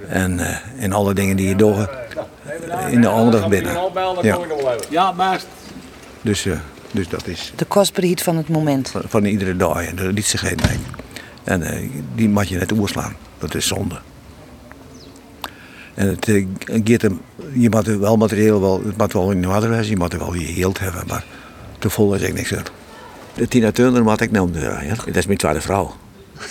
en 0.08 0.40
eh, 0.40 0.56
in 0.82 0.92
alle 0.92 1.14
dingen 1.14 1.36
die 1.36 1.48
je 1.48 1.56
doet 1.56 1.76
eh, 1.76 2.92
in 2.92 3.00
de 3.00 3.08
aandacht 3.08 3.48
binnen. 3.48 3.72
Ja. 4.22 4.38
Ja, 4.90 5.12
maar 5.12 5.40
Dus, 6.22 6.46
eh, 6.46 6.58
dus 6.90 7.08
dat 7.08 7.26
is 7.26 7.52
De 7.56 7.64
kostbaarheid 7.64 8.22
van 8.22 8.36
het 8.36 8.48
moment. 8.48 8.88
van, 8.88 9.02
van 9.06 9.24
iedere 9.24 9.56
dag 9.56 9.84
en 9.86 9.96
de 9.96 10.12
liedsigheden 10.12 10.66
eigenlijk. 10.68 10.96
En 11.44 11.62
eh, 11.62 11.88
die 12.14 12.28
mag 12.28 12.44
je 12.48 12.58
net 12.58 12.72
oorslaan. 12.72 13.16
Dat 13.38 13.54
is 13.54 13.66
zonde. 13.66 13.98
En 15.94 16.08
het 16.08 16.28
eh, 16.28 16.46
gaat 16.84 17.02
hem, 17.02 17.20
je 17.52 17.70
moet 17.70 17.86
wel 17.86 18.16
materieel, 18.16 18.60
wel, 18.60 18.82
het 18.84 18.96
moet 18.96 19.12
wel 19.12 19.30
in 19.30 19.40
de 19.42 19.48
water 19.48 19.84
je 19.84 19.96
moet 19.96 20.12
wel 20.12 20.34
je 20.34 20.46
heeld 20.46 20.78
hebben, 20.78 21.02
maar 21.06 21.24
te 21.78 21.90
vol 21.90 22.14
is 22.14 22.22
ik 22.22 22.34
niks 22.34 22.54
uit. 22.54 22.70
De 23.34 23.48
Tina 23.48 23.70
Turner 23.72 24.02
moet 24.02 24.20
ik 24.20 24.30
noemen, 24.30 24.60
ja. 24.86 24.94
dat 25.06 25.16
is 25.16 25.26
mijn 25.26 25.38
tweede 25.38 25.60
vrouw. 25.60 25.94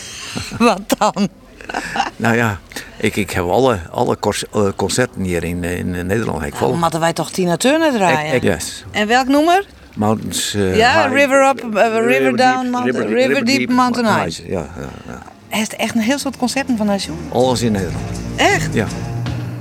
Wat 0.57 0.81
dan? 0.97 1.27
Nou 2.15 2.35
ja, 2.35 2.59
ik, 2.97 3.15
ik 3.15 3.31
heb 3.31 3.43
alle, 3.43 3.79
alle 3.91 4.17
eh, 4.53 4.67
concerten 4.75 5.21
hier 5.21 5.43
in, 5.43 5.63
eh, 5.63 5.77
in 5.77 5.91
Nederland 5.91 6.43
ik 6.43 6.55
vol. 6.55 6.69
Dan 6.69 6.79
moeten 6.79 6.99
wij 6.99 7.13
toch 7.13 7.31
Tina 7.31 7.57
Turner 7.57 7.91
draaien? 7.91 8.27
Ik- 8.33 8.43
ik- 8.43 8.53
yes. 8.53 8.85
En 8.91 9.07
welk 9.07 9.27
nummer? 9.27 9.65
Mountains 9.97 10.53
eh, 10.53 10.77
Ja, 10.77 11.01
High. 11.07 11.13
River 11.13 11.47
Up, 11.49 11.75
eh, 11.75 12.05
River 12.05 12.35
Down, 12.37 12.61
Deep, 12.61 12.71
Mountain- 12.71 13.07
River 13.07 13.45
Deep, 13.45 13.69
Mountain 13.69 14.05
High. 14.23 14.47
Ja, 14.47 14.53
ja, 14.77 14.89
ja. 15.07 15.21
Hij 15.49 15.57
heeft 15.59 15.75
echt 15.75 15.95
een 15.95 16.01
heel 16.01 16.17
soort 16.19 16.37
concerten 16.37 16.77
van 16.77 16.87
haar 16.87 16.97
jongen. 16.97 17.23
Alles 17.31 17.61
in 17.61 17.71
Nederland. 17.71 18.03
Echt? 18.35 18.73
Ja. 18.73 18.85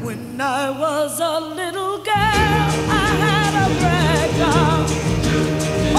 When 0.03 0.19
I 0.39 0.79
was 0.79 1.21
a 1.21 1.39
little 1.55 1.99
girl, 2.03 2.67
I 2.89 3.23
had 3.23 3.55
a 3.55 3.67
rag 3.81 4.31
doll. 4.39 4.95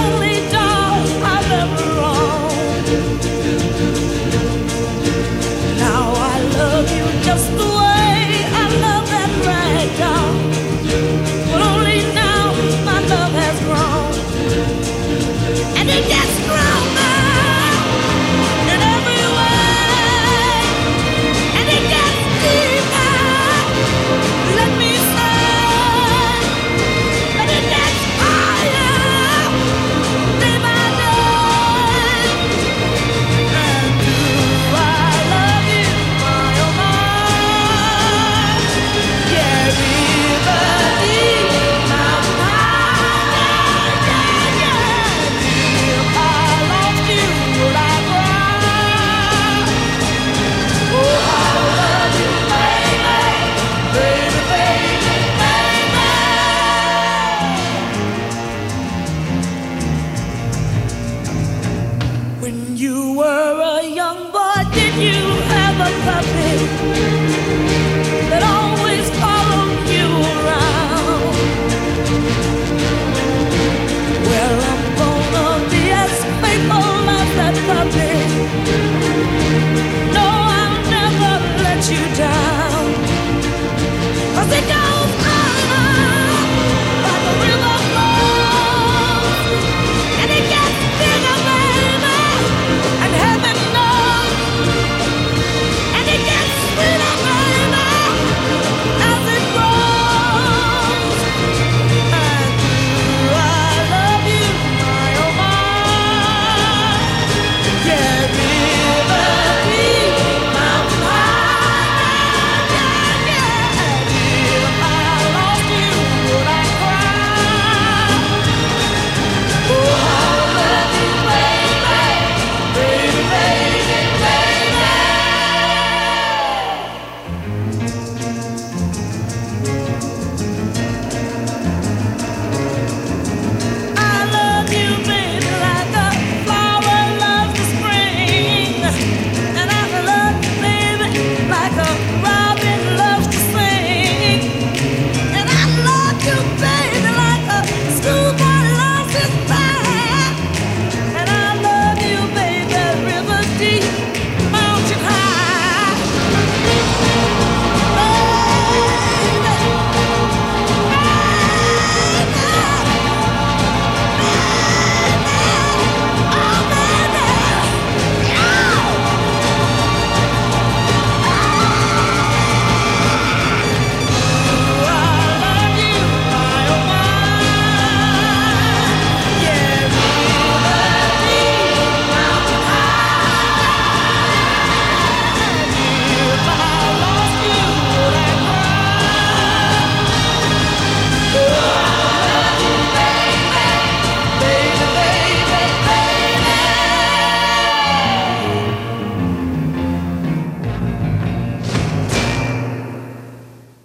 Only 0.03 0.39
doll 0.51 1.01
I've 1.23 1.53
ever 1.53 1.99
owned. 1.99 2.87
Now 5.79 6.13
I 6.15 6.39
love 6.57 6.95
you 6.97 7.06